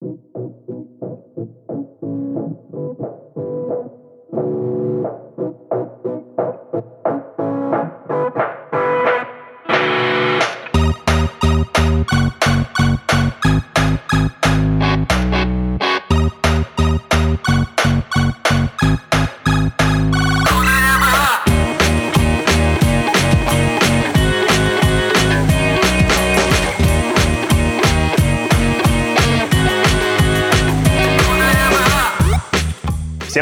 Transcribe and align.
Всем 0.00 0.16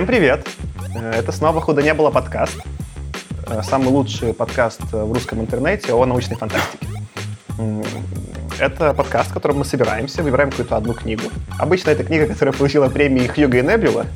привет! 0.09 0.49
Э, 0.95 1.11
это 1.19 1.33
снова 1.33 1.61
«Худо 1.61 1.83
не 1.83 1.93
было» 1.93 2.11
подкаст. 2.11 2.57
Э, 3.47 3.61
самый 3.63 3.89
лучший 3.89 4.33
подкаст 4.33 4.81
в 4.91 5.13
русском 5.13 5.39
интернете 5.39 5.93
о 5.93 6.07
научной 6.07 6.35
фантастике. 6.35 6.87
Это 8.59 8.95
подкаст, 8.95 9.29
в 9.29 9.35
котором 9.35 9.59
мы 9.59 9.67
собираемся, 9.67 10.23
выбираем 10.23 10.49
какую-то 10.49 10.79
одну 10.79 10.95
книгу. 10.95 11.25
Обычно 11.59 11.91
это 11.91 12.05
книга, 12.05 12.27
которая 12.27 12.55
получила 12.55 12.89
премии 12.89 13.27
Хьюга 13.27 13.59
и 13.59 13.63
Небюла, 13.63 14.07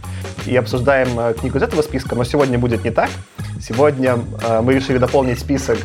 и 0.46 0.56
обсуждаем 0.56 1.20
э, 1.20 1.34
книгу 1.34 1.58
из 1.58 1.62
этого 1.62 1.82
списка, 1.82 2.14
но 2.14 2.24
сегодня 2.24 2.58
будет 2.58 2.84
не 2.84 2.90
так. 2.90 3.10
Сегодня 3.60 4.18
мы 4.62 4.74
решили 4.74 4.96
дополнить 4.96 5.38
список 5.38 5.78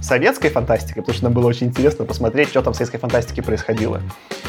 советской 0.00 0.48
фантастики, 0.48 1.00
потому 1.00 1.14
что 1.14 1.24
нам 1.24 1.34
было 1.34 1.46
очень 1.46 1.66
интересно 1.66 2.06
посмотреть, 2.06 2.50
что 2.50 2.62
там 2.62 2.72
в 2.72 2.76
советской 2.76 2.98
фантастике 2.98 3.42
происходило. 3.42 4.00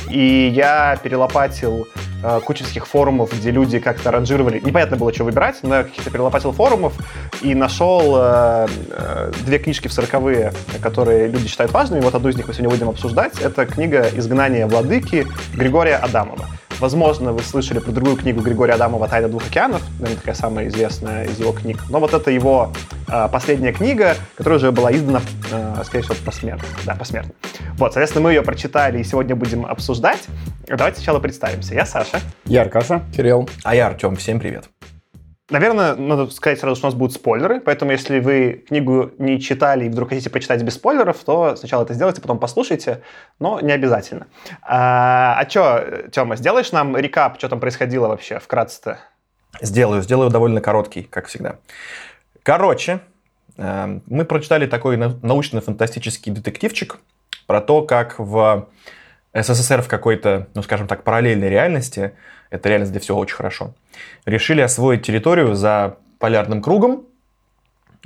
И 0.08 0.54
я 0.56 0.98
перелопатил 1.04 1.88
э, 2.24 2.40
кучу 2.44 2.64
всяких 2.64 2.88
форумов, 2.88 3.32
где 3.34 3.52
люди 3.52 3.80
как-то 3.80 4.12
ранжировали. 4.12 4.60
Непонятно 4.60 4.98
было, 4.98 5.14
что 5.14 5.24
выбирать, 5.24 5.58
но 5.64 5.76
я 5.76 5.84
каких-то 5.84 6.10
перелопатил 6.10 6.52
форумов 6.52 6.94
и 7.42 7.56
нашел 7.56 8.16
э, 8.18 8.68
э, 8.92 9.32
две 9.46 9.60
книжки 9.60 9.88
в 9.88 9.94
сороковые, 9.94 10.54
которые 10.82 11.28
люди 11.28 11.48
считают 11.48 11.72
важными. 11.72 12.02
Вот 12.02 12.16
одну 12.16 12.30
из 12.30 12.36
них 12.36 12.48
мы 12.48 12.54
сегодня 12.54 12.70
будем 12.70 12.90
обсуждать. 12.90 13.40
Это 13.40 13.66
книга 13.66 14.10
«Изгнание 14.16 14.66
владыки» 14.66 15.28
Григория 15.54 15.96
Адамова. 15.96 16.46
Возможно, 16.80 17.34
вы 17.34 17.42
слышали 17.42 17.80
про 17.80 17.92
другую 17.92 18.18
книгу 18.18 18.42
Григория 18.42 18.74
Адамова 18.74 19.08
«Тайна 19.08 19.28
двух 19.28 19.48
океанов», 19.48 19.82
наверное, 20.00 20.18
такая 20.18 20.36
самая 20.36 20.68
известная 20.68 21.26
из 21.26 21.40
его 21.40 21.52
книг. 21.52 21.80
Но 21.90 22.00
вот 22.00 22.14
это 22.14 22.30
его 22.30 22.72
э, 23.08 23.28
последняя 23.32 23.74
книга, 23.74 24.16
которая 24.36 24.60
уже 24.60 24.72
была 24.72 24.92
издана, 24.92 25.22
э, 25.52 25.82
скорее 25.86 26.04
всего, 26.04 26.16
посмертно. 26.24 26.68
Да, 26.86 26.96
посмертно. 26.96 27.34
Вот, 27.78 27.94
соответственно, 27.94 28.26
мы 28.26 28.32
ее 28.32 28.44
прочитали 28.44 29.00
и 29.00 29.04
сегодня 29.04 29.36
будем 29.36 29.66
обсуждать. 29.66 30.28
Давайте 30.68 30.98
сначала 30.98 31.20
представимся. 31.20 31.74
Я 31.74 31.86
Саша. 31.86 32.20
Я 32.46 32.62
Аркаша. 32.62 33.02
Кирилл. 33.16 33.50
А 33.64 33.74
я 33.74 33.88
Артем. 33.88 34.16
Всем 34.16 34.40
привет. 34.40 34.70
Наверное, 35.50 35.96
надо 35.96 36.30
сказать 36.30 36.60
сразу, 36.60 36.76
что 36.76 36.88
у 36.88 36.90
нас 36.90 36.98
будут 36.98 37.16
спойлеры, 37.16 37.62
поэтому 37.62 37.92
если 37.92 38.20
вы 38.20 38.66
книгу 38.68 39.12
не 39.18 39.40
читали 39.40 39.86
и 39.86 39.90
вдруг 39.90 40.10
хотите 40.10 40.30
почитать 40.30 40.62
без 40.62 40.74
спойлеров, 40.74 41.24
то 41.24 41.56
сначала 41.56 41.84
это 41.84 41.94
сделайте, 41.94 42.20
потом 42.20 42.38
послушайте, 42.38 43.02
но 43.40 43.62
не 43.62 43.72
обязательно. 43.72 44.28
А, 44.62 45.40
а 45.40 45.50
что, 45.50 46.10
Тёма, 46.12 46.36
сделаешь 46.36 46.74
нам 46.74 46.98
рекап, 46.98 47.38
что 47.38 47.48
там 47.48 47.62
происходило 47.62 48.10
вообще 48.10 48.40
вкратце-то? 48.40 49.00
Сделаю, 49.62 50.02
сделаю 50.02 50.30
довольно 50.30 50.60
короткий, 50.60 51.04
как 51.04 51.28
всегда. 51.28 51.60
Короче, 52.44 53.00
э, 53.56 54.00
мы 54.06 54.26
прочитали 54.26 54.68
такой 54.68 54.98
научно-фантастический 54.98 56.34
детективчик 56.34 56.98
про 57.46 57.62
то, 57.62 57.84
как 57.84 58.20
в 58.20 58.68
СССР 59.34 59.82
в 59.82 59.88
какой-то, 59.88 60.48
ну 60.56 60.62
скажем 60.62 60.88
так, 60.88 61.04
параллельной 61.04 61.48
реальности– 61.48 62.12
это 62.50 62.70
реальность, 62.70 62.92
где 62.92 63.00
все 63.00 63.16
очень 63.16 63.36
хорошо, 63.36 63.74
решили 64.26 64.62
освоить 64.62 65.06
территорию 65.06 65.56
за 65.56 65.98
полярным 66.20 66.62
кругом 66.62 67.06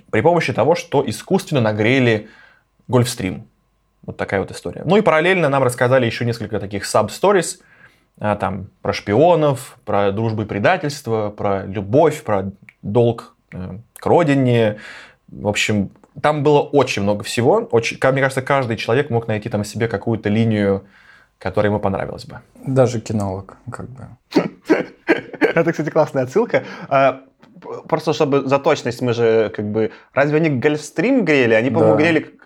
при 0.10 0.22
помощи 0.22 0.54
того, 0.54 0.76
что 0.76 1.04
искусственно 1.08 1.62
нагрели 1.62 2.30
Гольфстрим. 2.88 3.48
Вот 4.04 4.18
такая 4.18 4.42
вот 4.42 4.52
история. 4.52 4.82
Ну 4.86 4.98
и 4.98 5.02
параллельно 5.02 5.48
нам 5.48 5.64
рассказали 5.64 6.06
еще 6.06 6.26
несколько 6.26 6.60
таких 6.60 6.84
sub-stories, 6.84 7.60
а, 8.20 8.36
там, 8.36 8.68
про 8.82 8.94
шпионов, 8.94 9.78
про 9.86 10.12
дружбу 10.12 10.44
и 10.44 10.46
предательство, 10.46 11.30
про 11.30 11.66
любовь, 11.66 12.24
про 12.24 12.52
долг 12.82 13.36
э, 13.54 13.78
к 13.96 14.06
родине. 14.06 14.80
В 15.28 15.48
общем, 15.48 15.92
там 16.22 16.44
было 16.44 16.60
очень 16.60 17.04
много 17.04 17.24
всего. 17.24 17.68
Очень, 17.72 17.98
мне 18.12 18.22
кажется, 18.22 18.42
каждый 18.42 18.78
человек 18.78 19.10
мог 19.10 19.28
найти 19.28 19.50
там 19.50 19.64
себе 19.64 19.88
какую-то 19.88 20.30
линию 20.30 20.86
которая 21.42 21.72
ему 21.72 21.80
понравилась 21.80 22.26
бы. 22.26 22.40
Даже 22.66 23.02
кинолог, 23.02 23.58
как 23.72 23.90
бы. 23.90 24.08
Это, 25.08 25.72
кстати, 25.72 25.90
классная 25.90 26.24
отсылка. 26.24 26.64
Просто 27.92 28.14
чтобы 28.14 28.48
за 28.48 28.58
точность, 28.58 29.02
мы 29.02 29.14
же 29.14 29.52
как 29.56 29.66
бы... 29.66 29.92
Разве 30.14 30.38
они 30.38 30.50
Гольфстрим 30.50 31.26
грели? 31.26 31.54
Они, 31.54 31.70
по-моему, 31.70 31.96
да. 31.96 32.02
грели... 32.02 32.40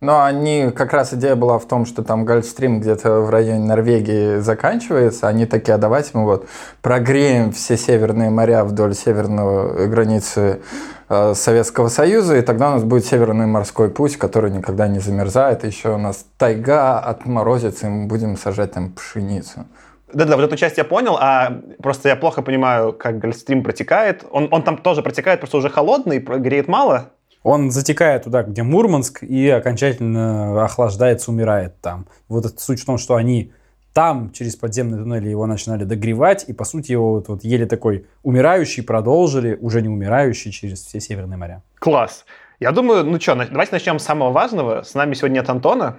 Но 0.00 0.22
они... 0.22 0.70
Как 0.76 0.92
раз 0.92 1.14
идея 1.14 1.34
была 1.34 1.58
в 1.58 1.66
том, 1.66 1.86
что 1.86 2.04
там 2.04 2.24
Гольфстрим 2.24 2.80
где-то 2.80 3.20
в 3.20 3.30
районе 3.30 3.64
Норвегии 3.64 4.40
заканчивается. 4.40 5.26
Они 5.26 5.46
такие, 5.46 5.74
а 5.74 5.78
давайте 5.78 6.10
мы 6.12 6.24
вот 6.24 6.46
прогреем 6.82 7.50
все 7.52 7.78
северные 7.78 8.28
моря 8.28 8.62
вдоль 8.64 8.94
северного 8.94 9.86
границы 9.86 10.60
Э, 11.08 11.34
Советского 11.34 11.88
Союза, 11.88 12.38
и 12.38 12.42
тогда 12.42 12.70
у 12.70 12.72
нас 12.74 12.84
будет 12.84 13.04
Северный 13.04 13.46
морской 13.46 13.90
путь, 13.90 14.16
который 14.16 14.50
никогда 14.50 14.88
не 14.88 15.00
замерзает. 15.00 15.64
Еще 15.64 15.94
у 15.94 15.98
нас 15.98 16.24
тайга 16.38 16.98
отморозится, 16.98 17.86
и 17.86 17.90
мы 17.90 18.06
будем 18.06 18.36
сажать 18.38 18.72
там 18.72 18.90
пшеницу. 18.90 19.66
Да-да, 20.14 20.36
вот 20.36 20.44
эту 20.44 20.56
часть 20.56 20.78
я 20.78 20.84
понял, 20.84 21.16
а 21.20 21.60
просто 21.82 22.08
я 22.08 22.16
плохо 22.16 22.42
понимаю, 22.42 22.92
как 22.92 23.18
Гольфстрим 23.18 23.62
протекает. 23.62 24.24
Он, 24.30 24.48
он 24.50 24.62
там 24.62 24.78
тоже 24.78 25.02
протекает, 25.02 25.40
просто 25.40 25.58
уже 25.58 25.68
холодный, 25.68 26.18
греет 26.18 26.68
мало. 26.68 27.10
Он 27.42 27.70
затекает 27.70 28.24
туда, 28.24 28.42
где 28.42 28.62
Мурманск, 28.62 29.22
и 29.22 29.48
окончательно 29.50 30.64
охлаждается, 30.64 31.30
умирает 31.30 31.78
там. 31.82 32.06
Вот 32.28 32.58
суть 32.58 32.80
в 32.80 32.86
том, 32.86 32.96
что 32.96 33.16
они 33.16 33.52
там 33.92 34.32
через 34.32 34.56
подземные 34.56 35.02
туннели 35.02 35.28
его 35.28 35.46
начинали 35.46 35.84
догревать, 35.84 36.44
и 36.48 36.52
по 36.52 36.64
сути 36.64 36.92
его 36.92 37.14
вот, 37.14 37.28
вот 37.28 37.44
еле 37.44 37.66
такой 37.66 38.06
умирающий 38.22 38.82
продолжили, 38.82 39.56
уже 39.60 39.82
не 39.82 39.88
умирающий 39.88 40.50
через 40.52 40.84
все 40.84 41.00
северные 41.00 41.36
моря. 41.36 41.62
Класс. 41.78 42.24
Я 42.60 42.72
думаю, 42.72 43.04
ну 43.04 43.20
что, 43.20 43.34
давайте 43.34 43.72
начнем 43.72 43.98
с 43.98 44.04
самого 44.04 44.32
важного. 44.32 44.82
С 44.82 44.94
нами 44.94 45.14
сегодня 45.14 45.40
нет 45.40 45.50
Антона. 45.50 45.98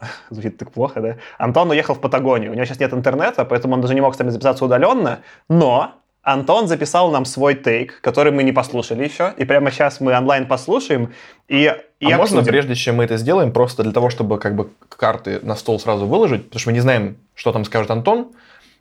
Звучит 0.30 0.58
так 0.58 0.70
плохо, 0.70 1.00
да? 1.00 1.16
Антон 1.38 1.70
уехал 1.70 1.94
в 1.94 2.00
Патагонию. 2.00 2.52
У 2.52 2.54
него 2.54 2.64
сейчас 2.64 2.80
нет 2.80 2.92
интернета, 2.92 3.44
поэтому 3.44 3.74
он 3.74 3.80
даже 3.80 3.94
не 3.94 4.00
мог 4.00 4.14
с 4.14 4.18
нами 4.18 4.30
записаться 4.30 4.64
удаленно. 4.64 5.20
Но 5.48 5.94
Антон 6.22 6.68
записал 6.68 7.10
нам 7.10 7.24
свой 7.24 7.54
тейк, 7.54 8.00
который 8.00 8.32
мы 8.32 8.42
не 8.42 8.52
послушали 8.52 9.04
еще, 9.04 9.32
и 9.36 9.44
прямо 9.44 9.70
сейчас 9.70 10.00
мы 10.00 10.16
онлайн 10.16 10.46
послушаем. 10.46 11.14
И, 11.48 11.72
и 12.00 12.12
а 12.12 12.16
можно, 12.16 12.42
прежде 12.42 12.74
чем 12.74 12.96
мы 12.96 13.04
это 13.04 13.16
сделаем, 13.16 13.52
просто 13.52 13.82
для 13.82 13.92
того, 13.92 14.10
чтобы 14.10 14.38
как 14.38 14.54
бы 14.54 14.68
карты 14.90 15.40
на 15.42 15.56
стол 15.56 15.80
сразу 15.80 16.06
выложить, 16.06 16.44
потому 16.44 16.60
что 16.60 16.68
мы 16.68 16.74
не 16.74 16.80
знаем, 16.80 17.16
что 17.34 17.52
там 17.52 17.64
скажет 17.64 17.90
Антон, 17.90 18.32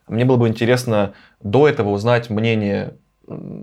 мне 0.08 0.26
было 0.26 0.38
бы 0.38 0.48
интересно 0.48 1.14
до 1.42 1.68
этого 1.68 1.90
узнать 1.90 2.30
мнение 2.30 2.96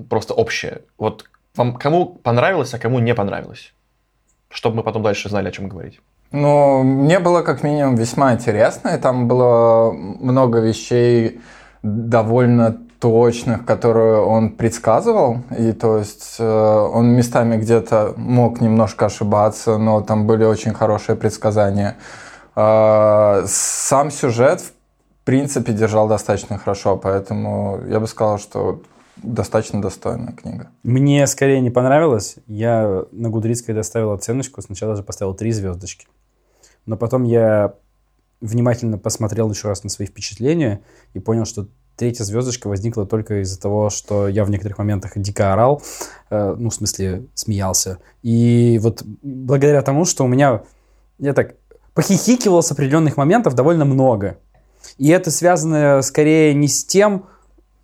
просто 0.08 0.34
общее. 0.34 0.82
Вот 0.98 1.24
вам 1.54 1.76
кому 1.76 2.06
понравилось, 2.06 2.72
а 2.74 2.78
кому 2.78 3.00
не 3.00 3.14
понравилось? 3.14 3.74
Чтобы 4.48 4.76
мы 4.76 4.82
потом 4.82 5.02
дальше 5.02 5.28
знали, 5.28 5.48
о 5.48 5.52
чем 5.52 5.68
говорить. 5.68 6.00
Ну, 6.34 6.82
мне 6.82 7.20
было 7.20 7.42
как 7.42 7.62
минимум 7.62 7.94
весьма 7.94 8.32
интересно, 8.32 8.88
и 8.88 8.98
там 8.98 9.28
было 9.28 9.92
много 9.92 10.58
вещей 10.58 11.40
довольно 11.84 12.76
точных, 12.98 13.64
которые 13.64 14.20
он 14.20 14.50
предсказывал. 14.50 15.38
И 15.56 15.70
то 15.70 15.98
есть 15.98 16.36
э, 16.40 16.44
он 16.44 17.10
местами 17.10 17.56
где-то 17.56 18.14
мог 18.16 18.60
немножко 18.60 19.06
ошибаться, 19.06 19.78
но 19.78 20.00
там 20.00 20.26
были 20.26 20.42
очень 20.44 20.74
хорошие 20.74 21.14
предсказания. 21.14 21.98
Э, 22.56 23.44
сам 23.46 24.10
сюжет, 24.10 24.60
в 24.60 24.72
принципе, 25.24 25.72
держал 25.72 26.08
достаточно 26.08 26.58
хорошо, 26.58 26.96
поэтому 26.96 27.78
я 27.86 28.00
бы 28.00 28.08
сказал, 28.08 28.40
что 28.40 28.82
достаточно 29.22 29.80
достойная 29.80 30.32
книга. 30.32 30.66
Мне 30.82 31.28
скорее 31.28 31.60
не 31.60 31.70
понравилось. 31.70 32.38
Я 32.48 33.04
на 33.12 33.30
Гудрицкой 33.30 33.76
доставил 33.76 34.10
оценочку. 34.10 34.62
Сначала 34.62 34.94
даже 34.94 35.04
поставил 35.04 35.34
три 35.34 35.52
звездочки. 35.52 36.08
Но 36.86 36.96
потом 36.96 37.24
я 37.24 37.74
внимательно 38.40 38.98
посмотрел 38.98 39.50
еще 39.50 39.68
раз 39.68 39.84
на 39.84 39.90
свои 39.90 40.06
впечатления 40.06 40.82
и 41.14 41.18
понял, 41.18 41.44
что 41.44 41.66
третья 41.96 42.24
звездочка 42.24 42.68
возникла 42.68 43.06
только 43.06 43.42
из-за 43.42 43.58
того, 43.60 43.90
что 43.90 44.28
я 44.28 44.44
в 44.44 44.50
некоторых 44.50 44.78
моментах 44.78 45.12
дико 45.16 45.52
орал, 45.52 45.82
э, 46.30 46.54
ну, 46.58 46.70
в 46.70 46.74
смысле, 46.74 47.26
смеялся. 47.34 47.98
И 48.22 48.78
вот 48.82 49.02
благодаря 49.22 49.82
тому, 49.82 50.04
что 50.04 50.24
у 50.24 50.28
меня, 50.28 50.62
я 51.18 51.32
так, 51.32 51.54
похихикивал 51.94 52.62
с 52.62 52.72
определенных 52.72 53.16
моментов 53.16 53.54
довольно 53.54 53.84
много. 53.84 54.38
И 54.98 55.08
это 55.08 55.30
связано 55.30 56.02
скорее 56.02 56.52
не 56.54 56.68
с 56.68 56.84
тем, 56.84 57.26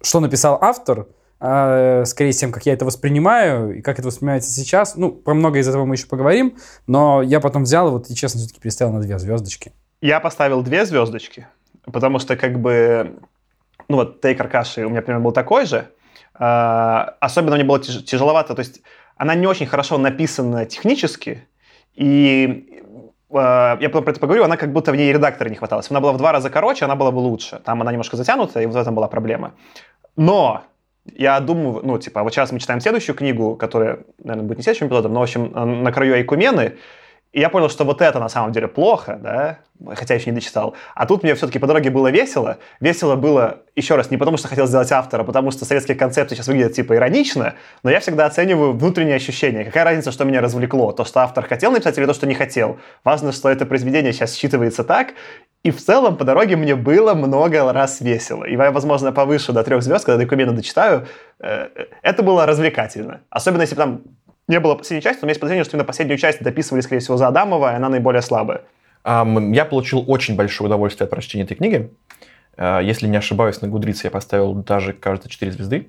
что 0.02 0.20
написал 0.20 0.58
автор, 0.60 1.06
а 1.40 2.04
скорее 2.04 2.32
с 2.32 2.36
тем, 2.36 2.52
как 2.52 2.66
я 2.66 2.74
это 2.74 2.84
воспринимаю 2.84 3.78
и 3.78 3.80
как 3.80 3.98
это 3.98 4.08
воспринимается 4.08 4.50
сейчас. 4.50 4.96
Ну, 4.96 5.10
про 5.10 5.34
многое 5.34 5.62
из 5.62 5.68
этого 5.68 5.86
мы 5.86 5.94
еще 5.94 6.06
поговорим, 6.06 6.58
но 6.86 7.22
я 7.22 7.40
потом 7.40 7.62
взял 7.64 7.90
вот, 7.90 8.10
и 8.10 8.14
честно, 8.14 8.38
все-таки 8.38 8.60
переставил 8.60 8.92
на 8.92 9.00
две 9.00 9.18
звездочки. 9.18 9.72
Я 10.02 10.20
поставил 10.20 10.62
две 10.62 10.84
звездочки, 10.84 11.46
потому 11.84 12.18
что 12.18 12.36
как 12.36 12.60
бы, 12.60 13.18
ну 13.88 13.96
вот 13.96 14.20
Тейк 14.20 14.40
Аркаши 14.40 14.84
у 14.84 14.90
меня 14.90 15.00
примерно 15.02 15.24
был 15.24 15.32
такой 15.32 15.64
же, 15.64 15.88
а, 16.34 17.16
особенно 17.20 17.56
мне 17.56 17.64
было 17.64 17.78
тяж- 17.78 18.02
тяжеловато, 18.02 18.54
то 18.54 18.60
есть 18.60 18.82
она 19.16 19.34
не 19.34 19.46
очень 19.46 19.66
хорошо 19.66 19.98
написана 19.98 20.66
технически, 20.66 21.46
и 21.94 22.82
а, 23.32 23.78
я 23.80 23.88
потом 23.88 24.04
про 24.04 24.10
это 24.12 24.20
поговорю, 24.20 24.44
она 24.44 24.56
как 24.56 24.72
будто 24.72 24.92
в 24.92 24.96
ней 24.96 25.12
редактора 25.12 25.48
не 25.48 25.56
хватало. 25.56 25.82
Она 25.88 26.00
была 26.00 26.12
в 26.12 26.18
два 26.18 26.32
раза 26.32 26.50
короче, 26.50 26.84
она 26.84 26.96
была 26.96 27.10
бы 27.10 27.18
лучше. 27.18 27.60
Там 27.64 27.80
она 27.80 27.92
немножко 27.92 28.16
затянута, 28.16 28.60
и 28.60 28.66
вот 28.66 28.74
в 28.74 28.78
этом 28.78 28.94
была 28.94 29.08
проблема. 29.08 29.54
Но 30.16 30.64
я 31.16 31.40
думаю, 31.40 31.80
ну, 31.82 31.98
типа, 31.98 32.22
вот 32.22 32.32
сейчас 32.32 32.52
мы 32.52 32.60
читаем 32.60 32.80
следующую 32.80 33.16
книгу, 33.16 33.56
которая, 33.56 34.00
наверное, 34.22 34.46
будет 34.46 34.58
не 34.58 34.64
следующим 34.64 34.88
эпизодом, 34.88 35.12
но, 35.12 35.20
в 35.20 35.22
общем, 35.22 35.50
«На 35.82 35.92
краю 35.92 36.14
Айкумены», 36.14 36.74
и 37.32 37.40
я 37.40 37.48
понял, 37.48 37.68
что 37.68 37.84
вот 37.84 38.02
это 38.02 38.18
на 38.18 38.28
самом 38.28 38.52
деле 38.52 38.66
плохо, 38.66 39.18
да, 39.22 39.58
хотя 39.94 40.14
еще 40.14 40.30
не 40.30 40.36
дочитал. 40.36 40.74
А 40.94 41.06
тут 41.06 41.22
мне 41.22 41.34
все-таки 41.34 41.58
по 41.58 41.66
дороге 41.66 41.90
было 41.90 42.08
весело. 42.10 42.58
Весело 42.80 43.14
было, 43.14 43.60
еще 43.76 43.94
раз, 43.94 44.10
не 44.10 44.16
потому 44.16 44.36
что 44.36 44.48
хотел 44.48 44.66
сделать 44.66 44.90
автора, 44.90 45.22
а 45.22 45.24
потому 45.24 45.50
что 45.52 45.64
советские 45.64 45.96
концепты 45.96 46.34
сейчас 46.34 46.48
выглядят 46.48 46.74
типа 46.74 46.96
иронично, 46.96 47.54
но 47.82 47.90
я 47.90 48.00
всегда 48.00 48.26
оцениваю 48.26 48.72
внутренние 48.72 49.16
ощущения. 49.16 49.64
Какая 49.64 49.84
разница, 49.84 50.10
что 50.10 50.24
меня 50.24 50.40
развлекло? 50.40 50.92
То, 50.92 51.04
что 51.04 51.20
автор 51.20 51.46
хотел 51.46 51.70
написать 51.70 51.96
или 51.98 52.06
то, 52.06 52.14
что 52.14 52.26
не 52.26 52.34
хотел? 52.34 52.78
Важно, 53.04 53.32
что 53.32 53.48
это 53.48 53.64
произведение 53.64 54.12
сейчас 54.12 54.36
считывается 54.36 54.82
так, 54.82 55.14
и 55.62 55.70
в 55.70 55.76
целом 55.76 56.16
по 56.16 56.24
дороге 56.24 56.56
мне 56.56 56.74
было 56.74 57.14
много 57.14 57.72
раз 57.72 58.00
весело. 58.00 58.44
И 58.44 58.56
я, 58.56 58.70
возможно, 58.70 59.12
повышу 59.12 59.52
до 59.52 59.62
трех 59.62 59.82
звезд, 59.82 60.04
когда 60.04 60.18
документы 60.18 60.54
дочитаю. 60.54 61.06
Э, 61.38 61.68
э, 61.74 61.84
это 62.02 62.22
было 62.22 62.46
развлекательно. 62.46 63.20
Особенно, 63.28 63.62
если 63.62 63.74
там 63.74 64.02
не 64.50 64.60
было 64.60 64.74
последней 64.74 65.02
части, 65.02 65.20
но 65.20 65.24
у 65.24 65.26
меня 65.26 65.30
есть 65.30 65.40
подозрение, 65.40 65.64
что 65.64 65.76
именно 65.76 65.86
последнюю 65.86 66.18
часть 66.18 66.42
дописывали, 66.42 66.82
скорее 66.82 67.00
всего, 67.00 67.16
за 67.16 67.28
Адамова, 67.28 67.72
и 67.72 67.76
она 67.76 67.88
наиболее 67.88 68.20
слабая. 68.20 68.62
Я 69.04 69.64
получил 69.64 70.04
очень 70.06 70.36
большое 70.36 70.66
удовольствие 70.66 71.06
от 71.06 71.10
прочтения 71.10 71.44
этой 71.44 71.54
книги. 71.54 71.90
А, 72.56 72.80
если 72.80 73.06
не 73.06 73.16
ошибаюсь, 73.16 73.62
на 73.62 73.68
Гудрице 73.68 74.08
я 74.08 74.10
поставил 74.10 74.52
даже, 74.54 74.92
кажется, 74.92 75.30
4 75.30 75.52
звезды. 75.52 75.88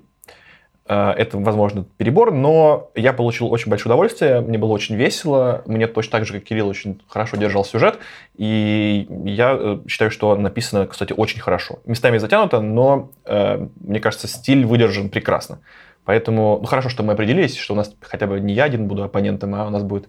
А, 0.86 1.12
это, 1.12 1.38
возможно, 1.38 1.84
перебор, 1.96 2.32
но 2.32 2.90
я 2.94 3.12
получил 3.12 3.52
очень 3.52 3.70
большое 3.70 3.92
удовольствие, 3.92 4.40
мне 4.40 4.58
было 4.58 4.72
очень 4.72 4.96
весело, 4.96 5.62
мне 5.66 5.86
точно 5.86 6.12
так 6.12 6.26
же, 6.26 6.32
как 6.32 6.44
Кирилл, 6.44 6.68
очень 6.68 7.00
хорошо 7.06 7.36
держал 7.36 7.64
сюжет, 7.64 7.98
и 8.36 9.06
я 9.24 9.56
э, 9.58 9.78
считаю, 9.86 10.10
что 10.10 10.34
написано, 10.34 10.86
кстати, 10.86 11.12
очень 11.16 11.40
хорошо. 11.40 11.78
Местами 11.84 12.18
затянуто, 12.18 12.60
но, 12.60 13.10
э, 13.24 13.66
мне 13.80 14.00
кажется, 14.00 14.26
стиль 14.26 14.66
выдержан 14.66 15.08
прекрасно. 15.08 15.60
Поэтому, 16.04 16.58
ну, 16.60 16.66
хорошо, 16.66 16.88
что 16.88 17.02
мы 17.02 17.12
определились, 17.12 17.56
что 17.56 17.74
у 17.74 17.76
нас 17.76 17.94
хотя 18.00 18.26
бы 18.26 18.40
не 18.40 18.54
я 18.54 18.64
один 18.64 18.88
буду 18.88 19.04
оппонентом, 19.04 19.54
а 19.54 19.66
у 19.66 19.70
нас 19.70 19.82
будет 19.82 20.08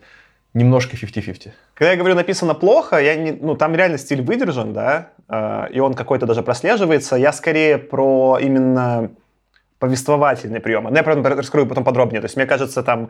немножко 0.53 0.95
50-50. 0.95 1.51
Когда 1.73 1.91
я 1.91 1.97
говорю 1.97 2.15
написано 2.15 2.53
плохо, 2.53 2.97
я 2.97 3.15
не, 3.15 3.31
ну, 3.31 3.55
там 3.55 3.75
реально 3.75 3.97
стиль 3.97 4.21
выдержан, 4.21 4.73
да, 4.73 5.09
э, 5.29 5.67
и 5.71 5.79
он 5.79 5.93
какой-то 5.93 6.25
даже 6.25 6.41
прослеживается. 6.41 7.15
Я 7.15 7.31
скорее 7.31 7.77
про 7.77 8.39
именно 8.41 9.11
повествовательные 9.79 10.61
приемы. 10.61 10.91
Но 10.91 10.97
я, 10.97 11.03
правда, 11.03 11.29
раскрою 11.29 11.67
потом 11.67 11.83
подробнее. 11.83 12.21
То 12.21 12.25
есть, 12.25 12.37
мне 12.37 12.45
кажется, 12.45 12.83
там 12.83 13.09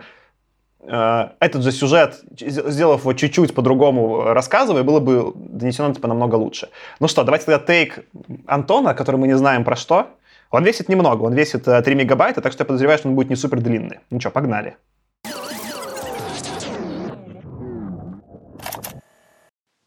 э, 0.82 1.30
этот 1.40 1.64
же 1.64 1.72
сюжет, 1.72 2.22
сделав 2.36 3.02
его 3.02 3.14
чуть-чуть 3.14 3.54
по-другому 3.54 4.34
рассказывая, 4.34 4.84
было 4.84 5.00
бы 5.00 5.34
донесено 5.36 5.94
типа 5.94 6.08
намного 6.08 6.36
лучше. 6.36 6.70
Ну 7.00 7.08
что, 7.08 7.24
давайте 7.24 7.46
тогда 7.46 7.64
тейк 7.66 8.06
Антона, 8.48 8.94
который 8.94 9.18
мы 9.18 9.28
не 9.28 9.38
знаем 9.38 9.64
про 9.64 9.76
что. 9.76 10.08
Он 10.54 10.64
весит 10.64 10.88
немного, 10.88 11.24
он 11.24 11.34
весит 11.34 11.64
3 11.64 11.74
э, 11.74 11.96
мегабайта, 11.96 12.40
так 12.40 12.54
что 12.54 12.62
я 12.62 12.66
подозреваю, 12.68 13.00
что 13.00 13.10
он 13.10 13.16
будет 13.16 13.32
не 13.32 13.36
супер 13.36 13.60
длинный. 13.60 14.02
Ну 14.12 14.20
что, 14.20 14.30
погнали. 14.30 14.78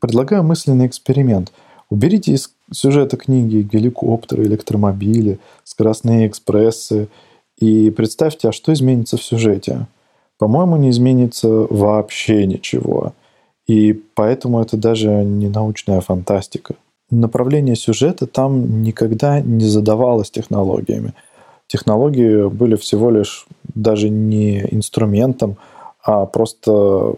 Предлагаю 0.00 0.42
мысленный 0.42 0.88
эксперимент. 0.88 1.52
Уберите 1.88 2.32
из 2.32 2.52
сюжета 2.72 3.16
книги 3.16 3.58
геликоптеры, 3.62 4.42
электромобили, 4.42 5.38
скоростные 5.62 6.26
экспрессы 6.26 7.06
и 7.56 7.90
представьте, 7.90 8.48
а 8.48 8.52
что 8.52 8.72
изменится 8.72 9.16
в 9.16 9.22
сюжете. 9.22 9.86
По-моему, 10.36 10.76
не 10.78 10.90
изменится 10.90 11.48
вообще 11.48 12.44
ничего. 12.44 13.12
И 13.68 13.92
поэтому 13.92 14.60
это 14.60 14.76
даже 14.76 15.10
не 15.10 15.48
научная 15.48 16.00
фантастика 16.00 16.74
направление 17.10 17.76
сюжета 17.76 18.26
там 18.26 18.82
никогда 18.82 19.40
не 19.40 19.64
задавалось 19.64 20.30
технологиями. 20.30 21.14
Технологии 21.66 22.48
были 22.48 22.76
всего 22.76 23.10
лишь 23.10 23.46
даже 23.74 24.08
не 24.08 24.60
инструментом, 24.70 25.56
а 26.02 26.26
просто 26.26 27.14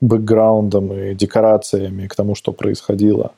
бэкграундом 0.00 0.92
и 0.92 1.14
декорациями 1.14 2.06
к 2.06 2.14
тому, 2.14 2.34
что 2.34 2.52
происходило. 2.52 3.32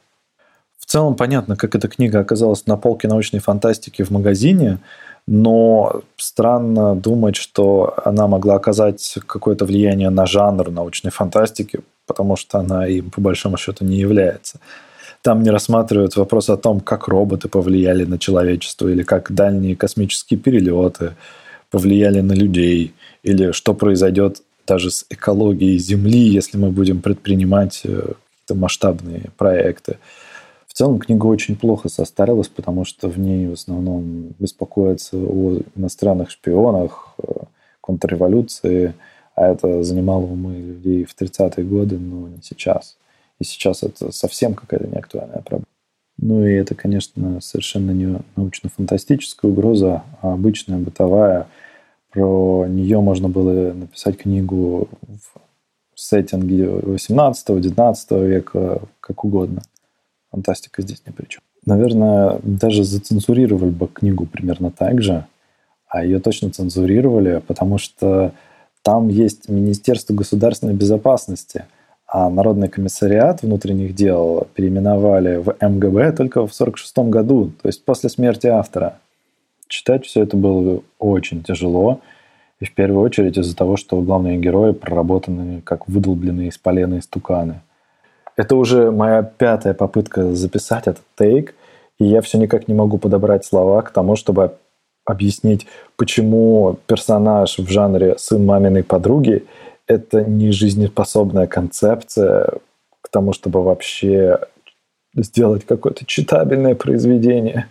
В 0.78 0.84
целом 0.84 1.14
понятно, 1.14 1.56
как 1.56 1.74
эта 1.74 1.88
книга 1.88 2.20
оказалась 2.20 2.66
на 2.66 2.76
полке 2.76 3.08
научной 3.08 3.40
фантастики 3.40 4.02
в 4.02 4.10
магазине, 4.10 4.78
но 5.26 6.02
странно 6.16 6.94
думать, 6.94 7.36
что 7.36 7.94
она 8.04 8.26
могла 8.26 8.56
оказать 8.56 9.18
какое-то 9.26 9.64
влияние 9.64 10.10
на 10.10 10.26
жанр 10.26 10.70
научной 10.70 11.10
фантастики, 11.10 11.80
потому 12.06 12.36
что 12.36 12.58
она 12.58 12.86
им 12.86 13.10
по 13.10 13.20
большому 13.20 13.56
счету 13.56 13.84
не 13.84 13.96
является. 13.96 14.58
Там 15.22 15.42
не 15.42 15.50
рассматривают 15.50 16.16
вопрос 16.16 16.48
о 16.48 16.56
том, 16.56 16.80
как 16.80 17.08
роботы 17.08 17.48
повлияли 17.48 18.04
на 18.04 18.18
человечество, 18.18 18.88
или 18.88 19.02
как 19.02 19.32
дальние 19.32 19.76
космические 19.76 20.40
перелеты 20.40 21.14
повлияли 21.70 22.20
на 22.20 22.32
людей, 22.32 22.94
или 23.22 23.52
что 23.52 23.74
произойдет 23.74 24.42
даже 24.66 24.90
с 24.90 25.04
экологией 25.10 25.78
Земли, 25.78 26.20
если 26.20 26.56
мы 26.56 26.70
будем 26.70 27.00
предпринимать 27.02 27.82
э, 27.84 27.88
какие-то 27.88 28.54
масштабные 28.54 29.30
проекты. 29.36 29.98
В 30.66 30.72
целом 30.72 30.98
книга 30.98 31.26
очень 31.26 31.56
плохо 31.56 31.88
состарилась, 31.88 32.48
потому 32.48 32.84
что 32.84 33.08
в 33.08 33.18
ней 33.18 33.48
в 33.48 33.52
основном 33.52 34.34
беспокоятся 34.38 35.16
о 35.16 35.60
иностранных 35.76 36.30
шпионах, 36.30 37.14
э, 37.22 37.32
контрреволюции, 37.80 38.94
а 39.34 39.48
это 39.48 39.82
занимало 39.82 40.22
умы 40.22 40.54
людей 40.58 41.04
в 41.04 41.14
30-е 41.20 41.64
годы, 41.64 41.98
но 41.98 42.28
не 42.28 42.40
сейчас. 42.42 42.96
И 43.40 43.44
сейчас 43.44 43.82
это 43.82 44.12
совсем 44.12 44.54
какая-то 44.54 44.86
неактуальная 44.86 45.40
проблема. 45.40 45.66
Ну 46.18 46.46
и 46.46 46.52
это, 46.52 46.74
конечно, 46.74 47.40
совершенно 47.40 47.92
не 47.92 48.18
научно-фантастическая 48.36 49.50
угроза, 49.50 50.02
а 50.20 50.34
обычная 50.34 50.78
бытовая. 50.78 51.46
Про 52.10 52.66
нее 52.68 53.00
можно 53.00 53.28
было 53.30 53.72
написать 53.72 54.18
книгу 54.18 54.88
в 55.94 56.00
сеттинге 56.00 56.66
18-19 56.66 58.26
века, 58.26 58.82
как 59.00 59.24
угодно. 59.24 59.62
Фантастика 60.30 60.82
здесь 60.82 61.02
ни 61.06 61.10
при 61.10 61.26
чем. 61.26 61.42
Наверное, 61.64 62.38
даже 62.42 62.84
зацензурировали 62.84 63.70
бы 63.70 63.86
книгу 63.88 64.26
примерно 64.26 64.70
так 64.70 65.00
же, 65.00 65.26
а 65.88 66.04
ее 66.04 66.20
точно 66.20 66.50
цензурировали, 66.50 67.42
потому 67.46 67.78
что 67.78 68.32
там 68.82 69.08
есть 69.08 69.48
Министерство 69.48 70.12
государственной 70.12 70.74
безопасности– 70.74 71.64
а 72.12 72.28
Народный 72.28 72.68
комиссариат 72.68 73.42
внутренних 73.42 73.94
дел 73.94 74.48
переименовали 74.54 75.36
в 75.36 75.54
МГБ 75.60 76.12
только 76.12 76.44
в 76.44 76.52
1946 76.52 76.98
году, 77.08 77.52
то 77.62 77.68
есть 77.68 77.84
после 77.84 78.10
смерти 78.10 78.48
автора. 78.48 78.98
Читать 79.68 80.04
все 80.04 80.24
это 80.24 80.36
было 80.36 80.82
очень 80.98 81.44
тяжело, 81.44 82.00
и 82.58 82.64
в 82.64 82.74
первую 82.74 83.04
очередь 83.04 83.38
из-за 83.38 83.56
того, 83.56 83.76
что 83.76 84.00
главные 84.00 84.38
герои 84.38 84.72
проработаны 84.72 85.60
как 85.62 85.86
выдолбленные 85.88 86.48
из 86.48 86.58
полена 86.58 86.98
истуканы. 86.98 87.60
Это 88.36 88.56
уже 88.56 88.90
моя 88.90 89.22
пятая 89.22 89.72
попытка 89.72 90.34
записать 90.34 90.88
этот 90.88 91.04
тейк, 91.16 91.54
и 92.00 92.06
я 92.06 92.22
все 92.22 92.38
никак 92.38 92.66
не 92.66 92.74
могу 92.74 92.98
подобрать 92.98 93.44
слова 93.44 93.82
к 93.82 93.92
тому, 93.92 94.16
чтобы 94.16 94.56
объяснить, 95.04 95.68
почему 95.96 96.76
персонаж 96.86 97.56
в 97.56 97.70
жанре 97.70 98.16
сын 98.18 98.44
маминой 98.44 98.82
подруги 98.82 99.44
это 99.90 100.22
не 100.24 100.52
жизнеспособная 100.52 101.48
концепция 101.48 102.48
к 103.02 103.08
тому, 103.10 103.32
чтобы 103.32 103.62
вообще 103.64 104.38
сделать 105.16 105.66
какое-то 105.66 106.06
читабельное 106.06 106.76
произведение. 106.76 107.66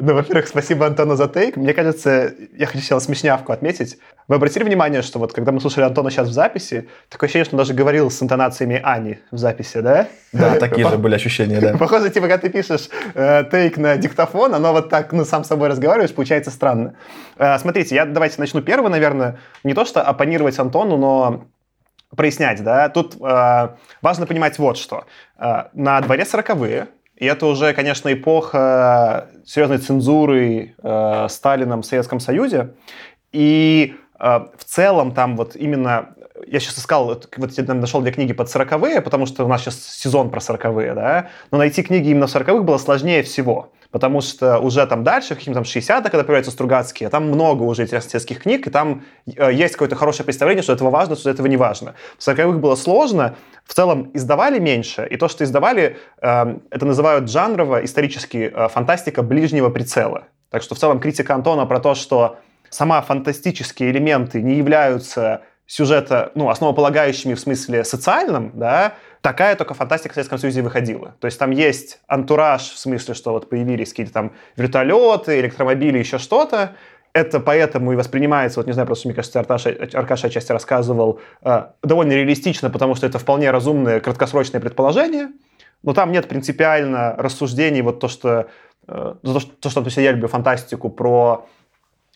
Ну, 0.00 0.14
во-первых, 0.14 0.48
спасибо 0.48 0.86
Антону 0.86 1.14
за 1.14 1.28
тейк. 1.28 1.56
Мне 1.56 1.74
кажется, 1.74 2.32
я 2.56 2.66
хочу 2.66 2.80
сейчас 2.80 3.04
смешнявку 3.04 3.52
отметить. 3.52 3.98
Вы 4.28 4.36
обратили 4.36 4.64
внимание, 4.64 5.02
что 5.02 5.18
вот 5.18 5.34
когда 5.34 5.52
мы 5.52 5.60
слушали 5.60 5.84
Антона 5.84 6.10
сейчас 6.10 6.28
в 6.28 6.32
записи, 6.32 6.88
такое 7.10 7.26
ощущение, 7.26 7.44
что 7.44 7.56
он 7.56 7.58
даже 7.58 7.74
говорил 7.74 8.10
с 8.10 8.22
интонациями 8.22 8.80
Ани 8.82 9.18
в 9.30 9.36
записи, 9.36 9.80
да? 9.80 10.08
Да, 10.32 10.54
такие 10.56 10.88
же 10.88 10.96
были 10.96 11.16
ощущения, 11.16 11.60
да. 11.60 11.76
Похоже, 11.76 12.08
типа, 12.08 12.28
когда 12.28 12.38
ты 12.38 12.48
пишешь 12.48 12.88
э, 13.14 13.44
тейк 13.50 13.76
на 13.76 13.96
диктофон, 13.98 14.54
оно 14.54 14.72
вот 14.72 14.88
так, 14.88 15.12
ну, 15.12 15.24
сам 15.24 15.44
с 15.44 15.48
собой 15.48 15.68
разговариваешь, 15.68 16.14
получается 16.14 16.50
странно. 16.50 16.94
Э, 17.36 17.58
смотрите, 17.58 17.94
я 17.94 18.06
давайте 18.06 18.36
начну 18.38 18.62
первый, 18.62 18.90
наверное. 18.90 19.38
Не 19.64 19.74
то, 19.74 19.84
что 19.84 20.00
оппонировать 20.00 20.58
Антону, 20.58 20.96
но 20.96 21.44
прояснять, 22.16 22.62
да. 22.64 22.88
Тут 22.88 23.16
э, 23.20 23.68
важно 24.00 24.26
понимать 24.26 24.58
вот 24.58 24.78
что. 24.78 25.04
Э, 25.38 25.64
на 25.74 26.00
дворе 26.00 26.24
сороковые, 26.24 26.88
и 27.20 27.26
это 27.26 27.46
уже, 27.46 27.74
конечно, 27.74 28.12
эпоха 28.12 29.28
серьезной 29.44 29.78
цензуры 29.78 30.74
э, 30.82 31.26
Сталином 31.28 31.82
в 31.82 31.86
Советском 31.86 32.18
Союзе. 32.18 32.70
И 33.30 33.94
э, 34.18 34.40
в 34.56 34.64
целом 34.64 35.12
там 35.12 35.36
вот 35.36 35.54
именно 35.54 36.14
я 36.46 36.60
сейчас 36.60 36.78
искал, 36.78 37.04
вот 37.36 37.58
я 37.58 37.74
нашел 37.74 38.00
две 38.00 38.12
книги 38.12 38.32
под 38.32 38.48
сороковые, 38.48 39.02
потому 39.02 39.26
что 39.26 39.44
у 39.44 39.48
нас 39.48 39.60
сейчас 39.60 39.84
сезон 39.84 40.30
про 40.30 40.40
сороковые, 40.40 40.94
да, 40.94 41.28
но 41.50 41.58
найти 41.58 41.82
книги 41.82 42.08
именно 42.08 42.26
в 42.26 42.30
сороковых 42.30 42.64
было 42.64 42.78
сложнее 42.78 43.22
всего, 43.22 43.70
потому 43.90 44.20
что 44.20 44.58
уже 44.58 44.86
там 44.86 45.04
дальше, 45.04 45.34
каким 45.34 45.54
там 45.54 45.64
60 45.64 46.04
когда 46.04 46.24
появляются 46.24 46.50
Стругацкие, 46.50 47.08
там 47.08 47.28
много 47.28 47.62
уже 47.64 47.82
интересных 47.82 48.42
книг, 48.42 48.66
и 48.66 48.70
там 48.70 49.04
э, 49.26 49.52
есть 49.52 49.74
какое-то 49.74 49.96
хорошее 49.96 50.24
представление, 50.24 50.62
что 50.62 50.72
этого 50.72 50.90
важно, 50.90 51.16
что 51.16 51.30
этого 51.30 51.46
не 51.46 51.56
важно. 51.56 51.94
В 52.18 52.22
сороковых 52.22 52.60
было 52.60 52.76
сложно, 52.76 53.36
в 53.64 53.74
целом 53.74 54.10
издавали 54.14 54.58
меньше, 54.58 55.06
и 55.10 55.16
то, 55.16 55.28
что 55.28 55.44
издавали, 55.44 55.96
э, 56.22 56.58
это 56.70 56.86
называют 56.86 57.30
жанрово, 57.30 57.84
исторически, 57.84 58.52
э, 58.54 58.68
фантастика 58.68 59.22
ближнего 59.22 59.70
прицела. 59.70 60.24
Так 60.50 60.62
что 60.62 60.74
в 60.74 60.78
целом 60.78 61.00
критика 61.00 61.34
Антона 61.34 61.66
про 61.66 61.80
то, 61.80 61.94
что 61.94 62.36
сама 62.70 63.02
фантастические 63.02 63.90
элементы 63.90 64.42
не 64.42 64.56
являются 64.56 65.42
сюжета, 65.66 66.32
ну, 66.34 66.48
основополагающими 66.48 67.34
в 67.34 67.40
смысле 67.40 67.84
социальном, 67.84 68.50
да, 68.54 68.94
такая 69.20 69.56
только 69.56 69.74
фантастика 69.74 70.12
в 70.12 70.14
Советском 70.14 70.38
Союзе 70.38 70.62
выходила. 70.62 71.14
То 71.20 71.26
есть 71.26 71.38
там 71.38 71.50
есть 71.50 72.00
антураж 72.06 72.62
в 72.62 72.78
смысле, 72.78 73.14
что 73.14 73.32
вот 73.32 73.48
появились 73.48 73.90
какие-то 73.90 74.12
там 74.12 74.32
вертолеты, 74.56 75.40
электромобили, 75.40 75.98
еще 75.98 76.18
что-то. 76.18 76.76
Это 77.12 77.40
поэтому 77.40 77.92
и 77.92 77.96
воспринимается, 77.96 78.60
вот 78.60 78.66
не 78.66 78.72
знаю, 78.72 78.86
просто 78.86 79.08
мне 79.08 79.14
кажется, 79.16 79.40
Арташа, 79.40 79.76
Аркаша 79.94 80.28
отчасти 80.28 80.52
рассказывал, 80.52 81.20
э, 81.42 81.64
довольно 81.82 82.12
реалистично, 82.12 82.70
потому 82.70 82.94
что 82.94 83.06
это 83.06 83.18
вполне 83.18 83.50
разумное 83.50 83.98
краткосрочное 83.98 84.60
предположение, 84.60 85.30
но 85.82 85.92
там 85.92 86.12
нет 86.12 86.28
принципиально 86.28 87.16
рассуждений, 87.18 87.82
вот 87.82 87.98
то, 87.98 88.06
что, 88.06 88.48
э, 88.86 89.14
то, 89.22 89.40
что, 89.40 89.50
то, 89.72 89.90
что 89.90 90.00
я 90.00 90.12
люблю 90.12 90.28
фантастику 90.28 90.88
про 90.88 91.48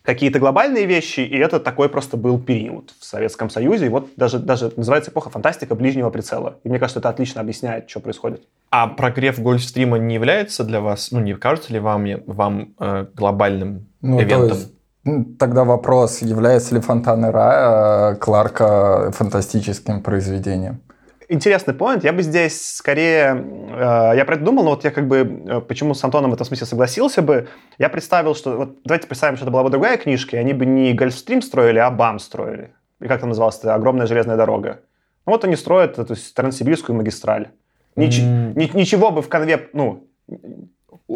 какие-то 0.05 0.39
глобальные 0.39 0.85
вещи, 0.85 1.21
и 1.21 1.37
это 1.37 1.59
такой 1.59 1.89
просто 1.89 2.17
был 2.17 2.39
период 2.39 2.93
в 3.01 3.05
Советском 3.05 3.49
Союзе. 3.49 3.87
И 3.87 3.89
вот 3.89 4.11
даже, 4.17 4.39
даже 4.39 4.71
называется 4.77 5.11
эпоха 5.11 5.31
фантастика 5.31 5.75
ближнего 5.75 6.11
прицела. 6.11 6.59
И 6.63 6.69
мне 6.69 6.79
кажется, 6.79 7.01
это 7.01 7.09
отлично 7.09 7.41
объясняет, 7.41 7.89
что 7.89 8.01
происходит. 8.01 8.43
А 8.71 8.87
прогрев 8.87 9.39
Гольфстрима 9.39 9.99
не 9.99 10.15
является 10.15 10.63
для 10.65 10.81
вас, 10.81 11.11
ну, 11.11 11.21
не 11.21 11.35
кажется 11.35 11.73
ли 11.73 11.79
вам, 11.79 12.05
вам 12.27 12.75
э, 12.79 13.07
глобальным 13.15 13.87
ну, 14.03 14.21
ивентом? 14.21 14.59
Есть, 14.59 15.39
тогда 15.39 15.65
вопрос, 15.65 16.21
является 16.21 16.75
ли 16.75 16.81
Фонтаны 16.83 17.31
Рая 17.31 18.13
э, 18.13 18.17
Кларка 18.17 19.11
фантастическим 19.13 20.03
произведением? 20.03 20.81
Интересный 21.29 21.75
поинт. 21.75 22.05
Я 22.05 22.13
бы 22.13 22.23
здесь 22.23 22.77
скорее... 22.77 23.35
Э, 23.71 24.13
я 24.17 24.25
про 24.25 24.37
это 24.37 24.45
думал, 24.45 24.65
но 24.65 24.71
вот 24.71 24.85
я 24.85 24.91
как 24.91 25.09
бы... 25.09 25.45
Э, 25.47 25.61
почему 25.61 25.95
с 25.95 26.05
Антоном 26.05 26.31
в 26.31 26.35
этом 26.35 26.47
смысле 26.47 26.67
согласился 26.67 27.23
бы? 27.23 27.49
Я 27.79 27.89
представил, 27.89 28.35
что... 28.35 28.57
Вот 28.57 28.79
давайте 28.85 29.07
представим, 29.07 29.37
что 29.37 29.45
это 29.45 29.53
была 29.53 29.63
бы 29.63 29.71
другая 29.71 29.97
книжка, 29.97 30.37
и 30.37 30.41
они 30.41 30.53
бы 30.53 30.67
не 30.67 30.93
Гольфстрим 30.93 31.43
строили, 31.43 31.79
а 31.79 31.91
БАМ 31.91 32.19
строили. 32.19 32.75
И 33.01 33.07
как 33.07 33.19
это 33.19 33.27
называлось? 33.27 33.59
Это 33.59 33.75
огромная 33.75 34.07
железная 34.07 34.37
дорога. 34.37 34.81
Ну 35.27 35.33
вот 35.33 35.45
они 35.45 35.57
строят 35.57 35.99
есть, 36.11 36.35
Транссибирскую 36.35 36.97
магистраль. 36.97 37.49
Нич- 37.97 38.21
mm. 38.21 38.77
Ничего 38.77 39.11
бы 39.11 39.23
в 39.23 39.29
конве... 39.29 39.69
Ну, 39.73 40.09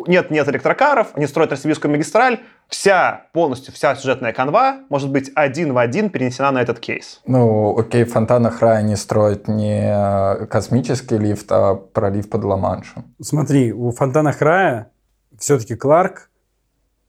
нет, 0.06 0.30
нет 0.30 0.48
электрокаров, 0.48 1.08
они 1.14 1.26
строят 1.26 1.50
Транссибирскую 1.50 1.90
магистраль, 1.90 2.40
вся, 2.68 3.26
полностью 3.32 3.72
вся 3.72 3.94
сюжетная 3.96 4.32
канва 4.32 4.80
может 4.88 5.10
быть 5.10 5.30
один 5.34 5.72
в 5.72 5.78
один 5.78 6.10
перенесена 6.10 6.50
на 6.50 6.62
этот 6.62 6.78
кейс. 6.80 7.20
Ну, 7.26 7.78
окей, 7.78 8.04
в 8.04 8.12
фонтанах 8.12 8.60
рая 8.60 8.82
не 8.82 8.96
строят 8.96 9.48
не 9.48 10.46
космический 10.46 11.18
лифт, 11.18 11.46
а 11.50 11.74
пролив 11.74 12.28
под 12.28 12.44
Ла-Маншем. 12.44 13.14
Смотри, 13.20 13.72
у 13.72 13.90
фонтанах 13.90 14.40
рая 14.40 14.90
все-таки 15.38 15.74
Кларк, 15.74 16.30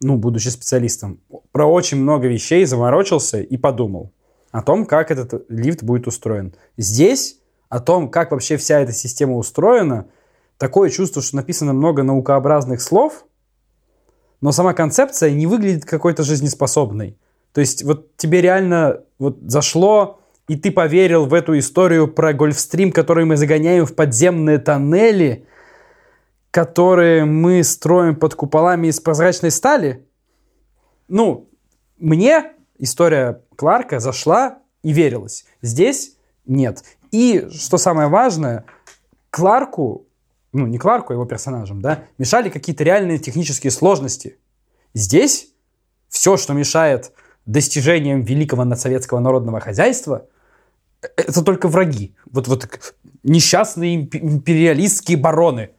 ну, 0.02 0.18
будучи 0.18 0.48
специалистом, 0.48 1.20
про 1.52 1.66
очень 1.66 1.98
много 1.98 2.28
вещей 2.28 2.66
заморочился 2.66 3.40
и 3.42 3.58
подумал 3.58 4.12
о 4.52 4.62
том, 4.62 4.86
как 4.86 5.12
этот 5.12 5.46
лифт 5.50 5.84
будет 5.84 6.08
устроен. 6.08 6.56
Здесь 6.78 7.40
о 7.70 7.80
том, 7.80 8.10
как 8.10 8.32
вообще 8.32 8.58
вся 8.58 8.80
эта 8.80 8.94
система 8.94 9.36
устроена– 9.36 10.08
такое 10.60 10.90
чувство, 10.92 11.24
что 11.24 11.38
написано 11.38 11.74
много 11.74 12.04
наукообразных 12.04 12.82
слов, 12.82 13.26
но 14.42 14.52
сама 14.52 14.74
концепция 14.74 15.32
не 15.32 15.48
выглядит 15.48 15.86
какой-то 15.86 16.24
жизнеспособной. 16.24 17.18
То 17.54 17.62
есть 17.62 17.84
вот 17.84 18.16
тебе 18.18 18.42
реально 18.42 19.02
вот 19.18 19.38
зашло, 19.42 20.20
и 20.48 20.56
ты 20.56 20.72
поверил 20.72 21.26
в 21.26 21.34
эту 21.34 21.58
историю 21.58 22.08
про 22.08 22.34
Гольфстрим, 22.34 22.92
который 22.92 23.26
мы 23.26 23.38
загоняем 23.38 23.86
в 23.86 23.96
подземные 23.96 24.60
тоннели, 24.60 25.48
которые 26.52 27.26
мы 27.26 27.64
строим 27.64 28.16
под 28.16 28.36
куполами 28.36 28.88
из 28.88 29.00
прозрачной 29.00 29.52
стали? 29.52 30.06
Ну, 31.08 31.50
мне 31.98 32.52
история 32.78 33.42
Кларка 33.56 34.00
зашла 34.00 34.60
и 34.84 34.92
верилась. 34.92 35.46
Здесь 35.62 36.16
нет. 36.46 36.84
И, 37.12 37.48
что 37.52 37.78
самое 37.78 38.10
важное, 38.10 38.66
Кларку 39.30 40.08
ну, 40.52 40.66
не 40.68 40.78
Кларку, 40.78 41.14
а 41.14 41.16
его 41.16 41.26
персонажам, 41.26 41.82
да, 41.82 42.04
мешали 42.18 42.50
какие-то 42.50 42.84
реальные 42.84 43.20
технические 43.20 43.72
сложности. 43.72 44.38
Здесь 44.94 45.50
все, 46.08 46.38
что 46.38 46.54
мешает 46.54 47.12
достижениям 47.46 48.22
великого 48.22 48.64
надсоветского 48.64 49.20
народного 49.20 49.60
хозяйства, 49.60 50.26
э, 51.02 51.08
это 51.18 51.44
только 51.44 51.68
враги. 51.68 52.16
Вот, 52.32 52.48
вот 52.48 52.94
несчастные 53.24 53.96
империалистские 53.96 55.18
бароны 55.18 55.72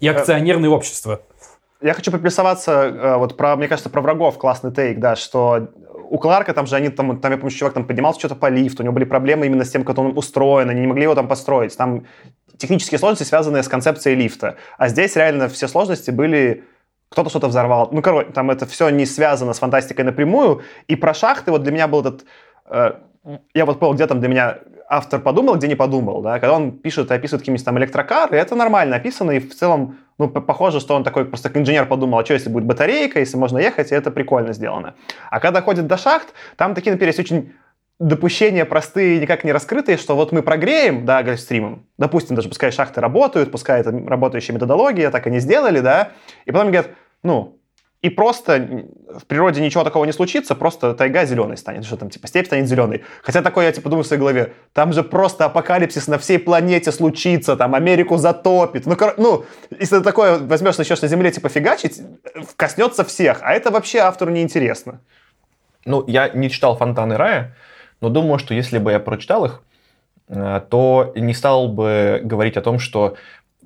и 0.00 0.06
э, 0.06 0.10
акционерные 0.10 0.70
общества. 0.70 1.22
Я 1.80 1.94
хочу 1.94 2.10
поплюсоваться, 2.10 2.72
э, 2.72 3.16
вот 3.16 3.36
про, 3.36 3.56
мне 3.56 3.68
кажется, 3.68 3.88
про 3.88 4.02
врагов 4.02 4.36
классный 4.38 4.72
тейк, 4.72 4.98
да, 4.98 5.16
что 5.16 5.70
у 6.10 6.18
Кларка 6.18 6.52
там 6.52 6.66
же 6.66 6.76
они 6.76 6.88
там, 6.88 7.20
там 7.20 7.32
я 7.32 7.38
помню, 7.38 7.54
чувак 7.54 7.72
там 7.72 7.86
поднимался 7.86 8.18
что-то 8.18 8.34
по 8.34 8.50
лифту, 8.50 8.82
у 8.82 8.84
него 8.84 8.92
были 8.92 9.04
проблемы 9.04 9.46
именно 9.46 9.64
с 9.64 9.70
тем, 9.70 9.84
как 9.84 9.96
он 9.96 10.18
устроен, 10.18 10.68
они 10.68 10.80
не 10.80 10.86
могли 10.86 11.04
его 11.04 11.14
там 11.14 11.28
построить. 11.28 11.76
Там 11.76 12.04
технические 12.60 12.98
сложности, 12.98 13.24
связанные 13.24 13.62
с 13.62 13.68
концепцией 13.68 14.16
лифта. 14.16 14.56
А 14.78 14.88
здесь 14.88 15.16
реально 15.16 15.48
все 15.48 15.66
сложности 15.66 16.10
были 16.10 16.64
кто-то 17.10 17.28
что-то 17.30 17.48
взорвал. 17.48 17.88
Ну, 17.90 18.02
короче, 18.02 18.30
там 18.30 18.50
это 18.50 18.66
все 18.66 18.88
не 18.90 19.04
связано 19.04 19.52
с 19.52 19.58
фантастикой 19.58 20.04
напрямую. 20.04 20.62
И 20.86 20.96
про 20.96 21.12
шахты 21.12 21.50
вот 21.50 21.62
для 21.62 21.72
меня 21.72 21.88
был 21.88 22.00
этот... 22.00 22.24
Э, 22.66 22.92
я 23.52 23.66
вот 23.66 23.80
понял, 23.80 23.94
где 23.94 24.06
там 24.06 24.20
для 24.20 24.28
меня 24.28 24.58
автор 24.88 25.20
подумал, 25.20 25.56
где 25.56 25.68
не 25.68 25.76
подумал, 25.76 26.20
да, 26.20 26.40
когда 26.40 26.54
он 26.56 26.72
пишет 26.72 27.10
и 27.10 27.14
описывает 27.14 27.42
какие-нибудь 27.42 27.64
там 27.64 27.78
электрокары, 27.78 28.36
это 28.36 28.56
нормально 28.56 28.96
описано, 28.96 29.30
и 29.30 29.38
в 29.38 29.54
целом, 29.54 29.98
ну, 30.18 30.28
похоже, 30.28 30.80
что 30.80 30.96
он 30.96 31.04
такой 31.04 31.24
просто 31.24 31.48
как 31.48 31.58
инженер 31.58 31.86
подумал, 31.86 32.18
а 32.18 32.24
что, 32.24 32.34
если 32.34 32.50
будет 32.50 32.64
батарейка, 32.64 33.20
если 33.20 33.36
можно 33.36 33.58
ехать, 33.58 33.92
и 33.92 33.94
это 33.94 34.10
прикольно 34.10 34.52
сделано. 34.52 34.94
А 35.30 35.38
когда 35.38 35.62
ходит 35.62 35.86
до 35.86 35.96
шахт, 35.96 36.34
там 36.56 36.74
такие, 36.74 36.90
например, 36.92 37.10
есть 37.10 37.20
очень 37.20 37.52
допущения 38.00 38.64
простые, 38.64 39.20
никак 39.20 39.44
не 39.44 39.52
раскрытые, 39.52 39.98
что 39.98 40.16
вот 40.16 40.32
мы 40.32 40.42
прогреем, 40.42 41.04
да, 41.04 41.22
гольфстримом, 41.22 41.86
допустим, 41.98 42.34
даже 42.34 42.48
пускай 42.48 42.72
шахты 42.72 43.00
работают, 43.00 43.52
пускай 43.52 43.80
это 43.80 43.92
работающая 43.92 44.54
методология, 44.54 45.10
так 45.10 45.26
они 45.26 45.38
сделали, 45.38 45.80
да, 45.80 46.12
и 46.46 46.50
потом 46.50 46.68
говорят, 46.68 46.88
ну, 47.22 47.58
и 48.00 48.08
просто 48.08 48.86
в 49.14 49.26
природе 49.26 49.60
ничего 49.60 49.84
такого 49.84 50.06
не 50.06 50.12
случится, 50.12 50.54
просто 50.54 50.94
тайга 50.94 51.26
зеленой 51.26 51.58
станет, 51.58 51.84
что 51.84 51.98
там, 51.98 52.08
типа, 52.08 52.28
степь 52.28 52.46
станет 52.46 52.66
зеленой. 52.66 53.04
Хотя 53.22 53.42
такое 53.42 53.66
я, 53.66 53.72
типа, 53.72 53.90
думаю 53.90 54.04
в 54.04 54.06
своей 54.06 54.20
голове, 54.20 54.54
там 54.72 54.94
же 54.94 55.02
просто 55.02 55.44
апокалипсис 55.44 56.08
на 56.08 56.16
всей 56.16 56.38
планете 56.38 56.92
случится, 56.92 57.56
там 57.56 57.74
Америку 57.74 58.16
затопит. 58.16 58.86
Ну, 58.86 58.96
ну 59.18 59.44
если 59.78 59.98
ты 59.98 60.02
такое 60.02 60.38
возьмешь, 60.38 60.78
начнешь 60.78 61.02
на 61.02 61.08
Земле, 61.08 61.30
типа, 61.30 61.50
фигачить, 61.50 62.00
коснется 62.56 63.04
всех, 63.04 63.40
а 63.42 63.52
это 63.52 63.70
вообще 63.70 63.98
автору 63.98 64.30
не 64.30 64.40
интересно. 64.40 65.02
Ну, 65.84 66.02
я 66.06 66.30
не 66.30 66.48
читал 66.48 66.78
«Фонтаны 66.78 67.18
рая», 67.18 67.54
но 68.00 68.08
думаю, 68.08 68.38
что 68.38 68.54
если 68.54 68.78
бы 68.78 68.92
я 68.92 69.00
прочитал 69.00 69.44
их, 69.44 69.62
э, 70.28 70.60
то 70.68 71.12
не 71.14 71.34
стал 71.34 71.68
бы 71.68 72.20
говорить 72.22 72.56
о 72.56 72.62
том, 72.62 72.78
что 72.78 73.16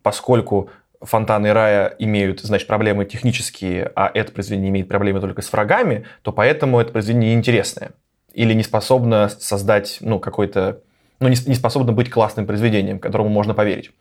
поскольку 0.02 0.70
фонтаны 1.00 1.52
рая 1.52 1.94
имеют, 1.98 2.40
значит, 2.40 2.66
проблемы 2.66 3.04
технические, 3.04 3.92
а 3.94 4.10
это 4.12 4.32
произведение 4.32 4.70
имеет 4.70 4.88
проблемы 4.88 5.20
только 5.20 5.42
с 5.42 5.52
врагами, 5.52 6.06
то 6.22 6.32
поэтому 6.32 6.80
это 6.80 6.92
произведение 6.92 7.34
неинтересное. 7.34 7.92
Или 8.32 8.52
не 8.54 8.62
способно 8.62 9.28
создать, 9.28 9.98
ну, 10.00 10.18
какой-то... 10.18 10.80
Ну, 11.20 11.28
не, 11.28 11.36
не 11.46 11.54
способно 11.54 11.92
быть 11.92 12.10
классным 12.10 12.46
произведением, 12.46 12.98
которому 12.98 13.28
можно 13.28 13.54
поверить. 13.54 13.92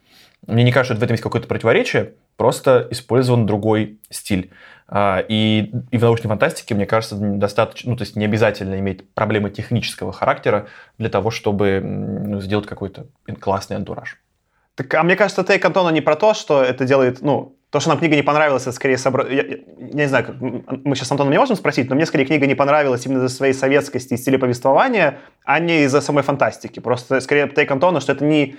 Мне 0.47 0.63
не 0.63 0.71
кажется, 0.71 0.93
что 0.93 0.99
в 0.99 1.03
этом 1.03 1.13
есть 1.13 1.23
какое-то 1.23 1.47
противоречие, 1.47 2.13
просто 2.35 2.87
использован 2.91 3.45
другой 3.45 3.99
стиль. 4.09 4.51
А, 4.95 5.25
и, 5.27 5.71
и 5.89 5.97
в 5.97 6.01
научной 6.03 6.27
фантастике, 6.27 6.75
мне 6.75 6.85
кажется, 6.85 7.15
достаточно, 7.15 7.89
ну, 7.89 7.97
то 7.97 8.03
есть 8.03 8.15
не 8.15 8.25
обязательно 8.25 8.75
иметь 8.75 9.11
проблемы 9.15 9.49
технического 9.49 10.13
характера 10.13 10.67
для 10.99 11.09
того, 11.09 11.31
чтобы 11.31 11.79
ну, 11.81 12.39
сделать 12.39 12.67
какой-то 12.67 13.07
классный 13.39 13.75
антураж. 13.75 14.21
Так, 14.75 14.93
а 14.93 15.01
мне 15.01 15.15
кажется, 15.15 15.43
take 15.43 15.65
Антона 15.65 15.89
не 15.89 16.01
про 16.01 16.15
то, 16.15 16.35
что 16.35 16.61
это 16.61 16.85
делает, 16.85 17.21
ну, 17.21 17.55
то, 17.71 17.79
что 17.79 17.89
нам 17.89 17.97
книга 17.97 18.15
не 18.15 18.21
понравилась, 18.21 18.61
это 18.63 18.71
скорее 18.73 18.99
собра... 18.99 19.25
я, 19.27 19.41
я, 19.41 19.57
я 19.79 20.03
не 20.03 20.07
знаю, 20.07 20.37
мы 20.83 20.95
сейчас 20.95 21.11
Антона 21.11 21.31
не 21.31 21.39
можем 21.39 21.55
спросить, 21.55 21.89
но 21.89 21.95
мне 21.95 22.05
скорее 22.05 22.25
книга 22.25 22.45
не 22.45 22.53
понравилась 22.53 23.03
именно 23.07 23.17
из-за 23.17 23.29
своей 23.29 23.53
советскости 23.53 24.13
и 24.13 24.17
стиля 24.17 24.37
повествования, 24.37 25.17
а 25.43 25.59
не 25.59 25.85
из-за 25.85 26.01
самой 26.01 26.21
фантастики. 26.21 26.79
Просто 26.79 27.19
скорее 27.19 27.47
take 27.47 27.71
Антона, 27.71 27.99
что 27.99 28.11
это 28.11 28.23
не 28.25 28.57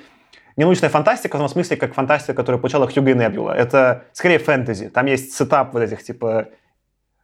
не 0.57 0.65
научная 0.65 0.91
фантастика 0.91 1.37
в 1.37 1.41
том 1.41 1.49
смысле, 1.49 1.77
как 1.77 1.95
фантастика, 1.95 2.35
которую 2.35 2.61
получала 2.61 2.89
Хьюго 2.89 3.11
и 3.11 3.15
Небюла. 3.15 3.53
Это 3.53 4.05
скорее 4.13 4.39
фэнтези. 4.39 4.89
Там 4.89 5.07
есть 5.07 5.33
setup 5.35 5.73
вот 5.75 5.83
этих, 5.83 6.03
типа... 6.03 6.49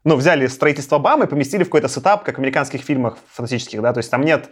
Ну, 0.03 0.17
взяли 0.17 0.47
строительство 0.47 0.99
Бамы 0.99 1.27
и 1.27 1.29
поместили 1.29 1.63
в 1.63 1.67
какой-то 1.67 1.89
setup, 1.89 2.25
как 2.25 2.37
в 2.37 2.39
американских 2.39 2.81
фильмах 2.81 3.19
фантастических, 3.29 3.83
да, 3.83 3.93
то 3.93 3.99
есть 3.99 4.11
там 4.11 4.23
нет 4.23 4.49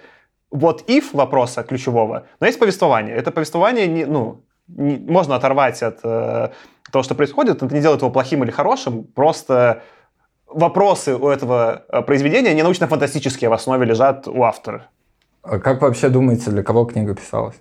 вот 0.50 0.88
if 0.90 1.04
вопроса 1.12 1.62
ключевого, 1.62 2.26
но 2.40 2.46
есть 2.46 2.58
повествование. 2.58 3.16
Это 3.16 3.30
повествование, 3.30 3.86
не, 3.86 4.04
ну, 4.04 4.44
не, 4.66 4.96
можно 4.96 5.36
оторвать 5.36 5.82
от 5.82 6.00
э, 6.02 6.50
того, 6.92 7.02
что 7.02 7.14
происходит, 7.14 7.62
это 7.62 7.74
не 7.74 7.80
делает 7.80 8.02
его 8.02 8.10
плохим 8.10 8.44
или 8.44 8.50
хорошим, 8.50 9.04
просто 9.04 9.82
вопросы 10.46 11.14
у 11.14 11.28
этого 11.28 11.84
э, 11.88 12.02
произведения 12.02 12.54
не 12.54 12.62
научно-фантастические 12.62 13.50
в 13.50 13.52
основе 13.52 13.86
лежат 13.86 14.28
у 14.28 14.42
автора. 14.42 14.88
А 15.42 15.58
как 15.58 15.82
вообще 15.82 16.08
думаете, 16.08 16.50
для 16.50 16.62
кого 16.62 16.84
книга 16.84 17.14
писалась? 17.14 17.56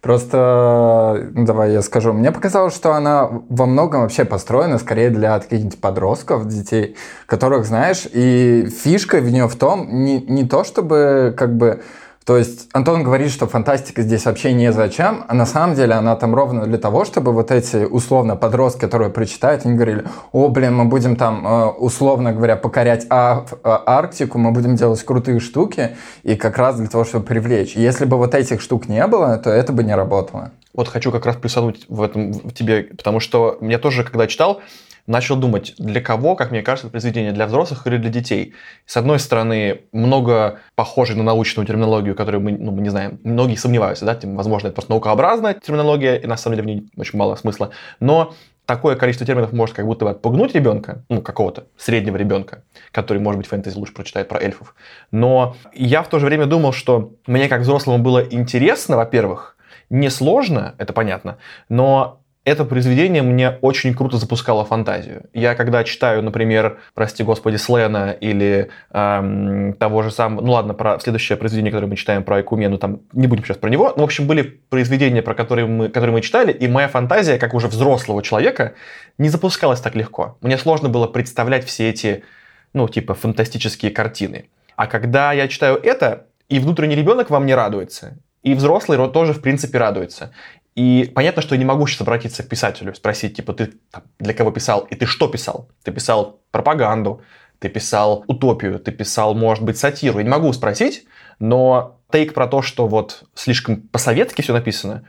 Просто, 0.00 1.28
ну, 1.32 1.44
давай 1.44 1.72
я 1.72 1.82
скажу, 1.82 2.12
мне 2.12 2.30
показалось, 2.30 2.74
что 2.74 2.92
она 2.92 3.28
во 3.48 3.66
многом 3.66 4.02
вообще 4.02 4.24
построена 4.24 4.78
скорее 4.78 5.10
для 5.10 5.40
каких-нибудь 5.40 5.80
подростков, 5.80 6.46
детей, 6.46 6.96
которых, 7.26 7.66
знаешь, 7.66 8.06
и 8.12 8.68
фишка 8.70 9.18
в 9.18 9.30
нее 9.30 9.48
в 9.48 9.56
том, 9.56 10.04
не, 10.04 10.20
не 10.20 10.46
то 10.46 10.62
чтобы 10.62 11.34
как 11.36 11.56
бы 11.56 11.82
то 12.28 12.36
есть 12.36 12.68
Антон 12.74 13.04
говорит, 13.04 13.30
что 13.30 13.46
фантастика 13.46 14.02
здесь 14.02 14.26
вообще 14.26 14.52
не 14.52 14.70
зачем, 14.70 15.24
а 15.28 15.32
на 15.32 15.46
самом 15.46 15.74
деле 15.74 15.94
она 15.94 16.14
там 16.14 16.34
ровно 16.34 16.66
для 16.66 16.76
того, 16.76 17.06
чтобы 17.06 17.32
вот 17.32 17.50
эти 17.50 17.86
условно 17.86 18.36
подростки, 18.36 18.80
которые 18.80 19.08
прочитают, 19.08 19.64
они 19.64 19.76
говорили, 19.76 20.04
о, 20.32 20.48
блин, 20.48 20.76
мы 20.76 20.84
будем 20.84 21.16
там, 21.16 21.46
э, 21.46 21.66
условно 21.68 22.34
говоря, 22.34 22.56
покорять 22.56 23.06
а 23.08 23.46
Арктику, 23.64 24.36
мы 24.36 24.50
будем 24.50 24.76
делать 24.76 25.02
крутые 25.02 25.40
штуки, 25.40 25.96
и 26.22 26.36
как 26.36 26.58
раз 26.58 26.76
для 26.76 26.88
того, 26.88 27.04
чтобы 27.04 27.24
привлечь. 27.24 27.76
Если 27.76 28.04
бы 28.04 28.18
вот 28.18 28.34
этих 28.34 28.60
штук 28.60 28.90
не 28.90 29.06
было, 29.06 29.38
то 29.38 29.48
это 29.48 29.72
бы 29.72 29.82
не 29.82 29.94
работало. 29.94 30.50
Вот 30.74 30.88
хочу 30.88 31.10
как 31.10 31.24
раз 31.24 31.36
плюсануть 31.36 31.86
в 31.88 32.02
этом 32.02 32.32
в 32.32 32.52
тебе, 32.52 32.82
потому 32.82 33.20
что 33.20 33.56
я 33.62 33.78
тоже, 33.78 34.04
когда 34.04 34.26
читал, 34.26 34.60
начал 35.08 35.36
думать, 35.36 35.74
для 35.78 36.00
кого, 36.00 36.36
как 36.36 36.50
мне 36.50 36.62
кажется, 36.62 36.90
произведение, 36.90 37.32
для 37.32 37.46
взрослых 37.46 37.86
или 37.86 37.96
для 37.96 38.10
детей. 38.10 38.54
С 38.86 38.96
одной 38.96 39.18
стороны, 39.18 39.80
много 39.90 40.60
похожей 40.76 41.16
на 41.16 41.24
научную 41.24 41.66
терминологию, 41.66 42.14
которую 42.14 42.42
мы, 42.42 42.52
ну, 42.52 42.70
мы 42.70 42.82
не 42.82 42.90
знаем. 42.90 43.18
Многие 43.24 43.56
сомневаются, 43.56 44.04
да, 44.04 44.14
тем, 44.14 44.36
возможно, 44.36 44.68
это 44.68 44.74
просто 44.74 44.92
наукообразная 44.92 45.54
терминология, 45.54 46.16
и 46.16 46.26
на 46.26 46.36
самом 46.36 46.56
деле 46.56 46.62
в 46.62 46.66
ней 46.66 46.90
очень 46.96 47.18
мало 47.18 47.34
смысла. 47.36 47.70
Но 48.00 48.34
такое 48.66 48.96
количество 48.96 49.26
терминов 49.26 49.52
может 49.52 49.74
как 49.74 49.86
будто 49.86 50.04
бы 50.04 50.10
отпугнуть 50.10 50.54
ребенка, 50.54 51.04
ну, 51.08 51.22
какого-то 51.22 51.68
среднего 51.78 52.18
ребенка, 52.18 52.64
который, 52.92 53.18
может 53.18 53.38
быть, 53.38 53.46
фэнтези 53.46 53.78
лучше 53.78 53.94
прочитает 53.94 54.28
про 54.28 54.40
эльфов. 54.40 54.74
Но 55.10 55.56
я 55.72 56.02
в 56.02 56.08
то 56.10 56.18
же 56.18 56.26
время 56.26 56.44
думал, 56.44 56.72
что 56.72 57.14
мне 57.26 57.48
как 57.48 57.62
взрослому 57.62 57.98
было 57.98 58.22
интересно, 58.30 58.98
во-первых, 58.98 59.56
не 59.88 60.10
сложно, 60.10 60.74
это 60.76 60.92
понятно, 60.92 61.38
но 61.70 62.20
это 62.48 62.64
произведение 62.64 63.22
мне 63.22 63.50
очень 63.60 63.94
круто 63.94 64.16
запускало 64.16 64.64
фантазию. 64.64 65.24
Я 65.32 65.54
когда 65.54 65.84
читаю, 65.84 66.22
например, 66.22 66.78
прости 66.94 67.22
господи, 67.22 67.56
Слена 67.56 68.10
или 68.10 68.70
эм, 68.90 69.74
того 69.74 70.02
же 70.02 70.10
самого, 70.10 70.44
ну 70.44 70.52
ладно, 70.52 70.74
про 70.74 70.98
следующее 70.98 71.36
произведение, 71.36 71.70
которое 71.70 71.88
мы 71.88 71.96
читаем 71.96 72.24
про 72.24 72.36
Айкумену, 72.36 72.78
там 72.78 73.00
не 73.12 73.26
будем 73.26 73.44
сейчас 73.44 73.58
про 73.58 73.70
него, 73.70 73.92
в 73.94 74.02
общем, 74.02 74.26
были 74.26 74.42
произведения, 74.42 75.22
про 75.22 75.34
которые 75.34 75.66
мы, 75.66 75.88
которые 75.88 76.12
мы 76.12 76.20
читали, 76.20 76.52
и 76.52 76.66
моя 76.68 76.88
фантазия, 76.88 77.38
как 77.38 77.54
уже 77.54 77.68
взрослого 77.68 78.22
человека, 78.22 78.74
не 79.18 79.28
запускалась 79.28 79.80
так 79.80 79.94
легко. 79.94 80.38
Мне 80.40 80.58
сложно 80.58 80.88
было 80.88 81.06
представлять 81.06 81.64
все 81.64 81.90
эти, 81.90 82.24
ну, 82.72 82.88
типа, 82.88 83.14
фантастические 83.14 83.90
картины. 83.90 84.46
А 84.76 84.86
когда 84.86 85.32
я 85.32 85.48
читаю 85.48 85.76
это, 85.82 86.26
и 86.48 86.58
внутренний 86.58 86.94
ребенок 86.94 87.30
вам 87.30 87.46
не 87.46 87.54
радуется, 87.54 88.18
и 88.42 88.54
взрослый 88.54 88.98
тоже, 89.10 89.32
в 89.32 89.40
принципе, 89.40 89.78
радуется. 89.78 90.32
И 90.78 91.10
понятно, 91.12 91.42
что 91.42 91.56
я 91.56 91.58
не 91.58 91.64
могу 91.64 91.88
сейчас 91.88 92.02
обратиться 92.02 92.44
к 92.44 92.48
писателю, 92.48 92.94
спросить, 92.94 93.34
типа, 93.34 93.52
ты 93.52 93.72
для 94.20 94.32
кого 94.32 94.52
писал, 94.52 94.86
и 94.88 94.94
ты 94.94 95.06
что 95.06 95.26
писал? 95.26 95.68
Ты 95.82 95.90
писал 95.90 96.38
пропаганду, 96.52 97.20
ты 97.58 97.68
писал 97.68 98.22
утопию, 98.28 98.78
ты 98.78 98.92
писал, 98.92 99.34
может 99.34 99.64
быть, 99.64 99.76
сатиру. 99.76 100.18
Я 100.18 100.24
не 100.24 100.30
могу 100.30 100.52
спросить, 100.52 101.04
но 101.40 101.98
тейк 102.12 102.32
про 102.32 102.46
то, 102.46 102.62
что 102.62 102.86
вот 102.86 103.24
слишком 103.34 103.80
по-советски 103.88 104.42
все 104.42 104.52
написано, 104.52 105.02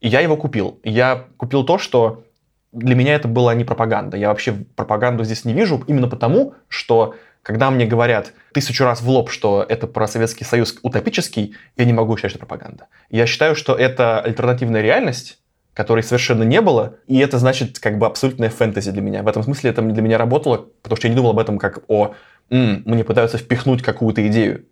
я 0.00 0.20
его 0.20 0.38
купил. 0.38 0.80
Я 0.82 1.26
купил 1.36 1.64
то, 1.64 1.76
что 1.76 2.24
для 2.72 2.94
меня 2.94 3.14
это 3.14 3.28
была 3.28 3.54
не 3.54 3.64
пропаганда. 3.64 4.16
Я 4.16 4.28
вообще 4.28 4.52
пропаганду 4.52 5.24
здесь 5.24 5.44
не 5.44 5.52
вижу 5.52 5.84
именно 5.88 6.08
потому, 6.08 6.54
что 6.68 7.16
когда 7.42 7.70
мне 7.70 7.86
говорят 7.86 8.32
тысячу 8.52 8.84
раз 8.84 9.02
в 9.02 9.08
лоб, 9.08 9.30
что 9.30 9.64
это 9.68 9.86
про 9.86 10.06
Советский 10.06 10.44
Союз 10.44 10.78
утопический, 10.82 11.56
я 11.76 11.84
не 11.84 11.92
могу 11.92 12.16
считать, 12.16 12.30
что 12.30 12.38
это 12.38 12.46
пропаганда. 12.46 12.86
Я 13.10 13.26
считаю, 13.26 13.56
что 13.56 13.74
это 13.74 14.20
альтернативная 14.20 14.82
реальность, 14.82 15.38
которой 15.74 16.02
совершенно 16.02 16.42
не 16.42 16.60
было, 16.60 16.96
и 17.06 17.18
это 17.18 17.38
значит 17.38 17.78
как 17.78 17.98
бы 17.98 18.06
абсолютная 18.06 18.50
фэнтези 18.50 18.90
для 18.90 19.02
меня. 19.02 19.22
В 19.22 19.28
этом 19.28 19.42
смысле 19.42 19.70
это 19.70 19.82
для 19.82 20.02
меня 20.02 20.18
работало, 20.18 20.66
потому 20.82 20.96
что 20.96 21.08
я 21.08 21.10
не 21.10 21.16
думал 21.16 21.30
об 21.30 21.38
этом 21.38 21.58
как 21.58 21.80
о 21.88 22.14
м, 22.50 22.82
мне 22.84 23.04
пытаются 23.04 23.38
впихнуть 23.38 23.82
какую-то 23.82 24.26
идею. 24.28 24.66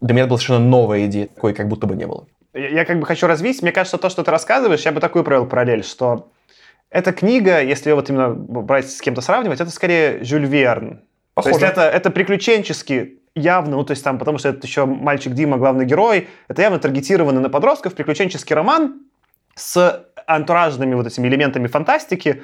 Для 0.00 0.14
меня 0.14 0.22
это 0.22 0.30
была 0.30 0.38
совершенно 0.38 0.66
новая 0.66 1.06
идея, 1.06 1.28
такой 1.28 1.52
как 1.52 1.68
будто 1.68 1.86
бы 1.86 1.94
не 1.94 2.06
было. 2.06 2.26
Я, 2.54 2.68
я 2.68 2.84
как 2.84 2.98
бы 2.98 3.06
хочу 3.06 3.26
развить. 3.26 3.62
Мне 3.62 3.70
кажется, 3.70 3.98
то, 3.98 4.08
что 4.08 4.24
ты 4.24 4.30
рассказываешь, 4.30 4.82
я 4.82 4.92
бы 4.92 5.00
такую 5.00 5.24
провел 5.24 5.46
параллель, 5.46 5.84
что 5.84 6.32
эта 6.90 7.12
книга, 7.12 7.62
если 7.62 7.92
вот 7.92 8.08
именно 8.08 8.30
брать 8.30 8.90
с 8.90 9.00
кем-то 9.00 9.20
сравнивать, 9.20 9.60
это 9.60 9.70
скорее 9.70 10.24
Жюль 10.24 10.46
Верн, 10.46 11.02
Похоже. 11.36 11.58
То 11.58 11.66
есть 11.66 11.72
это, 11.72 11.82
это 11.82 12.10
приключенческий 12.10 13.20
явно, 13.34 13.76
ну 13.76 13.84
то 13.84 13.90
есть 13.90 14.02
там, 14.02 14.18
потому 14.18 14.38
что 14.38 14.48
это 14.48 14.66
еще 14.66 14.86
мальчик 14.86 15.34
Дима, 15.34 15.58
главный 15.58 15.84
герой, 15.84 16.28
это 16.48 16.62
явно 16.62 16.78
таргетированный 16.78 17.42
на 17.42 17.50
подростков 17.50 17.94
приключенческий 17.94 18.54
роман 18.56 19.02
с 19.54 20.06
антуражными 20.26 20.94
вот 20.94 21.06
этими 21.06 21.28
элементами 21.28 21.66
фантастики, 21.66 22.42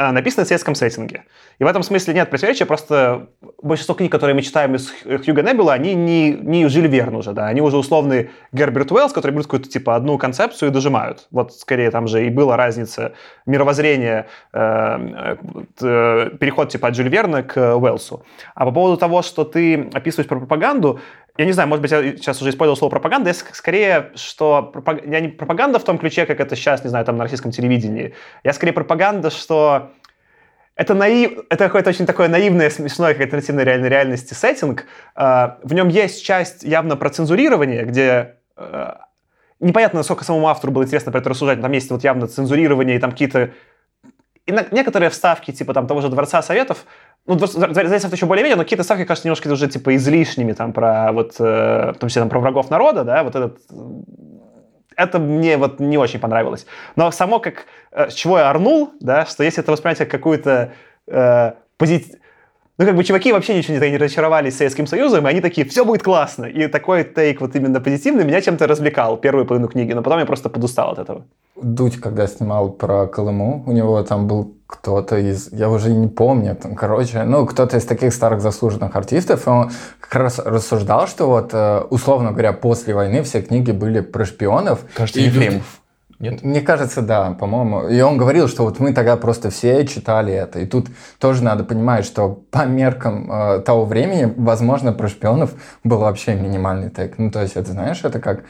написаны 0.00 0.44
в 0.44 0.48
советском 0.48 0.74
сеттинге. 0.74 1.24
И 1.58 1.64
в 1.64 1.66
этом 1.66 1.82
смысле 1.82 2.14
нет 2.14 2.30
противоречия, 2.30 2.64
просто 2.64 3.28
большинство 3.62 3.94
книг, 3.94 4.10
которые 4.10 4.34
мы 4.34 4.42
читаем 4.42 4.74
из 4.74 4.90
Хьюга 5.04 5.42
Небела, 5.42 5.74
они 5.74 5.94
не, 5.94 6.30
не 6.32 6.68
Жиль 6.68 6.86
Верн 6.86 7.16
уже, 7.16 7.32
да, 7.32 7.46
они 7.46 7.60
уже 7.60 7.76
условный 7.76 8.30
Герберт 8.52 8.90
Уэллс, 8.92 9.12
которые 9.12 9.34
берут 9.34 9.46
какую-то 9.46 9.68
типа 9.68 9.96
одну 9.96 10.16
концепцию 10.18 10.70
и 10.70 10.72
дожимают. 10.72 11.28
Вот 11.30 11.52
скорее 11.54 11.90
там 11.90 12.06
же 12.06 12.26
и 12.26 12.30
была 12.30 12.56
разница 12.56 13.12
мировоззрения, 13.46 14.26
э, 14.52 15.36
э, 15.80 16.30
переход 16.40 16.70
типа 16.70 16.88
от 16.88 16.94
Жиль 16.94 17.08
Верна 17.08 17.42
к 17.42 17.76
Уэллсу. 17.76 18.24
А 18.54 18.64
по 18.64 18.72
поводу 18.72 18.96
того, 18.96 19.22
что 19.22 19.44
ты 19.44 19.90
описываешь 19.92 20.28
про 20.28 20.38
пропаганду, 20.38 21.00
я 21.36 21.44
не 21.44 21.52
знаю, 21.52 21.68
может 21.68 21.82
быть, 21.82 21.90
я 21.90 22.02
сейчас 22.02 22.40
уже 22.40 22.50
использовал 22.50 22.76
слово 22.76 22.90
пропаганда, 22.90 23.30
я 23.30 23.34
скорее, 23.34 24.10
что 24.14 24.62
пропаг... 24.62 25.06
я 25.06 25.20
не 25.20 25.28
пропаганда 25.28 25.78
в 25.78 25.84
том 25.84 25.98
ключе, 25.98 26.26
как 26.26 26.40
это 26.40 26.56
сейчас, 26.56 26.84
не 26.84 26.90
знаю, 26.90 27.04
там 27.04 27.16
на 27.16 27.24
российском 27.24 27.50
телевидении. 27.50 28.14
Я 28.44 28.52
скорее 28.52 28.72
пропаганда, 28.72 29.30
что 29.30 29.90
это, 30.74 30.94
наив... 30.94 31.44
это 31.48 31.64
какое-то 31.66 31.90
очень 31.90 32.06
такое 32.06 32.28
наивное, 32.28 32.70
смешное, 32.70 33.14
как 33.14 33.22
альтернативной 33.22 33.64
реальной 33.64 33.88
реальности 33.88 34.34
сеттинг. 34.34 34.86
А, 35.14 35.58
в 35.62 35.74
нем 35.74 35.88
есть 35.88 36.24
часть 36.24 36.62
явно 36.62 36.96
про 36.96 37.10
цензурирование, 37.10 37.84
где 37.84 38.36
а, 38.56 39.06
непонятно, 39.60 39.98
насколько 39.98 40.24
самому 40.24 40.48
автору 40.48 40.72
было 40.72 40.84
интересно 40.84 41.12
про 41.12 41.20
это 41.20 41.30
рассуждать, 41.30 41.60
там 41.60 41.72
есть 41.72 41.90
вот 41.90 42.02
явно 42.02 42.26
цензурирование 42.26 42.96
и 42.96 42.98
там 42.98 43.10
какие-то 43.12 43.50
и 44.46 44.52
некоторые 44.72 45.10
вставки, 45.10 45.52
типа 45.52 45.74
там 45.74 45.86
того 45.86 46.00
же 46.00 46.08
Дворца 46.08 46.42
Советов, 46.42 46.84
ну, 47.26 47.36
Дворец 47.36 48.12
еще 48.12 48.26
более-менее, 48.26 48.56
но 48.56 48.64
какие-то 48.64 48.82
ставки, 48.82 49.04
кажется, 49.04 49.28
немножко 49.28 49.48
уже 49.48 49.68
типа 49.68 49.94
излишними, 49.96 50.52
там, 50.52 50.72
про 50.72 51.12
вот, 51.12 51.36
э, 51.38 51.92
в 51.94 51.98
том 51.98 52.08
числе, 52.08 52.22
там, 52.22 52.28
про 52.28 52.40
врагов 52.40 52.70
народа, 52.70 53.04
да, 53.04 53.22
вот 53.22 53.36
этот 53.36 53.58
это 55.00 55.18
мне 55.18 55.56
вот 55.56 55.80
не 55.80 55.98
очень 55.98 56.20
понравилось. 56.20 56.66
Но 56.96 57.10
само 57.10 57.40
как, 57.40 57.66
э, 57.92 58.10
с 58.10 58.14
чего 58.14 58.38
я 58.38 58.50
орнул, 58.50 58.90
да, 59.00 59.26
что 59.26 59.44
если 59.44 59.62
это 59.62 59.72
воспринимать 59.72 59.98
как 59.98 60.10
какую-то 60.10 60.72
э, 61.06 61.52
позитив... 61.76 62.16
Ну, 62.78 62.86
как 62.86 62.96
бы 62.96 63.04
чуваки 63.04 63.30
вообще 63.30 63.54
ничего 63.54 63.76
не, 63.76 63.90
не 63.90 63.98
разочаровались 63.98 64.56
Советским 64.56 64.86
Союзом, 64.86 65.26
и 65.26 65.30
они 65.30 65.42
такие, 65.42 65.66
все 65.66 65.84
будет 65.84 66.02
классно. 66.02 66.46
И 66.46 66.66
такой 66.66 67.04
тейк 67.04 67.42
вот 67.42 67.54
именно 67.54 67.78
позитивный 67.80 68.24
меня 68.24 68.40
чем-то 68.40 68.66
развлекал 68.66 69.18
первую 69.18 69.44
половину 69.44 69.68
книги, 69.68 69.92
но 69.92 70.02
потом 70.02 70.18
я 70.18 70.26
просто 70.26 70.48
подустал 70.48 70.92
от 70.92 70.98
этого. 70.98 71.26
Дудь, 71.60 71.96
когда 71.96 72.26
снимал 72.26 72.70
про 72.70 73.06
Колыму, 73.06 73.64
у 73.66 73.72
него 73.72 74.02
там 74.02 74.26
был 74.26 74.54
кто-то 74.70 75.18
из, 75.18 75.52
я 75.52 75.68
уже 75.68 75.90
не 75.90 76.06
помню, 76.06 76.54
там, 76.54 76.76
короче, 76.76 77.24
ну, 77.24 77.44
кто-то 77.44 77.76
из 77.76 77.84
таких 77.84 78.14
старых 78.14 78.40
заслуженных 78.40 78.94
артистов, 78.94 79.48
он 79.48 79.70
как 79.98 80.14
раз 80.14 80.38
рассуждал, 80.38 81.08
что 81.08 81.26
вот, 81.26 81.50
э, 81.52 81.80
условно 81.90 82.30
говоря, 82.30 82.52
после 82.52 82.94
войны 82.94 83.22
все 83.24 83.42
книги 83.42 83.72
были 83.72 84.00
про 84.00 84.24
шпионов. 84.24 84.80
Кажется, 84.94 85.20
Ефремов. 85.20 85.80
Нет? 86.20 86.42
Мне 86.42 86.60
кажется, 86.60 87.00
да, 87.00 87.32
по-моему. 87.32 87.88
И 87.88 87.98
он 88.02 88.18
говорил, 88.18 88.46
что 88.46 88.64
вот 88.64 88.78
мы 88.78 88.92
тогда 88.92 89.16
просто 89.16 89.48
все 89.48 89.86
читали 89.86 90.32
это. 90.34 90.60
И 90.60 90.66
тут 90.66 90.88
тоже 91.18 91.42
надо 91.42 91.64
понимать, 91.64 92.04
что 92.04 92.42
по 92.50 92.66
меркам 92.66 93.32
э, 93.32 93.60
того 93.60 93.86
времени, 93.86 94.32
возможно, 94.36 94.92
про 94.92 95.08
шпионов 95.08 95.54
был 95.82 95.98
вообще 95.98 96.34
минимальный 96.34 96.90
тег. 96.90 97.14
Ну, 97.16 97.30
то 97.30 97.40
есть, 97.40 97.56
это, 97.56 97.72
знаешь, 97.72 98.04
это 98.04 98.20
как 98.20 98.44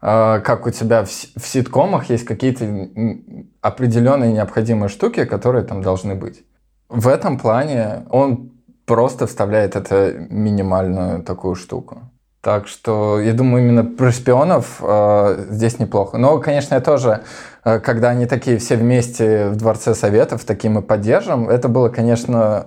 как 0.00 0.66
у 0.66 0.70
тебя 0.70 1.04
в, 1.04 1.08
в 1.08 1.46
ситкомах 1.46 2.10
есть 2.10 2.24
какие-то 2.24 2.66
определенные 3.60 4.32
необходимые 4.32 4.88
штуки, 4.88 5.24
которые 5.24 5.64
там 5.64 5.82
должны 5.82 6.14
быть. 6.14 6.44
В 6.88 7.08
этом 7.08 7.38
плане 7.38 8.04
он 8.10 8.52
просто 8.84 9.26
вставляет 9.26 9.76
это 9.76 10.14
минимальную 10.30 11.22
такую 11.22 11.56
штуку. 11.56 12.02
Так 12.46 12.68
что 12.68 13.20
я 13.20 13.32
думаю, 13.32 13.64
именно 13.64 13.84
про 13.84 14.12
шпионов 14.12 14.76
э, 14.80 15.46
здесь 15.50 15.80
неплохо. 15.80 16.16
Но, 16.16 16.38
конечно, 16.38 16.76
я 16.76 16.80
тоже, 16.80 17.22
э, 17.64 17.80
когда 17.80 18.10
они 18.10 18.26
такие 18.26 18.58
все 18.58 18.76
вместе 18.76 19.48
в 19.48 19.56
Дворце 19.56 19.96
Советов, 19.96 20.44
таким 20.44 20.74
мы 20.74 20.82
поддержим, 20.82 21.48
это 21.48 21.68
было, 21.68 21.88
конечно, 21.88 22.66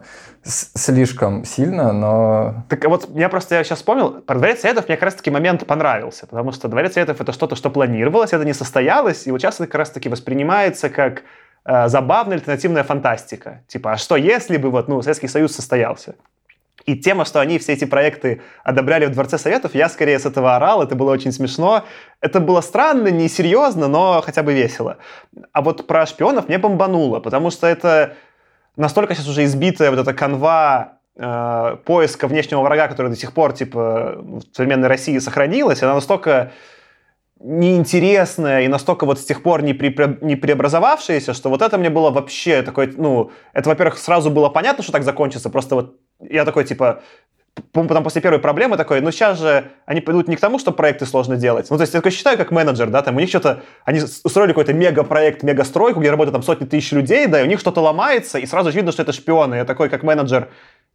слишком 0.49 1.45
сильно, 1.45 1.93
но... 1.93 2.65
Так 2.69 2.85
вот, 2.85 3.09
я 3.15 3.29
просто 3.29 3.55
я 3.55 3.63
сейчас 3.63 3.79
вспомнил, 3.79 4.21
про 4.21 4.37
Дворец 4.37 4.61
Советов 4.61 4.87
мне 4.87 4.97
как 4.97 5.05
раз-таки 5.05 5.29
момент 5.31 5.65
понравился, 5.65 6.27
потому 6.27 6.51
что 6.51 6.67
Дворец 6.67 6.93
Советов 6.93 7.21
это 7.21 7.31
что-то, 7.31 7.55
что 7.55 7.69
планировалось, 7.69 8.33
это 8.33 8.45
не 8.45 8.53
состоялось, 8.53 9.27
и 9.27 9.31
вот 9.31 9.41
сейчас 9.41 9.55
это 9.55 9.65
как 9.65 9.75
раз-таки 9.75 10.09
воспринимается 10.09 10.89
как 10.89 11.23
э, 11.65 11.87
забавная 11.87 12.37
альтернативная 12.37 12.83
фантастика. 12.83 13.63
Типа, 13.67 13.93
а 13.93 13.97
что 13.97 14.15
если 14.15 14.57
бы 14.57 14.69
вот, 14.69 14.87
ну, 14.87 15.01
Советский 15.01 15.27
Союз 15.27 15.53
состоялся? 15.53 16.15
И 16.85 16.95
тема, 16.95 17.25
что 17.25 17.39
они 17.39 17.59
все 17.59 17.73
эти 17.73 17.85
проекты 17.85 18.41
одобряли 18.63 19.05
в 19.05 19.11
Дворце 19.11 19.37
Советов, 19.37 19.75
я 19.75 19.89
скорее 19.89 20.17
с 20.17 20.25
этого 20.25 20.55
орал, 20.55 20.81
это 20.81 20.95
было 20.95 21.11
очень 21.11 21.31
смешно. 21.31 21.83
Это 22.21 22.39
было 22.39 22.61
странно, 22.61 23.09
несерьезно, 23.09 23.87
но 23.87 24.21
хотя 24.25 24.43
бы 24.43 24.53
весело. 24.53 24.97
А 25.51 25.61
вот 25.61 25.85
про 25.85 26.05
шпионов 26.05 26.47
мне 26.47 26.57
бомбануло, 26.57 27.19
потому 27.19 27.51
что 27.51 27.67
это 27.67 28.15
настолько 28.75 29.15
сейчас 29.15 29.27
уже 29.27 29.43
избитая 29.43 29.89
вот 29.91 29.99
эта 29.99 30.13
канва 30.13 30.99
э, 31.15 31.77
поиска 31.85 32.27
внешнего 32.27 32.61
врага, 32.61 32.87
который 32.87 33.09
до 33.09 33.17
сих 33.17 33.33
пор, 33.33 33.53
типа, 33.53 34.17
в 34.19 34.41
современной 34.53 34.87
России 34.87 35.17
сохранилась, 35.19 35.83
она 35.83 35.95
настолько 35.95 36.51
неинтересная 37.39 38.61
и 38.61 38.67
настолько 38.67 39.05
вот 39.05 39.19
с 39.19 39.25
тех 39.25 39.41
пор 39.41 39.61
не, 39.63 39.73
при, 39.73 39.93
не 40.21 40.35
преобразовавшаяся, 40.35 41.33
что 41.33 41.49
вот 41.49 41.61
это 41.61 41.77
мне 41.77 41.89
было 41.89 42.11
вообще 42.11 42.61
такой, 42.63 42.93
ну, 42.97 43.31
это, 43.53 43.69
во-первых, 43.69 43.97
сразу 43.97 44.29
было 44.29 44.49
понятно, 44.49 44.83
что 44.83 44.91
так 44.91 45.03
закончится, 45.03 45.49
просто 45.49 45.75
вот 45.75 45.95
я 46.19 46.43
такой, 46.43 46.65
типа, 46.65 47.01
потом 47.71 48.03
после 48.03 48.21
первой 48.21 48.39
проблемы 48.39 48.77
такой, 48.77 49.01
ну 49.01 49.11
сейчас 49.11 49.39
же 49.39 49.71
они 49.85 50.01
пойдут 50.01 50.27
не 50.27 50.35
к 50.35 50.39
тому, 50.39 50.59
что 50.59 50.71
проекты 50.71 51.05
сложно 51.05 51.35
делать. 51.37 51.67
Ну, 51.69 51.77
то 51.77 51.81
есть 51.81 51.93
я 51.93 51.99
такой 51.99 52.11
считаю 52.11 52.37
как 52.37 52.51
менеджер, 52.51 52.89
да, 52.89 53.01
там 53.01 53.15
у 53.15 53.19
них 53.19 53.29
что-то, 53.29 53.61
они 53.85 54.01
устроили 54.23 54.51
какой-то 54.51 54.73
мега-проект, 54.73 55.43
мега-стройку, 55.43 55.99
где 55.99 56.11
работают 56.11 56.33
там 56.33 56.43
сотни 56.43 56.65
тысяч 56.65 56.91
людей, 56.91 57.27
да, 57.27 57.41
и 57.41 57.43
у 57.43 57.47
них 57.47 57.59
что-то 57.59 57.81
ломается, 57.81 58.39
и 58.39 58.45
сразу 58.45 58.71
же 58.71 58.77
видно, 58.77 58.91
что 58.91 59.01
это 59.01 59.13
шпионы. 59.13 59.55
Я 59.55 59.65
такой 59.65 59.89
как 59.89 60.03
менеджер, 60.03 60.49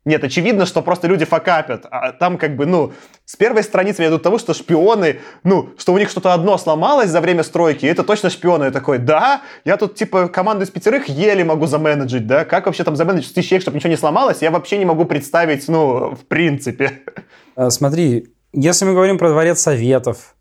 нет, 0.04 0.22
очевидно, 0.22 0.66
что 0.66 0.82
просто 0.82 1.08
люди 1.08 1.24
факапят. 1.24 1.86
А 1.90 2.12
там 2.12 2.36
как 2.36 2.56
бы, 2.56 2.66
ну, 2.66 2.92
с 3.24 3.36
первой 3.36 3.62
страницы 3.62 4.02
я 4.02 4.08
иду 4.08 4.18
того, 4.18 4.38
что 4.38 4.52
шпионы, 4.52 5.20
ну, 5.44 5.70
что 5.78 5.92
у 5.94 5.98
них 5.98 6.10
что-то 6.10 6.34
одно 6.34 6.58
сломалось 6.58 7.08
за 7.08 7.20
время 7.20 7.42
стройки, 7.42 7.86
это 7.86 8.04
точно 8.04 8.28
шпионы. 8.28 8.64
Я 8.64 8.70
такой, 8.70 8.98
да, 8.98 9.42
я 9.64 9.76
тут 9.76 9.94
типа 9.94 10.28
команду 10.28 10.64
из 10.64 10.70
пятерых 10.70 11.08
еле 11.08 11.42
могу 11.44 11.66
заменеджить, 11.66 12.26
да, 12.26 12.44
как 12.44 12.66
вообще 12.66 12.84
там 12.84 12.96
заменеджить 12.96 13.32
тысячи 13.32 13.48
человек, 13.50 13.62
чтобы 13.62 13.76
ничего 13.78 13.90
не 13.90 13.96
сломалось, 13.96 14.42
я 14.42 14.50
вообще 14.50 14.76
не 14.76 14.84
могу 14.84 15.06
представить, 15.06 15.66
ну, 15.68 16.14
в 16.14 16.26
принципе. 16.26 17.00
А, 17.56 17.70
смотри, 17.70 18.34
если 18.52 18.84
мы 18.84 18.92
говорим 18.92 19.16
про 19.16 19.30
дворец 19.30 19.60
советов, 19.60 20.33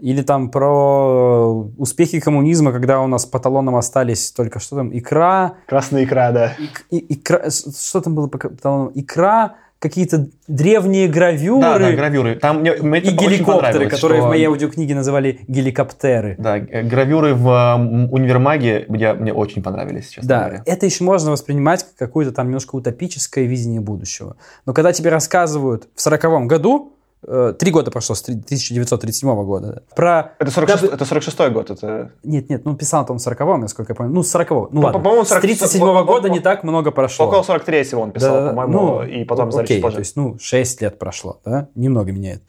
или 0.00 0.22
там 0.22 0.50
про 0.50 1.52
успехи 1.78 2.20
коммунизма, 2.20 2.72
когда 2.72 3.00
у 3.00 3.06
нас 3.06 3.26
по 3.26 3.38
талонам 3.38 3.76
остались 3.76 4.32
только 4.32 4.60
что 4.60 4.76
там, 4.76 4.96
икра. 4.96 5.54
Красная 5.66 6.04
икра, 6.04 6.32
да. 6.32 6.54
И, 6.90 7.14
икра, 7.14 7.50
что 7.50 8.00
там 8.00 8.14
было 8.14 8.26
по 8.26 8.38
талонам? 8.38 8.92
Икра, 8.94 9.56
какие-то 9.80 10.28
древние 10.46 11.08
гравюры. 11.08 11.60
Да, 11.60 11.78
да, 11.78 11.92
гравюры. 11.92 12.36
Там 12.36 12.60
мне, 12.60 12.74
мне 12.74 13.00
и 13.00 13.10
геликоптеры, 13.10 13.88
которые 13.88 14.20
что... 14.20 14.26
в 14.26 14.28
моей 14.28 14.44
аудиокниге 14.46 14.94
называли 14.94 15.40
геликоптеры. 15.48 16.36
Да, 16.38 16.58
гравюры 16.58 17.34
в 17.34 18.08
универмаге 18.10 18.84
мне, 18.88 19.12
мне 19.14 19.32
очень 19.32 19.62
понравились, 19.62 20.08
честно 20.08 20.28
да, 20.28 20.38
говоря. 20.40 20.62
это 20.66 20.86
еще 20.86 21.02
можно 21.04 21.30
воспринимать 21.30 21.84
как 21.84 21.96
какое-то 21.96 22.32
там 22.32 22.46
немножко 22.46 22.76
утопическое 22.76 23.44
видение 23.44 23.80
будущего. 23.80 24.36
Но 24.66 24.74
когда 24.74 24.92
тебе 24.92 25.10
рассказывают 25.10 25.88
в 25.94 26.00
сороковом 26.00 26.46
году, 26.46 26.92
Э, 26.99 26.99
три 27.22 27.70
года 27.70 27.90
прошло 27.90 28.14
с 28.14 28.22
1937 28.22 29.44
года. 29.44 29.82
Про... 29.94 30.32
Это 30.38 30.50
46, 30.50 30.84
это 30.84 31.04
46 31.04 31.38
год. 31.52 31.70
Это... 31.70 32.12
Нет, 32.22 32.48
нет, 32.48 32.64
ну 32.64 32.74
писал 32.74 33.04
там 33.04 33.16
40-го, 33.16 33.56
насколько 33.58 33.92
я 33.92 33.94
помню. 33.94 34.12
Ну, 34.12 34.20
40-го. 34.22 34.68
Ну, 34.72 34.80
ладно. 34.80 34.98
По-моему, 34.98 35.24
40... 35.24 35.38
С 35.38 35.46
37 35.46 35.82
-го 35.82 36.04
года 36.04 36.30
не 36.30 36.40
так 36.40 36.64
много 36.64 36.90
прошло. 36.90 37.26
Около 37.26 37.42
43-го 37.42 38.00
он 38.00 38.12
писал, 38.12 38.34
да, 38.34 38.48
по-моему, 38.50 38.72
ну, 38.72 39.02
и 39.04 39.24
потом 39.24 39.48
окей, 39.54 39.80
позже. 39.80 39.96
то 39.96 40.00
есть, 40.00 40.16
ну, 40.16 40.38
6 40.38 40.80
лет 40.80 40.98
прошло, 40.98 41.40
да? 41.44 41.68
Немного 41.74 42.12
меняет. 42.12 42.42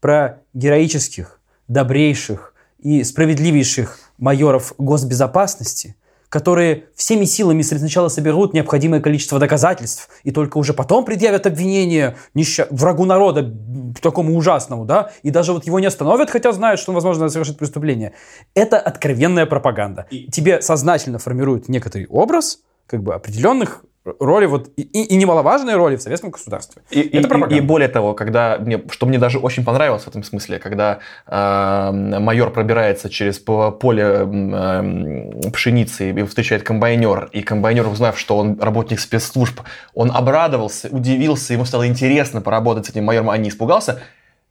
Про 0.00 0.40
героических, 0.54 1.40
добрейших 1.68 2.54
и 2.78 3.04
справедливейших 3.04 3.98
майоров 4.18 4.72
госбезопасности– 4.78 5.96
которые 6.28 6.84
всеми 6.94 7.24
силами 7.24 7.62
сначала 7.62 8.08
соберут 8.08 8.54
необходимое 8.54 9.00
количество 9.00 9.38
доказательств 9.38 10.08
и 10.24 10.30
только 10.30 10.58
уже 10.58 10.72
потом 10.74 11.04
предъявят 11.04 11.46
обвинение 11.46 12.16
нища... 12.34 12.66
врагу 12.70 13.04
народа, 13.04 13.52
такому 14.00 14.36
ужасному, 14.36 14.84
да, 14.84 15.10
и 15.22 15.30
даже 15.30 15.52
вот 15.52 15.66
его 15.66 15.80
не 15.80 15.86
остановят, 15.86 16.30
хотя 16.30 16.52
знают, 16.52 16.80
что 16.80 16.92
он, 16.92 16.94
возможно, 16.94 17.28
совершит 17.28 17.58
преступление. 17.58 18.12
Это 18.54 18.78
откровенная 18.78 19.46
пропаганда. 19.46 20.06
И 20.10 20.30
тебе 20.30 20.60
сознательно 20.62 21.18
формируют 21.18 21.68
некоторый 21.68 22.06
образ, 22.06 22.60
как 22.86 23.02
бы 23.02 23.14
определенных 23.14 23.84
роли, 24.18 24.46
вот, 24.46 24.70
и, 24.76 24.82
и 24.82 25.16
немаловажные 25.16 25.76
роли 25.76 25.96
в 25.96 26.02
советском 26.02 26.30
государстве. 26.30 26.82
И, 26.90 27.00
это 27.00 27.36
и, 27.50 27.56
и 27.56 27.60
более 27.60 27.88
того, 27.88 28.14
когда 28.14 28.58
мне, 28.58 28.82
что 28.90 29.06
мне 29.06 29.18
даже 29.18 29.38
очень 29.38 29.64
понравилось 29.64 30.04
в 30.04 30.08
этом 30.08 30.22
смысле, 30.22 30.58
когда 30.58 30.98
э, 31.26 31.90
майор 31.92 32.50
пробирается 32.50 33.08
через 33.08 33.38
поле 33.38 34.04
э, 34.04 35.50
пшеницы 35.52 36.10
и 36.10 36.22
встречает 36.24 36.62
комбайнер, 36.62 37.28
и 37.32 37.42
комбайнер, 37.42 37.86
узнав, 37.86 38.18
что 38.18 38.36
он 38.38 38.58
работник 38.60 39.00
спецслужб, 39.00 39.60
он 39.94 40.10
обрадовался, 40.10 40.88
удивился, 40.90 41.52
ему 41.52 41.64
стало 41.64 41.86
интересно 41.86 42.40
поработать 42.40 42.86
с 42.86 42.90
этим 42.90 43.04
майором, 43.04 43.30
а 43.30 43.38
не 43.38 43.48
испугался, 43.48 44.00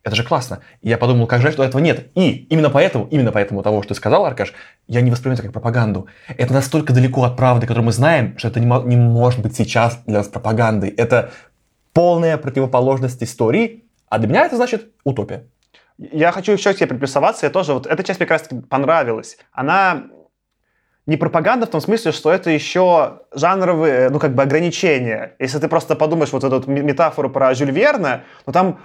это 0.05 0.15
же 0.15 0.23
классно. 0.23 0.59
И 0.83 0.89
я 0.89 0.99
подумал, 0.99 1.25
как 1.25 1.41
жаль, 1.41 1.51
что 1.51 1.63
этого 1.63 1.81
нет. 1.81 2.11
И 2.13 2.45
именно 2.51 2.69
поэтому, 2.69 3.07
именно 3.09 3.31
поэтому 3.31 3.63
того, 3.63 3.81
что 3.81 3.89
ты 3.89 3.95
сказал, 3.95 4.23
Аркаш, 4.23 4.53
я 4.87 5.01
не 5.01 5.09
воспринимаю 5.09 5.39
это 5.39 5.43
как 5.43 5.53
пропаганду. 5.53 6.07
Это 6.37 6.53
настолько 6.53 6.93
далеко 6.93 7.23
от 7.23 7.35
правды, 7.35 7.65
которую 7.65 7.87
мы 7.87 7.91
знаем, 7.91 8.37
что 8.37 8.47
это 8.49 8.59
не, 8.59 8.67
не 8.85 8.95
может 8.95 9.41
быть 9.41 9.55
сейчас 9.55 9.97
для 10.05 10.19
нас 10.19 10.27
пропагандой. 10.27 10.89
Это 10.89 11.31
полная 11.91 12.37
противоположность 12.37 13.23
истории, 13.23 13.83
а 14.07 14.19
для 14.19 14.27
меня 14.27 14.45
это 14.45 14.57
значит 14.57 14.91
утопия. 15.03 15.45
Я 15.97 16.31
хочу 16.31 16.51
еще 16.51 16.71
к 16.73 16.75
тебе 16.75 16.87
приплюсоваться, 16.87 17.47
я 17.47 17.49
тоже, 17.49 17.73
вот 17.73 17.87
эта 17.87 18.03
часть 18.03 18.19
мне 18.19 18.27
как 18.27 18.41
раз 18.41 18.49
понравилась. 18.69 19.37
Она 19.53 20.03
не 21.07 21.17
пропаганда 21.17 21.65
в 21.65 21.69
том 21.69 21.81
смысле, 21.81 22.11
что 22.11 22.31
это 22.31 22.49
еще 22.49 23.21
жанровые, 23.33 24.09
ну, 24.09 24.19
как 24.19 24.33
бы 24.33 24.43
ограничения. 24.43 25.35
Если 25.39 25.59
ты 25.59 25.67
просто 25.67 25.95
подумаешь 25.95 26.31
вот 26.31 26.43
эту 26.43 26.69
метафору 26.69 27.29
про 27.29 27.53
Жюль 27.53 27.71
Верна, 27.71 28.23
ну, 28.45 28.53
там 28.53 28.79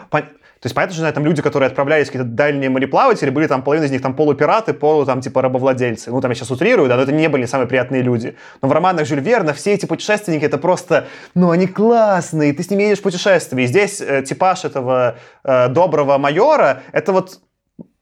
то 0.61 0.67
есть, 0.67 0.75
понятно, 0.75 0.95
что 0.95 1.11
там 1.11 1.25
люди, 1.25 1.41
которые 1.41 1.69
отправлялись 1.69 2.09
какие-то 2.09 2.29
дальние 2.29 2.69
мореплаватели, 2.69 3.31
были 3.31 3.47
там 3.47 3.63
половина 3.63 3.87
из 3.87 3.93
них 3.93 4.03
там 4.03 4.15
полупираты, 4.15 4.75
полу 4.75 5.07
там 5.07 5.23
типа 5.23 5.41
рабовладельцы. 5.41 6.11
Ну, 6.11 6.21
там 6.21 6.31
я 6.31 6.35
сейчас 6.35 6.51
утрирую, 6.51 6.87
да, 6.87 6.97
но 6.97 7.03
это 7.03 7.13
не 7.13 7.29
были 7.31 7.47
самые 7.47 7.67
приятные 7.67 8.03
люди. 8.03 8.37
Но 8.61 8.69
в 8.69 8.73
романах 8.73 9.07
Жюль 9.07 9.21
Верна 9.21 9.55
все 9.55 9.73
эти 9.73 9.87
путешественники, 9.87 10.45
это 10.45 10.59
просто, 10.59 11.07
ну, 11.35 11.51
они 11.51 11.67
классные, 11.67 12.53
ты 12.53 12.63
с 12.63 12.69
ними 12.69 12.83
едешь 12.83 12.99
в 12.99 13.03
путешествие. 13.03 13.65
И 13.65 13.69
здесь 13.69 14.03
э, 14.03 14.23
типаж 14.23 14.67
этого 14.67 15.17
э, 15.45 15.69
доброго 15.69 16.19
майора, 16.19 16.83
это 16.93 17.13
вот, 17.13 17.41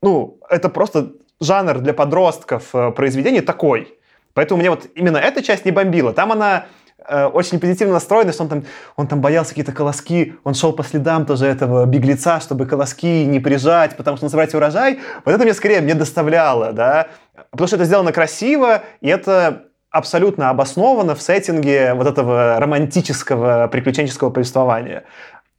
ну, 0.03 0.41
это 0.51 0.69
просто 0.69 1.13
жанр 1.41 1.79
для 1.79 1.95
подростков 1.95 2.75
э, 2.75 2.91
произведений 2.91 3.41
такой. 3.41 3.97
Поэтому 4.35 4.59
мне 4.61 4.71
вот 4.71 4.89
именно 4.97 5.19
эта 5.19 5.45
часть 5.45 5.65
не 5.65 5.71
бомбила. 5.71 6.13
Там 6.13 6.33
она 6.33 6.67
Э, 7.07 7.27
очень 7.27 7.61
позитивно 7.61 7.95
настроенный, 7.95 8.33
что 8.33 8.43
он 8.43 8.49
там, 8.49 8.65
он 8.97 9.07
там 9.07 9.21
боялся 9.21 9.51
какие-то 9.51 9.73
колоски, 9.73 10.35
он 10.45 10.55
шел 10.55 10.73
по 10.73 10.83
следам 10.83 11.27
тоже 11.27 11.47
этого 11.47 11.87
беглеца, 11.87 12.41
чтобы 12.41 12.67
колоски 12.67 13.25
не 13.25 13.41
прижать, 13.41 13.97
потому 13.97 14.17
что 14.17 14.29
собрать 14.29 14.55
урожай. 14.55 15.01
Вот 15.25 15.33
это 15.33 15.45
мне 15.45 15.55
скорее 15.55 15.81
мне 15.81 15.95
доставляло, 15.95 16.73
да, 16.73 17.09
потому 17.51 17.69
что 17.69 17.77
это 17.77 17.85
сделано 17.85 18.13
красиво, 18.13 18.83
и 19.01 19.09
это 19.09 19.65
абсолютно 19.91 20.51
обосновано 20.51 21.15
в 21.15 21.23
сеттинге 21.23 21.95
вот 21.95 22.07
этого 22.07 22.59
романтического 22.59 23.69
приключенческого 23.69 24.31
повествования. 24.31 25.05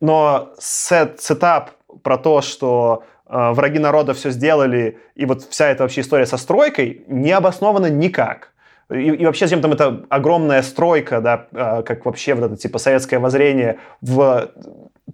Но 0.01 0.53
сет, 0.59 1.19
сетап 1.19 1.71
про 2.03 2.17
то, 2.17 2.41
что 2.41 3.03
э, 3.27 3.51
враги 3.53 3.79
народа 3.79 4.13
все 4.13 4.29
сделали, 4.29 4.99
и 5.15 5.25
вот 5.25 5.43
вся 5.43 5.67
эта 5.67 5.83
вообще 5.83 6.01
история 6.01 6.25
со 6.25 6.37
стройкой 6.37 7.05
не 7.07 7.31
обоснована 7.31 7.87
никак. 7.89 8.51
И, 8.91 9.09
и 9.09 9.25
вообще, 9.25 9.45
зачем 9.45 9.61
там 9.61 9.73
эта 9.73 10.01
огромная 10.09 10.61
стройка, 10.61 11.21
да, 11.21 11.47
а, 11.53 11.83
как 11.83 12.05
вообще 12.05 12.33
вот 12.33 12.45
это 12.45 12.57
типа 12.57 12.79
советское 12.79 13.19
воззрение 13.19 13.77
в 14.01 14.49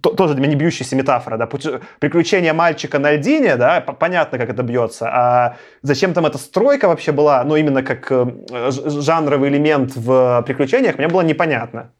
то, 0.00 0.10
тоже 0.10 0.34
для 0.34 0.42
меня 0.42 0.54
не 0.54 0.58
бьющаяся 0.58 0.96
метафора, 0.96 1.36
да, 1.36 1.46
приключения 1.46 2.52
мальчика 2.52 2.98
на 2.98 3.12
льдине, 3.12 3.56
да, 3.56 3.80
понятно, 3.80 4.38
как 4.38 4.50
это 4.50 4.62
бьется, 4.62 5.08
а 5.08 5.56
зачем 5.82 6.12
там 6.12 6.26
эта 6.26 6.38
стройка 6.38 6.88
вообще 6.88 7.12
была, 7.12 7.42
ну, 7.44 7.56
именно 7.56 7.82
как 7.82 8.10
э, 8.10 8.26
жанровый 8.70 9.48
элемент 9.48 9.96
в 9.96 10.42
приключениях, 10.46 10.98
мне 10.98 11.08
было 11.08 11.22
непонятно. 11.22 11.90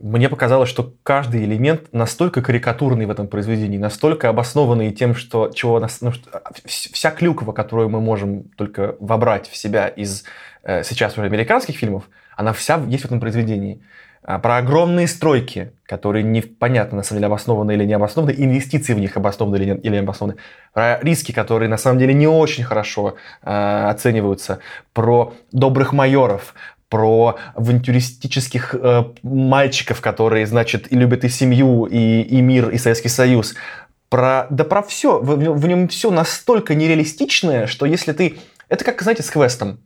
Мне 0.00 0.30
показалось, 0.30 0.70
что 0.70 0.94
каждый 1.02 1.44
элемент 1.44 1.92
настолько 1.92 2.40
карикатурный 2.40 3.04
в 3.04 3.10
этом 3.10 3.28
произведении, 3.28 3.76
настолько 3.76 4.30
обоснованный 4.30 4.92
тем, 4.92 5.14
что, 5.14 5.50
чего 5.52 5.78
нас, 5.78 6.00
ну, 6.00 6.12
что, 6.12 6.30
вся 6.64 7.10
клюква, 7.10 7.52
которую 7.52 7.90
мы 7.90 8.00
можем 8.00 8.44
только 8.56 8.96
вобрать 8.98 9.48
в 9.48 9.56
себя 9.56 9.88
из 9.88 10.24
сейчас 10.64 11.16
уже 11.16 11.26
американских 11.26 11.76
фильмов, 11.76 12.04
она 12.36 12.52
вся 12.52 12.80
есть 12.88 13.02
в 13.02 13.06
этом 13.06 13.20
произведении. 13.20 13.80
А, 14.22 14.38
про 14.38 14.58
огромные 14.58 15.08
стройки, 15.08 15.72
которые 15.86 16.22
непонятно, 16.22 16.98
на 16.98 17.02
самом 17.02 17.20
деле, 17.20 17.26
обоснованы 17.26 17.72
или 17.72 17.84
не 17.84 17.94
обоснованы, 17.94 18.34
инвестиции 18.36 18.92
в 18.92 18.98
них 18.98 19.16
обоснованы 19.16 19.56
или 19.56 19.64
не, 19.64 19.76
или 19.78 19.96
обоснованы, 19.96 20.36
про 20.74 21.00
риски, 21.00 21.32
которые 21.32 21.70
на 21.70 21.78
самом 21.78 21.98
деле 21.98 22.12
не 22.12 22.26
очень 22.26 22.64
хорошо 22.64 23.16
э, 23.42 23.86
оцениваются, 23.88 24.58
про 24.92 25.32
добрых 25.52 25.94
майоров, 25.94 26.54
про 26.90 27.38
авантюристических 27.54 28.74
э, 28.74 29.04
мальчиков, 29.22 30.02
которые, 30.02 30.46
значит, 30.46 30.92
и 30.92 30.96
любят 30.96 31.24
и 31.24 31.30
семью, 31.30 31.86
и, 31.86 32.20
и 32.20 32.42
мир, 32.42 32.68
и 32.68 32.76
Советский 32.76 33.08
Союз. 33.08 33.54
Про, 34.10 34.48
да 34.50 34.64
про 34.64 34.82
все. 34.82 35.18
В, 35.18 35.36
в 35.36 35.66
нем 35.66 35.88
все 35.88 36.10
настолько 36.10 36.74
нереалистичное, 36.74 37.66
что 37.66 37.86
если 37.86 38.12
ты 38.12 38.38
это 38.70 38.84
как, 38.84 39.02
знаете, 39.02 39.24
с 39.24 39.30
квестом. 39.30 39.80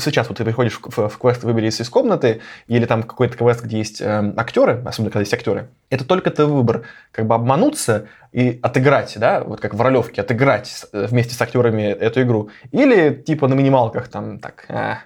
Сейчас 0.00 0.28
вот 0.28 0.38
ты 0.38 0.44
приходишь 0.44 0.80
в, 0.82 1.16
квест 1.16 1.44
«Выберись 1.44 1.80
из 1.80 1.88
комнаты» 1.88 2.40
или 2.66 2.84
там 2.84 3.04
какой-то 3.04 3.36
квест, 3.36 3.62
где 3.62 3.78
есть 3.78 4.00
э, 4.00 4.34
актеры, 4.36 4.82
особенно 4.84 5.10
когда 5.10 5.20
есть 5.20 5.32
актеры. 5.32 5.68
Это 5.90 6.04
только 6.04 6.32
ты 6.32 6.44
выбор. 6.44 6.82
Как 7.12 7.26
бы 7.26 7.36
обмануться 7.36 8.08
и 8.32 8.58
отыграть, 8.62 9.16
да, 9.16 9.44
вот 9.44 9.60
как 9.60 9.74
в 9.74 9.80
ролевке, 9.80 10.22
отыграть 10.22 10.86
э, 10.92 11.06
вместе 11.06 11.34
с 11.34 11.40
актерами 11.40 11.82
эту 11.82 12.20
игру. 12.22 12.50
Или 12.72 13.14
типа 13.14 13.46
на 13.46 13.54
минималках 13.54 14.08
там 14.08 14.40
так, 14.40 14.66
а, 14.70 14.98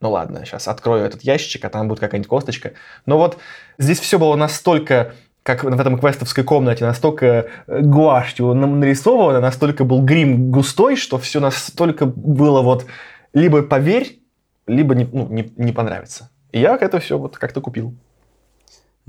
ну 0.00 0.10
ладно, 0.10 0.46
сейчас 0.46 0.66
открою 0.66 1.04
этот 1.04 1.22
ящичек, 1.22 1.62
а 1.66 1.68
там 1.68 1.88
будет 1.88 2.00
какая-нибудь 2.00 2.28
косточка. 2.28 2.72
Но 3.04 3.18
вот 3.18 3.36
здесь 3.76 4.00
все 4.00 4.18
было 4.18 4.34
настолько 4.34 5.14
как 5.46 5.62
в 5.62 5.80
этом 5.80 5.96
квестовской 5.96 6.42
комнате, 6.42 6.84
настолько 6.84 7.46
э, 7.68 7.80
гуашью 7.80 8.52
нарисовано, 8.52 9.40
настолько 9.40 9.84
был 9.84 10.02
грим 10.02 10.50
густой, 10.50 10.96
что 10.96 11.18
все 11.18 11.38
настолько 11.38 12.04
было 12.04 12.62
вот 12.62 12.86
либо 13.32 13.62
поверь, 13.62 14.20
либо 14.66 14.96
не, 14.96 15.04
ну, 15.04 15.28
не, 15.28 15.52
не 15.56 15.72
понравится. 15.72 16.30
И 16.50 16.58
я 16.58 16.76
это 16.76 16.98
все 16.98 17.16
вот 17.16 17.38
как-то 17.38 17.60
купил. 17.60 17.94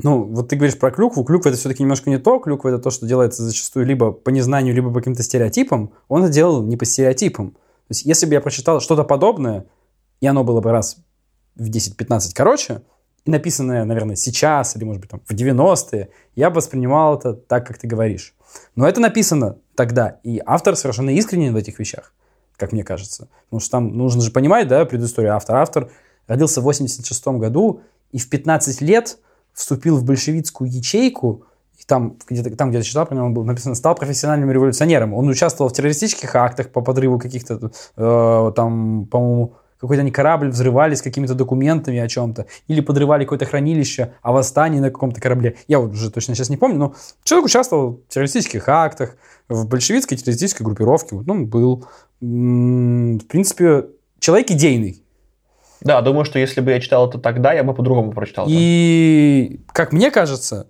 Ну, 0.03 0.25
вот 0.25 0.49
ты 0.49 0.55
говоришь 0.55 0.77
про 0.77 0.91
клюкву. 0.91 1.23
Клюква 1.23 1.49
это 1.49 1.57
все-таки 1.57 1.81
немножко 1.81 2.11
не 2.11 2.19
то. 2.19 2.37
Клюква 2.37 2.69
это 2.69 2.77
то, 2.77 2.91
что 2.91 3.07
делается 3.07 3.41
зачастую 3.41 3.87
либо 3.87 4.11
по 4.11 4.29
незнанию, 4.29 4.75
либо 4.75 4.89
по 4.89 4.99
каким-то 4.99 5.23
стереотипам. 5.23 5.91
Он 6.07 6.23
это 6.23 6.31
делал 6.31 6.61
не 6.61 6.77
по 6.77 6.85
стереотипам. 6.85 7.51
То 7.51 7.91
есть, 7.91 8.05
если 8.05 8.27
бы 8.27 8.33
я 8.33 8.41
прочитал 8.41 8.79
что-то 8.79 9.03
подобное, 9.03 9.65
и 10.21 10.27
оно 10.27 10.43
было 10.43 10.61
бы 10.61 10.71
раз 10.71 10.97
в 11.55 11.67
10-15 11.67 12.31
короче, 12.35 12.83
написанное, 13.31 13.85
наверное, 13.85 14.15
сейчас 14.15 14.75
или, 14.75 14.83
может 14.83 15.01
быть, 15.01 15.09
там, 15.09 15.21
в 15.25 15.31
90-е, 15.31 16.09
я 16.35 16.49
бы 16.49 16.55
воспринимал 16.57 17.17
это 17.17 17.33
так, 17.33 17.65
как 17.67 17.77
ты 17.77 17.87
говоришь. 17.87 18.35
Но 18.75 18.87
это 18.87 18.99
написано 18.99 19.57
тогда, 19.75 20.19
и 20.23 20.41
автор 20.45 20.75
совершенно 20.75 21.11
искренен 21.11 21.53
в 21.53 21.57
этих 21.57 21.79
вещах, 21.79 22.13
как 22.55 22.71
мне 22.71 22.83
кажется. 22.83 23.29
Потому 23.45 23.59
что 23.59 23.71
там 23.71 23.97
нужно 23.97 24.21
же 24.21 24.31
понимать, 24.31 24.67
да, 24.67 24.85
предысторию 24.85 25.35
автора. 25.35 25.57
Автор 25.57 25.89
родился 26.27 26.61
в 26.61 26.65
86 26.65 27.27
году 27.27 27.81
и 28.11 28.19
в 28.19 28.29
15 28.29 28.81
лет 28.81 29.17
вступил 29.53 29.97
в 29.97 30.03
большевистскую 30.03 30.69
ячейку, 30.69 31.45
и 31.77 31.83
там 31.85 32.17
где-то 32.29 32.55
там, 32.55 32.69
где 32.69 32.79
я 32.79 32.83
читал 32.83 33.07
него, 33.11 33.29
было 33.29 33.43
написано, 33.43 33.75
стал 33.75 33.95
профессиональным 33.95 34.51
революционером. 34.51 35.13
Он 35.13 35.27
участвовал 35.27 35.69
в 35.69 35.73
террористических 35.73 36.35
актах 36.35 36.69
по 36.69 36.81
подрыву 36.81 37.19
каких-то, 37.19 37.71
э, 37.95 38.51
там, 38.55 39.05
по-моему, 39.05 39.55
какой-то 39.79 40.01
они 40.01 40.11
корабль 40.11 40.49
взрывали 40.49 40.95
с 40.95 41.01
какими-то 41.01 41.33
документами 41.35 41.99
о 41.99 42.07
чем-то, 42.07 42.47
или 42.67 42.81
подрывали 42.81 43.23
какое-то 43.23 43.45
хранилище 43.45 44.13
о 44.21 44.31
восстании 44.31 44.79
на 44.79 44.91
каком-то 44.91 45.21
корабле. 45.21 45.57
Я 45.67 45.79
вот 45.79 45.91
уже 45.91 46.11
точно 46.11 46.35
сейчас 46.35 46.49
не 46.49 46.57
помню, 46.57 46.77
но 46.77 46.95
человек 47.23 47.45
участвовал 47.45 48.01
в 48.07 48.13
террористических 48.13 48.67
актах, 48.67 49.17
в 49.47 49.67
большевистской 49.67 50.17
террористической 50.17 50.65
группировке. 50.65 51.15
Вот 51.15 51.29
он 51.29 51.45
был, 51.47 51.85
в 52.19 53.25
принципе, 53.27 53.87
человек 54.19 54.51
идейный. 54.51 55.03
Да, 55.81 56.01
думаю, 56.01 56.25
что 56.25 56.39
если 56.39 56.61
бы 56.61 56.71
я 56.71 56.79
читал 56.79 57.07
это 57.07 57.19
тогда, 57.19 57.53
я 57.53 57.63
бы 57.63 57.73
по-другому 57.73 58.11
прочитал. 58.11 58.47
И, 58.49 59.61
как 59.67 59.93
мне 59.93 60.09
кажется, 60.09 60.67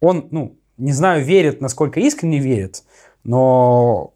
он, 0.00 0.28
ну, 0.30 0.58
не 0.76 0.92
знаю, 0.92 1.24
верит, 1.24 1.60
насколько 1.60 2.00
искренне 2.00 2.38
верит, 2.38 2.82
но 3.22 4.14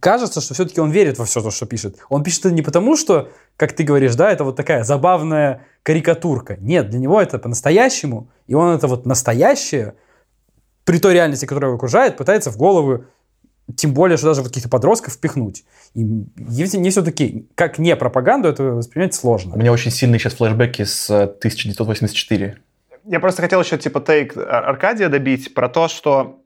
кажется, 0.00 0.40
что 0.40 0.54
все-таки 0.54 0.80
он 0.80 0.90
верит 0.90 1.18
во 1.18 1.24
все 1.24 1.40
то, 1.40 1.50
что 1.50 1.66
пишет. 1.66 1.96
Он 2.08 2.22
пишет 2.22 2.46
это 2.46 2.54
не 2.54 2.62
потому, 2.62 2.96
что, 2.96 3.30
как 3.56 3.72
ты 3.72 3.84
говоришь, 3.84 4.14
да, 4.14 4.30
это 4.30 4.44
вот 4.44 4.56
такая 4.56 4.84
забавная 4.84 5.66
карикатурка. 5.82 6.56
Нет, 6.56 6.90
для 6.90 6.98
него 6.98 7.20
это 7.20 7.38
по-настоящему, 7.38 8.28
и 8.46 8.54
он 8.54 8.74
это 8.74 8.86
вот 8.86 9.06
настоящее, 9.06 9.94
при 10.84 10.98
той 10.98 11.14
реальности, 11.14 11.46
которая 11.46 11.70
его 11.70 11.76
окружает, 11.76 12.16
пытается 12.16 12.50
в 12.50 12.56
голову, 12.56 13.04
тем 13.74 13.94
более, 13.94 14.16
что 14.16 14.28
даже 14.28 14.42
вот 14.42 14.48
каких-то 14.48 14.68
подростков 14.68 15.14
впихнуть. 15.14 15.64
И 15.94 16.04
не 16.04 16.90
все-таки, 16.90 17.48
как 17.54 17.78
не 17.78 17.96
пропаганду, 17.96 18.48
это 18.48 18.62
воспринять 18.62 19.14
сложно. 19.14 19.54
У 19.54 19.58
меня 19.58 19.72
очень 19.72 19.90
сильные 19.90 20.20
сейчас 20.20 20.34
флешбеки 20.34 20.84
с 20.84 21.10
1984. 21.10 22.58
Я 23.08 23.20
просто 23.20 23.42
хотел 23.42 23.60
еще 23.60 23.78
типа 23.78 24.00
тейк 24.00 24.36
Аркадия 24.36 25.08
добить 25.08 25.54
про 25.54 25.68
то, 25.68 25.88
что 25.88 26.40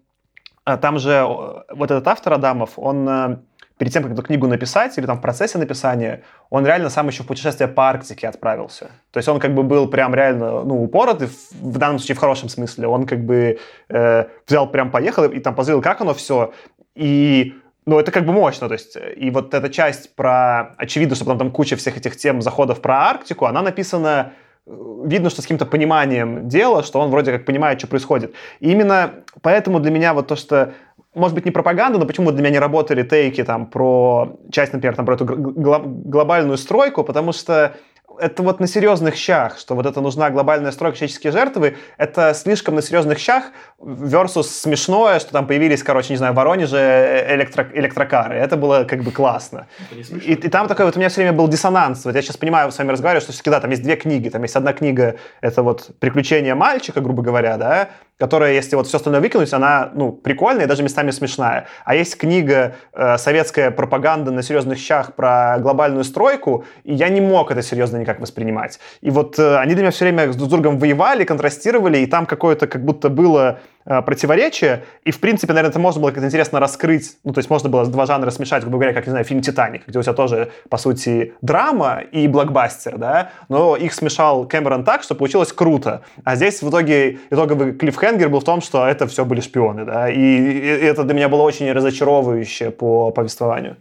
там 0.64 0.98
же 0.98 1.22
вот 1.70 1.90
этот 1.90 2.06
автор 2.06 2.34
Адамов, 2.34 2.72
он 2.76 3.08
э, 3.08 3.36
перед 3.80 3.92
тем, 3.92 4.02
как 4.02 4.12
эту 4.12 4.22
книгу 4.22 4.46
написать, 4.46 4.98
или 4.98 5.06
там 5.06 5.16
в 5.16 5.22
процессе 5.22 5.56
написания, 5.56 6.22
он 6.50 6.66
реально 6.66 6.90
сам 6.90 7.08
еще 7.08 7.22
в 7.22 7.26
путешествие 7.26 7.66
по 7.66 7.88
Арктике 7.88 8.28
отправился. 8.28 8.90
То 9.10 9.18
есть 9.18 9.28
он 9.28 9.40
как 9.40 9.54
бы 9.54 9.62
был 9.62 9.88
прям 9.88 10.14
реально, 10.14 10.64
ну, 10.64 10.82
упоротый, 10.82 11.28
в, 11.52 11.78
данном 11.78 11.98
случае 11.98 12.16
в 12.16 12.18
хорошем 12.18 12.50
смысле. 12.50 12.88
Он 12.88 13.06
как 13.06 13.24
бы 13.24 13.58
э, 13.88 14.24
взял, 14.46 14.70
прям 14.70 14.90
поехал 14.90 15.24
и 15.24 15.40
там 15.40 15.54
позырил, 15.54 15.80
как 15.80 16.02
оно 16.02 16.12
все. 16.12 16.52
И 16.94 17.54
ну, 17.86 17.98
это 17.98 18.12
как 18.12 18.26
бы 18.26 18.32
мощно, 18.32 18.68
то 18.68 18.74
есть, 18.74 18.98
и 19.16 19.30
вот 19.30 19.54
эта 19.54 19.70
часть 19.70 20.14
про, 20.14 20.74
очевидно, 20.76 21.16
что 21.16 21.24
потом 21.24 21.38
там 21.38 21.50
куча 21.50 21.76
всех 21.76 21.96
этих 21.96 22.16
тем 22.16 22.42
заходов 22.42 22.82
про 22.82 23.08
Арктику, 23.08 23.46
она 23.46 23.62
написана 23.62 24.34
видно, 24.66 25.30
что 25.30 25.42
с 25.42 25.44
каким-то 25.44 25.66
пониманием 25.66 26.48
дела, 26.48 26.82
что 26.82 27.00
он 27.00 27.10
вроде 27.10 27.32
как 27.32 27.44
понимает, 27.44 27.78
что 27.78 27.88
происходит. 27.88 28.34
И 28.60 28.70
именно 28.70 29.14
поэтому 29.42 29.80
для 29.80 29.90
меня 29.90 30.14
вот 30.14 30.28
то, 30.28 30.36
что 30.36 30.74
может 31.14 31.34
быть, 31.34 31.44
не 31.44 31.50
пропаганда, 31.50 31.98
но 31.98 32.06
почему 32.06 32.30
для 32.30 32.40
меня 32.40 32.50
не 32.50 32.58
работали 32.60 33.02
тейки 33.02 33.42
там 33.42 33.66
про 33.66 34.36
часть, 34.52 34.72
например, 34.72 34.94
там, 34.94 35.06
про 35.06 35.14
эту 35.14 35.24
глобальную 35.26 36.56
стройку, 36.56 37.02
потому 37.02 37.32
что 37.32 37.74
это 38.18 38.42
вот 38.42 38.60
на 38.60 38.66
серьезных 38.66 39.16
щах, 39.16 39.58
что 39.58 39.74
вот 39.74 39.86
это 39.86 40.00
нужна 40.00 40.30
глобальная 40.30 40.72
стройка, 40.72 40.98
человеческие 40.98 41.32
жертвы, 41.32 41.76
это 41.96 42.34
слишком 42.34 42.74
на 42.74 42.82
серьезных 42.82 43.18
щах 43.18 43.44
versus 43.78 44.44
смешное, 44.44 45.20
что 45.20 45.32
там 45.32 45.46
появились, 45.46 45.82
короче, 45.82 46.12
не 46.12 46.16
знаю, 46.16 46.32
в 46.32 46.36
Воронеже 46.36 47.26
электро, 47.28 47.68
электрокары. 47.72 48.36
Это 48.36 48.56
было 48.56 48.84
как 48.84 49.02
бы 49.02 49.10
классно. 49.10 49.66
И, 49.90 50.32
и 50.34 50.48
там 50.48 50.68
такой 50.68 50.86
вот 50.86 50.96
у 50.96 50.98
меня 50.98 51.08
все 51.08 51.22
время 51.22 51.36
был 51.36 51.48
диссонанс. 51.48 52.04
Вот 52.04 52.14
я 52.14 52.22
сейчас 52.22 52.36
понимаю, 52.36 52.70
с 52.70 52.78
вами 52.78 52.92
разговариваю, 52.92 53.22
что 53.22 53.32
все-таки, 53.32 53.50
да, 53.50 53.60
там 53.60 53.70
есть 53.70 53.82
две 53.82 53.96
книги. 53.96 54.28
Там 54.28 54.42
есть 54.42 54.56
одна 54.56 54.72
книга, 54.72 55.16
это 55.40 55.62
вот 55.62 55.90
«Приключения 55.98 56.54
мальчика», 56.54 57.00
грубо 57.00 57.22
говоря, 57.22 57.56
да, 57.56 57.88
которая, 58.20 58.52
если 58.52 58.76
вот 58.76 58.86
все 58.86 58.98
остальное 58.98 59.22
выкинуть, 59.22 59.52
она, 59.54 59.90
ну, 59.94 60.12
прикольная 60.12 60.66
и 60.66 60.68
даже 60.68 60.82
местами 60.82 61.10
смешная. 61.10 61.66
А 61.86 61.94
есть 61.94 62.18
книга 62.18 62.76
э, 62.92 63.16
«Советская 63.16 63.70
пропаганда 63.70 64.30
на 64.30 64.42
серьезных 64.42 64.78
щах» 64.78 65.14
про 65.14 65.58
глобальную 65.58 66.04
стройку, 66.04 66.66
и 66.84 66.92
я 66.94 67.08
не 67.08 67.22
мог 67.22 67.50
это 67.50 67.62
серьезно 67.62 67.96
никак 67.96 68.20
воспринимать. 68.20 68.78
И 69.00 69.08
вот 69.08 69.38
э, 69.38 69.56
они 69.56 69.72
для 69.72 69.84
меня 69.84 69.90
все 69.90 70.04
время 70.04 70.30
с 70.30 70.36
друг 70.36 70.50
другом 70.50 70.78
воевали, 70.78 71.24
контрастировали, 71.24 71.98
и 71.98 72.06
там 72.06 72.26
какое-то 72.26 72.66
как 72.66 72.84
будто 72.84 73.08
было 73.08 73.60
противоречия, 73.84 74.84
и, 75.04 75.10
в 75.10 75.20
принципе, 75.20 75.52
наверное, 75.52 75.70
это 75.70 75.78
можно 75.78 76.00
было 76.00 76.10
как-то 76.10 76.26
интересно 76.26 76.60
раскрыть, 76.60 77.16
ну, 77.24 77.32
то 77.32 77.38
есть 77.38 77.50
можно 77.50 77.68
было 77.68 77.86
два 77.86 78.06
жанра 78.06 78.30
смешать, 78.30 78.62
грубо 78.62 78.78
говоря, 78.78 78.92
как, 78.92 79.06
не 79.06 79.10
знаю, 79.10 79.24
фильм 79.24 79.40
«Титаник», 79.40 79.86
где 79.86 79.98
у 79.98 80.02
тебя 80.02 80.12
тоже, 80.12 80.52
по 80.68 80.76
сути, 80.76 81.34
драма 81.42 82.00
и 82.12 82.28
блокбастер, 82.28 82.98
да, 82.98 83.30
но 83.48 83.76
их 83.76 83.94
смешал 83.94 84.46
Кэмерон 84.46 84.84
так, 84.84 85.02
что 85.02 85.14
получилось 85.14 85.52
круто, 85.52 86.02
а 86.24 86.36
здесь 86.36 86.62
в 86.62 86.68
итоге 86.68 87.18
итоговый 87.30 87.72
клиффхенгер 87.72 88.28
был 88.28 88.40
в 88.40 88.44
том, 88.44 88.60
что 88.60 88.86
это 88.86 89.06
все 89.06 89.24
были 89.24 89.40
шпионы, 89.40 89.84
да, 89.84 90.10
и 90.10 90.58
это 90.60 91.04
для 91.04 91.14
меня 91.14 91.28
было 91.28 91.42
очень 91.42 91.70
разочаровывающе 91.72 92.70
по 92.70 93.10
повествованию. 93.10 93.76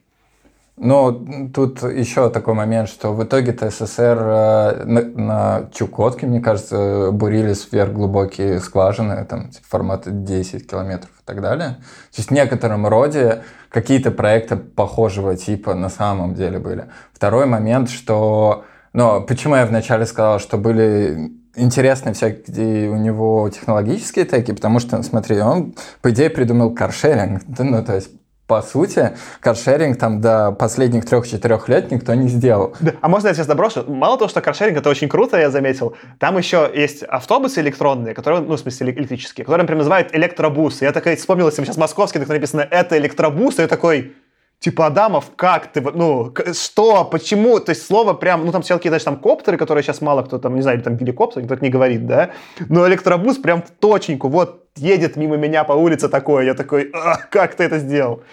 Ну, 0.81 1.49
тут 1.53 1.83
еще 1.83 2.29
такой 2.29 2.53
момент, 2.53 2.87
что 2.87 3.11
в 3.13 3.21
итоге-то 3.21 3.69
СССР 3.69 4.17
э, 4.17 4.83
на, 4.85 5.01
на 5.01 5.69
Чукотке, 5.73 6.25
мне 6.25 6.39
кажется, 6.39 7.09
бурились 7.11 7.63
сверхглубокие 7.63 8.61
скважины, 8.61 9.25
там, 9.25 9.49
типа, 9.49 9.65
формата 9.67 10.09
10 10.11 10.69
километров 10.69 11.11
и 11.11 11.25
так 11.25 11.41
далее. 11.41 11.71
То 12.11 12.17
есть 12.17 12.29
в 12.29 12.33
некотором 12.33 12.87
роде 12.87 13.43
какие-то 13.69 14.11
проекты 14.11 14.55
похожего 14.55 15.35
типа 15.35 15.75
на 15.75 15.89
самом 15.89 16.33
деле 16.33 16.59
были. 16.59 16.85
Второй 17.13 17.45
момент, 17.45 17.89
что... 17.89 18.63
Ну, 18.93 19.21
почему 19.21 19.55
я 19.55 19.65
вначале 19.65 20.05
сказал, 20.05 20.39
что 20.39 20.57
были 20.57 21.29
интересные 21.55 22.13
всякие 22.13 22.89
у 22.89 22.95
него 22.95 23.49
технологические 23.49 24.23
теки, 24.23 24.53
потому 24.53 24.79
что, 24.79 25.03
смотри, 25.03 25.41
он, 25.41 25.75
по 26.01 26.11
идее, 26.11 26.29
придумал 26.29 26.73
каршеринг, 26.73 27.43
ну, 27.57 27.83
то 27.83 27.95
есть 27.95 28.11
по 28.49 28.63
сути, 28.63 29.15
каршеринг 29.41 29.99
там 29.99 30.21
до 30.21 30.51
последних 30.51 31.05
трех-четырех 31.05 31.69
лет 31.69 31.91
никто 31.91 32.15
не 32.15 32.27
сделал. 32.27 32.75
Да. 32.79 32.93
А 32.99 33.07
можно 33.07 33.27
я 33.27 33.35
сейчас 33.35 33.45
доброшу? 33.45 33.85
Мало 33.87 34.17
того, 34.17 34.27
что 34.27 34.41
каршеринг 34.41 34.79
это 34.79 34.89
очень 34.89 35.07
круто, 35.07 35.37
я 35.37 35.51
заметил, 35.51 35.95
там 36.17 36.35
еще 36.35 36.69
есть 36.73 37.03
автобусы 37.03 37.61
электронные, 37.61 38.15
которые, 38.15 38.41
ну, 38.41 38.55
в 38.55 38.59
смысле, 38.59 38.91
электрические, 38.91 39.45
которые, 39.45 39.65
например, 39.65 39.77
называют 39.77 40.15
электробусы. 40.15 40.83
Я 40.83 40.91
такой 40.91 41.15
вспомнил, 41.15 41.45
если 41.45 41.63
сейчас 41.63 41.77
московский, 41.77 42.17
так 42.17 42.27
написано 42.27 42.61
«это 42.61 42.97
электробус», 42.97 43.59
и 43.59 43.61
я 43.61 43.67
такой, 43.67 44.15
Типа, 44.59 44.87
Адамов, 44.87 45.31
как 45.37 45.71
ты, 45.71 45.79
ну, 45.79 46.33
что, 46.53 47.05
почему, 47.05 47.61
то 47.61 47.69
есть 47.69 47.85
слово 47.85 48.13
прям, 48.13 48.45
ну, 48.45 48.51
там 48.51 48.61
все 48.61 48.75
какие-то, 48.75 49.01
там, 49.01 49.15
коптеры, 49.15 49.57
которые 49.57 49.83
сейчас 49.83 50.01
мало 50.01 50.23
кто 50.23 50.37
там, 50.37 50.55
не 50.55 50.61
знаю, 50.61 50.81
там 50.81 50.97
геликоптер, 50.97 51.43
никто 51.43 51.55
не 51.55 51.69
говорит, 51.69 52.05
да, 52.05 52.31
но 52.67 52.85
электробус 52.85 53.37
прям 53.37 53.61
в 53.61 53.69
точеньку, 53.69 54.27
вот, 54.27 54.58
едет 54.79 55.15
мимо 55.15 55.37
меня 55.37 55.63
по 55.63 55.73
улице 55.73 56.09
такое, 56.09 56.45
я 56.45 56.53
такой, 56.53 56.91
а, 56.93 57.17
как 57.29 57.55
ты 57.55 57.63
это 57.63 57.79
сделал? 57.79 58.23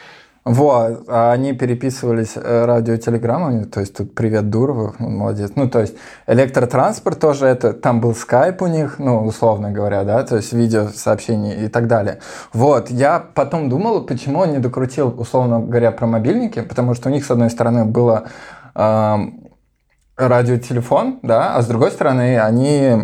Вот, 0.47 1.07
а 1.09 1.33
они 1.33 1.55
переписывались 1.55 2.35
э, 2.37 2.65
радиотелеграммами, 2.67 3.65
то 3.65 3.81
есть 3.81 3.97
тут 3.97 4.15
привет 4.15 4.49
Дурову, 4.49 4.95
он 5.01 5.17
молодец. 5.17 5.51
Ну, 5.57 5.69
то 5.69 5.81
есть 5.81 5.97
электротранспорт 6.29 7.19
тоже 7.19 7.47
это, 7.47 7.73
там 7.73 8.01
был 8.01 8.15
скайп 8.15 8.63
у 8.63 8.69
них, 8.69 9.01
ну, 9.01 9.25
условно 9.25 9.73
говоря, 9.73 10.05
да, 10.05 10.23
то 10.23 10.37
есть 10.37 10.53
видеосообщения 10.53 11.65
и 11.65 11.69
так 11.69 11.89
далее. 11.89 12.21
Вот, 12.53 12.91
я 12.91 13.19
потом 13.19 13.69
думал, 13.69 14.07
почему 14.07 14.39
он 14.39 14.53
не 14.53 14.59
докрутил, 14.59 15.13
условно 15.19 15.59
говоря, 15.59 15.91
про 15.91 16.07
мобильники, 16.07 16.61
потому 16.63 16.95
что 16.95 17.09
у 17.09 17.13
них, 17.13 17.27
с 17.27 17.31
одной 17.33 17.51
стороны, 17.51 17.85
было 17.85 18.29
радиотелефон, 20.17 21.19
да, 21.23 21.57
а 21.57 21.63
с 21.63 21.67
другой 21.67 21.91
стороны, 21.91 22.39
они, 22.41 22.97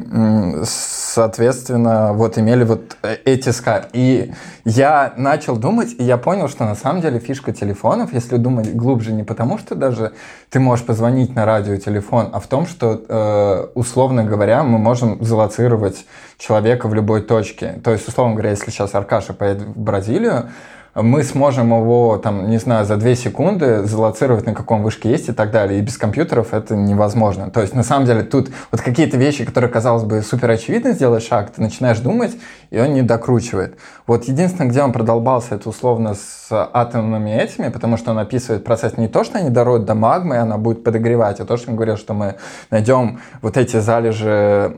соответственно, 1.12 2.14
вот 2.14 2.38
имели 2.38 2.64
вот 2.64 2.96
э, 3.02 3.16
эти 3.26 3.50
скайп. 3.50 3.84
И 3.92 4.32
я 4.64 5.12
начал 5.16 5.56
думать, 5.56 5.94
и 5.98 6.04
я 6.04 6.16
понял, 6.16 6.48
что 6.48 6.64
на 6.64 6.74
самом 6.74 7.02
деле 7.02 7.18
фишка 7.18 7.52
телефонов, 7.52 8.14
если 8.14 8.38
думать 8.38 8.74
глубже, 8.74 9.12
не 9.12 9.22
потому 9.22 9.58
что 9.58 9.74
даже 9.74 10.12
ты 10.48 10.58
можешь 10.58 10.86
позвонить 10.86 11.34
на 11.34 11.44
радиотелефон, 11.44 12.30
а 12.32 12.40
в 12.40 12.46
том, 12.46 12.66
что, 12.66 13.04
э, 13.06 13.66
условно 13.74 14.24
говоря, 14.24 14.62
мы 14.62 14.78
можем 14.78 15.22
залоцировать 15.22 16.06
человека 16.38 16.88
в 16.88 16.94
любой 16.94 17.20
точке. 17.20 17.80
То 17.84 17.90
есть, 17.90 18.08
условно 18.08 18.34
говоря, 18.34 18.50
если 18.50 18.70
сейчас 18.70 18.94
Аркаша 18.94 19.34
поедет 19.34 19.68
в 19.68 19.78
Бразилию, 19.78 20.48
мы 20.94 21.22
сможем 21.22 21.70
его, 21.70 22.18
там, 22.18 22.50
не 22.50 22.58
знаю, 22.58 22.84
за 22.84 22.96
две 22.96 23.16
секунды 23.16 23.84
залоцировать, 23.84 24.44
на 24.44 24.54
каком 24.54 24.82
вышке 24.82 25.10
есть 25.10 25.28
и 25.28 25.32
так 25.32 25.50
далее. 25.50 25.78
И 25.78 25.82
без 25.82 25.96
компьютеров 25.96 26.52
это 26.52 26.76
невозможно. 26.76 27.50
То 27.50 27.62
есть, 27.62 27.74
на 27.74 27.82
самом 27.82 28.04
деле, 28.04 28.22
тут 28.22 28.50
вот 28.70 28.80
какие-то 28.82 29.16
вещи, 29.16 29.44
которые, 29.44 29.70
казалось 29.70 30.04
бы, 30.04 30.20
супер 30.20 30.50
очевидно 30.50 30.92
сделать 30.92 31.24
шаг, 31.24 31.50
ты 31.50 31.62
начинаешь 31.62 31.98
думать, 32.00 32.36
и 32.70 32.78
он 32.78 32.92
не 32.92 33.02
докручивает. 33.02 33.78
Вот 34.06 34.24
единственное, 34.24 34.68
где 34.70 34.82
он 34.82 34.92
продолбался, 34.92 35.54
это 35.54 35.68
условно 35.68 36.14
с 36.14 36.48
атомными 36.50 37.30
этими, 37.30 37.68
потому 37.68 37.96
что 37.96 38.10
он 38.10 38.18
описывает 38.18 38.64
процесс 38.64 38.98
не 38.98 39.08
то, 39.08 39.24
что 39.24 39.38
они 39.38 39.48
дородят 39.48 39.86
до 39.86 39.94
магмы, 39.94 40.34
и 40.34 40.38
она 40.38 40.58
будет 40.58 40.84
подогревать, 40.84 41.40
а 41.40 41.46
то, 41.46 41.56
что 41.56 41.70
он 41.70 41.76
говорил, 41.76 41.96
что 41.96 42.12
мы 42.12 42.34
найдем 42.70 43.20
вот 43.40 43.56
эти 43.56 43.78
залежи 43.78 44.76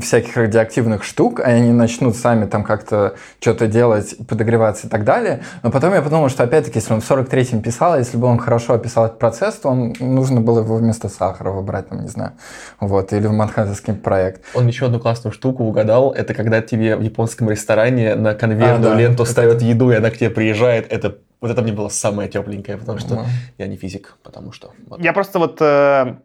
всяких 0.00 0.36
радиоактивных 0.36 1.02
штук, 1.02 1.40
и 1.40 1.42
они 1.42 1.72
начнут 1.72 2.14
сами 2.14 2.46
там 2.46 2.62
как-то 2.62 3.14
что-то 3.40 3.66
делать, 3.66 4.14
подогреваться 4.28 4.86
и 4.86 4.90
так 4.90 5.04
далее. 5.04 5.42
Но 5.62 5.70
потом 5.70 5.94
я 5.94 6.02
подумал, 6.02 6.28
что 6.28 6.44
опять-таки, 6.44 6.78
если 6.78 6.92
он 6.92 7.00
в 7.00 7.10
43-м 7.10 7.62
писал, 7.62 7.98
если 7.98 8.16
бы 8.16 8.26
он 8.26 8.38
хорошо 8.38 8.74
описал 8.74 9.06
этот 9.06 9.18
процесс, 9.18 9.56
то 9.56 9.70
он, 9.70 9.94
нужно 9.98 10.40
было 10.40 10.60
его 10.60 10.76
вместо 10.76 11.08
сахара 11.08 11.50
выбрать, 11.50 11.88
там, 11.88 12.02
не 12.02 12.08
знаю, 12.08 12.32
вот, 12.80 13.12
или 13.12 13.26
в 13.26 13.32
Манхэттенский 13.32 13.94
проект. 13.94 14.44
Он 14.54 14.66
еще 14.66 14.86
одну 14.86 15.00
классную 15.00 15.32
штуку 15.32 15.64
угадал, 15.64 16.12
это 16.12 16.34
когда 16.34 16.60
тебе 16.60 16.96
в 16.96 17.02
японском 17.02 17.50
ресторане 17.50 18.14
на 18.14 18.34
конвейерную 18.34 18.92
а, 18.92 18.94
да. 18.94 19.00
ленту 19.00 19.24
ставят 19.24 19.62
еду, 19.62 19.90
и 19.90 19.96
она 19.96 20.10
к 20.10 20.18
тебе 20.18 20.30
приезжает, 20.30 20.92
это 20.92 21.18
вот 21.40 21.50
это 21.50 21.60
мне 21.62 21.72
было 21.72 21.88
самое 21.88 22.28
тепленькое, 22.28 22.78
потому 22.78 22.98
что 22.98 23.14
mm 23.14 23.26
я 23.58 23.66
не 23.66 23.76
физик, 23.76 24.16
потому 24.22 24.52
что... 24.52 24.70
Вот. 24.86 25.00
Я 25.00 25.12
просто 25.12 25.38
вот 25.38 25.60
э, 25.60 26.16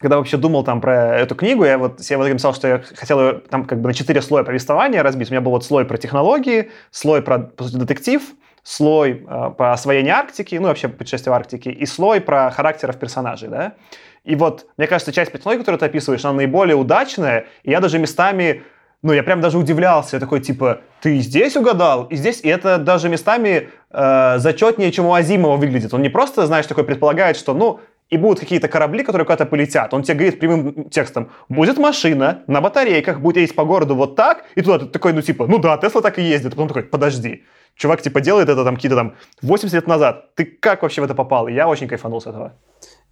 когда 0.00 0.16
вообще 0.16 0.38
думал 0.38 0.64
там 0.64 0.80
про 0.80 1.16
эту 1.18 1.34
книгу, 1.34 1.64
я 1.64 1.76
вот 1.76 2.00
себе 2.00 2.16
вот 2.16 2.28
написал, 2.28 2.54
что 2.54 2.66
я 2.66 2.82
хотел 2.96 3.20
ее 3.20 3.32
там 3.34 3.66
как 3.66 3.80
бы 3.80 3.88
на 3.88 3.94
четыре 3.94 4.22
слоя 4.22 4.44
повествования 4.44 5.02
разбить. 5.02 5.28
У 5.28 5.32
меня 5.32 5.42
был 5.42 5.52
вот 5.52 5.64
слой 5.64 5.84
про 5.84 5.98
технологии, 5.98 6.70
слой 6.90 7.20
про, 7.20 7.38
по 7.38 7.64
сути, 7.64 7.76
детектив, 7.76 8.22
слой 8.62 9.26
э, 9.28 9.50
по 9.56 9.72
освоению 9.72 10.14
Арктики, 10.14 10.54
ну, 10.54 10.68
вообще 10.68 10.88
путешествие 10.88 11.32
в 11.32 11.36
Арктике, 11.36 11.70
и 11.70 11.84
слой 11.84 12.22
про 12.22 12.50
характеров 12.50 12.98
персонажей, 12.98 13.50
да. 13.50 13.74
И 14.24 14.36
вот, 14.36 14.66
мне 14.78 14.86
кажется, 14.86 15.12
часть 15.12 15.32
технологий, 15.32 15.60
которую 15.60 15.78
ты 15.78 15.86
описываешь, 15.86 16.24
она 16.24 16.34
наиболее 16.34 16.76
удачная, 16.76 17.46
и 17.62 17.70
я 17.70 17.80
даже 17.80 17.98
местами 17.98 18.62
ну, 19.02 19.14
я 19.14 19.22
прям 19.22 19.40
даже 19.40 19.56
удивлялся. 19.56 20.16
Я 20.16 20.20
такой, 20.20 20.40
типа, 20.40 20.82
ты 21.00 21.18
здесь 21.20 21.56
угадал, 21.56 22.04
и 22.04 22.16
здесь, 22.16 22.40
и 22.42 22.48
это 22.48 22.76
даже 22.76 23.08
местами 23.08 23.70
э, 23.90 24.34
зачетнее, 24.38 24.92
чем 24.92 25.06
у 25.06 25.14
Азимова 25.14 25.56
выглядит. 25.56 25.94
Он 25.94 26.02
не 26.02 26.10
просто, 26.10 26.46
знаешь, 26.46 26.66
такой 26.66 26.84
предполагает, 26.84 27.38
что, 27.38 27.54
ну, 27.54 27.80
и 28.10 28.16
будут 28.16 28.40
какие-то 28.40 28.68
корабли, 28.68 29.04
которые 29.04 29.24
куда-то 29.24 29.46
полетят. 29.46 29.94
Он 29.94 30.02
тебе 30.02 30.14
говорит 30.14 30.40
прямым 30.40 30.90
текстом, 30.90 31.30
будет 31.48 31.78
машина 31.78 32.42
на 32.46 32.60
батарейках, 32.60 33.20
будет 33.20 33.36
ездить 33.36 33.56
по 33.56 33.64
городу 33.64 33.94
вот 33.94 34.16
так, 34.16 34.44
и 34.56 34.62
туда 34.62 34.80
ты 34.80 34.86
такой, 34.86 35.12
ну 35.12 35.22
типа, 35.22 35.46
ну 35.46 35.58
да, 35.58 35.76
Тесла 35.78 36.02
так 36.02 36.18
и 36.18 36.22
ездит. 36.22 36.50
Потом 36.50 36.68
такой, 36.68 36.82
подожди, 36.82 37.44
чувак 37.76 38.02
типа 38.02 38.20
делает 38.20 38.48
это 38.48 38.64
там 38.64 38.74
какие-то 38.74 38.96
там 38.96 39.14
80 39.42 39.74
лет 39.74 39.86
назад. 39.86 40.34
Ты 40.34 40.44
как 40.44 40.82
вообще 40.82 41.00
в 41.00 41.04
это 41.04 41.14
попал? 41.14 41.48
Я 41.48 41.68
очень 41.68 41.88
кайфанул 41.88 42.20
с 42.20 42.26
этого. 42.26 42.52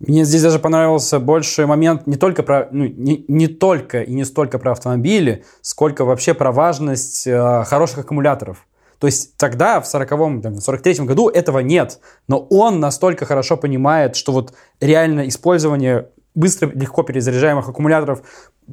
Мне 0.01 0.25
здесь 0.25 0.43
даже 0.43 0.59
понравился 0.59 1.19
больше 1.19 1.67
момент 1.67 2.07
не 2.07 2.17
только 2.17 2.43
про, 2.43 2.69
ну, 2.71 2.85
не, 2.85 3.25
не 3.29 3.49
только 3.49 4.03
и 4.03 4.13
не 4.15 4.25
столько 4.25 4.59
про 4.59 4.73
автомобили, 4.73 5.45
сколько 5.61 6.05
вообще 6.05 6.35
про 6.35 6.53
важность 6.53 7.27
э, 7.27 7.65
хороших 7.65 7.99
аккумуляторов. 7.99 8.65
То 8.99 9.07
есть 9.07 9.37
тогда, 9.37 9.81
в 9.81 9.85
40-м, 9.85 10.43
там, 10.43 10.55
в 10.55 10.69
43-м 10.69 11.07
году 11.07 11.29
этого 11.29 11.61
нет. 11.61 12.01
Но 12.27 12.39
он 12.51 12.81
настолько 12.81 13.27
хорошо 13.27 13.57
понимает, 13.57 14.17
что 14.17 14.33
вот 14.33 14.55
реально 14.81 15.29
использование 15.29 16.09
быстро, 16.35 16.71
легко 16.75 17.03
перезаряжаемых 17.03 17.69
аккумуляторов 17.69 18.23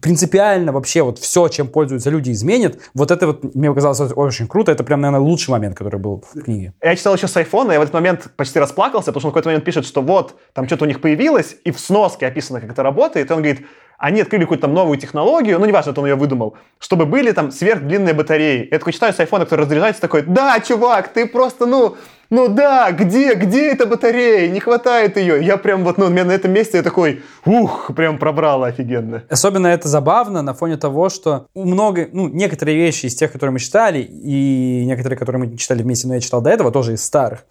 принципиально 0.01 0.71
вообще 0.71 1.03
вот 1.03 1.19
все, 1.19 1.47
чем 1.47 1.67
пользуются 1.67 2.09
люди, 2.09 2.31
изменит. 2.31 2.81
Вот 2.93 3.11
это 3.11 3.27
вот 3.27 3.55
мне 3.55 3.69
показалось 3.69 4.11
очень 4.15 4.47
круто. 4.47 4.71
Это 4.71 4.83
прям, 4.83 5.01
наверное, 5.01 5.25
лучший 5.25 5.51
момент, 5.51 5.75
который 5.75 5.99
был 5.99 6.23
в 6.33 6.41
книге. 6.41 6.73
Я 6.81 6.95
читал 6.95 7.15
еще 7.15 7.27
с 7.27 7.37
айфона, 7.37 7.71
и 7.71 7.77
в 7.77 7.81
этот 7.81 7.93
момент 7.93 8.27
почти 8.35 8.59
расплакался, 8.59 9.07
потому 9.07 9.21
что 9.21 9.27
он 9.27 9.31
в 9.31 9.33
какой-то 9.33 9.49
момент 9.49 9.63
пишет, 9.63 9.85
что 9.85 10.01
вот, 10.01 10.35
там 10.53 10.67
что-то 10.67 10.85
у 10.85 10.87
них 10.87 11.01
появилось, 11.01 11.55
и 11.63 11.71
в 11.71 11.79
сноске 11.79 12.27
описано, 12.27 12.59
как 12.59 12.71
это 12.71 12.83
работает, 12.83 13.29
и 13.29 13.33
он 13.33 13.41
говорит, 13.41 13.65
они 13.97 14.21
открыли 14.21 14.43
какую-то 14.43 14.63
там 14.63 14.73
новую 14.73 14.97
технологию, 14.97 15.59
ну, 15.59 15.65
неважно, 15.65 15.91
это 15.91 16.01
он 16.01 16.07
ее 16.07 16.15
выдумал, 16.15 16.55
чтобы 16.79 17.05
были 17.05 17.31
там 17.31 17.51
сверхдлинные 17.51 18.13
батареи. 18.13 18.67
Я 18.71 18.79
такой 18.79 18.93
читаю 18.93 19.13
с 19.13 19.19
айфона, 19.19 19.45
который 19.45 19.61
разряжается, 19.61 20.01
такой, 20.01 20.23
да, 20.23 20.59
чувак, 20.59 21.09
ты 21.09 21.25
просто, 21.25 21.65
ну, 21.65 21.95
ну 22.29 22.47
да, 22.47 22.91
где, 22.91 23.35
где 23.35 23.71
эта 23.71 23.85
батарея? 23.85 24.49
Не 24.49 24.59
хватает 24.59 25.15
ее. 25.15 25.45
Я 25.45 25.57
прям 25.57 25.83
вот, 25.83 25.97
ну, 25.97 26.09
меня 26.09 26.25
на 26.25 26.31
этом 26.31 26.51
месте 26.51 26.77
я 26.77 26.83
такой, 26.83 27.21
ух, 27.45 27.91
прям 27.95 28.17
пробрало 28.17 28.67
офигенно. 28.67 29.23
Особенно 29.29 29.67
это 29.67 29.87
забавно 29.87 30.41
на 30.41 30.53
фоне 30.53 30.77
того, 30.77 31.09
что 31.09 31.47
много, 31.53 32.07
ну, 32.11 32.27
некоторые 32.27 32.77
вещи 32.77 33.05
из 33.05 33.15
тех, 33.15 33.31
которые 33.31 33.53
мы 33.53 33.59
читали, 33.59 33.99
и 33.99 34.83
некоторые, 34.87 35.19
которые 35.19 35.45
мы 35.45 35.57
читали 35.57 35.83
вместе, 35.83 36.07
но 36.07 36.15
я 36.15 36.19
читал 36.19 36.41
до 36.41 36.49
этого, 36.49 36.71
тоже 36.71 36.93
из 36.93 37.03
старых, 37.03 37.45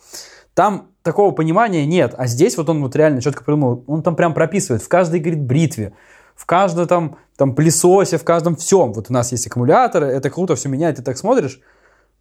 там 0.54 0.88
такого 1.02 1.30
понимания 1.33 1.87
нет. 1.87 2.14
А 2.16 2.26
здесь 2.26 2.57
вот 2.57 2.68
он 2.68 2.83
вот 2.83 2.96
реально 2.96 3.20
четко 3.20 3.44
придумал, 3.44 3.85
он 3.87 4.02
там 4.02 4.16
прям 4.16 4.35
прописывает 4.35 4.83
в 4.83 4.88
каждой, 4.88 5.20
говорит, 5.20 5.42
бритве, 5.42 5.92
в 6.35 6.47
каждом 6.47 6.87
там, 6.87 7.16
там 7.37 7.55
пылесосе, 7.55 8.18
в 8.18 8.25
каждом 8.25 8.57
всем. 8.57 8.92
Вот 8.92 9.07
у 9.11 9.12
нас 9.12 9.33
есть 9.33 9.47
аккумуляторы, 9.47 10.07
это 10.07 10.31
круто, 10.31 10.55
все 10.55 10.68
меняет, 10.68 10.97
ты 10.97 11.03
так 11.03 11.16
смотришь. 11.16 11.61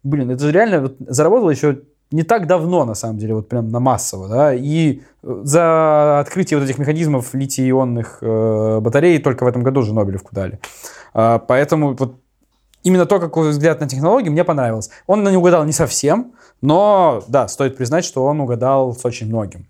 Блин, 0.02 0.30
это 0.30 0.44
же 0.44 0.52
реально 0.52 0.80
вот, 0.82 0.96
заработало 1.00 1.50
еще 1.50 1.82
не 2.10 2.22
так 2.22 2.46
давно, 2.46 2.84
на 2.84 2.94
самом 2.94 3.18
деле, 3.18 3.34
вот 3.34 3.48
прям 3.48 3.70
на 3.70 3.80
массово, 3.80 4.28
да, 4.28 4.54
и 4.54 5.00
за 5.22 6.20
открытие 6.20 6.58
вот 6.58 6.68
этих 6.68 6.78
механизмов 6.78 7.34
литий-ионных 7.34 8.18
э, 8.20 8.80
батарей 8.80 9.18
только 9.18 9.44
в 9.44 9.46
этом 9.46 9.62
году 9.62 9.82
же 9.82 9.94
Нобелевку 9.94 10.34
дали. 10.34 10.60
А, 11.12 11.38
поэтому 11.38 11.94
вот 11.94 12.20
именно 12.84 13.06
то, 13.06 13.18
какой 13.18 13.50
взгляд 13.50 13.80
на 13.80 13.88
технологии, 13.88 14.28
мне 14.28 14.44
понравилось. 14.44 14.90
Он 15.06 15.24
не 15.24 15.36
угадал 15.36 15.64
не 15.64 15.72
совсем, 15.72 16.34
но, 16.60 17.24
да, 17.26 17.48
стоит 17.48 17.76
признать, 17.76 18.04
что 18.04 18.24
он 18.24 18.40
угадал 18.40 18.94
с 18.94 19.04
очень 19.04 19.26
многим. 19.26 19.66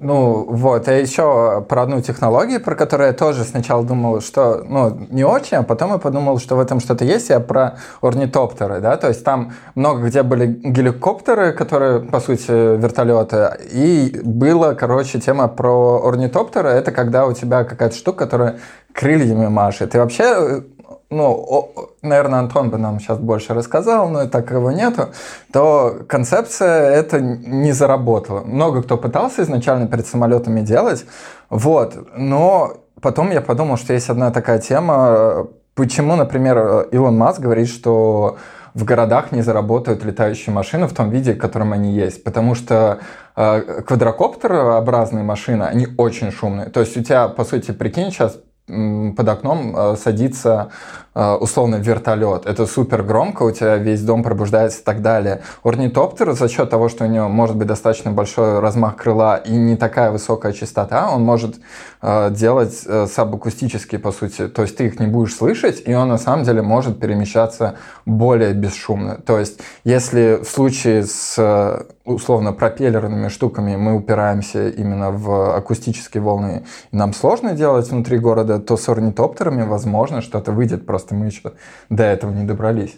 Ну, 0.00 0.46
вот, 0.48 0.86
а 0.86 0.92
еще 0.92 1.60
про 1.68 1.82
одну 1.82 2.00
технологию, 2.00 2.60
про 2.60 2.76
которую 2.76 3.08
я 3.08 3.12
тоже 3.12 3.42
сначала 3.42 3.82
думал, 3.82 4.20
что, 4.20 4.62
ну, 4.64 4.96
не 5.10 5.24
очень, 5.24 5.56
а 5.56 5.62
потом 5.64 5.90
я 5.90 5.98
подумал, 5.98 6.38
что 6.38 6.54
в 6.54 6.60
этом 6.60 6.78
что-то 6.78 7.04
есть, 7.04 7.30
я 7.30 7.40
про 7.40 7.78
орнитоптеры, 8.00 8.80
да, 8.80 8.96
то 8.96 9.08
есть 9.08 9.24
там 9.24 9.54
много 9.74 10.06
где 10.06 10.22
были 10.22 10.46
геликоптеры, 10.46 11.52
которые, 11.52 12.00
по 12.00 12.20
сути, 12.20 12.48
вертолеты, 12.48 13.50
и 13.72 14.20
была, 14.22 14.74
короче, 14.74 15.18
тема 15.18 15.48
про 15.48 16.00
орнитоптеры, 16.06 16.68
это 16.68 16.92
когда 16.92 17.26
у 17.26 17.32
тебя 17.32 17.64
какая-то 17.64 17.96
штука, 17.96 18.18
которая 18.24 18.58
крыльями 18.92 19.48
машет. 19.48 19.94
И 19.94 19.98
вообще 19.98 20.62
ну, 21.10 21.32
о, 21.32 21.72
наверное, 22.02 22.40
Антон 22.40 22.70
бы 22.70 22.78
нам 22.78 23.00
сейчас 23.00 23.18
больше 23.18 23.54
рассказал, 23.54 24.10
но 24.10 24.26
так 24.26 24.50
его 24.50 24.70
нету, 24.70 25.08
то 25.52 26.00
концепция 26.06 26.90
это 26.90 27.20
не 27.20 27.72
заработала. 27.72 28.40
Много 28.40 28.82
кто 28.82 28.96
пытался 28.98 29.42
изначально 29.42 29.86
перед 29.86 30.06
самолетами 30.06 30.60
делать, 30.60 31.06
вот, 31.48 31.96
но 32.14 32.74
потом 33.00 33.30
я 33.30 33.40
подумал, 33.40 33.78
что 33.78 33.94
есть 33.94 34.10
одна 34.10 34.30
такая 34.30 34.58
тема, 34.58 35.46
почему, 35.74 36.16
например, 36.16 36.88
Илон 36.90 37.16
Маск 37.16 37.40
говорит, 37.40 37.68
что 37.68 38.36
в 38.74 38.84
городах 38.84 39.32
не 39.32 39.42
заработают 39.42 40.04
летающие 40.04 40.54
машины 40.54 40.86
в 40.86 40.94
том 40.94 41.10
виде, 41.10 41.32
в 41.34 41.38
котором 41.38 41.72
они 41.72 41.92
есть. 41.92 42.22
Потому 42.22 42.54
что 42.54 42.98
э, 43.34 43.82
квадрокоптерообразные 43.82 45.24
машины, 45.24 45.64
они 45.64 45.88
очень 45.96 46.30
шумные. 46.30 46.68
То 46.68 46.80
есть 46.80 46.96
у 46.96 47.02
тебя, 47.02 47.28
по 47.28 47.44
сути, 47.44 47.72
прикинь, 47.72 48.12
сейчас 48.12 48.38
под 48.68 49.28
окном 49.28 49.74
э, 49.74 49.96
садится 49.96 50.70
э, 51.14 51.32
условно 51.32 51.76
вертолет. 51.76 52.46
Это 52.46 52.66
супер 52.66 53.02
громко, 53.02 53.42
у 53.42 53.50
тебя 53.50 53.76
весь 53.76 54.02
дом 54.02 54.22
пробуждается 54.22 54.80
и 54.80 54.84
так 54.84 55.02
далее. 55.02 55.42
Орнитоптер 55.62 56.32
за 56.32 56.48
счет 56.48 56.70
того, 56.70 56.88
что 56.88 57.04
у 57.04 57.08
него 57.08 57.28
может 57.28 57.56
быть 57.56 57.66
достаточно 57.66 58.12
большой 58.12 58.60
размах 58.60 58.96
крыла 58.96 59.36
и 59.36 59.52
не 59.52 59.76
такая 59.76 60.10
высокая 60.10 60.52
частота, 60.52 61.10
он 61.10 61.22
может 61.22 61.56
э, 62.02 62.30
делать 62.30 62.74
сабакустически, 62.74 63.96
по 63.96 64.12
сути. 64.12 64.48
То 64.48 64.62
есть 64.62 64.76
ты 64.76 64.86
их 64.86 65.00
не 65.00 65.06
будешь 65.06 65.34
слышать, 65.34 65.82
и 65.84 65.94
он 65.94 66.08
на 66.08 66.18
самом 66.18 66.44
деле 66.44 66.62
может 66.62 67.00
перемещаться 67.00 67.76
более 68.06 68.52
бесшумно. 68.52 69.16
То 69.16 69.38
есть 69.38 69.60
если 69.84 70.40
в 70.42 70.48
случае 70.48 71.04
с 71.04 71.86
условно 72.12 72.52
пропеллерными 72.52 73.28
штуками 73.28 73.76
мы 73.76 73.94
упираемся 73.94 74.68
именно 74.68 75.10
в 75.10 75.56
акустические 75.56 76.22
волны, 76.22 76.64
и 76.92 76.96
нам 76.96 77.12
сложно 77.12 77.52
делать 77.52 77.90
внутри 77.90 78.18
города, 78.18 78.58
то 78.58 78.76
с 78.76 78.88
орнитоптерами, 78.88 79.62
возможно, 79.62 80.20
что-то 80.20 80.52
выйдет, 80.52 80.86
просто 80.86 81.14
мы 81.14 81.26
еще 81.26 81.52
до 81.88 82.04
этого 82.04 82.32
не 82.32 82.44
добрались. 82.44 82.96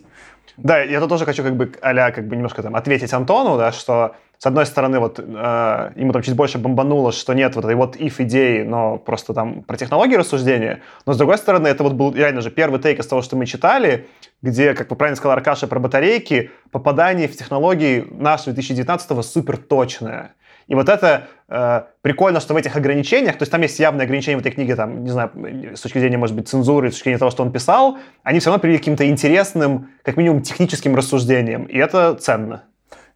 Да, 0.57 0.81
я 0.83 1.01
тут 1.01 1.09
тоже 1.09 1.25
хочу 1.25 1.43
как 1.43 1.57
бы 1.57 1.73
а 1.81 2.11
как 2.11 2.27
бы 2.27 2.37
немножко 2.37 2.63
там 2.63 2.77
ответить 2.77 3.13
Антону, 3.13 3.57
да, 3.57 3.73
что 3.73 4.15
с 4.43 4.47
одной 4.47 4.65
стороны, 4.65 5.01
вот 5.01 5.19
э, 5.19 5.93
ему 5.97 6.15
там 6.15 6.23
чуть 6.23 6.35
больше 6.35 6.57
бомбануло, 6.57 7.13
что 7.13 7.35
нет 7.35 7.57
вот 7.57 7.67
этой 7.67 7.75
вот 7.75 7.97
if 7.97 8.15
идеи, 8.21 8.63
но 8.63 8.97
просто 8.97 9.35
там 9.35 9.63
про 9.63 9.77
технологии 9.77 10.15
рассуждения. 10.17 10.81
Но 11.05 11.13
с 11.13 11.19
другой 11.19 11.37
стороны, 11.37 11.69
это 11.69 11.83
вот 11.83 11.93
был 11.93 12.15
реально 12.15 12.41
же 12.41 12.51
первый 12.51 12.81
тейк 12.81 13.01
из 13.01 13.07
того, 13.07 13.21
что 13.21 13.37
мы 13.37 13.45
читали, 13.45 14.09
где, 14.41 14.73
как 14.73 14.89
вы 14.89 14.97
правильно 14.97 15.17
сказал, 15.17 15.37
Аркаша, 15.37 15.67
про 15.67 15.79
батарейки, 15.79 16.53
попадание 16.71 17.29
в 17.29 17.37
технологии 17.37 18.07
нашего 18.11 18.55
2019-го 18.55 19.21
супер 19.21 19.59
точное. 19.59 20.33
И 20.69 20.75
вот 20.75 20.89
это 20.89 21.29
э, 21.51 21.83
прикольно, 22.01 22.41
что 22.41 22.55
в 22.55 22.57
этих 22.57 22.75
ограничениях, 22.77 23.37
то 23.37 23.43
есть 23.43 23.53
там 23.53 23.61
есть 23.61 23.79
явные 23.79 24.05
ограничения 24.05 24.39
в 24.39 24.41
этой 24.41 24.53
книге, 24.53 24.75
там, 24.75 25.05
не 25.05 25.11
знаю, 25.11 25.33
с 25.75 25.81
точки 25.83 25.99
зрения, 25.99 26.17
может 26.17 26.35
быть, 26.35 26.49
цензуры, 26.49 26.89
с 26.89 26.95
точки 26.95 27.05
зрения 27.05 27.19
того, 27.19 27.31
что 27.31 27.43
он 27.43 27.53
писал, 27.53 27.99
они 28.23 28.41
все 28.41 28.49
равно 28.49 28.63
привели 28.63 28.79
к 28.79 28.81
каким-то 28.81 29.07
интересным, 29.07 29.91
как 30.03 30.17
минимум, 30.17 30.41
техническим 30.41 30.97
рассуждениям. 30.97 31.65
И 31.65 31.77
это 31.77 32.15
ценно. 32.15 32.65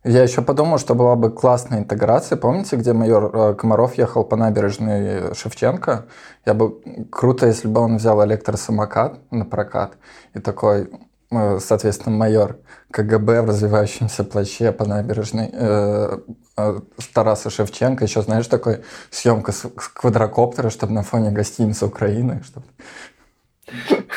Я 0.04 0.22
еще 0.22 0.42
подумал, 0.42 0.78
что 0.78 0.94
была 0.94 1.16
бы 1.16 1.30
классная 1.30 1.78
интеграция. 1.78 2.36
Помните, 2.36 2.76
где 2.76 2.92
майор 2.92 3.34
э, 3.34 3.54
Комаров 3.54 3.96
ехал 3.96 4.22
по 4.22 4.36
набережной 4.36 5.34
Шевченко? 5.34 6.04
Я 6.44 6.52
бы 6.52 6.78
круто, 7.10 7.46
если 7.46 7.68
бы 7.68 7.80
он 7.80 7.96
взял 7.96 8.22
электросамокат 8.22 9.18
на 9.32 9.46
прокат 9.46 9.96
и 10.34 10.40
такой, 10.40 10.90
э, 11.30 11.58
соответственно, 11.58 12.14
майор 12.14 12.58
КГБ 12.90 13.40
в 13.42 13.46
развивающемся 13.46 14.24
плаще 14.24 14.72
по 14.72 14.84
набережной 14.84 15.48
э, 15.50 16.18
э, 16.58 16.80
Тараса 17.14 17.48
Шевченко. 17.48 18.04
Еще, 18.04 18.20
знаешь, 18.20 18.46
такой 18.46 18.82
съемка 19.10 19.52
с, 19.52 19.60
с 19.64 19.88
квадрокоптера, 19.88 20.68
чтобы 20.68 20.92
на 20.92 21.02
фоне 21.02 21.30
гостиницы 21.30 21.86
Украины. 21.86 22.42
Чтобы... 22.44 22.66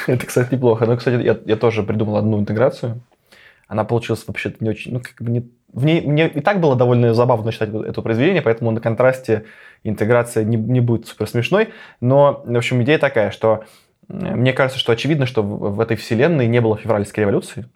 Это, 0.08 0.26
кстати, 0.26 0.54
неплохо. 0.54 0.86
Но, 0.86 0.98
кстати, 0.98 1.24
я, 1.24 1.40
я 1.46 1.56
тоже 1.56 1.84
придумал 1.84 2.18
одну 2.18 2.40
интеграцию. 2.40 3.02
Она 3.68 3.84
получилась 3.84 4.24
вообще-то 4.28 4.64
не 4.64 4.70
очень, 4.70 4.94
ну, 4.94 5.02
как 5.02 5.22
бы 5.22 5.32
не 5.32 5.50
в 5.74 5.86
ней, 5.86 6.02
мне 6.02 6.28
и 6.28 6.40
так 6.40 6.60
было 6.62 6.76
довольно 6.76 7.14
забавно 7.14 7.52
читать 7.52 7.70
это 7.70 8.02
произведение, 8.02 8.42
поэтому 8.42 8.72
на 8.72 8.80
контрасте 8.80 9.46
интеграция 9.84 10.44
не, 10.44 10.56
не 10.56 10.80
будет 10.80 11.08
супер 11.08 11.28
смешной. 11.28 11.70
Но, 12.00 12.44
в 12.46 12.56
общем, 12.56 12.82
идея 12.84 12.98
такая, 12.98 13.32
что 13.32 13.66
мне 14.08 14.54
кажется, 14.54 14.80
что 14.80 14.94
очевидно, 14.94 15.26
что 15.26 15.44
в, 15.44 15.76
в 15.76 15.80
этой 15.80 15.98
вселенной 15.98 16.48
не 16.48 16.62
было 16.62 16.78
февральской 16.78 17.22
революции, 17.22 17.70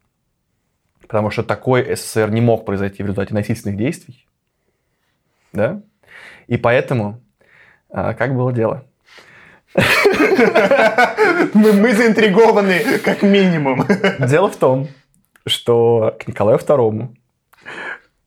потому 1.02 1.30
что 1.30 1.44
такой 1.44 1.96
СССР 1.96 2.32
не 2.32 2.42
мог 2.42 2.66
произойти 2.66 3.04
в 3.04 3.08
результате 3.08 3.34
насильственных 3.34 3.78
действий. 3.78 4.26
Да? 5.52 5.82
И 6.48 6.56
поэтому, 6.58 7.20
а, 7.90 8.14
как 8.14 8.34
было 8.34 8.54
дело? 8.54 8.86
Мы 11.54 11.94
заинтригованы, 11.94 13.00
как 13.04 13.22
минимум. 13.22 13.86
Дело 14.20 14.50
в 14.50 14.56
том, 14.56 14.88
что 15.46 16.16
к 16.20 16.28
Николаю 16.28 16.58
II 16.58 17.10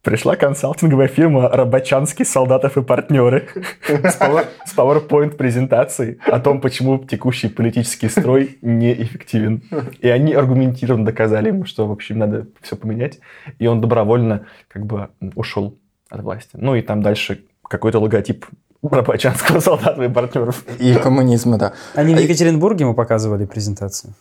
Пришла 0.05 0.37
консалтинговая 0.37 1.09
фирма 1.09 1.49
«Рабочанский, 1.49 2.27
солдатов 2.27 2.77
и 2.77 2.83
партнеры» 2.83 3.49
с 3.89 4.77
PowerPoint 4.77 5.31
презентацией 5.31 6.19
о 6.27 6.41
том, 6.41 6.61
почему 6.61 6.99
текущий 6.99 7.49
политический 7.49 8.11
строй 8.11 8.59
неэффективен. 8.61 9.63
И 10.01 10.09
они 10.11 10.35
аргументированно 10.35 11.07
доказали 11.07 11.49
ему, 11.49 11.65
что, 11.65 11.87
в 11.87 11.91
общем, 11.91 12.19
надо 12.19 12.49
все 12.61 12.77
поменять. 12.77 13.21
И 13.59 13.67
он 13.67 13.81
добровольно 13.81 14.45
как 14.69 14.85
бы 14.85 15.09
ушел 15.37 15.79
от 16.11 16.21
власти. 16.21 16.51
Ну 16.53 16.75
и 16.75 16.83
там 16.83 17.01
дальше 17.01 17.47
какой-то 17.67 17.99
логотип 17.99 18.45
Рабочанского 18.83 19.61
солдата 19.61 20.05
и 20.05 20.11
партнеров. 20.11 20.65
И 20.79 20.95
коммунизма, 20.97 21.57
да. 21.57 21.73
Они 21.95 22.15
в 22.15 22.19
Екатеринбурге 22.19 22.85
ему 22.85 22.93
показывали 22.93 23.47
презентацию. 23.47 24.13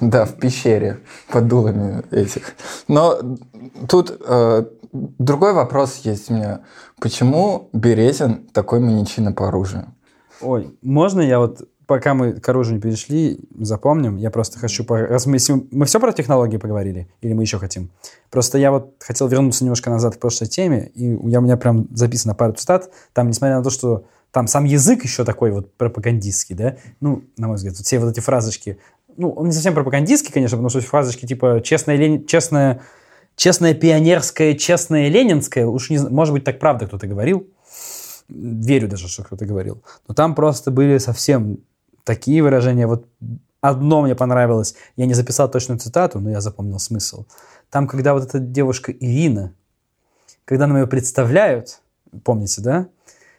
Да, 0.00 0.24
в 0.24 0.36
пещере 0.36 1.00
под 1.30 1.48
дулами 1.48 2.02
этих. 2.10 2.54
Но 2.88 3.18
тут 3.88 4.18
э, 4.26 4.64
другой 4.92 5.52
вопрос 5.52 6.00
есть 6.04 6.30
у 6.30 6.34
меня. 6.34 6.60
Почему 7.00 7.68
Березин 7.72 8.48
такой 8.52 8.80
маньячина 8.80 9.32
по 9.32 9.48
оружию? 9.48 9.94
Ой, 10.40 10.76
можно 10.82 11.20
я 11.20 11.38
вот 11.40 11.68
пока 11.88 12.12
мы 12.12 12.34
к 12.34 12.48
оружию 12.48 12.76
не 12.76 12.80
перешли, 12.82 13.40
запомним, 13.58 14.16
я 14.16 14.30
просто 14.30 14.58
хочу... 14.58 14.84
Раз 14.86 15.24
мы, 15.24 15.38
мы 15.70 15.86
все 15.86 15.98
про 15.98 16.12
технологии 16.12 16.58
поговорили, 16.58 17.08
или 17.22 17.32
мы 17.32 17.42
еще 17.42 17.58
хотим? 17.58 17.90
Просто 18.30 18.58
я 18.58 18.70
вот 18.70 18.94
хотел 19.00 19.26
вернуться 19.26 19.64
немножко 19.64 19.88
назад 19.88 20.16
к 20.16 20.20
прошлой 20.20 20.48
теме, 20.48 20.90
и 20.94 21.06
я, 21.30 21.38
у 21.38 21.42
меня 21.42 21.56
прям 21.56 21.88
записано 21.94 22.34
пару 22.34 22.52
цитат, 22.52 22.90
там, 23.14 23.28
несмотря 23.28 23.56
на 23.56 23.64
то, 23.64 23.70
что 23.70 24.04
там 24.32 24.46
сам 24.46 24.64
язык 24.64 25.02
еще 25.02 25.24
такой 25.24 25.50
вот 25.50 25.74
пропагандистский, 25.78 26.54
да, 26.54 26.76
ну, 27.00 27.24
на 27.38 27.48
мой 27.48 27.56
взгляд, 27.56 27.74
все 27.76 27.98
вот 27.98 28.10
эти 28.10 28.20
фразочки 28.20 28.78
ну, 29.18 29.30
он 29.32 29.46
не 29.46 29.52
совсем 29.52 29.74
пропагандистский, 29.74 30.32
конечно, 30.32 30.56
потому 30.56 30.70
что 30.70 30.80
фразочки 30.80 31.26
типа 31.26 31.60
«честная, 31.62 31.96
Лени... 31.96 32.24
честная, 32.24 32.82
честная 33.36 33.74
пионерская, 33.74 34.54
честная 34.54 35.08
ленинская», 35.08 35.66
уж 35.66 35.90
не 35.90 35.98
может 35.98 36.32
быть, 36.32 36.44
так 36.44 36.58
правда 36.58 36.86
кто-то 36.86 37.06
говорил. 37.06 37.46
Верю 38.28 38.88
даже, 38.88 39.08
что 39.08 39.24
кто-то 39.24 39.44
говорил. 39.44 39.82
Но 40.06 40.14
там 40.14 40.34
просто 40.34 40.70
были 40.70 40.98
совсем 40.98 41.58
такие 42.04 42.42
выражения. 42.42 42.86
Вот 42.86 43.06
одно 43.60 44.02
мне 44.02 44.14
понравилось. 44.14 44.76
Я 44.96 45.06
не 45.06 45.14
записал 45.14 45.50
точную 45.50 45.78
цитату, 45.78 46.20
но 46.20 46.30
я 46.30 46.40
запомнил 46.40 46.78
смысл. 46.78 47.24
Там, 47.70 47.88
когда 47.88 48.14
вот 48.14 48.22
эта 48.22 48.38
девушка 48.38 48.92
Ирина, 48.92 49.52
когда 50.44 50.66
нам 50.66 50.76
ее 50.76 50.86
представляют, 50.86 51.80
помните, 52.22 52.60
да? 52.60 52.88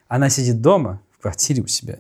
Она 0.07 0.30
сидит 0.30 0.61
дома, 0.61 1.01
в 1.17 1.21
квартире 1.21 1.61
у 1.63 1.67
себя, 1.67 1.99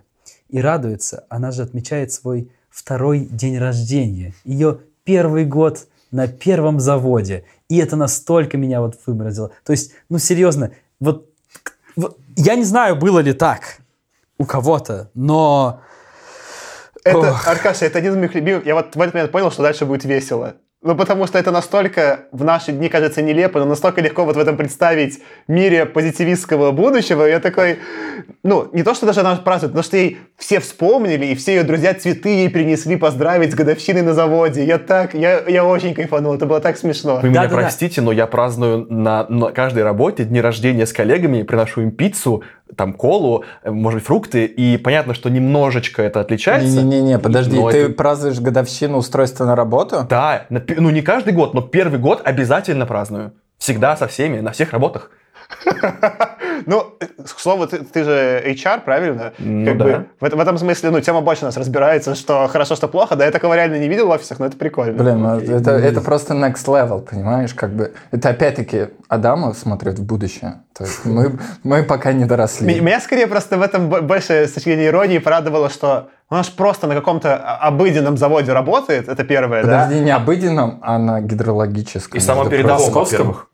и 0.49 0.59
радуется. 0.59 1.25
Она 1.29 1.51
же 1.51 1.61
отмечает 1.61 2.11
свой 2.11 2.51
второй 2.69 3.19
день 3.19 3.57
рождения, 3.57 4.33
ее 4.43 4.79
первый 5.03 5.45
год 5.45 5.87
на 6.11 6.27
первом 6.27 6.79
заводе. 6.79 7.45
И 7.67 7.77
это 7.77 7.95
настолько 7.95 8.57
меня 8.57 8.81
вот 8.81 8.97
выморозило. 9.05 9.51
То 9.63 9.71
есть, 9.71 9.93
ну 10.09 10.17
серьезно, 10.17 10.71
вот, 10.99 11.29
вот 11.95 12.17
я 12.35 12.55
не 12.55 12.63
знаю, 12.63 12.95
было 12.95 13.19
ли 13.19 13.33
так 13.33 13.79
у 14.37 14.45
кого-то, 14.45 15.09
но... 15.13 15.81
Это, 17.03 17.31
Ох. 17.31 17.47
Аркаша, 17.47 17.85
это 17.85 17.99
один 17.99 18.13
из 18.13 18.17
моих 18.17 18.35
любимых. 18.35 18.65
Я 18.65 18.75
вот 18.75 18.95
в 18.95 19.01
этот 19.01 19.13
момент 19.13 19.31
понял, 19.31 19.51
что 19.51 19.63
дальше 19.63 19.85
будет 19.85 20.03
весело. 20.03 20.55
Ну, 20.81 20.95
потому 20.95 21.27
что 21.27 21.37
это 21.37 21.51
настолько 21.51 22.27
в 22.31 22.45
наши 22.45 22.71
дни 22.71 22.87
кажется 22.87 23.21
нелепо, 23.21 23.59
но 23.59 23.65
настолько 23.65 23.99
легко 23.99 24.23
вот 24.23 24.37
в 24.37 24.39
этом 24.39 24.55
представить 24.55 25.19
мире 25.49 25.85
позитивистского 25.85 26.71
будущего. 26.71 27.25
Я 27.25 27.41
такой, 27.41 27.79
ну, 28.43 28.69
не 28.71 28.83
то, 28.83 28.93
что 28.93 29.05
даже 29.05 29.19
она 29.19 29.35
празднует, 29.35 29.75
но 29.75 29.83
что 29.83 29.97
ей 29.97 30.19
все 30.37 30.61
вспомнили, 30.61 31.25
и 31.25 31.35
все 31.35 31.55
ее 31.55 31.63
друзья 31.63 31.93
цветы 31.93 32.29
ей 32.29 32.49
принесли 32.49 32.95
поздравить 32.95 33.51
с 33.51 33.55
годовщиной 33.55 34.03
на 34.03 34.13
заводе. 34.13 34.63
Я 34.63 34.77
так, 34.77 35.15
я, 35.15 35.43
я 35.49 35.65
очень 35.65 35.93
кайфанул, 35.93 36.33
это 36.35 36.45
было 36.45 36.61
так 36.61 36.77
смешно. 36.77 37.15
Вы 37.15 37.23
да, 37.23 37.27
меня 37.27 37.47
да, 37.49 37.55
простите, 37.57 37.99
да. 37.99 38.05
но 38.05 38.11
я 38.13 38.25
праздную 38.25 38.87
на, 38.89 39.27
на 39.27 39.51
каждой 39.51 39.83
работе 39.83 40.23
дни 40.23 40.39
рождения 40.39 40.85
с 40.85 40.93
коллегами, 40.93 41.43
приношу 41.43 41.81
им 41.81 41.91
пиццу, 41.91 42.43
там 42.75 42.93
колу, 42.93 43.43
э, 43.63 43.71
может 43.71 43.99
быть, 43.99 44.07
фрукты, 44.07 44.45
и 44.45 44.77
понятно, 44.77 45.13
что 45.13 45.29
немножечко 45.29 46.01
это 46.01 46.19
отличается. 46.19 46.81
Не-не-не, 46.81 47.19
подожди, 47.19 47.57
ты 47.71 47.77
это... 47.77 47.93
празднуешь 47.93 48.39
годовщину 48.39 48.97
устройства 48.97 49.45
на 49.45 49.55
работу? 49.55 50.05
Да, 50.09 50.45
ну 50.49 50.89
не 50.89 51.01
каждый 51.01 51.33
год, 51.33 51.53
но 51.53 51.61
первый 51.61 51.99
год 51.99 52.21
обязательно 52.23 52.85
праздную. 52.85 53.33
Всегда 53.57 53.97
со 53.97 54.07
всеми, 54.07 54.39
на 54.39 54.51
всех 54.51 54.71
работах. 54.71 55.11
Ну, 56.65 56.83
к 57.17 57.39
слову, 57.39 57.67
ты, 57.67 57.79
ты 57.79 58.03
же 58.03 58.43
HR, 58.45 58.81
правильно? 58.81 59.33
Ну, 59.39 59.65
как 59.65 59.77
да. 59.77 59.85
бы, 59.85 60.05
в, 60.19 60.35
в 60.35 60.39
этом 60.39 60.57
смысле, 60.57 60.91
ну, 60.91 60.99
тема 60.99 61.21
больше 61.21 61.45
нас 61.45 61.57
разбирается, 61.57 62.15
что 62.15 62.47
хорошо, 62.47 62.75
что 62.75 62.87
плохо. 62.87 63.15
Да, 63.15 63.25
я 63.25 63.31
такого 63.31 63.55
реально 63.55 63.79
не 63.79 63.87
видел 63.87 64.07
в 64.07 64.11
офисах, 64.11 64.39
но 64.39 64.45
это 64.45 64.57
прикольно. 64.57 65.01
Блин, 65.01 65.21
ну, 65.21 65.39
это, 65.39 65.71
это 65.71 66.01
просто 66.01 66.33
next 66.33 66.65
level, 66.65 67.01
понимаешь? 67.01 67.53
Как 67.53 67.71
бы, 67.71 67.93
это 68.11 68.29
опять-таки 68.29 68.89
Адамов 69.07 69.57
смотрит 69.57 69.99
в 69.99 70.05
будущее. 70.05 70.61
То 70.77 70.83
есть 70.83 71.05
мы, 71.05 71.39
мы 71.63 71.83
пока 71.83 72.13
не 72.13 72.25
доросли. 72.25 72.79
Меня 72.79 72.99
скорее 72.99 73.27
просто 73.27 73.57
в 73.57 73.61
этом 73.61 73.89
больше 73.89 74.47
с 74.47 74.51
точки 74.51 74.69
зрения 74.69 74.87
иронии 74.87 75.17
порадовало, 75.17 75.69
что 75.69 76.09
он 76.29 76.39
аж 76.39 76.51
просто 76.51 76.87
на 76.87 76.93
каком-то 76.93 77.35
обыденном 77.35 78.17
заводе 78.17 78.53
работает, 78.53 79.07
это 79.09 79.23
первое, 79.23 79.63
Подожди, 79.63 79.95
да? 79.95 80.01
не 80.01 80.11
обыденном, 80.11 80.79
а 80.83 80.99
на 80.99 81.21
гидрологическом. 81.21 82.17
И 82.17 82.21
самом 82.21 82.49
передовом, 82.49 82.91
во-первых. 82.91 83.47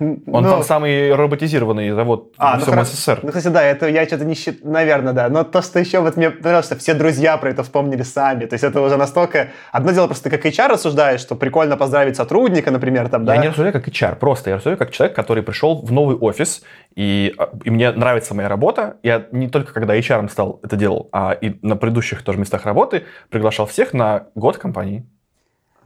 Он 0.00 0.20
ну, 0.26 0.42
там 0.42 0.62
самый 0.62 1.14
роботизированный 1.14 1.90
завод 1.90 2.32
а, 2.38 2.56
в 2.56 2.60
ну, 2.60 2.72
всем 2.72 2.84
СССР. 2.84 3.20
Ну, 3.22 3.28
кстати, 3.28 3.48
да, 3.48 3.62
это 3.62 3.88
я 3.88 4.06
что-то 4.06 4.24
не 4.24 4.34
считаю, 4.34 4.70
наверное, 4.70 5.12
да. 5.12 5.28
Но 5.28 5.44
то, 5.44 5.60
что 5.60 5.80
еще 5.80 6.00
вот 6.00 6.16
мне 6.16 6.30
понравилось, 6.30 6.66
что 6.66 6.76
все 6.76 6.94
друзья 6.94 7.36
про 7.36 7.50
это 7.50 7.62
вспомнили 7.62 8.02
сами. 8.02 8.46
То 8.46 8.54
есть 8.54 8.64
это 8.64 8.80
уже 8.80 8.96
настолько... 8.96 9.48
Одно 9.72 9.90
дело 9.92 10.06
просто 10.06 10.30
как 10.30 10.46
HR 10.46 10.68
рассуждаешь, 10.68 11.20
что 11.20 11.34
прикольно 11.34 11.76
поздравить 11.76 12.16
сотрудника, 12.16 12.70
например, 12.70 13.08
там, 13.08 13.24
да? 13.24 13.34
Я 13.34 13.40
не 13.40 13.48
рассуждаю 13.48 13.72
как 13.72 13.88
HR, 13.88 14.16
просто 14.16 14.50
я 14.50 14.56
рассуждаю 14.56 14.78
как 14.78 14.92
человек, 14.92 15.16
который 15.16 15.42
пришел 15.42 15.82
в 15.82 15.90
новый 15.90 16.16
офис, 16.16 16.62
и, 16.94 17.34
а, 17.36 17.50
и 17.64 17.70
мне 17.70 17.90
нравится 17.90 18.34
моя 18.34 18.48
работа. 18.48 18.96
Я 19.02 19.26
не 19.32 19.48
только 19.48 19.72
когда 19.72 19.96
HR 19.96 20.28
стал 20.30 20.60
это 20.62 20.76
делал, 20.76 21.08
а 21.12 21.32
и 21.32 21.58
на 21.62 21.76
предыдущих 21.76 22.22
тоже 22.22 22.38
местах 22.38 22.64
работы 22.66 23.04
приглашал 23.30 23.66
всех 23.66 23.92
на 23.92 24.28
год 24.34 24.58
компании. 24.58 25.06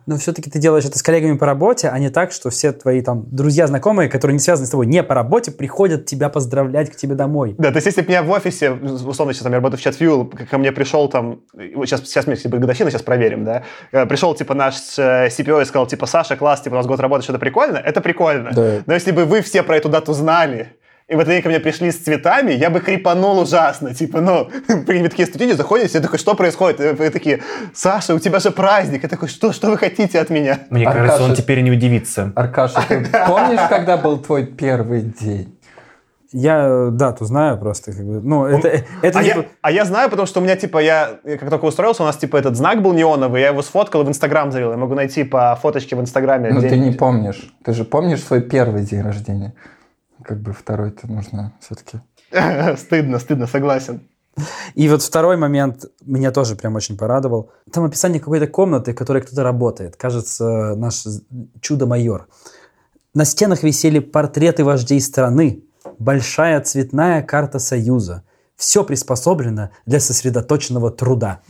Но 0.07 0.16
все-таки 0.16 0.50
ты 0.50 0.59
делаешь 0.59 0.84
это 0.84 0.98
с 0.98 1.03
коллегами 1.03 1.36
по 1.36 1.46
работе, 1.46 1.88
а 1.88 1.98
не 1.98 2.11
так, 2.11 2.32
что 2.32 2.50
все 2.50 2.72
твои 2.72 3.03
там 3.03 3.24
друзья, 3.30 3.66
знакомые, 3.66 4.09
которые 4.09 4.34
не 4.34 4.40
связаны 4.40 4.66
с 4.66 4.70
тобой 4.70 4.86
не 4.86 5.03
по 5.03 5.14
работе, 5.14 5.50
приходят 5.50 6.07
тебя 6.07 6.28
поздравлять 6.28 6.90
к 6.90 6.96
тебе 6.96 7.14
домой. 7.14 7.55
Да, 7.59 7.70
то 7.70 7.76
есть 7.76 7.86
если 7.86 8.03
бы 8.03 8.09
меня 8.09 8.22
в 8.22 8.30
офисе, 8.30 8.72
условно, 8.72 9.32
сейчас 9.32 9.44
там 9.44 9.53
я 9.53 9.59
работаю 9.59 9.80
в 9.80 9.82
чат-фьюл, 9.82 10.26
ко 10.50 10.59
мне 10.59 10.72
пришел 10.72 11.09
там, 11.09 11.40
вот 11.74 11.86
сейчас, 11.86 12.03
сейчас 12.03 12.26
мне 12.26 12.36
будет 12.44 12.61
годовщина, 12.61 12.90
сейчас 12.90 13.03
проверим, 13.03 13.44
да, 13.44 13.62
Э, 13.92 14.07
пришел, 14.07 14.34
типа, 14.34 14.55
наш 14.55 14.74
э, 14.98 15.28
CPO 15.28 15.62
и 15.62 15.64
сказал, 15.64 15.86
типа, 15.86 16.07
Саша, 16.07 16.36
класс, 16.36 16.61
типа, 16.61 16.74
у 16.74 16.76
нас 16.76 16.86
год 16.86 17.00
работы, 17.00 17.24
что-то 17.24 17.38
прикольно, 17.38 17.76
это 17.76 18.00
прикольно. 18.00 18.50
Да. 18.53 18.78
Но 18.86 18.94
если 18.94 19.12
бы 19.12 19.24
вы 19.24 19.42
все 19.42 19.62
про 19.62 19.76
эту 19.76 19.88
дату 19.88 20.12
знали, 20.12 20.76
и 21.12 21.14
в 21.14 21.18
этот 21.20 21.34
день 21.34 21.42
ко 21.42 21.48
мне 21.50 21.60
пришли 21.60 21.90
с 21.90 21.98
цветами, 21.98 22.52
я 22.52 22.70
бы 22.70 22.80
хрипанул 22.80 23.38
ужасно. 23.38 23.94
Типа, 23.94 24.20
ну, 24.22 24.48
при 24.86 25.06
такие 25.06 25.26
студенты 25.26 25.56
заходите, 25.56 25.98
я 25.98 26.00
такой, 26.02 26.18
что 26.18 26.34
происходит? 26.34 26.80
И 26.80 26.88
Вы 26.92 27.10
такие, 27.10 27.40
Саша, 27.74 28.14
у 28.14 28.18
тебя 28.18 28.38
же 28.40 28.50
праздник. 28.50 29.02
Я 29.02 29.08
такой, 29.10 29.28
что, 29.28 29.52
что 29.52 29.70
вы 29.70 29.76
хотите 29.76 30.18
от 30.18 30.30
меня? 30.30 30.60
Мне 30.70 30.86
Аркаша- 30.86 30.98
кажется, 31.06 31.22
он 31.24 31.34
теперь 31.34 31.60
не 31.60 31.70
удивится. 31.70 32.32
Аркаша, 32.34 32.80
ты 32.88 33.06
помнишь, 33.26 33.60
когда 33.68 33.98
был 33.98 34.18
твой 34.18 34.46
первый 34.46 35.02
день? 35.02 35.58
Я 36.34 36.64
э, 36.66 36.88
дату 36.92 37.26
знаю 37.26 37.58
просто, 37.58 37.92
как 37.92 38.06
бы, 38.06 38.22
ну, 38.22 38.46
это, 38.46 38.82
это 39.02 39.18
А 39.18 39.22
не- 39.22 39.28
я, 39.28 39.44
а 39.60 39.70
я 39.70 39.84
знаю, 39.84 40.08
потому 40.08 40.26
что 40.26 40.40
у 40.40 40.42
меня, 40.42 40.56
типа, 40.56 40.78
я 40.78 41.18
я 41.24 41.36
как 41.36 41.50
только 41.50 41.66
устроился, 41.66 42.04
у 42.04 42.06
нас, 42.06 42.16
типа, 42.16 42.38
этот 42.38 42.56
знак 42.56 42.80
был 42.80 42.94
неоновый, 42.94 43.42
я 43.42 43.48
его 43.48 43.60
сфоткал 43.60 44.00
и 44.00 44.04
в 44.06 44.08
Инстаграм 44.08 44.50
завел. 44.50 44.70
Я 44.70 44.78
могу 44.78 44.94
найти 44.94 45.24
по 45.24 45.54
фоточке 45.60 45.94
в 45.94 46.00
Инстаграме. 46.00 46.48
Ну, 46.50 46.62
ты 46.62 46.78
не 46.78 46.92
помнишь. 46.92 47.52
Ты 47.62 47.74
же 47.74 47.84
помнишь 47.84 48.22
свой 48.22 48.40
первый 48.40 48.82
день 48.82 49.02
рождения? 49.02 49.52
Как 50.25 50.41
бы 50.41 50.53
второй-то 50.53 51.07
нужно 51.11 51.53
все-таки. 51.61 52.01
Стыдно, 52.77 53.18
стыдно, 53.18 53.47
согласен. 53.47 54.01
И 54.75 54.89
вот 54.89 55.03
второй 55.03 55.37
момент 55.37 55.85
меня 56.07 56.31
тоже 56.31 56.57
прям 56.57 56.75
очень 56.77 56.97
порадовал. 56.97 57.51
Там 57.70 57.85
описание 57.85 58.18
какой-то 58.20 58.47
комнаты, 58.47 58.93
в 58.93 58.95
которой 58.95 59.20
кто-то 59.23 59.43
работает. 59.43 59.97
Кажется, 59.97 60.75
наш 60.75 61.05
чудо-майор. 61.61 62.29
На 63.14 63.27
стенах 63.27 63.62
висели 63.62 63.99
портреты 63.99 64.64
вождей 64.64 65.01
страны, 65.03 65.64
большая 65.99 66.61
цветная 66.62 67.23
карта 67.23 67.59
Союза. 67.59 68.23
Все 68.57 68.85
приспособлено 68.85 69.70
для 69.85 70.01
сосредоточенного 70.01 70.91
труда. 70.91 71.41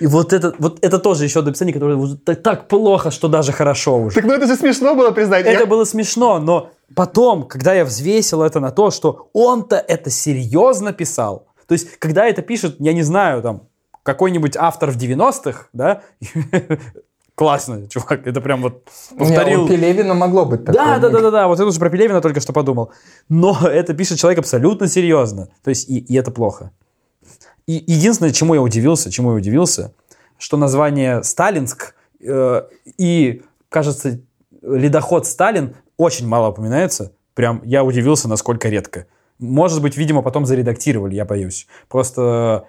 И 0.00 0.06
вот 0.06 0.32
это, 0.32 0.54
вот 0.58 0.78
это 0.82 0.98
тоже 0.98 1.24
еще 1.24 1.40
одно 1.40 1.50
описание, 1.50 1.74
которое 1.74 2.16
так 2.16 2.68
плохо, 2.68 3.10
что 3.10 3.28
даже 3.28 3.52
хорошо 3.52 3.98
уже. 3.98 4.14
Так, 4.16 4.24
ну 4.24 4.32
это 4.32 4.46
же 4.46 4.56
смешно 4.56 4.94
было 4.94 5.10
признать. 5.10 5.44
Это 5.44 5.60
Я- 5.60 5.66
было 5.66 5.84
смешно, 5.84 6.38
но 6.38 6.70
потом, 6.94 7.46
когда 7.46 7.74
я 7.74 7.84
взвесил 7.84 8.42
это 8.42 8.60
на 8.60 8.70
то, 8.70 8.90
что 8.90 9.28
он-то 9.32 9.76
это 9.76 10.10
серьезно 10.10 10.92
писал. 10.92 11.46
То 11.66 11.72
есть, 11.72 11.96
когда 11.98 12.26
это 12.26 12.42
пишет, 12.42 12.76
я 12.78 12.92
не 12.92 13.02
знаю, 13.02 13.42
там, 13.42 13.68
какой-нибудь 14.02 14.56
автор 14.56 14.90
в 14.90 14.96
90-х, 14.96 15.68
да, 15.72 16.02
классно, 17.34 17.88
чувак, 17.88 18.26
это 18.26 18.40
прям 18.40 18.62
вот 18.62 18.88
Не, 19.12 19.18
повторил. 19.18 19.64
у 19.64 19.68
Пелевина 19.68 20.14
могло 20.14 20.44
быть 20.44 20.64
такое. 20.64 20.84
Да, 20.84 20.98
да, 20.98 21.08
да, 21.08 21.20
да, 21.20 21.30
да, 21.30 21.48
вот 21.48 21.58
это 21.58 21.66
уже 21.66 21.78
про 21.78 21.90
Пелевина 21.90 22.20
только 22.20 22.40
что 22.40 22.52
подумал. 22.52 22.92
Но 23.28 23.56
это 23.62 23.94
пишет 23.94 24.18
человек 24.18 24.38
абсолютно 24.38 24.88
серьезно. 24.88 25.48
То 25.62 25.70
есть, 25.70 25.88
и, 25.88 25.98
и 25.98 26.16
это 26.16 26.30
плохо. 26.30 26.70
И 27.66 27.82
единственное, 27.86 28.32
чему 28.32 28.54
я 28.54 28.60
удивился, 28.60 29.10
чему 29.10 29.30
я 29.30 29.36
удивился, 29.36 29.94
что 30.36 30.58
название 30.58 31.22
Сталинск 31.22 31.94
э, 32.20 32.62
и, 32.98 33.42
кажется, 33.70 34.20
ледоход 34.60 35.26
Сталин 35.26 35.76
очень 35.96 36.26
мало 36.26 36.48
упоминается. 36.48 37.12
Прям 37.34 37.60
я 37.64 37.84
удивился, 37.84 38.28
насколько 38.28 38.68
редко. 38.68 39.06
Может 39.38 39.82
быть, 39.82 39.96
видимо, 39.96 40.22
потом 40.22 40.46
заредактировали, 40.46 41.14
я 41.14 41.24
боюсь. 41.24 41.66
Просто 41.88 42.66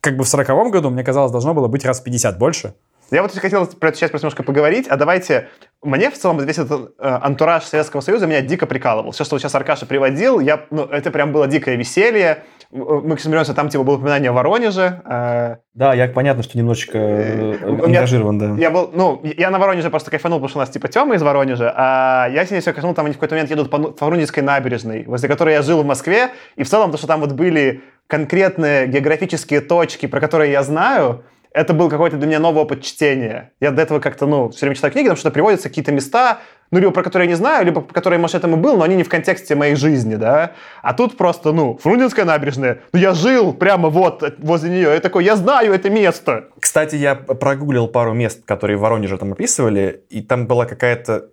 как 0.00 0.16
бы 0.16 0.24
в 0.24 0.28
сороковом 0.28 0.70
году, 0.70 0.90
мне 0.90 1.04
казалось, 1.04 1.32
должно 1.32 1.54
было 1.54 1.68
быть 1.68 1.84
раз 1.84 2.00
в 2.00 2.04
50 2.04 2.38
больше. 2.38 2.74
Я 3.10 3.22
вот 3.22 3.32
хотел 3.36 3.66
про 3.66 3.88
эту 3.88 3.98
часть 3.98 4.10
просто 4.12 4.26
немножко 4.26 4.42
поговорить, 4.42 4.86
а 4.88 4.96
давайте... 4.96 5.48
Мне 5.82 6.10
в 6.10 6.14
целом 6.18 6.38
весь 6.44 6.58
этот 6.58 6.94
э, 6.98 7.18
антураж 7.22 7.64
Советского 7.64 8.02
Союза 8.02 8.26
меня 8.26 8.42
дико 8.42 8.66
прикалывал. 8.66 9.12
Все, 9.12 9.24
что 9.24 9.38
сейчас 9.38 9.54
Аркаша 9.54 9.86
приводил, 9.86 10.38
я, 10.38 10.66
ну, 10.70 10.84
это 10.84 11.10
прям 11.10 11.32
было 11.32 11.46
дикое 11.46 11.76
веселье. 11.76 12.44
М- 12.70 13.08
Мы, 13.08 13.16
кстати, 13.16 13.32
беремся, 13.32 13.54
там 13.54 13.70
типа 13.70 13.82
было 13.84 13.94
упоминание 13.96 14.28
о 14.28 14.34
Воронеже. 14.34 15.00
э, 15.06 15.56
Да, 15.72 15.94
я 15.94 16.06
понятно, 16.08 16.42
что 16.42 16.58
немножечко 16.58 16.98
э, 16.98 17.56
ангажирован, 17.82 18.38
да. 18.38 18.54
Я 18.58 18.70
был, 18.70 18.90
ну, 18.92 19.22
я 19.24 19.48
на 19.50 19.58
Воронеже 19.58 19.88
просто 19.88 20.10
кайфанул, 20.10 20.38
потому 20.38 20.48
что 20.50 20.58
у 20.58 20.60
нас 20.60 20.68
типа 20.68 20.88
Тёма 20.88 21.14
из 21.14 21.22
Воронежа, 21.22 21.72
а 21.74 22.28
я 22.30 22.44
с 22.44 22.50
ней 22.50 22.60
все 22.60 22.74
кайфанул, 22.74 22.94
там 22.94 23.06
они 23.06 23.14
в 23.14 23.16
какой-то 23.16 23.34
момент 23.36 23.50
едут 23.50 23.70
по 23.70 23.78
Ну- 23.78 23.96
Воронежской 23.98 24.42
набережной, 24.42 25.04
возле 25.06 25.30
которой 25.30 25.54
я 25.54 25.62
жил 25.62 25.82
в 25.82 25.86
Москве, 25.86 26.28
и 26.56 26.62
в 26.62 26.68
целом 26.68 26.90
то, 26.92 26.98
что 26.98 27.06
там 27.06 27.20
вот 27.20 27.32
были 27.32 27.80
конкретные 28.06 28.86
географические 28.86 29.62
точки, 29.62 30.04
про 30.04 30.20
которые 30.20 30.52
я 30.52 30.62
знаю, 30.62 31.24
это 31.52 31.74
был 31.74 31.88
какой-то 31.88 32.16
для 32.16 32.26
меня 32.26 32.38
новый 32.38 32.62
опыт 32.62 32.82
чтения. 32.82 33.52
Я 33.60 33.70
до 33.70 33.82
этого 33.82 34.00
как-то, 34.00 34.26
ну, 34.26 34.50
все 34.50 34.60
время 34.60 34.76
читаю 34.76 34.92
книги, 34.92 35.08
там 35.08 35.16
что-то 35.16 35.32
приводятся 35.32 35.68
какие-то 35.68 35.92
места, 35.92 36.38
ну, 36.70 36.78
либо 36.78 36.92
про 36.92 37.02
которые 37.02 37.26
я 37.26 37.30
не 37.30 37.36
знаю, 37.36 37.66
либо 37.66 37.80
про 37.80 37.92
которые, 37.92 38.20
может, 38.20 38.36
этому 38.36 38.56
был, 38.56 38.76
но 38.76 38.84
они 38.84 38.94
не 38.94 39.02
в 39.02 39.08
контексте 39.08 39.56
моей 39.56 39.74
жизни, 39.74 40.14
да. 40.14 40.52
А 40.82 40.94
тут 40.94 41.16
просто, 41.16 41.52
ну, 41.52 41.76
Фрунзенская 41.82 42.24
набережная, 42.24 42.80
ну, 42.92 43.00
я 43.00 43.14
жил 43.14 43.52
прямо 43.52 43.88
вот 43.88 44.22
возле 44.38 44.70
нее, 44.70 44.90
я 44.94 45.00
такой, 45.00 45.24
я 45.24 45.34
знаю 45.34 45.72
это 45.72 45.90
место. 45.90 46.48
Кстати, 46.60 46.94
я 46.94 47.16
прогуглил 47.16 47.88
пару 47.88 48.14
мест, 48.14 48.44
которые 48.44 48.76
в 48.76 48.80
Воронеже 48.80 49.18
там 49.18 49.32
описывали, 49.32 50.04
и 50.10 50.22
там 50.22 50.46
была 50.46 50.66
какая-то 50.66 51.30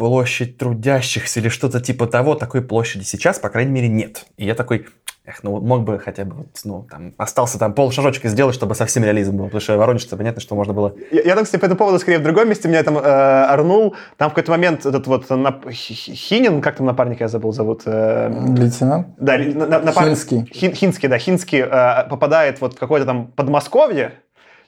площадь 0.00 0.56
трудящихся 0.56 1.40
или 1.40 1.50
что-то 1.50 1.78
типа 1.78 2.06
того. 2.06 2.34
Такой 2.34 2.62
площади 2.62 3.02
сейчас, 3.02 3.38
по 3.38 3.50
крайней 3.50 3.72
мере, 3.72 3.88
нет. 3.88 4.24
И 4.38 4.46
я 4.46 4.54
такой, 4.54 4.86
эх, 5.30 5.42
ну 5.42 5.52
вот 5.52 5.62
мог 5.62 5.82
бы 5.84 5.98
хотя 5.98 6.24
бы, 6.24 6.34
вот, 6.36 6.46
ну, 6.64 6.86
там, 6.90 7.14
остался 7.16 7.58
там 7.58 7.72
полшажочка 7.72 8.28
сделать, 8.28 8.54
чтобы 8.54 8.74
совсем 8.74 9.04
реализм 9.04 9.36
был. 9.36 9.44
Потому 9.46 9.60
что 9.60 9.76
Воронеж, 9.78 10.04
это 10.06 10.16
понятно, 10.16 10.40
что 10.40 10.54
можно 10.54 10.72
было... 10.72 10.94
Я, 11.10 11.22
я 11.22 11.34
там, 11.34 11.44
кстати, 11.44 11.60
по 11.60 11.66
этому 11.66 11.78
поводу 11.78 11.98
скорее 11.98 12.18
в 12.18 12.22
другом 12.22 12.48
месте 12.48 12.68
меня 12.68 12.82
там 12.82 12.98
э, 12.98 13.00
орнул. 13.00 13.94
Там 14.16 14.30
в 14.30 14.34
какой-то 14.34 14.50
момент 14.50 14.84
этот 14.86 15.06
вот 15.06 15.30
нап- 15.30 15.70
Хи- 15.70 15.94
Хи- 15.94 16.14
Хинин, 16.14 16.60
как 16.60 16.76
там 16.76 16.86
напарника 16.86 17.24
я 17.24 17.28
забыл 17.28 17.52
зовут? 17.52 17.82
э, 17.86 18.28
Лейтенант? 18.56 19.08
да, 19.18 19.38
на- 19.38 19.66
на- 19.66 19.80
напар- 19.80 20.04
Хинский. 20.08 20.44
Хин- 20.52 20.74
Хинский, 20.74 21.08
да, 21.08 21.18
Хинский 21.18 21.60
э, 21.60 22.08
попадает 22.08 22.60
вот 22.60 22.74
в 22.74 22.78
какое-то 22.78 23.06
там 23.06 23.28
Подмосковье, 23.28 24.12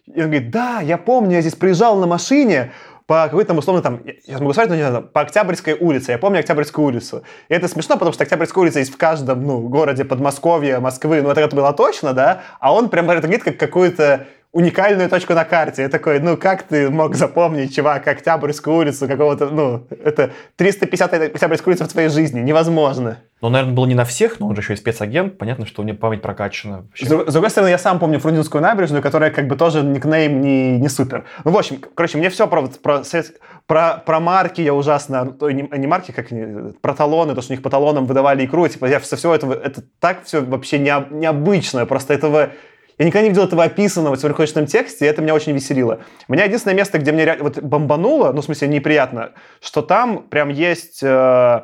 и 0.07 0.21
он 0.21 0.31
говорит, 0.31 0.51
да, 0.51 0.81
я 0.81 0.99
помню, 0.99 1.37
я 1.37 1.41
здесь 1.43 1.55
приезжал 1.55 1.97
на 1.97 2.07
машине 2.07 2.73
по 3.13 3.25
какой-то 3.25 3.49
там, 3.49 3.59
условно, 3.59 3.83
там, 3.83 4.01
я 4.25 4.39
могу 4.39 4.55
сказать, 4.55 4.71
но 4.71 4.75
не 4.75 4.89
знаю, 4.89 5.03
по 5.03 5.21
Октябрьской 5.21 5.75
улице. 5.75 6.13
Я 6.13 6.19
помню 6.19 6.39
Октябрьскую 6.39 6.87
улицу. 6.87 7.25
И 7.51 7.53
это 7.53 7.69
смешно, 7.69 7.97
потому 7.97 8.15
что 8.15 8.23
Октябрьская 8.23 8.63
улица 8.63 8.79
есть 8.79 8.91
в 8.91 8.97
каждом, 8.97 9.45
ну, 9.45 9.69
городе 9.69 10.07
Подмосковья, 10.07 10.81
Москвы. 10.81 11.21
Ну, 11.21 11.29
это 11.29 11.55
было 11.55 11.75
точно, 11.75 12.15
да? 12.15 12.41
А 12.59 12.73
он 12.73 12.89
прям 12.89 13.11
это 13.11 13.21
говорит 13.21 13.45
как 13.45 13.59
какую-то 13.59 14.29
уникальную 14.53 15.09
точку 15.09 15.33
на 15.33 15.45
карте. 15.45 15.83
Я 15.83 15.89
такой, 15.89 16.21
ну, 16.21 16.37
как 16.37 16.63
ты 16.65 16.91
мог 16.91 17.15
запомнить, 17.15 17.75
чувак, 17.75 18.07
Октябрьскую 18.07 18.77
улицу 18.77 19.09
какого-то, 19.09 19.47
ну, 19.49 19.87
это 20.05 20.31
350 20.57 21.15
Октябрьскую 21.15 21.73
улицу 21.73 21.85
в 21.85 21.93
твоей 21.93 22.11
жизни. 22.11 22.41
Невозможно. 22.41 23.19
Ну, 23.41 23.49
наверное, 23.49 23.75
было 23.75 23.87
не 23.87 23.97
на 23.97 24.05
всех, 24.05 24.39
но 24.39 24.47
он 24.47 24.55
же 24.55 24.63
еще 24.63 24.75
и 24.75 24.77
спецагент. 24.77 25.37
Понятно, 25.37 25.67
что 25.67 25.83
у 25.83 25.85
него 25.85 25.97
память 25.97 26.23
прокачана. 26.23 26.83
Вообще. 26.83 27.07
С 27.07 27.09
с 27.09 27.33
другой 27.33 27.51
стороны, 27.51 27.71
я 27.71 27.79
сам 27.79 27.99
помню 27.99 28.21
Фрунзенскую 28.21 28.63
набережную, 28.63 29.03
которая 29.03 29.31
как 29.31 29.49
бы 29.49 29.57
тоже 29.57 29.83
никнейм 29.83 30.41
не, 30.41 30.79
не 30.79 30.89
супер. 30.89 31.25
Ну, 31.45 31.51
в 31.51 31.59
общем, 31.59 31.81
короче, 31.95 32.19
мне 32.19 32.31
все 32.31 32.47
про, 32.47 32.69
про, 32.69 33.03
про, 33.67 34.03
про 34.07 34.21
марки 34.21 34.61
я 34.61 34.75
ужасно... 34.75 35.37
не, 35.41 35.69
не 35.77 35.87
марки, 35.89 36.13
как 36.13 36.29
про 36.81 36.95
талоны, 36.95 37.35
то, 37.35 37.43
что 37.43 37.53
у 37.53 37.55
них 37.57 37.63
по 37.63 37.71
талонам 37.71 38.07
выдавали 38.07 38.45
икру. 38.45 38.69
Типа, 38.69 38.87
я 38.87 39.01
со 39.01 39.17
всего 39.17 39.35
этого... 39.35 39.55
Это 39.55 39.83
так 39.99 40.25
все 40.25 40.43
вообще 40.45 40.79
необ- 40.79 41.13
необычно. 41.13 41.85
Просто 41.85 42.15
этого... 42.15 42.51
Я 43.03 43.07
никогда 43.07 43.23
не 43.25 43.31
видел 43.31 43.43
этого 43.43 43.65
описанного 43.65 44.15
в 44.15 44.21
сверхурочном 44.21 44.67
тексте, 44.67 45.07
и 45.07 45.09
это 45.09 45.23
меня 45.23 45.35
очень 45.35 45.51
веселило. 45.51 46.03
У 46.29 46.33
меня 46.33 46.45
единственное 46.45 46.77
место, 46.77 46.99
где 46.99 47.11
мне 47.11 47.37
вот 47.41 47.59
бомбануло, 47.59 48.31
ну, 48.31 48.43
в 48.43 48.45
смысле, 48.45 48.69
неприятно, 48.69 49.33
что 49.61 49.83
там 49.83 50.23
прям 50.29 50.51
есть 50.51 51.03
э, 51.03 51.63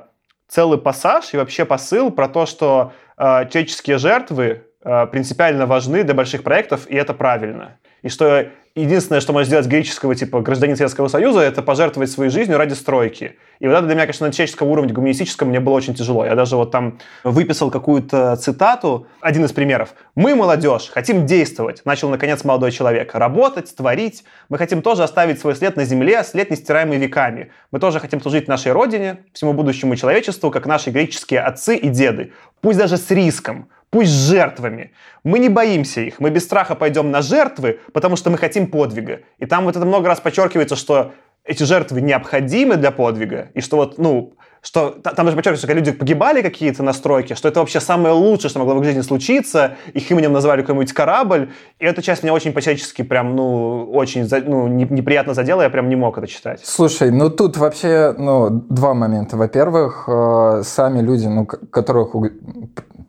целый 0.48 0.78
пассаж 0.78 1.32
и 1.32 1.36
вообще 1.36 1.64
посыл 1.64 2.10
про 2.10 2.26
то, 2.26 2.44
что 2.44 2.92
э, 3.16 3.48
человеческие 3.50 3.98
жертвы 3.98 4.64
э, 4.82 5.06
принципиально 5.06 5.66
важны 5.66 6.02
для 6.02 6.14
больших 6.14 6.42
проектов, 6.42 6.88
и 6.88 6.96
это 6.96 7.14
правильно. 7.14 7.78
И 8.02 8.08
что 8.08 8.48
единственное, 8.82 9.20
что 9.20 9.32
может 9.32 9.48
сделать 9.48 9.66
греческого 9.66 10.14
типа 10.14 10.40
гражданин 10.40 10.76
Советского 10.76 11.08
Союза, 11.08 11.40
это 11.40 11.62
пожертвовать 11.62 12.10
своей 12.10 12.30
жизнью 12.30 12.58
ради 12.58 12.74
стройки. 12.74 13.36
И 13.60 13.66
вот 13.66 13.74
это 13.74 13.86
для 13.86 13.94
меня, 13.94 14.04
конечно, 14.04 14.26
на 14.26 14.32
человеческом 14.32 14.68
уровне 14.68 14.92
гуманистическом 14.92 15.48
мне 15.48 15.60
было 15.60 15.74
очень 15.74 15.94
тяжело. 15.94 16.24
Я 16.24 16.34
даже 16.34 16.56
вот 16.56 16.70
там 16.70 16.98
выписал 17.24 17.70
какую-то 17.70 18.36
цитату, 18.36 19.06
один 19.20 19.44
из 19.44 19.52
примеров. 19.52 19.94
«Мы, 20.14 20.34
молодежь, 20.34 20.90
хотим 20.92 21.26
действовать», 21.26 21.82
начал, 21.84 22.08
наконец, 22.08 22.44
молодой 22.44 22.70
человек. 22.70 23.14
«Работать, 23.14 23.74
творить. 23.74 24.24
Мы 24.48 24.58
хотим 24.58 24.82
тоже 24.82 25.02
оставить 25.02 25.40
свой 25.40 25.56
след 25.56 25.76
на 25.76 25.84
земле, 25.84 26.22
след, 26.22 26.50
нестираемый 26.50 26.98
веками. 26.98 27.50
Мы 27.72 27.80
тоже 27.80 28.00
хотим 28.00 28.20
служить 28.20 28.48
нашей 28.48 28.72
родине, 28.72 29.18
всему 29.32 29.54
будущему 29.54 29.96
человечеству, 29.96 30.50
как 30.50 30.66
наши 30.66 30.90
греческие 30.90 31.40
отцы 31.40 31.76
и 31.76 31.88
деды. 31.88 32.32
Пусть 32.60 32.78
даже 32.78 32.96
с 32.96 33.10
риском, 33.10 33.68
пусть 33.90 34.10
жертвами. 34.10 34.92
Мы 35.24 35.38
не 35.38 35.48
боимся 35.48 36.00
их, 36.00 36.20
мы 36.20 36.30
без 36.30 36.44
страха 36.44 36.74
пойдем 36.74 37.10
на 37.10 37.22
жертвы, 37.22 37.80
потому 37.92 38.16
что 38.16 38.30
мы 38.30 38.38
хотим 38.38 38.66
подвига. 38.66 39.20
И 39.38 39.46
там 39.46 39.64
вот 39.64 39.76
это 39.76 39.84
много 39.84 40.08
раз 40.08 40.20
подчеркивается, 40.20 40.76
что 40.76 41.12
эти 41.44 41.62
жертвы 41.62 42.00
необходимы 42.00 42.76
для 42.76 42.90
подвига, 42.90 43.50
и 43.54 43.60
что 43.60 43.76
вот, 43.76 43.98
ну, 43.98 44.34
что 44.62 44.90
там 44.90 45.26
даже 45.26 45.36
подчеркивается, 45.36 45.66
что 45.66 45.74
люди 45.74 45.92
погибали 45.92 46.42
какие-то 46.42 46.82
настройки, 46.82 47.34
что 47.34 47.48
это 47.48 47.60
вообще 47.60 47.80
самое 47.80 48.14
лучшее, 48.14 48.50
что 48.50 48.58
могло 48.58 48.74
в 48.74 48.78
их 48.78 48.84
жизни 48.84 49.00
случиться, 49.02 49.76
их 49.94 50.10
именем 50.10 50.32
назвали 50.32 50.62
какой-нибудь 50.62 50.92
корабль, 50.92 51.50
и 51.78 51.84
эта 51.84 52.02
часть 52.02 52.22
меня 52.22 52.34
очень 52.34 52.52
по-человечески 52.52 53.02
прям, 53.02 53.36
ну, 53.36 53.90
очень 53.92 54.28
ну, 54.46 54.66
неприятно 54.68 55.34
задела, 55.34 55.62
я 55.62 55.70
прям 55.70 55.88
не 55.88 55.96
мог 55.96 56.18
это 56.18 56.26
читать. 56.26 56.60
Слушай, 56.64 57.10
ну 57.10 57.30
тут 57.30 57.56
вообще, 57.56 58.14
ну, 58.18 58.50
два 58.50 58.94
момента. 58.94 59.36
Во-первых, 59.36 60.04
э, 60.08 60.62
сами 60.64 61.00
люди, 61.00 61.26
ну, 61.26 61.46
которых, 61.46 62.14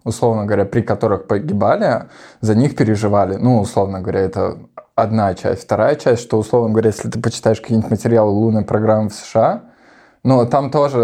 условно 0.04 0.46
говоря, 0.46 0.66
при 0.66 0.82
которых 0.82 1.28
погибали, 1.28 2.10
за 2.42 2.56
них 2.56 2.76
переживали. 2.76 3.36
Ну, 3.36 3.60
условно 3.60 4.02
говоря, 4.02 4.22
это 4.22 4.58
одна 4.96 5.34
часть. 5.34 5.64
Вторая 5.64 5.96
часть, 5.96 6.22
что, 6.22 6.38
условно 6.38 6.70
говоря, 6.70 6.90
если 6.90 7.10
ты 7.10 7.20
почитаешь 7.20 7.62
какие-нибудь 7.62 7.92
материалы 7.92 8.32
лунной 8.32 8.66
программы 8.66 9.10
в 9.10 9.14
США, 9.14 9.64
но 10.24 10.46
там 10.46 10.70
тоже 10.72 11.00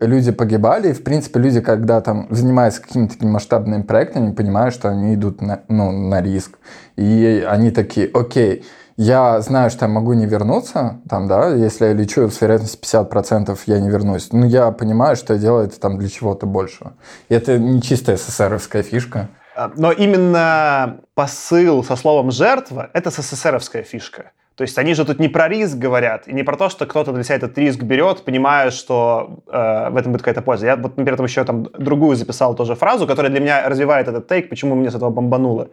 э, 0.00 0.06
люди 0.06 0.32
погибали, 0.32 0.90
и, 0.90 0.92
в 0.92 1.04
принципе, 1.04 1.40
люди, 1.40 1.60
когда 1.60 2.00
там 2.00 2.26
занимаются 2.30 2.82
какими-то 2.82 3.14
такими 3.14 3.30
масштабными 3.30 3.82
проектами, 3.82 4.32
понимают, 4.32 4.74
что 4.74 4.88
они 4.88 5.14
идут 5.14 5.40
на, 5.42 5.62
ну, 5.68 5.90
на 5.92 6.22
риск. 6.22 6.58
И 6.96 7.44
они 7.46 7.70
такие, 7.70 8.10
окей, 8.12 8.64
я 8.96 9.40
знаю, 9.40 9.70
что 9.70 9.86
я 9.86 9.90
могу 9.90 10.12
не 10.12 10.24
вернуться, 10.26 11.00
там, 11.08 11.26
да, 11.26 11.48
если 11.48 11.86
я 11.86 11.92
лечу 11.92 12.28
с 12.30 12.40
вероятностью 12.40 12.80
50% 12.80 13.58
я 13.66 13.80
не 13.80 13.90
вернусь. 13.90 14.32
Но 14.32 14.46
я 14.46 14.70
понимаю, 14.70 15.16
что 15.16 15.34
я 15.34 15.40
делаю 15.40 15.66
это 15.66 15.80
там 15.80 15.98
для 15.98 16.08
чего-то 16.08 16.46
большего. 16.46 16.94
И 17.28 17.34
это 17.34 17.58
не 17.58 17.82
чисто 17.82 18.16
СССРовская 18.16 18.82
фишка. 18.82 19.28
А, 19.56 19.70
но 19.76 19.92
именно 19.92 21.00
посыл 21.14 21.84
со 21.84 21.96
словом 21.96 22.30
«жертва»— 22.30 22.90
это 22.92 23.10
СССРовская 23.10 23.82
фишка. 23.82 24.30
То 24.56 24.62
есть 24.62 24.78
они 24.78 24.94
же 24.94 25.04
тут 25.04 25.18
не 25.18 25.28
про 25.28 25.48
риск 25.48 25.76
говорят, 25.76 26.28
и 26.28 26.32
не 26.32 26.44
про 26.44 26.56
то, 26.56 26.68
что 26.68 26.86
кто-то 26.86 27.12
для 27.12 27.24
себя 27.24 27.36
этот 27.36 27.58
риск 27.58 27.82
берет, 27.82 28.24
понимая, 28.24 28.70
что 28.70 29.42
э, 29.48 29.90
в 29.90 29.96
этом 29.96 30.12
будет 30.12 30.22
какая-то 30.22 30.42
польза. 30.42 30.66
Я 30.66 30.76
вот, 30.76 30.96
например, 30.96 31.16
там 31.16 31.26
еще 31.26 31.44
там 31.44 31.64
другую 31.64 32.16
записал 32.16 32.54
тоже 32.54 32.76
фразу, 32.76 33.06
которая 33.06 33.32
для 33.32 33.40
меня 33.40 33.68
развивает 33.68 34.06
этот 34.06 34.28
тейк, 34.28 34.48
почему 34.48 34.76
мне 34.76 34.90
с 34.90 34.94
этого 34.94 35.10
бомбануло. 35.10 35.70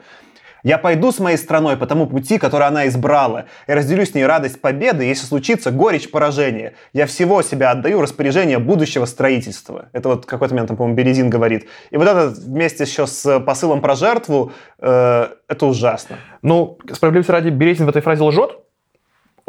Я 0.64 0.78
пойду 0.78 1.12
с 1.12 1.20
моей 1.20 1.38
страной 1.38 1.76
по 1.76 1.88
тому 1.88 2.08
пути, 2.08 2.38
который 2.38 2.68
она 2.68 2.88
избрала, 2.88 3.46
и 3.68 3.74
разделю 3.74 4.06
с 4.06 4.14
ней 4.14 4.26
радость 4.26 4.62
победы, 4.62 5.04
если 5.04 5.26
случится 5.26 5.72
горечь 5.72 6.12
поражения. 6.12 6.74
Я 6.94 7.08
всего 7.08 7.42
себя 7.42 7.72
отдаю 7.72 8.02
распоряжение 8.02 8.60
будущего 8.60 9.06
строительства. 9.06 9.90
Это 9.92 10.10
вот 10.10 10.26
какой-то 10.26 10.54
момент, 10.54 10.68
там, 10.68 10.78
по-моему, 10.78 10.96
Березин 10.96 11.30
говорит. 11.30 11.68
И 11.90 11.98
вот 11.98 12.08
это 12.08 12.28
вместе 12.28 12.84
еще 12.84 13.08
с 13.08 13.40
посылом 13.40 13.82
про 13.82 13.96
жертву, 13.96 14.52
э, 14.80 15.28
это 15.48 15.66
ужасно. 15.66 16.18
Ну, 16.44 16.78
справедливости 16.92 17.32
ради, 17.32 17.50
Березин 17.50 17.88
в 17.88 17.90
этой 17.90 18.02
фразе 18.04 18.24
лжет, 18.24 18.60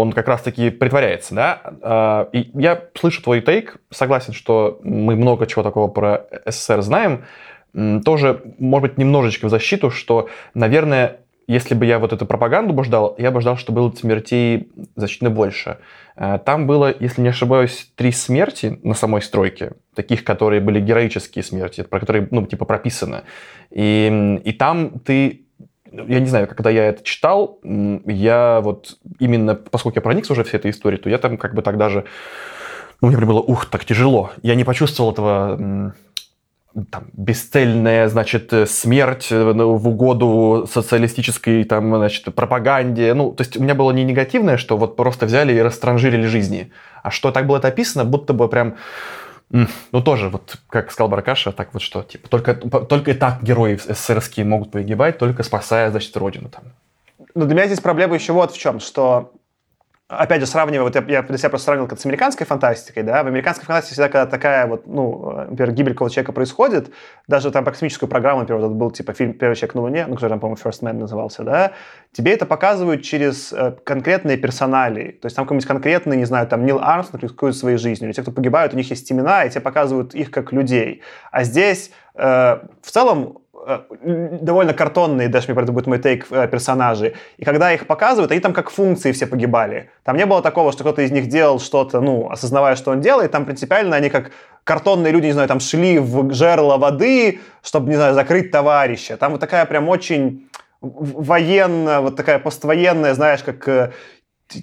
он 0.03 0.12
как 0.12 0.28
раз-таки 0.28 0.70
притворяется, 0.70 1.34
да. 1.34 1.62
А, 1.82 2.28
и 2.32 2.50
я 2.55 2.80
слышу 2.98 3.22
твой 3.22 3.40
тейк, 3.40 3.76
согласен, 3.90 4.32
что 4.32 4.80
мы 4.82 5.16
много 5.16 5.46
чего 5.46 5.62
такого 5.62 5.88
про 5.88 6.26
СССР 6.46 6.82
знаем, 6.82 7.24
тоже, 8.05 8.42
может 8.59 8.90
быть, 8.90 8.98
немножечко 8.98 9.46
в 9.46 9.50
защиту, 9.50 9.90
что, 9.90 10.28
наверное, 10.53 11.20
если 11.46 11.74
бы 11.74 11.86
я 11.86 11.98
вот 11.98 12.12
эту 12.12 12.26
пропаганду 12.26 12.74
бы 12.74 12.84
ждал, 12.84 13.14
я 13.18 13.30
бы 13.30 13.40
ждал, 13.40 13.57
что 13.57 13.72
было 13.72 13.90
смертей 13.90 14.68
значительно 14.94 15.30
больше. 15.30 15.78
Э, 16.16 16.38
там 16.44 16.66
было, 16.66 16.94
если 16.98 17.22
не 17.22 17.28
ошибаюсь, 17.28 17.90
три 17.96 18.12
смерти 18.12 18.78
на 18.82 18.94
самой 18.94 19.22
стройке, 19.22 19.72
таких, 19.94 20.24
которые 20.24 20.61
были 20.61 20.80
героические 20.80 21.42
смерти, 21.42 21.82
про 21.82 22.00
которые, 22.00 22.28
ну, 22.30 22.46
типа, 22.46 22.64
прописано. 22.64 23.24
И, 23.70 24.40
и 24.44 24.53
там 24.53 24.98
ты 25.00 25.46
я 25.93 26.20
не 26.20 26.26
знаю, 26.26 26.49
когда 26.49 26.70
я 26.70 26.86
это 26.86 27.03
читал, 27.03 27.61
я 27.62 28.61
вот 28.62 28.97
именно, 29.18 29.55
поскольку 29.55 29.99
я 29.99 30.03
проникся 30.03 30.32
уже 30.32 30.45
всей 30.45 30.57
этой 30.57 30.70
историей, 30.70 31.01
то 31.01 31.11
я 31.11 31.18
там 31.18 31.36
как 31.36 31.55
бы 31.55 31.62
так 31.62 31.76
даже, 31.76 32.05
ну, 33.01 33.09
мне 33.09 33.16
было, 33.18 33.40
ух, 33.40 33.66
так 33.66 33.84
тяжело. 33.84 34.30
Я 34.43 34.55
не 34.55 34.64
почувствовал 34.64 35.12
этого 35.12 35.95
там, 36.90 37.05
бесцельная, 37.12 38.09
значит, 38.09 38.53
смерть 38.66 39.28
э, 39.30 39.53
ну, 39.53 39.74
в 39.74 39.88
угоду 39.88 40.66
социалистической, 40.70 41.64
там, 41.64 41.95
значит, 41.95 42.34
пропаганде. 42.34 43.12
Ну, 43.14 43.32
то 43.32 43.43
есть 43.43 43.57
у 43.57 43.62
меня 43.62 43.74
было 43.74 43.90
не 43.90 44.05
негативное, 44.05 44.57
что 44.57 44.76
вот 44.76 44.97
просто 44.97 45.26
взяли 45.26 45.53
и 45.53 45.61
растранжирили 45.61 46.26
жизни, 46.26 46.72
а 47.03 47.11
что 47.11 47.30
так 47.30 47.47
было 47.47 47.59
это 47.59 47.68
описано, 47.68 48.05
будто 48.05 48.32
бы 48.32 48.49
прям 48.49 48.76
ну, 49.92 50.03
тоже, 50.03 50.28
вот, 50.28 50.59
как 50.68 50.90
сказал 50.90 51.09
Баркаша, 51.09 51.53
так 51.53 51.74
вот 51.74 51.82
что, 51.82 52.03
типа, 52.03 52.28
только, 52.28 52.55
только 52.55 53.11
и 53.11 53.14
так 53.14 53.42
герои 53.42 53.76
СССРские 53.76 54.46
могут 54.46 54.70
погибать, 54.70 55.18
только 55.18 55.42
спасая, 55.42 55.90
значит, 55.90 56.16
родину 56.16 56.48
там. 56.48 56.64
Ну, 57.34 57.44
для 57.44 57.55
меня 57.55 57.66
здесь 57.66 57.80
проблема 57.80 58.14
еще 58.14 58.32
вот 58.32 58.53
в 58.53 58.59
чем, 58.59 58.80
что 58.80 59.32
опять 60.09 60.40
же, 60.40 60.46
сравнивая, 60.46 60.84
вот 60.84 60.94
я, 60.94 61.05
я 61.09 61.22
для 61.22 61.38
себя 61.38 61.48
просто 61.48 61.66
сравнил 61.66 61.88
как 61.88 61.98
с 61.98 62.07
американской 62.07 62.46
фантастикой, 62.46 63.03
да, 63.03 63.22
в 63.22 63.26
американской 63.26 63.64
фантастике 63.64 63.94
всегда, 63.94 64.09
когда 64.09 64.26
такая 64.26 64.66
вот, 64.66 64.86
ну, 64.86 65.46
например, 65.50 65.72
гибель 65.72 65.92
какого 65.92 66.11
человека 66.11 66.32
происходит, 66.32 66.92
даже 67.28 67.50
там 67.50 67.64
по 67.64 67.70
космическую 67.70 68.09
программу, 68.09 68.40
например, 68.40 68.62
вот 68.62 68.72
был 68.72 68.90
типа 68.90 69.12
фильм 69.12 69.32
«Первый 69.34 69.55
человек 69.55 69.74
на 69.74 69.80
Луне», 69.82 70.07
ну, 70.07 70.14
который 70.14 70.30
там, 70.30 70.40
по-моему, 70.40 70.61
First 70.62 70.82
Man 70.82 70.94
назывался, 70.94 71.44
да, 71.44 71.72
тебе 72.12 72.32
это 72.32 72.46
показывают 72.46 73.03
через 73.03 73.53
э, 73.53 73.72
конкретные 73.84 74.36
персонали, 74.36 75.12
то 75.12 75.26
есть 75.26 75.36
там 75.36 75.46
какой-нибудь 75.46 75.66
конкретный, 75.66 76.16
не 76.16 76.26
знаю, 76.26 76.46
там 76.46 76.66
Нил 76.66 76.78
Армстронг 76.80 77.22
рискует 77.22 77.57
своей 77.57 77.78
жизнью, 77.78 78.09
или 78.09 78.14
те, 78.14 78.22
кто 78.22 78.32
погибают, 78.32 78.74
у 78.74 78.76
них 78.76 78.90
есть 78.90 79.11
имена, 79.11 79.44
и 79.44 79.50
тебе 79.50 79.61
показывают 79.61 80.14
их 80.14 80.30
как 80.30 80.53
людей. 80.53 81.03
А 81.30 81.44
здесь 81.44 81.90
э, 82.14 82.59
в 82.82 82.90
целом 82.90 83.38
Э, 83.38 83.41
довольно 84.02 84.74
картонные, 84.74 85.28
даже 85.28 85.52
мне 85.52 85.62
это 85.62 85.72
будет 85.72 85.86
мой 85.86 85.98
тейк, 85.98 86.26
э, 86.30 86.48
персонажи. 86.48 87.14
И 87.36 87.44
когда 87.44 87.72
их 87.72 87.86
показывают, 87.86 88.30
они 88.32 88.40
там 88.40 88.52
как 88.52 88.70
функции 88.70 89.12
все 89.12 89.26
погибали. 89.26 89.90
Там 90.02 90.16
не 90.16 90.26
было 90.26 90.42
такого, 90.42 90.72
что 90.72 90.82
кто-то 90.84 91.02
из 91.02 91.10
них 91.12 91.28
делал 91.28 91.60
что-то, 91.60 92.00
ну, 92.00 92.28
осознавая, 92.30 92.76
что 92.76 92.90
он 92.90 93.00
делает. 93.00 93.30
Там 93.30 93.44
принципиально 93.44 93.96
они 93.96 94.10
как 94.10 94.32
картонные 94.64 95.12
люди, 95.12 95.26
не 95.26 95.32
знаю, 95.32 95.48
там 95.48 95.60
шли 95.60 95.98
в 95.98 96.32
жерло 96.32 96.76
воды, 96.76 97.40
чтобы, 97.62 97.88
не 97.88 97.96
знаю, 97.96 98.14
закрыть 98.14 98.50
товарища. 98.50 99.16
Там 99.16 99.32
вот 99.32 99.40
такая 99.40 99.64
прям 99.66 99.88
очень 99.88 100.48
военная, 100.80 102.00
вот 102.00 102.16
такая 102.16 102.40
поствоенная, 102.40 103.14
знаешь, 103.14 103.42
как 103.44 103.68
э, 103.68 103.92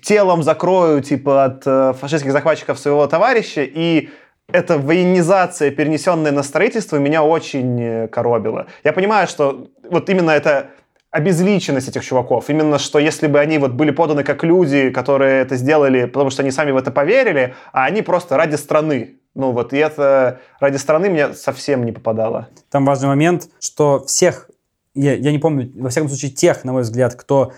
телом 0.02 0.44
закрою, 0.44 1.02
типа, 1.02 1.46
от 1.46 1.98
фашистских 1.98 2.34
захватчиков 2.34 2.78
своего 2.78 3.08
товарища, 3.08 3.62
и 3.64 4.10
эта 4.52 4.78
военизация, 4.78 5.72
перенесенная 5.72 6.32
на 6.32 6.44
строительство, 6.44 6.98
меня 6.98 7.24
очень 7.24 7.82
э, 7.82 8.08
коробила. 8.08 8.68
Я 8.84 8.94
понимаю, 8.94 9.28
что 9.28 9.68
вот 9.90 10.10
именно 10.10 10.32
это 10.32 10.72
обезличенность 11.12 11.88
этих 11.88 12.04
чуваков. 12.04 12.50
Именно 12.50 12.78
что 12.78 13.00
если 13.00 13.28
бы 13.28 13.40
они 13.40 13.58
вот 13.58 13.72
были 13.72 13.92
поданы 13.92 14.24
как 14.24 14.44
люди, 14.44 14.90
которые 14.92 15.42
это 15.42 15.56
сделали, 15.56 16.06
потому 16.06 16.30
что 16.30 16.44
они 16.44 16.52
сами 16.52 16.72
в 16.72 16.78
это 16.78 16.92
поверили, 16.92 17.56
а 17.72 17.86
они 17.86 18.02
просто 18.02 18.38
ради 18.38 18.56
страны. 18.56 19.16
Ну 19.36 19.52
вот, 19.52 19.74
и 19.74 19.78
это 19.78 20.40
ради 20.60 20.78
страны 20.78 21.10
мне 21.10 21.34
совсем 21.34 21.86
не 21.86 21.92
попадало. 21.92 22.48
Там 22.70 22.86
важный 22.86 23.08
момент, 23.08 23.50
что 23.60 24.04
всех, 24.06 24.50
я, 24.94 25.16
я 25.16 25.32
не 25.32 25.40
помню, 25.40 25.72
во 25.76 25.90
всяком 25.90 26.10
случае, 26.10 26.32
тех, 26.32 26.64
на 26.64 26.74
мой 26.74 26.82
взгляд, 26.84 27.16
кто 27.16 27.54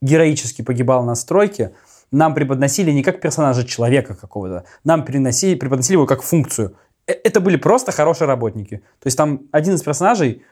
героически 0.00 0.62
погибал 0.62 1.04
на 1.04 1.14
стройке, 1.14 1.72
нам 2.10 2.34
преподносили 2.34 2.90
не 2.90 3.02
как 3.02 3.20
персонажа 3.20 3.64
человека 3.64 4.14
какого-то, 4.14 4.64
нам 4.84 5.04
приносили, 5.04 5.54
преподносили 5.54 5.96
его 5.96 6.06
как 6.06 6.22
функцию. 6.22 6.76
Э, 7.06 7.12
это 7.12 7.40
были 7.40 7.56
просто 7.56 7.92
хорошие 7.92 8.28
работники. 8.28 8.76
То 9.00 9.06
есть 9.06 9.16
там 9.16 9.42
один 9.52 9.74
из 9.74 9.82
персонажей, 9.82 10.42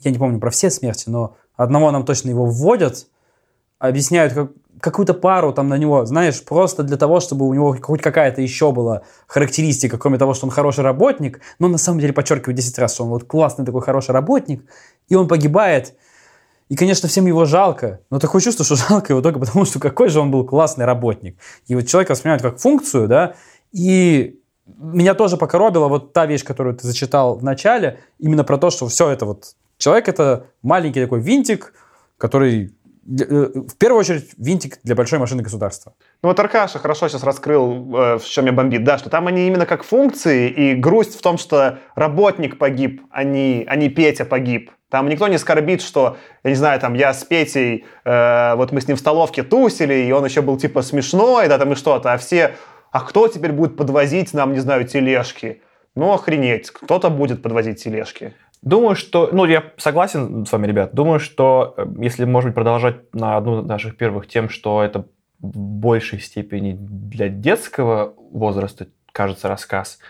я 0.00 0.10
не 0.10 0.18
помню 0.18 0.40
про 0.40 0.50
все 0.50 0.70
смерти, 0.70 1.08
но 1.08 1.36
одного 1.56 1.90
нам 1.90 2.04
точно 2.04 2.30
его 2.30 2.46
вводят, 2.46 3.06
объясняют 3.78 4.32
как, 4.32 4.50
какую-то 4.80 5.14
пару 5.14 5.52
там 5.52 5.68
на 5.68 5.78
него, 5.78 6.04
знаешь, 6.04 6.44
просто 6.44 6.82
для 6.82 6.96
того, 6.96 7.20
чтобы 7.20 7.46
у 7.46 7.54
него 7.54 7.76
хоть 7.80 8.02
какая-то 8.02 8.40
еще 8.40 8.72
была 8.72 9.02
характеристика, 9.26 9.98
кроме 9.98 10.18
того, 10.18 10.34
что 10.34 10.46
он 10.46 10.50
хороший 10.50 10.84
работник, 10.84 11.40
но 11.58 11.68
на 11.68 11.78
самом 11.78 12.00
деле 12.00 12.12
подчеркиваю 12.12 12.54
10 12.54 12.78
раз, 12.78 12.94
что 12.94 13.04
он 13.04 13.10
вот 13.10 13.24
классный 13.24 13.64
такой 13.64 13.82
хороший 13.82 14.12
работник, 14.12 14.64
и 15.08 15.14
он 15.14 15.28
погибает, 15.28 15.94
и, 16.68 16.76
конечно, 16.76 17.08
всем 17.08 17.26
его 17.26 17.44
жалко, 17.44 18.00
но 18.10 18.18
такое 18.18 18.40
чувство, 18.40 18.64
что 18.64 18.76
жалко 18.88 19.12
его 19.12 19.22
только 19.22 19.38
потому, 19.38 19.64
что 19.64 19.78
какой 19.80 20.08
же 20.08 20.20
он 20.20 20.30
был 20.30 20.44
классный 20.44 20.84
работник. 20.84 21.38
И 21.66 21.74
вот 21.74 21.86
человека 21.86 22.12
воспринимают 22.12 22.42
как 22.42 22.58
функцию, 22.58 23.08
да, 23.08 23.34
и 23.72 24.40
меня 24.66 25.14
тоже 25.14 25.36
покоробила 25.36 25.88
вот 25.88 26.12
та 26.12 26.26
вещь, 26.26 26.44
которую 26.44 26.76
ты 26.76 26.86
зачитал 26.86 27.36
в 27.36 27.44
начале, 27.44 28.00
именно 28.18 28.44
про 28.44 28.58
то, 28.58 28.70
что 28.70 28.86
все 28.88 29.08
это 29.08 29.24
вот... 29.24 29.54
Человек— 29.78 30.08
это 30.10 30.46
маленький 30.62 31.00
такой 31.00 31.20
винтик, 31.20 31.72
который 32.18 32.74
в 33.08 33.76
первую 33.78 34.00
очередь 34.00 34.30
винтик 34.36 34.78
для 34.82 34.94
большой 34.94 35.18
машины 35.18 35.42
государства. 35.42 35.94
Ну 36.22 36.28
вот 36.28 36.38
Аркаша 36.38 36.78
хорошо 36.78 37.08
сейчас 37.08 37.22
раскрыл, 37.22 37.96
э, 37.96 38.18
в 38.18 38.24
чем 38.24 38.46
я 38.46 38.52
бомбит, 38.52 38.84
да, 38.84 38.98
что 38.98 39.08
там 39.08 39.26
они 39.26 39.46
именно 39.46 39.64
как 39.64 39.82
функции, 39.82 40.48
и 40.48 40.74
грусть 40.74 41.18
в 41.18 41.22
том, 41.22 41.38
что 41.38 41.78
работник 41.94 42.58
погиб, 42.58 43.02
а 43.10 43.24
не, 43.24 43.64
а 43.66 43.76
не 43.76 43.88
Петя 43.88 44.26
погиб. 44.26 44.70
Там 44.90 45.08
никто 45.08 45.26
не 45.28 45.38
скорбит, 45.38 45.80
что, 45.80 46.18
я 46.44 46.50
не 46.50 46.56
знаю, 46.56 46.80
там, 46.80 46.94
я 46.94 47.14
с 47.14 47.24
Петей, 47.24 47.86
э, 48.04 48.54
вот 48.56 48.72
мы 48.72 48.80
с 48.80 48.88
ним 48.88 48.96
в 48.96 49.00
столовке 49.00 49.42
тусили, 49.42 49.94
и 49.94 50.12
он 50.12 50.24
еще 50.24 50.42
был, 50.42 50.58
типа, 50.58 50.82
смешной, 50.82 51.48
да, 51.48 51.58
там 51.58 51.72
и 51.72 51.76
что-то, 51.76 52.12
а 52.12 52.18
все, 52.18 52.56
а 52.90 53.00
кто 53.00 53.28
теперь 53.28 53.52
будет 53.52 53.76
подвозить 53.76 54.34
нам, 54.34 54.52
не 54.52 54.60
знаю, 54.60 54.86
тележки? 54.86 55.62
Ну, 55.94 56.12
охренеть, 56.12 56.70
кто-то 56.70 57.10
будет 57.10 57.42
подвозить 57.42 57.82
тележки. 57.82 58.34
Думаю, 58.62 58.96
что, 58.96 59.28
ну, 59.32 59.44
я 59.44 59.72
согласен 59.76 60.44
с 60.44 60.52
вами, 60.52 60.66
ребят, 60.66 60.92
думаю, 60.92 61.20
что 61.20 61.74
э, 61.76 61.86
если, 62.00 62.24
может 62.24 62.48
быть, 62.48 62.54
продолжать 62.54 63.14
на 63.14 63.36
одну 63.36 63.60
из 63.60 63.66
наших 63.66 63.96
первых 63.96 64.26
тем, 64.26 64.48
что 64.48 64.82
это 64.82 65.06
в 65.38 65.56
большей 65.56 66.18
степени 66.18 66.76
для 66.78 67.28
детского 67.28 68.14
возраста, 68.32 68.88
кажется, 69.12 69.48
рассказ, 69.48 70.00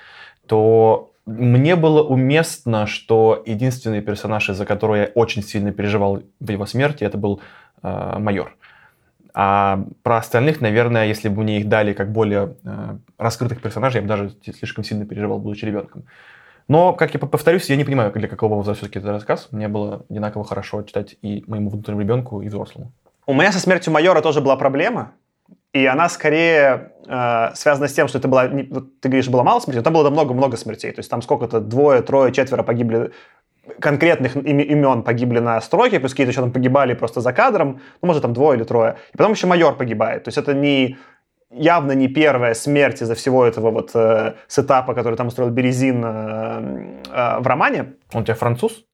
то 0.46 1.12
мне 1.26 1.76
было 1.76 2.02
уместно, 2.02 2.86
что 2.86 3.42
единственный 3.44 4.00
персонаж, 4.00 4.48
из-за 4.48 4.64
которого 4.64 4.96
я 4.96 5.10
очень 5.14 5.42
сильно 5.42 5.72
переживал 5.72 6.22
в 6.40 6.50
его 6.50 6.64
смерти, 6.64 7.04
это 7.04 7.18
был 7.18 7.42
э, 7.82 8.18
майор. 8.18 8.56
А 9.34 9.84
про 10.02 10.16
остальных, 10.16 10.62
наверное, 10.62 11.06
если 11.06 11.28
бы 11.28 11.42
мне 11.42 11.58
их 11.58 11.68
дали 11.68 11.92
как 11.92 12.10
более 12.12 12.56
э, 12.64 12.96
раскрытых 13.18 13.60
персонажей, 13.60 13.98
я 13.98 14.02
бы 14.02 14.08
даже 14.08 14.32
слишком 14.58 14.84
сильно 14.84 15.04
переживал, 15.04 15.38
будучи 15.38 15.66
ребенком. 15.66 16.04
Но, 16.68 16.92
как 16.92 17.14
я 17.14 17.20
повторюсь, 17.20 17.70
я 17.70 17.76
не 17.76 17.84
понимаю, 17.84 18.12
для 18.12 18.28
какого 18.28 18.54
возраста 18.54 18.80
все-таки 18.80 18.98
этот 18.98 19.10
рассказ. 19.12 19.48
Мне 19.50 19.68
было 19.68 20.04
одинаково 20.10 20.44
хорошо 20.44 20.82
читать 20.82 21.16
и 21.22 21.42
моему 21.46 21.70
внутреннему 21.70 22.02
ребенку, 22.02 22.42
и 22.42 22.48
взрослому. 22.48 22.92
У 23.26 23.32
меня 23.32 23.52
со 23.52 23.58
смертью 23.58 23.92
майора 23.92 24.20
тоже 24.20 24.40
была 24.40 24.56
проблема. 24.56 25.12
И 25.72 25.86
она 25.86 26.08
скорее 26.08 26.92
э, 27.06 27.50
связана 27.54 27.88
с 27.88 27.92
тем, 27.92 28.08
что 28.08 28.18
это 28.18 28.28
была, 28.28 28.48
не, 28.48 28.64
вот 28.64 29.00
ты 29.00 29.08
говоришь, 29.08 29.28
было 29.28 29.42
мало 29.42 29.60
смертей, 29.60 29.80
но 29.80 29.84
там 29.84 29.92
было 29.92 30.10
много-много 30.10 30.56
смертей. 30.56 30.92
То 30.92 31.00
есть 31.00 31.10
там 31.10 31.22
сколько-то, 31.22 31.60
двое, 31.60 32.02
трое, 32.02 32.32
четверо 32.32 32.62
погибли, 32.62 33.12
конкретных 33.80 34.36
имен 34.36 35.02
погибли 35.02 35.40
на 35.40 35.60
стройке, 35.60 36.00
плюс 36.00 36.12
какие-то 36.12 36.32
еще 36.32 36.40
там 36.40 36.52
погибали 36.52 36.94
просто 36.94 37.20
за 37.20 37.32
кадром, 37.32 37.80
ну, 38.00 38.06
может, 38.06 38.22
там 38.22 38.32
двое 38.32 38.58
или 38.58 38.64
трое. 38.64 38.96
И 39.12 39.16
потом 39.16 39.32
еще 39.32 39.46
майор 39.46 39.76
погибает. 39.76 40.24
То 40.24 40.28
есть 40.28 40.38
это 40.38 40.54
не 40.54 40.96
явно 41.50 41.92
не 41.92 42.08
первая 42.08 42.54
смерть 42.54 43.02
из-за 43.02 43.14
всего 43.14 43.44
этого 43.44 43.70
вот 43.70 43.90
э, 43.94 44.34
сетапа, 44.48 44.94
который 44.94 45.14
там 45.16 45.28
устроил 45.28 45.50
Березин 45.50 46.02
э, 46.04 46.98
э, 47.10 47.38
в 47.40 47.46
романе. 47.46 47.94
Он 48.12 48.22
у 48.22 48.24
тебя 48.24 48.34
француз? 48.34 48.84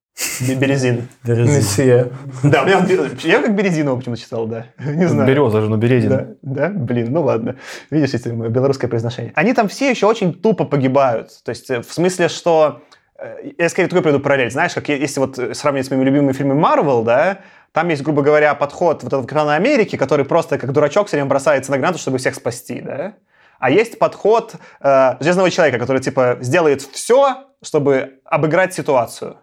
Березин. 0.41 1.09
Месье. 1.25 2.11
Да, 2.45 2.63
у 2.63 2.67
меня, 2.67 2.87
я 3.25 3.43
как 3.43 3.57
Березинова 3.57 3.97
почему-то 3.97 4.21
читал, 4.23 4.47
да. 4.47 4.67
Не 4.79 5.09
знаю. 5.09 5.29
Береза 5.29 5.61
же, 5.61 5.69
ну 5.69 5.77
Березин. 5.77 6.11
Да, 6.11 6.27
да, 6.43 6.69
блин, 6.69 7.09
ну 7.13 7.23
ладно. 7.23 7.57
Видишь, 7.91 8.15
эти 8.15 8.29
белорусское 8.29 8.89
произношение. 8.89 9.33
Они 9.35 9.53
там 9.55 9.67
все 9.67 9.91
еще 9.91 10.07
очень 10.07 10.33
тупо 10.33 10.65
погибают. 10.65 11.31
То 11.45 11.51
есть 11.51 11.69
э, 11.71 11.83
в 11.83 11.93
смысле, 11.93 12.29
что... 12.29 12.83
э, 13.19 13.51
Я 13.59 13.69
скорее 13.69 13.89
такой 13.89 14.03
приведу 14.03 14.21
параллель. 14.21 14.53
Знаешь, 14.53 14.75
как 14.75 14.89
если 14.89 15.19
вот 15.19 15.37
сравнивать 15.57 15.89
с 15.89 15.91
моими 15.91 16.05
любимыми 16.05 16.33
фильмами 16.33 16.61
Марвел, 16.61 17.03
да, 17.03 17.39
там 17.75 17.89
есть, 17.89 18.03
грубо 18.03 18.23
говоря, 18.23 18.55
подход 18.55 19.03
вот 19.03 19.09
этого 19.09 19.23
Капитана 19.23 19.57
Америки, 19.57 19.97
который 19.97 20.25
просто 20.25 20.59
как 20.59 20.71
дурачок 20.71 21.09
все 21.09 21.17
время 21.17 21.29
бросается 21.29 21.73
на 21.73 21.79
гранату, 21.79 21.99
чтобы 21.99 22.19
всех 22.19 22.37
спасти, 22.37 22.81
да. 22.81 23.15
А 23.59 23.69
есть 23.69 23.99
подход 23.99 24.55
э, 24.81 25.17
Железного 25.19 25.51
Человека, 25.51 25.81
который, 25.81 26.01
типа, 26.01 26.39
сделает 26.41 26.83
все, 26.83 27.49
чтобы 27.63 28.21
обыграть 28.25 28.75
ситуацию. 28.75 29.39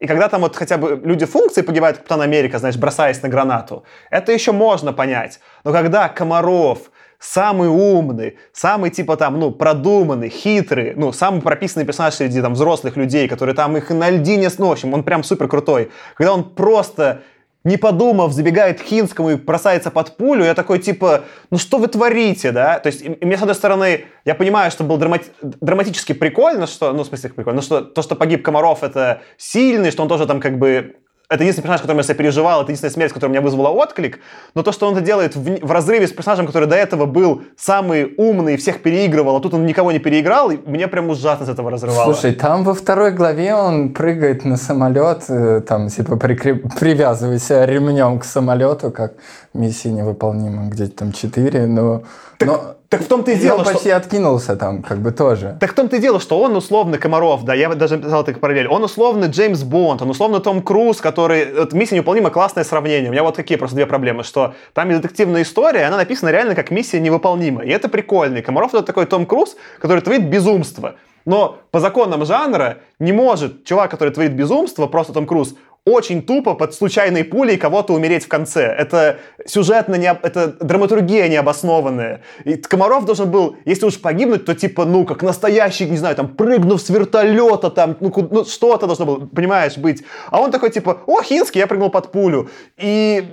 И 0.00 0.06
когда 0.06 0.28
там 0.28 0.42
вот 0.42 0.54
хотя 0.54 0.76
бы 0.76 1.00
люди 1.02 1.24
функции 1.24 1.62
погибают, 1.62 1.96
Капитан 1.96 2.20
Америка, 2.20 2.58
знаешь, 2.58 2.76
бросаясь 2.76 3.22
на 3.22 3.30
гранату, 3.30 3.84
это 4.10 4.32
еще 4.32 4.52
можно 4.52 4.92
понять. 4.92 5.40
Но 5.64 5.72
когда 5.72 6.10
Комаров, 6.10 6.90
самый 7.22 7.68
умный, 7.68 8.36
самый 8.52 8.90
типа 8.90 9.16
там, 9.16 9.38
ну, 9.38 9.50
продуманный, 9.50 10.28
хитрый, 10.28 10.92
ну, 10.94 11.12
самый 11.12 11.40
прописанный 11.40 11.86
персонаж 11.86 12.14
среди 12.14 12.42
там 12.42 12.52
взрослых 12.52 12.96
людей, 12.96 13.28
который 13.28 13.54
там 13.54 13.76
их 13.78 13.88
на 13.90 14.10
льдине 14.10 14.50
ночью, 14.58 14.92
он 14.92 15.04
прям 15.04 15.22
супер 15.22 15.48
крутой. 15.48 15.90
Когда 16.16 16.34
он 16.34 16.52
просто 16.54 17.22
не 17.64 17.76
подумав, 17.76 18.32
забегает 18.32 18.80
к 18.80 18.84
Хинскому 18.84 19.30
и 19.30 19.34
бросается 19.36 19.90
под 19.90 20.16
пулю, 20.16 20.44
я 20.44 20.54
такой, 20.54 20.78
типа, 20.78 21.24
ну 21.50 21.58
что 21.58 21.78
вы 21.78 21.88
творите, 21.88 22.50
да? 22.50 22.78
То 22.78 22.88
есть, 22.88 23.02
и, 23.02 23.12
и 23.12 23.24
мне, 23.24 23.36
с 23.36 23.40
одной 23.40 23.54
стороны, 23.54 24.06
я 24.24 24.34
понимаю, 24.34 24.70
что 24.70 24.84
было 24.84 24.98
драмати- 24.98 25.30
драматически 25.40 26.12
прикольно, 26.12 26.66
что, 26.66 26.92
ну, 26.92 27.02
в 27.04 27.06
смысле, 27.06 27.30
прикольно, 27.30 27.62
что 27.62 27.80
то, 27.82 28.02
что 28.02 28.16
погиб 28.16 28.42
Комаров, 28.42 28.82
это 28.82 29.22
сильный, 29.36 29.90
что 29.90 30.02
он 30.02 30.08
тоже 30.08 30.26
там 30.26 30.40
как 30.40 30.58
бы 30.58 30.96
это 31.32 31.42
единственный 31.44 31.62
персонаж, 31.62 31.80
которым 31.80 31.98
я 31.98 32.04
сопереживал, 32.04 32.60
это 32.60 32.70
единственная 32.70 32.92
смерть, 32.92 33.12
которая 33.12 33.30
меня 33.30 33.40
вызвала 33.40 33.68
отклик, 33.68 34.20
но 34.54 34.62
то, 34.62 34.72
что 34.72 34.86
он 34.86 34.94
это 34.94 35.04
делает 35.04 35.34
в, 35.34 35.66
в 35.66 35.72
разрыве 35.72 36.06
с 36.06 36.12
персонажем, 36.12 36.46
который 36.46 36.68
до 36.68 36.76
этого 36.76 37.06
был 37.06 37.42
самый 37.56 38.14
умный, 38.16 38.56
всех 38.56 38.82
переигрывал, 38.82 39.36
а 39.36 39.40
тут 39.40 39.54
он 39.54 39.66
никого 39.66 39.92
не 39.92 39.98
переиграл, 39.98 40.50
и 40.50 40.58
мне 40.66 40.88
прям 40.88 41.08
ужасно 41.08 41.46
с 41.46 41.48
этого 41.48 41.70
разрывало. 41.70 42.12
Слушай, 42.12 42.32
там 42.32 42.64
во 42.64 42.74
второй 42.74 43.12
главе 43.12 43.54
он 43.54 43.92
прыгает 43.94 44.44
на 44.44 44.56
самолет, 44.56 45.24
э, 45.28 45.62
там 45.66 45.88
типа 45.88 46.16
прикреп... 46.16 46.78
привязывайся 46.78 47.64
ремнем 47.64 48.18
к 48.18 48.24
самолету, 48.24 48.90
как 48.90 49.14
миссия 49.54 49.90
невыполнима, 49.90 50.68
где-то 50.68 50.96
там 50.96 51.12
4, 51.12 51.66
но... 51.66 52.02
но... 52.46 52.76
так 52.88 53.02
в 53.02 53.06
том-то 53.06 53.30
и 53.30 53.36
дело, 53.36 53.58
он 53.58 53.64
что- 53.64 53.72
почти 53.74 53.90
откинулся 53.90 54.56
там, 54.56 54.82
как 54.82 54.98
бы 54.98 55.10
тоже. 55.10 55.56
Так 55.60 55.72
в 55.72 55.74
том-то 55.74 55.96
и 55.96 55.98
дело, 56.00 56.20
что 56.20 56.40
он 56.40 56.56
условно 56.56 56.98
Комаров, 56.98 57.44
да, 57.44 57.54
я 57.54 57.68
даже 57.74 57.98
писал 57.98 58.24
так 58.24 58.40
параллель, 58.40 58.68
он 58.68 58.84
условно 58.84 59.26
Джеймс 59.26 59.62
Бонд, 59.62 60.02
он 60.02 60.10
условно 60.10 60.40
Том 60.40 60.62
Круз, 60.62 61.00
который... 61.00 61.52
Вот, 61.54 61.72
«Миссия 61.72 61.96
невыполнима» 61.96 62.30
классное 62.30 62.64
сравнение. 62.64 63.08
У 63.08 63.12
меня 63.12 63.22
вот 63.22 63.36
какие 63.36 63.58
просто 63.58 63.76
две 63.76 63.86
проблемы, 63.86 64.24
что 64.24 64.54
там 64.74 64.88
есть 64.90 65.02
детективная 65.02 65.42
история, 65.42 65.84
она 65.84 65.96
написана 65.96 66.30
реально 66.30 66.54
как 66.54 66.70
«Миссия 66.70 67.00
невыполнима», 67.00 67.62
и 67.62 67.70
это 67.70 67.88
прикольно. 67.88 68.38
И 68.38 68.42
Комаров 68.42 68.74
это 68.74 68.82
такой 68.82 69.06
Том 69.06 69.26
Круз, 69.26 69.56
который 69.80 70.02
творит 70.02 70.28
безумство. 70.28 70.96
Но 71.24 71.58
по 71.70 71.78
законам 71.80 72.24
жанра 72.24 72.78
не 72.98 73.12
может 73.12 73.64
чувак, 73.64 73.90
который 73.90 74.12
творит 74.12 74.32
безумство, 74.32 74.86
просто 74.86 75.12
Том 75.12 75.26
Круз, 75.26 75.54
очень 75.84 76.22
тупо 76.22 76.54
под 76.54 76.74
случайной 76.74 77.24
пулей 77.24 77.56
кого-то 77.56 77.92
умереть 77.94 78.24
в 78.24 78.28
конце. 78.28 78.62
Это 78.62 79.18
сюжетно, 79.46 79.96
не, 79.96 80.06
это 80.06 80.56
драматургия 80.60 81.28
необоснованная. 81.28 82.22
И 82.44 82.54
Комаров 82.54 83.04
должен 83.04 83.30
был, 83.30 83.56
если 83.64 83.86
уж 83.86 84.00
погибнуть, 84.00 84.44
то 84.44 84.54
типа, 84.54 84.84
ну, 84.84 85.04
как 85.04 85.22
настоящий, 85.22 85.88
не 85.88 85.96
знаю, 85.96 86.14
там, 86.14 86.28
прыгнув 86.28 86.80
с 86.80 86.88
вертолета, 86.88 87.70
там, 87.70 87.96
ну, 87.98 88.12
ну, 88.30 88.44
что-то 88.44 88.86
должно 88.86 89.06
было, 89.06 89.26
понимаешь, 89.26 89.76
быть. 89.76 90.04
А 90.30 90.40
он 90.40 90.52
такой, 90.52 90.70
типа, 90.70 91.00
о, 91.06 91.20
Хинский, 91.20 91.60
я 91.60 91.66
прыгнул 91.66 91.90
под 91.90 92.12
пулю. 92.12 92.48
И 92.76 93.24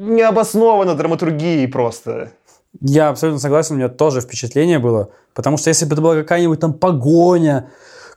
необоснованно 0.00 0.96
драматургией 0.96 1.68
просто. 1.68 2.32
Я 2.80 3.10
абсолютно 3.10 3.38
согласен, 3.38 3.76
у 3.76 3.78
меня 3.78 3.88
тоже 3.88 4.20
впечатление 4.20 4.80
было. 4.80 5.10
Потому 5.32 5.58
что 5.58 5.70
если 5.70 5.84
бы 5.84 5.92
это 5.92 6.02
была 6.02 6.14
какая-нибудь 6.16 6.58
там 6.58 6.74
погоня, 6.74 7.70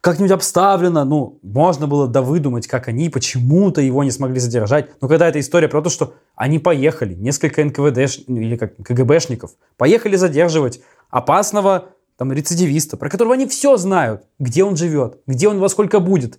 как-нибудь 0.05 0.33
обставлено, 0.33 1.03
ну, 1.03 1.39
можно 1.41 1.87
было 1.87 2.07
довыдумать, 2.07 2.67
как 2.67 2.87
они 2.87 3.09
почему-то 3.09 3.81
его 3.81 4.03
не 4.03 4.11
смогли 4.11 4.39
задержать. 4.39 5.01
Но 5.01 5.07
когда 5.07 5.27
эта 5.27 5.39
история 5.39 5.67
про 5.67 5.81
то, 5.81 5.89
что 5.89 6.13
они 6.35 6.59
поехали, 6.59 7.15
несколько 7.15 7.65
НКВД 7.65 8.19
или 8.27 8.55
как 8.55 8.75
КГБшников, 8.75 9.53
поехали 9.77 10.15
задерживать 10.15 10.79
опасного 11.09 11.85
там 12.17 12.31
рецидивиста, 12.31 12.97
про 12.97 13.09
которого 13.09 13.33
они 13.33 13.47
все 13.47 13.77
знают, 13.77 14.25
где 14.37 14.63
он 14.63 14.75
живет, 14.75 15.21
где 15.25 15.49
он 15.49 15.57
во 15.57 15.69
сколько 15.69 15.99
будет. 15.99 16.37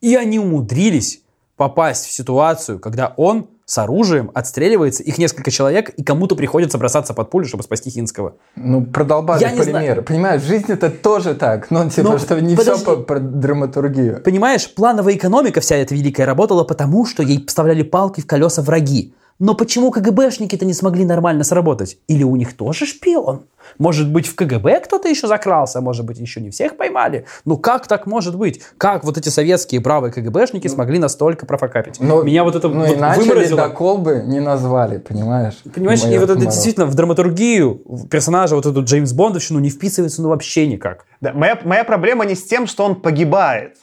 И 0.00 0.16
они 0.16 0.40
умудрились 0.40 1.22
попасть 1.54 2.06
в 2.06 2.10
ситуацию, 2.10 2.80
когда 2.80 3.14
он 3.16 3.48
с 3.68 3.76
оружием 3.76 4.30
отстреливается, 4.32 5.02
их 5.02 5.18
несколько 5.18 5.50
человек, 5.50 5.90
и 5.90 6.02
кому-то 6.02 6.34
приходится 6.36 6.78
бросаться 6.78 7.12
под 7.12 7.28
пулю, 7.28 7.44
чтобы 7.46 7.62
спасти 7.64 7.90
Хинского. 7.90 8.36
Ну, 8.56 8.82
продолбали 8.86 9.42
Я 9.42 9.50
пример. 9.50 9.64
знаю. 9.64 10.02
Понимаешь, 10.04 10.40
жизнь 10.40 10.72
это 10.72 10.88
тоже 10.88 11.34
так. 11.34 11.70
Ну, 11.70 11.88
типа, 11.90 12.12
Ну, 12.12 12.18
что 12.18 12.40
не 12.40 12.56
подожди. 12.56 12.82
все 12.82 12.96
по, 12.96 13.02
про 13.02 13.20
драматургию. 13.20 14.22
Понимаешь, 14.24 14.72
плановая 14.74 15.14
экономика 15.16 15.60
вся 15.60 15.76
эта 15.76 15.94
великая 15.94 16.24
работала 16.24 16.64
потому, 16.64 17.04
что 17.04 17.22
ей 17.22 17.44
вставляли 17.46 17.82
палки 17.82 18.22
в 18.22 18.26
колеса 18.26 18.62
враги. 18.62 19.12
Но 19.38 19.54
почему 19.54 19.92
КГБшники-то 19.92 20.64
не 20.64 20.74
смогли 20.74 21.04
нормально 21.04 21.44
сработать? 21.44 21.98
Или 22.08 22.24
у 22.24 22.34
них 22.34 22.56
тоже 22.56 22.86
шпион? 22.86 23.44
Может 23.78 24.10
быть, 24.10 24.26
в 24.26 24.34
КГБ 24.34 24.80
кто-то 24.80 25.08
еще 25.08 25.28
закрался? 25.28 25.80
Может 25.80 26.04
быть, 26.06 26.18
еще 26.18 26.40
не 26.40 26.50
всех 26.50 26.76
поймали? 26.76 27.24
Ну 27.44 27.56
как 27.56 27.86
так 27.86 28.06
может 28.06 28.36
быть? 28.36 28.60
Как 28.78 29.04
вот 29.04 29.16
эти 29.16 29.28
советские 29.28 29.80
бравые 29.80 30.12
КГБшники 30.12 30.66
смогли 30.66 30.98
настолько 30.98 31.46
профокапить? 31.46 32.00
Ну, 32.00 32.24
Меня 32.24 32.42
вот 32.42 32.56
это 32.56 32.68
ну, 32.68 32.80
вот 32.84 32.96
иначе 32.96 33.20
выморозило. 33.20 33.58
ледокол 33.58 33.98
бы 33.98 34.22
не 34.26 34.40
назвали, 34.40 34.98
понимаешь? 34.98 35.58
Понимаешь, 35.72 36.00
и 36.02 36.06
Майор 36.06 36.20
вот 36.20 36.30
это 36.30 36.34
Комаров. 36.34 36.54
действительно 36.54 36.86
в 36.86 36.94
драматургию 36.94 37.82
в 37.84 38.08
персонажа, 38.08 38.56
вот 38.56 38.66
эту 38.66 38.82
Джеймс 38.82 39.12
Бондовщину 39.12 39.60
не 39.60 39.70
вписывается 39.70 40.20
ну 40.22 40.30
вообще 40.30 40.66
никак. 40.66 41.04
Да, 41.20 41.32
моя, 41.32 41.60
моя 41.64 41.84
проблема 41.84 42.24
не 42.24 42.34
с 42.34 42.42
тем, 42.44 42.66
что 42.66 42.84
он 42.84 42.96
погибает. 42.96 43.76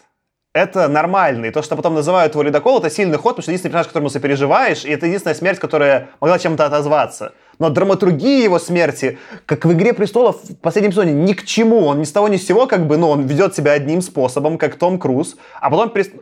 Это 0.55 0.87
нормально. 0.87 1.47
И 1.47 1.51
то, 1.51 1.61
что 1.61 1.75
потом 1.75 1.95
называют 1.95 2.33
его 2.33 2.41
ледокол, 2.41 2.79
это 2.79 2.89
сильный 2.89 3.17
ход, 3.17 3.35
потому 3.35 3.41
что 3.41 3.51
единственный 3.51 3.71
персонаж, 3.71 3.87
которому 3.87 4.09
сопереживаешь, 4.09 4.85
и 4.85 4.89
это 4.89 5.05
единственная 5.05 5.35
смерть, 5.35 5.59
которая 5.59 6.07
могла 6.21 6.39
чем-то 6.39 6.65
отозваться. 6.65 7.33
Но 7.59 7.69
драматургия 7.69 8.41
его 8.41 8.57
смерти, 8.57 9.17
как 9.45 9.65
в 9.65 9.73
«Игре 9.73 9.93
престолов» 9.93 10.37
в 10.43 10.55
последнем 10.55 10.93
сезоне, 10.93 11.11
ни 11.11 11.33
к 11.33 11.43
чему. 11.43 11.85
Он 11.85 11.99
ни 11.99 12.05
с 12.05 12.11
того 12.13 12.29
ни 12.29 12.37
с 12.37 12.47
сего, 12.47 12.67
как 12.67 12.87
бы, 12.87 12.95
ну, 12.95 13.09
он 13.09 13.23
ведет 13.23 13.53
себя 13.53 13.73
одним 13.73 14.01
способом, 14.01 14.57
как 14.57 14.75
Том 14.75 14.97
Круз, 14.97 15.35
а 15.59 15.69
потом 15.69 15.89
перес- 15.89 16.13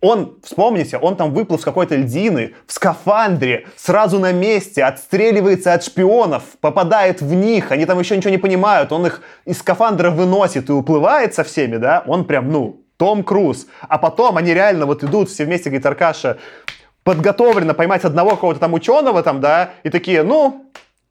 он, 0.00 0.36
вспомните, 0.44 0.96
он 0.96 1.16
там 1.16 1.34
выплыл 1.34 1.58
с 1.58 1.64
какой-то 1.64 1.96
льдины, 1.96 2.54
в 2.68 2.72
скафандре, 2.72 3.66
сразу 3.76 4.20
на 4.20 4.30
месте, 4.30 4.84
отстреливается 4.84 5.74
от 5.74 5.82
шпионов, 5.82 6.44
попадает 6.60 7.22
в 7.22 7.34
них, 7.34 7.72
они 7.72 7.86
там 7.86 7.98
еще 7.98 8.16
ничего 8.16 8.30
не 8.30 8.38
понимают, 8.38 8.92
он 8.92 9.06
их 9.06 9.20
из 9.46 9.58
скафандра 9.58 10.10
выносит 10.10 10.68
и 10.68 10.72
уплывает 10.72 11.34
со 11.34 11.42
всеми, 11.42 11.76
да, 11.76 12.04
он 12.06 12.24
прям, 12.24 12.52
ну, 12.52 12.79
Том 13.00 13.24
Круз. 13.24 13.66
А 13.88 13.96
потом 13.96 14.36
они 14.36 14.52
реально 14.52 14.84
вот 14.84 15.02
идут 15.02 15.30
все 15.30 15.46
вместе, 15.46 15.70
говорит 15.70 15.86
Аркаша, 15.86 16.36
подготовлено 17.02 17.72
поймать 17.72 18.04
одного 18.04 18.30
какого-то 18.32 18.60
там 18.60 18.74
ученого 18.74 19.22
там, 19.22 19.40
да, 19.40 19.70
и 19.84 19.88
такие, 19.88 20.22
ну, 20.22 20.66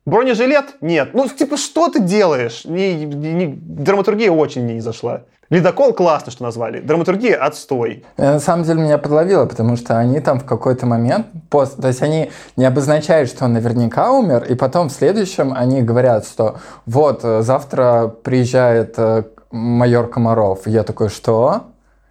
бронежилет? 0.06 0.76
Нет. 0.82 1.10
Ну, 1.14 1.28
типа, 1.28 1.58
что 1.58 1.90
ты 1.90 2.00
делаешь? 2.00 2.64
Не, 2.66 2.94
не- 3.06 3.48
драматургия 3.48 4.32
очень 4.32 4.68
не 4.68 4.82
зашла. 4.82 5.22
Ледокол 5.50 5.94
классно, 5.94 6.32
что 6.32 6.44
назвали. 6.44 6.80
Драматургия 6.80 7.36
отстой. 7.44 8.04
Э, 8.18 8.34
На 8.34 8.40
самом 8.40 8.66
деле 8.66 8.82
меня 8.84 9.00
подловило, 9.00 9.48
потому 9.48 9.76
что 9.78 9.98
они 9.98 10.20
там 10.20 10.40
в 10.40 10.46
какой-то 10.46 10.86
момент, 10.86 11.26
пос- 11.50 11.82
то 11.82 11.88
есть 11.88 12.04
они 12.04 12.30
не 12.56 12.66
обозначают, 12.66 13.30
что 13.32 13.46
он 13.46 13.54
наверняка 13.54 14.12
умер, 14.12 14.44
и 14.48 14.54
потом 14.54 14.90
в 14.90 14.92
следующем 14.92 15.52
они 15.58 15.82
говорят, 15.82 16.28
что 16.28 16.60
вот 16.86 17.22
э, 17.24 17.42
завтра 17.42 18.14
приезжает 18.24 18.94
э, 19.00 19.24
майор 19.50 20.08
Комаров. 20.08 20.68
Я 20.68 20.84
такой, 20.84 21.10
что? 21.10 21.64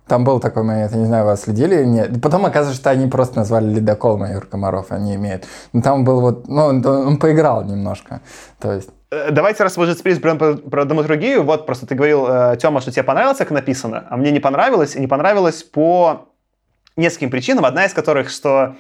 Там 0.09 0.25
был 0.25 0.41
такой 0.41 0.63
момент, 0.63 0.93
я 0.93 0.99
не 0.99 1.07
знаю, 1.07 1.25
вас 1.25 1.43
следили 1.43 1.77
или 1.77 1.85
нет. 1.85 2.23
Потом 2.23 2.47
оказывается, 2.47 2.81
что 2.81 2.91
они 2.91 3.07
просто 3.07 3.37
назвали 3.37 3.75
ледокол 3.75 4.19
майор 4.19 4.47
Комаров, 4.47 4.87
они 4.91 5.15
имеют. 5.17 5.45
Но 5.73 5.83
там 5.83 6.05
был 6.05 6.21
вот, 6.21 6.49
ну, 6.49 6.63
он, 6.63 6.87
он 6.87 7.19
поиграл 7.19 7.65
немножко. 7.65 8.21
То 8.59 8.73
есть 8.73 8.91
Э, 9.11 9.31
Давайте, 9.31 9.63
раз 9.63 9.77
вы 9.77 9.85
уже 9.85 9.95
спились 9.95 10.19
про, 10.19 10.35
про, 10.35 10.55
про 10.57 10.85
драматургию, 10.85 11.43
вот 11.43 11.67
просто 11.67 11.87
ты 11.87 11.95
говорил, 11.95 12.27
э, 12.29 12.57
Тёма, 12.59 12.81
что 12.81 12.91
тебе 12.91 13.03
понравилось, 13.03 13.39
как 13.39 13.51
написано, 13.51 14.07
а 14.11 14.17
мне 14.17 14.31
не 14.31 14.41
понравилось, 14.41 14.97
и 14.97 15.01
не 15.01 15.07
понравилось 15.07 15.63
по 15.63 16.29
нескольким 16.97 17.31
причинам, 17.31 17.65
одна 17.65 17.87
из 17.87 17.93
которых, 17.93 18.29
что 18.29 18.77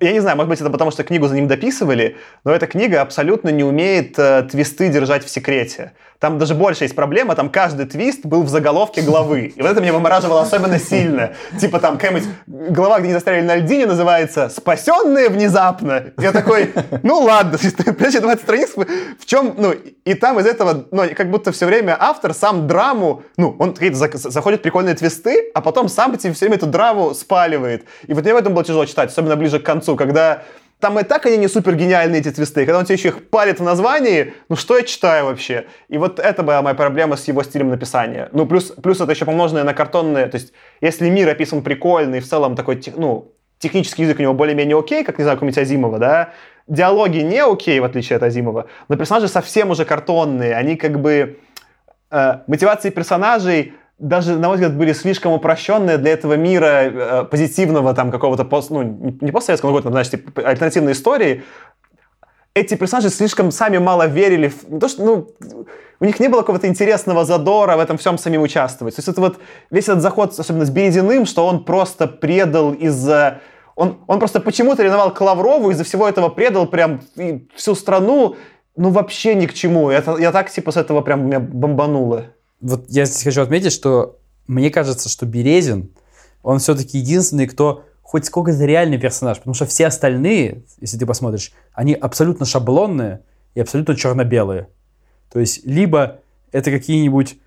я 0.00 0.12
не 0.12 0.20
знаю, 0.20 0.36
может 0.36 0.50
быть, 0.50 0.60
это 0.60 0.70
потому, 0.70 0.90
что 0.90 1.02
книгу 1.02 1.26
за 1.28 1.34
ним 1.34 1.48
дописывали, 1.48 2.16
но 2.44 2.52
эта 2.52 2.66
книга 2.66 3.00
абсолютно 3.00 3.48
не 3.48 3.64
умеет 3.64 4.18
э, 4.18 4.42
твисты 4.50 4.88
держать 4.88 5.24
в 5.24 5.30
секрете. 5.30 5.92
Там 6.18 6.38
даже 6.38 6.54
больше 6.54 6.84
есть 6.84 6.96
проблема, 6.96 7.36
там 7.36 7.48
каждый 7.48 7.86
твист 7.86 8.26
был 8.26 8.42
в 8.42 8.48
заголовке 8.48 9.02
главы. 9.02 9.52
И 9.54 9.62
вот 9.62 9.70
это 9.70 9.80
меня 9.80 9.92
вымораживало 9.92 10.42
особенно 10.42 10.78
сильно. 10.80 11.34
Типа 11.60 11.78
там 11.78 11.96
какая-нибудь 11.96 12.28
глава, 12.46 12.98
где 12.98 13.08
не 13.08 13.14
застряли 13.14 13.42
на 13.42 13.56
льдине, 13.56 13.86
называется 13.86 14.48
«Спасенные 14.48 15.28
внезапно». 15.28 16.06
Я 16.18 16.32
такой, 16.32 16.74
ну 17.04 17.20
ладно, 17.20 17.56
следующие 17.58 18.20
20 18.20 18.42
страниц, 18.42 18.70
в 19.18 19.26
чем, 19.26 19.54
ну, 19.56 19.72
и 19.72 20.14
там 20.14 20.40
из 20.40 20.46
этого, 20.46 20.86
ну, 20.90 21.04
как 21.14 21.30
будто 21.30 21.52
все 21.52 21.66
время 21.66 21.96
автор 21.98 22.34
сам 22.34 22.66
драму, 22.66 23.22
ну, 23.36 23.54
он 23.60 23.76
заходит 24.14 24.62
прикольные 24.62 24.96
твисты, 24.96 25.52
а 25.54 25.60
потом 25.60 25.88
сам 25.88 26.18
все 26.18 26.32
время 26.32 26.56
эту 26.56 26.66
драму 26.66 27.14
спаливает. 27.14 27.84
И 28.08 28.12
вот 28.14 28.24
мне 28.24 28.34
в 28.34 28.36
этом 28.36 28.54
было 28.54 28.64
тяжело 28.64 28.86
читать, 28.86 29.10
особенно 29.10 29.36
ближе 29.36 29.60
к 29.60 29.62
концу, 29.62 29.94
когда 29.94 30.42
там 30.80 30.98
и 30.98 31.02
так 31.02 31.26
они 31.26 31.36
не 31.36 31.48
супер 31.48 31.74
гениальные, 31.74 32.20
эти 32.20 32.30
твисты. 32.30 32.64
Когда 32.64 32.78
он 32.78 32.84
тебе 32.84 32.94
еще 32.94 33.08
их 33.08 33.28
палит 33.30 33.60
в 33.60 33.62
названии, 33.62 34.34
ну 34.48 34.56
что 34.56 34.76
я 34.76 34.84
читаю 34.84 35.26
вообще? 35.26 35.66
И 35.88 35.98
вот 35.98 36.18
это 36.20 36.42
была 36.42 36.62
моя 36.62 36.74
проблема 36.74 37.16
с 37.16 37.28
его 37.28 37.42
стилем 37.42 37.68
написания. 37.70 38.28
Ну, 38.32 38.46
плюс, 38.46 38.72
плюс 38.82 39.00
это 39.00 39.10
еще 39.12 39.24
помноженное 39.24 39.64
на 39.64 39.74
картонные. 39.74 40.26
То 40.26 40.36
есть, 40.36 40.52
если 40.80 41.10
мир 41.10 41.28
описан 41.28 41.62
прикольный, 41.62 42.20
в 42.20 42.26
целом 42.26 42.54
такой, 42.54 42.80
ну, 42.96 43.32
технический 43.58 44.02
язык 44.02 44.18
у 44.18 44.22
него 44.22 44.34
более-менее 44.34 44.78
окей, 44.78 45.04
как, 45.04 45.18
не 45.18 45.24
знаю, 45.24 45.36
какой-нибудь 45.36 45.58
Азимова, 45.58 45.98
да, 45.98 46.32
диалоги 46.66 47.18
не 47.18 47.42
окей, 47.42 47.80
в 47.80 47.84
отличие 47.84 48.16
от 48.16 48.22
Азимова, 48.22 48.66
но 48.88 48.96
персонажи 48.96 49.28
совсем 49.28 49.70
уже 49.70 49.84
картонные, 49.84 50.54
они 50.54 50.76
как 50.76 51.00
бы... 51.00 51.38
э, 52.10 52.38
мотивации 52.46 52.90
персонажей 52.90 53.74
даже, 53.98 54.38
на 54.38 54.48
мой 54.48 54.56
взгляд, 54.56 54.76
были 54.76 54.92
слишком 54.92 55.32
упрощенные 55.32 55.98
для 55.98 56.12
этого 56.12 56.34
мира 56.34 56.66
э, 56.66 57.24
позитивного 57.24 57.94
там 57.94 58.10
какого-то, 58.10 58.44
пост, 58.44 58.70
ну, 58.70 58.82
не 58.82 59.32
постсоветского, 59.32 59.80
но 59.80 59.90
знаешь, 59.90 60.10
типа, 60.10 60.42
альтернативной 60.42 60.92
истории. 60.92 61.42
Эти 62.54 62.74
персонажи 62.74 63.10
слишком 63.10 63.50
сами 63.50 63.78
мало 63.78 64.06
верили 64.06 64.48
в 64.48 64.78
то, 64.78 64.88
что, 64.88 65.04
ну, 65.04 65.28
у 66.00 66.04
них 66.04 66.20
не 66.20 66.28
было 66.28 66.40
какого-то 66.40 66.68
интересного 66.68 67.24
задора 67.24 67.76
в 67.76 67.80
этом 67.80 67.98
всем 67.98 68.18
самим 68.18 68.42
участвовать. 68.42 68.94
То 68.94 69.00
есть 69.00 69.08
это 69.08 69.20
вот 69.20 69.38
весь 69.70 69.88
этот 69.88 70.00
заход, 70.00 70.38
особенно 70.38 70.64
с 70.64 70.70
Березиным, 70.70 71.26
что 71.26 71.46
он 71.46 71.64
просто 71.64 72.06
предал 72.06 72.72
из-за... 72.72 73.40
Он, 73.74 73.98
он 74.06 74.18
просто 74.18 74.40
почему-то 74.40 74.82
ревновал 74.82 75.12
к 75.12 75.20
Лаврову, 75.20 75.70
из-за 75.70 75.84
всего 75.84 76.08
этого 76.08 76.28
предал 76.28 76.66
прям 76.66 77.00
всю 77.54 77.74
страну, 77.74 78.36
ну, 78.76 78.90
вообще 78.90 79.34
ни 79.34 79.46
к 79.46 79.54
чему. 79.54 79.90
Это, 79.90 80.16
я 80.18 80.30
так, 80.30 80.50
типа, 80.50 80.70
с 80.70 80.76
этого 80.76 81.00
прям 81.00 81.26
меня 81.26 81.40
бомбануло. 81.40 82.26
Вот 82.60 82.86
я 82.88 83.04
здесь 83.04 83.22
хочу 83.22 83.42
отметить, 83.42 83.72
что 83.72 84.18
мне 84.46 84.70
кажется, 84.70 85.08
что 85.08 85.26
Березин, 85.26 85.90
он 86.42 86.58
все-таки 86.58 86.98
единственный, 86.98 87.46
кто 87.46 87.84
хоть 88.02 88.24
сколько-то 88.24 88.64
реальный 88.64 88.98
персонаж, 88.98 89.38
потому 89.38 89.54
что 89.54 89.66
все 89.66 89.86
остальные, 89.86 90.62
если 90.80 90.96
ты 90.96 91.04
посмотришь, 91.04 91.52
они 91.74 91.92
абсолютно 91.94 92.46
шаблонные 92.46 93.20
и 93.54 93.60
абсолютно 93.60 93.94
черно-белые. 93.94 94.68
То 95.30 95.40
есть 95.40 95.66
либо 95.66 96.20
это 96.50 96.70
какие-нибудь 96.70 97.38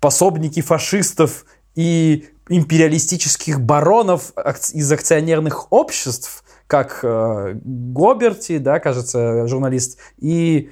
пособники 0.00 0.60
фашистов 0.60 1.46
и 1.74 2.28
империалистических 2.50 3.60
баронов 3.60 4.34
из 4.74 4.92
акционерных 4.92 5.72
обществ, 5.72 6.44
как 6.66 7.00
э, 7.02 7.58
Гоберти, 7.64 8.58
да, 8.58 8.80
кажется, 8.80 9.46
журналист, 9.46 9.98
и 10.18 10.70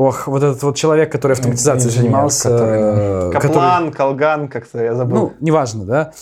ох, 0.00 0.26
вот 0.28 0.42
этот 0.42 0.62
вот 0.62 0.76
человек, 0.76 1.12
который 1.12 1.32
автоматизацией 1.32 1.94
занимался, 1.94 2.48
который- 2.48 3.32
который- 3.32 3.52
Каплан, 3.52 3.92
Колган, 3.92 4.48
как-то 4.48 4.82
я 4.82 4.94
забыл. 4.94 5.16
ну, 5.16 5.32
неважно, 5.40 5.84
да. 5.84 6.12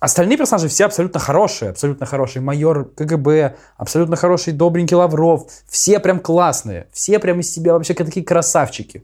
Остальные 0.00 0.38
персонажи 0.38 0.68
все 0.68 0.86
абсолютно 0.86 1.20
хорошие, 1.20 1.70
абсолютно 1.70 2.06
хороший 2.06 2.40
майор 2.40 2.84
КГБ, 2.96 3.54
абсолютно 3.76 4.16
хороший 4.16 4.52
добренький 4.52 4.96
Лавров, 4.96 5.46
все 5.68 5.98
прям 5.98 6.20
классные, 6.20 6.86
все 6.92 7.18
прям 7.18 7.40
из 7.40 7.52
себя 7.52 7.72
вообще 7.72 7.94
такие 7.94 8.24
красавчики. 8.24 9.02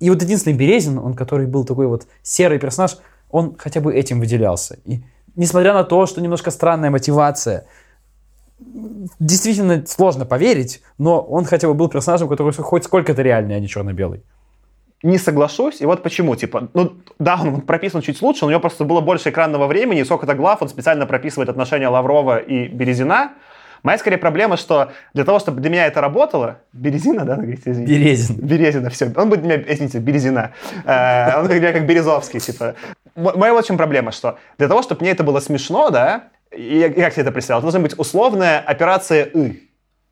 И 0.00 0.10
вот 0.10 0.22
единственный 0.22 0.54
Березин, 0.54 0.98
он 0.98 1.14
который 1.14 1.46
был 1.46 1.64
такой 1.64 1.86
вот 1.86 2.06
серый 2.22 2.58
персонаж, 2.58 2.96
он 3.30 3.54
хотя 3.58 3.80
бы 3.80 3.94
этим 3.94 4.18
выделялся. 4.20 4.76
И 4.86 5.04
несмотря 5.36 5.74
на 5.74 5.84
то, 5.84 6.06
что 6.06 6.20
немножко 6.20 6.50
странная 6.50 6.90
мотивация, 6.90 7.66
действительно 9.18 9.84
сложно 9.86 10.24
поверить, 10.24 10.82
но 10.98 11.20
он 11.20 11.44
хотя 11.44 11.68
бы 11.68 11.74
был 11.74 11.88
персонажем, 11.88 12.28
который 12.28 12.52
хоть 12.52 12.84
сколько-то 12.84 13.22
реальный, 13.22 13.56
а 13.56 13.60
не 13.60 13.68
черно-белый. 13.68 14.22
не 15.02 15.18
соглашусь, 15.18 15.80
и 15.80 15.86
вот 15.86 16.02
почему, 16.02 16.36
типа, 16.36 16.68
ну, 16.74 16.92
да, 17.18 17.38
он 17.42 17.62
прописан 17.62 18.02
чуть 18.02 18.22
лучше, 18.22 18.42
но 18.42 18.46
у 18.46 18.50
него 18.50 18.60
просто 18.60 18.84
было 18.84 19.00
больше 19.00 19.30
экранного 19.30 19.66
времени, 19.66 20.00
и 20.00 20.04
сколько-то 20.04 20.34
глав, 20.34 20.62
он 20.62 20.68
специально 20.68 21.06
прописывает 21.06 21.48
отношения 21.48 21.88
Лаврова 21.88 22.38
и 22.38 22.68
Березина. 22.68 23.32
Моя, 23.82 23.98
скорее, 23.98 24.18
проблема, 24.18 24.56
что 24.56 24.92
для 25.12 25.24
того, 25.24 25.40
чтобы 25.40 25.60
для 25.60 25.68
меня 25.68 25.86
это 25.86 26.00
работало, 26.00 26.58
Березина, 26.72 27.24
да, 27.24 27.34
говорите, 27.34 27.72
извините? 27.72 27.92
Березин. 27.98 28.36
Березина, 28.36 28.90
все. 28.90 29.12
Он 29.16 29.28
будет 29.28 29.42
для 29.42 29.56
меня, 29.56 29.64
извините, 29.72 29.98
Березина. 29.98 30.52
Э, 30.84 31.40
Он 31.40 31.48
для 31.48 31.58
меня 31.58 31.72
как 31.72 31.84
Березовский, 31.84 32.38
типа. 32.38 32.76
Моя 33.16 33.52
вот 33.52 33.64
в 33.64 33.66
чем 33.66 33.76
проблема, 33.76 34.12
что 34.12 34.38
для 34.56 34.68
того, 34.68 34.82
чтобы 34.82 35.00
мне 35.00 35.10
это 35.10 35.24
было 35.24 35.40
смешно, 35.40 35.90
да, 35.90 36.28
я, 36.56 36.90
как 36.90 37.12
себе 37.12 37.22
это 37.22 37.32
представил, 37.32 37.58
это 37.58 37.64
должна 37.66 37.80
быть 37.80 37.98
условная 37.98 38.60
операция 38.60 39.28
«ы», 39.34 39.60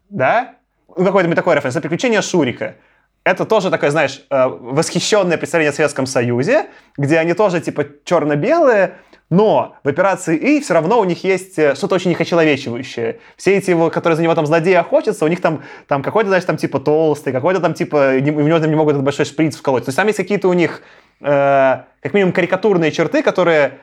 да? 0.08 0.54
Ну, 0.96 1.04
какой-то 1.04 1.32
такой 1.34 1.54
референс. 1.54 1.76
Это 1.76 1.82
приключение 1.82 2.22
Шурика. 2.22 2.76
Это 3.22 3.44
тоже 3.44 3.70
такое, 3.70 3.90
знаешь, 3.90 4.24
э, 4.30 4.46
восхищенное 4.48 5.36
представление 5.36 5.70
о 5.70 5.74
Советском 5.74 6.06
Союзе, 6.06 6.66
где 6.96 7.18
они 7.18 7.34
тоже, 7.34 7.60
типа, 7.60 7.86
черно-белые, 8.04 8.96
но 9.28 9.76
в 9.84 9.88
операции 9.88 10.36
«И» 10.36 10.60
все 10.60 10.74
равно 10.74 10.98
у 10.98 11.04
них 11.04 11.22
есть 11.22 11.58
э, 11.58 11.74
что-то 11.76 11.94
очень 11.94 12.10
их 12.10 12.20
очеловечивающее. 12.20 13.20
Все 13.36 13.56
эти, 13.56 13.70
его, 13.70 13.90
которые 13.90 14.16
за 14.16 14.22
него 14.22 14.34
там 14.34 14.46
злодеи 14.46 14.74
охотятся, 14.74 15.24
у 15.24 15.28
них 15.28 15.40
там, 15.40 15.62
там 15.86 16.02
какой-то, 16.02 16.28
знаешь, 16.28 16.44
там 16.44 16.56
типа 16.56 16.80
толстый, 16.80 17.32
какой-то 17.32 17.60
там 17.60 17.74
типа, 17.74 18.18
не- 18.18 18.32
в 18.32 18.42
него 18.42 18.58
там 18.58 18.68
не 18.68 18.74
могут 18.74 18.94
этот 18.94 19.04
большой 19.04 19.26
шприц 19.26 19.56
вколоть. 19.56 19.84
То 19.84 19.90
есть 19.90 19.96
там 19.96 20.06
есть 20.08 20.16
какие-то 20.16 20.48
у 20.48 20.52
них, 20.52 20.82
э, 21.20 21.78
как 22.02 22.12
минимум, 22.14 22.32
карикатурные 22.32 22.90
черты, 22.90 23.22
которые 23.22 23.78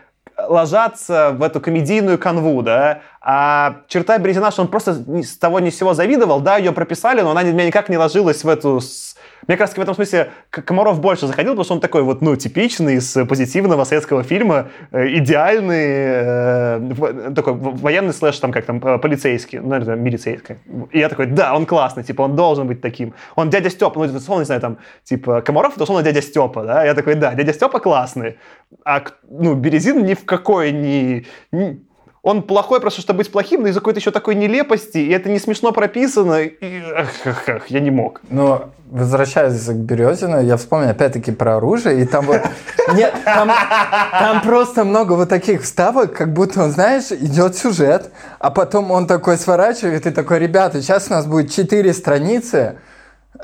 ложатся 0.47 1.31
в 1.31 1.43
эту 1.43 1.59
комедийную 1.59 2.17
канву, 2.17 2.61
да, 2.61 3.01
а 3.21 3.81
черта 3.87 4.17
Березина, 4.17 4.51
что 4.51 4.61
он 4.61 4.69
просто 4.69 4.93
с 5.21 5.37
того 5.37 5.59
ни 5.59 5.69
с 5.69 5.77
сего 5.77 5.93
завидовал, 5.93 6.39
да, 6.39 6.57
ее 6.57 6.71
прописали, 6.71 7.21
но 7.21 7.31
она 7.31 7.43
меня 7.43 7.67
никак 7.67 7.89
не 7.89 7.97
ложилась 7.97 8.43
в 8.43 8.47
эту... 8.49 8.79
с- 8.79 9.16
Мне 9.47 9.57
кажется, 9.57 9.79
в 9.79 9.83
этом 9.83 9.95
смысле 9.95 10.31
Комаров 10.49 10.99
больше 10.99 11.25
заходил, 11.27 11.53
потому 11.53 11.63
что 11.63 11.73
он 11.75 11.79
такой 11.79 12.03
вот, 12.03 12.21
ну, 12.21 12.35
типичный 12.35 12.95
из 12.95 13.13
позитивного 13.27 13.85
советского 13.85 14.23
фильма, 14.23 14.67
э, 14.91 15.07
идеальный, 15.17 15.85
э, 15.87 17.33
такой 17.35 17.53
военный 17.53 18.13
слэш, 18.13 18.37
там, 18.39 18.51
как 18.51 18.65
там, 18.65 18.77
э, 18.83 18.97
полицейский, 18.97 19.59
ну, 19.59 19.69
наверное, 19.69 19.95
милицейский. 19.95 20.55
И 20.91 20.99
я 20.99 21.09
такой, 21.09 21.27
да, 21.27 21.55
он 21.55 21.65
классный, 21.65 22.03
типа, 22.03 22.23
он 22.23 22.35
должен 22.35 22.67
быть 22.67 22.81
таким. 22.81 23.13
Он 23.35 23.49
дядя 23.49 23.69
Степа, 23.69 24.05
ну, 24.05 24.17
условно, 24.17 24.41
не 24.41 24.45
знаю, 24.45 24.61
там, 24.61 24.77
типа, 25.03 25.41
Комаров, 25.41 25.73
это, 25.73 25.83
условно, 25.83 26.03
дядя 26.03 26.21
Степа, 26.21 26.63
да, 26.63 26.83
я 26.83 26.93
такой, 26.93 27.15
да, 27.15 27.33
дядя 27.33 27.53
Степа 27.53 27.79
классный, 27.79 28.37
а, 28.83 29.01
ну, 29.29 29.55
Березин 29.55 30.05
ни 30.05 30.13
в 30.13 30.25
какой 30.25 30.71
не... 30.71 31.25
не- 31.51 31.86
он 32.27 32.43
плохой 32.43 32.81
просто, 32.81 32.99
чтобы 32.99 33.19
быть 33.19 33.31
плохим, 33.31 33.61
но 33.61 33.69
из-за 33.69 33.79
какой-то 33.79 34.01
еще 34.01 34.11
такой 34.11 34.35
нелепости, 34.35 34.97
и 34.97 35.09
это 35.11 35.29
не 35.29 35.39
смешно 35.39 35.71
прописано, 35.71 36.41
и 36.41 36.81
ах, 36.93 37.07
ах, 37.23 37.43
ах, 37.47 37.67
я 37.67 37.79
не 37.79 37.89
мог. 37.89 38.19
Но 38.29 38.69
возвращаясь 38.91 39.63
к 39.63 39.71
Березину, 39.71 40.41
я 40.41 40.57
вспомнил 40.57 40.89
опять-таки 40.89 41.31
про 41.31 41.55
оружие, 41.55 42.01
и 42.01 42.05
там 42.05 42.25
вот... 42.25 42.41
Нет, 42.93 43.13
там, 43.23 43.49
там 44.11 44.41
просто 44.41 44.83
много 44.83 45.13
вот 45.13 45.29
таких 45.29 45.61
вставок, 45.61 46.13
как 46.17 46.33
будто, 46.33 46.63
он, 46.63 46.71
знаешь, 46.71 47.11
идет 47.11 47.55
сюжет, 47.55 48.11
а 48.39 48.51
потом 48.51 48.91
он 48.91 49.07
такой 49.07 49.37
сворачивает 49.37 50.05
и 50.05 50.11
такой, 50.11 50.39
ребята, 50.39 50.81
сейчас 50.81 51.07
у 51.09 51.13
нас 51.13 51.25
будет 51.25 51.53
четыре 51.53 51.93
страницы 51.93 52.75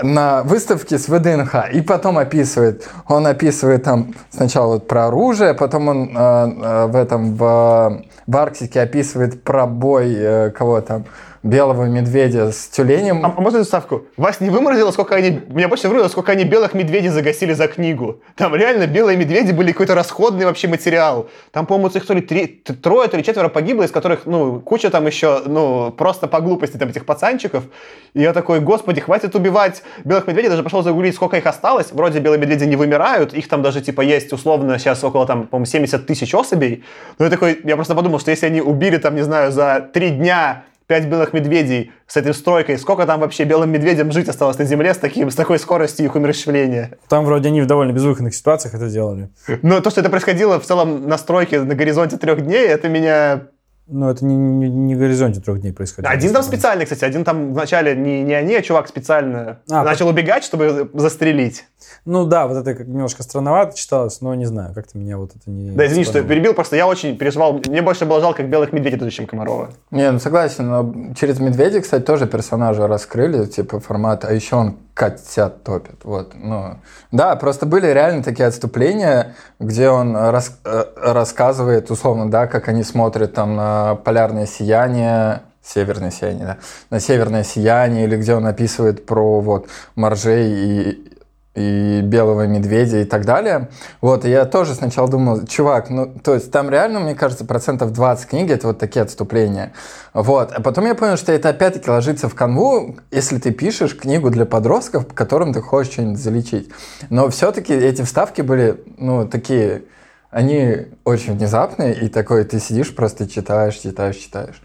на 0.01 0.43
выставке 0.43 0.97
с 0.97 1.07
ВДНХ, 1.07 1.71
и 1.73 1.81
потом 1.81 2.17
описывает. 2.17 2.89
Он 3.07 3.27
описывает 3.27 3.83
там 3.83 4.13
сначала 4.29 4.73
вот 4.73 4.87
про 4.87 5.07
оружие, 5.07 5.53
потом 5.53 5.87
он 5.87 6.09
э, 6.15 6.19
э, 6.19 6.85
в 6.87 6.95
этом 6.95 7.35
в, 7.35 8.03
в 8.25 8.37
Арктике 8.37 8.81
описывает 8.81 9.43
про 9.43 9.67
бой 9.67 10.13
э, 10.15 10.49
кого 10.51 10.81
там 10.81 11.05
белого 11.43 11.83
медведя 11.85 12.51
с 12.51 12.67
тюленем. 12.69 13.25
А, 13.25 13.33
а 13.37 13.41
можно 13.41 13.63
ставку? 13.65 14.05
Вас 14.15 14.39
не 14.39 14.49
выморозило, 14.49 14.91
сколько 14.91 15.15
они... 15.15 15.41
Меня 15.49 15.67
больше 15.67 15.83
выморозило, 15.83 16.09
сколько 16.09 16.31
они 16.31 16.45
белых 16.45 16.73
медведей 16.73 17.09
загасили 17.09 17.51
за 17.51 17.67
книгу. 17.67 18.21
Там 18.35 18.55
реально 18.55 18.87
белые 18.87 19.17
медведи 19.17 19.51
были 19.51 19.73
какой-то 19.73 19.93
расходный 19.93 20.45
вообще 20.45 20.69
материал. 20.69 21.29
Там, 21.51 21.65
по-моему, 21.65 21.89
их 21.89 22.05
то 22.05 22.13
ли 22.13 22.21
три, 22.21 22.47
трое, 22.47 23.09
то 23.09 23.17
ли 23.17 23.23
четверо 23.23 23.49
погибло, 23.49 23.83
из 23.83 23.91
которых, 23.91 24.25
ну, 24.25 24.61
куча 24.61 24.89
там 24.89 25.05
еще, 25.05 25.41
ну, 25.45 25.91
просто 25.91 26.27
по 26.27 26.39
глупости 26.39 26.77
там 26.77 26.89
этих 26.89 27.05
пацанчиков. 27.05 27.65
И 28.13 28.21
я 28.21 28.31
такой, 28.31 28.61
господи, 28.61 29.01
хватит 29.01 29.35
убивать 29.35 29.83
белых 30.05 30.27
медведей. 30.27 30.49
Даже 30.49 30.63
пошел 30.63 30.81
загуглить, 30.81 31.15
сколько 31.15 31.35
их 31.35 31.45
осталось. 31.45 31.91
Вроде 31.91 32.19
белые 32.19 32.39
медведи 32.39 32.63
не 32.63 32.77
вымирают. 32.77 33.33
Их 33.33 33.49
там 33.49 33.61
даже, 33.61 33.81
типа, 33.81 33.99
есть 33.99 34.31
условно 34.31 34.79
сейчас 34.79 35.03
около, 35.03 35.27
там, 35.27 35.47
по-моему, 35.47 35.65
70 35.65 36.07
тысяч 36.07 36.33
особей. 36.33 36.85
Ну, 37.19 37.25
я 37.25 37.31
такой, 37.31 37.59
я 37.65 37.75
просто 37.75 37.95
подумал, 37.95 38.19
что 38.19 38.31
если 38.31 38.45
они 38.45 38.61
убили, 38.61 38.95
там, 38.95 39.15
не 39.15 39.23
знаю, 39.23 39.51
за 39.51 39.89
три 39.93 40.09
дня 40.11 40.63
пять 40.87 41.07
белых 41.07 41.33
медведей 41.33 41.91
с 42.07 42.17
этой 42.17 42.33
стройкой, 42.33 42.77
сколько 42.77 43.05
там 43.05 43.19
вообще 43.19 43.43
белым 43.43 43.71
медведям 43.71 44.11
жить 44.11 44.27
осталось 44.27 44.57
на 44.57 44.65
Земле 44.65 44.93
с, 44.93 44.97
таким, 44.97 45.29
с 45.29 45.35
такой 45.35 45.59
скоростью 45.59 46.05
их 46.05 46.15
умерщвления? 46.15 46.97
Там 47.09 47.25
вроде 47.25 47.49
они 47.49 47.61
в 47.61 47.65
довольно 47.65 47.91
безвыходных 47.91 48.33
ситуациях 48.33 48.73
это 48.73 48.89
делали. 48.89 49.29
Но 49.61 49.79
то, 49.81 49.89
что 49.89 50.01
это 50.01 50.09
происходило 50.09 50.59
в 50.59 50.65
целом 50.65 51.07
на 51.07 51.17
стройке 51.17 51.61
на 51.61 51.75
горизонте 51.75 52.17
трех 52.17 52.41
дней, 52.41 52.65
это 52.65 52.89
меня 52.89 53.47
ну, 53.85 54.09
это 54.09 54.23
не, 54.23 54.35
не, 54.35 54.69
не 54.69 54.95
горизонте 54.95 55.41
трех 55.41 55.59
дней 55.59 55.73
происходило. 55.73 56.11
Один 56.11 56.31
там 56.31 56.41
специально, 56.43 56.85
кстати, 56.85 57.03
один 57.03 57.25
там 57.25 57.53
вначале 57.53 57.95
не, 57.95 58.23
не 58.23 58.33
они, 58.33 58.55
а 58.55 58.61
чувак 58.61 58.87
специально 58.87 59.59
а, 59.69 59.83
начал 59.83 60.07
убегать, 60.07 60.45
чтобы 60.45 60.89
застрелить. 60.93 61.65
Ну 62.05 62.25
да, 62.25 62.47
вот 62.47 62.57
это 62.57 62.75
как 62.75 62.85
немножко 62.85 63.23
странновато 63.23 63.77
читалось, 63.77 64.19
но 64.19 64.35
не 64.35 64.45
знаю, 64.45 64.73
как-то 64.75 64.97
меня 64.97 65.17
вот 65.17 65.31
это 65.35 65.49
не... 65.49 65.71
Да, 65.71 65.85
извини, 65.85 66.03
что 66.03 66.17
я 66.17 66.23
перебил, 66.25 66.53
просто 66.53 66.75
я 66.75 66.85
очень 66.85 67.17
переживал, 67.17 67.53
мне 67.53 67.81
больше 67.81 68.05
было 68.05 68.19
жалко 68.19 68.37
как 68.37 68.49
белых 68.49 68.73
медведей, 68.73 69.09
чем 69.09 69.25
Комарова. 69.25 69.69
Не, 69.89 70.11
ну 70.11 70.19
согласен, 70.19 70.67
но 70.67 71.13
через 71.17 71.39
медведя, 71.39 71.79
кстати, 71.79 72.03
тоже 72.03 72.27
персонажа 72.27 72.87
раскрыли, 72.87 73.45
типа 73.45 73.79
формат, 73.79 74.25
а 74.25 74.33
еще 74.33 74.57
он 74.57 74.77
котят 74.93 75.63
топит, 75.63 76.03
вот, 76.03 76.33
ну... 76.35 76.75
Да, 77.13 77.37
просто 77.37 77.65
были 77.65 77.87
реально 77.87 78.21
такие 78.21 78.47
отступления, 78.47 79.35
где 79.59 79.89
он 79.89 80.15
рас... 80.15 80.59
Э, 80.65 80.83
рассказывает, 80.97 81.89
условно, 81.89 82.29
да, 82.29 82.47
как 82.47 82.67
они 82.67 82.83
смотрят 82.83 83.33
там 83.33 83.55
на 83.55 83.95
полярное 83.95 84.45
сияние, 84.45 85.41
Северное 85.65 86.11
сияние, 86.11 86.45
да. 86.45 86.57
На 86.89 86.99
северное 86.99 87.45
сияние, 87.45 88.03
или 88.03 88.17
где 88.17 88.35
он 88.35 88.45
описывает 88.45 89.05
про 89.05 89.39
вот 89.39 89.69
моржей 89.95 90.51
и, 90.51 91.12
и 91.55 92.01
белого 92.01 92.47
медведя 92.47 93.01
и 93.01 93.05
так 93.05 93.25
далее. 93.25 93.69
Вот, 94.01 94.25
и 94.25 94.29
я 94.29 94.45
тоже 94.45 94.73
сначала 94.73 95.07
думал, 95.07 95.45
чувак, 95.45 95.89
ну, 95.89 96.11
то 96.23 96.33
есть 96.33 96.51
там 96.51 96.69
реально, 96.69 96.99
мне 96.99 97.13
кажется, 97.15 97.45
процентов 97.45 97.93
20 97.93 98.27
книги 98.27 98.51
это 98.51 98.67
вот 98.67 98.79
такие 98.79 99.03
отступления. 99.03 99.73
Вот, 100.13 100.51
а 100.51 100.61
потом 100.61 100.85
я 100.85 100.95
понял, 100.95 101.17
что 101.17 101.31
это 101.31 101.49
опять-таки 101.49 101.89
ложится 101.89 102.27
в 102.27 102.35
канву, 102.35 102.97
если 103.11 103.37
ты 103.37 103.51
пишешь 103.51 103.95
книгу 103.95 104.31
для 104.31 104.45
подростков, 104.45 105.05
которым 105.13 105.53
ты 105.53 105.61
хочешь 105.61 105.93
что-нибудь 105.93 106.19
залечить. 106.19 106.69
Но 107.09 107.29
все-таки 107.29 107.73
эти 107.73 108.01
вставки 108.01 108.41
были, 108.41 108.83
ну, 108.97 109.27
такие, 109.27 109.83
они 110.31 110.87
очень 111.03 111.37
внезапные, 111.37 111.93
и 111.93 112.07
такой 112.07 112.43
ты 112.45 112.59
сидишь, 112.59 112.95
просто 112.95 113.29
читаешь, 113.29 113.75
читаешь, 113.75 114.15
читаешь. 114.15 114.59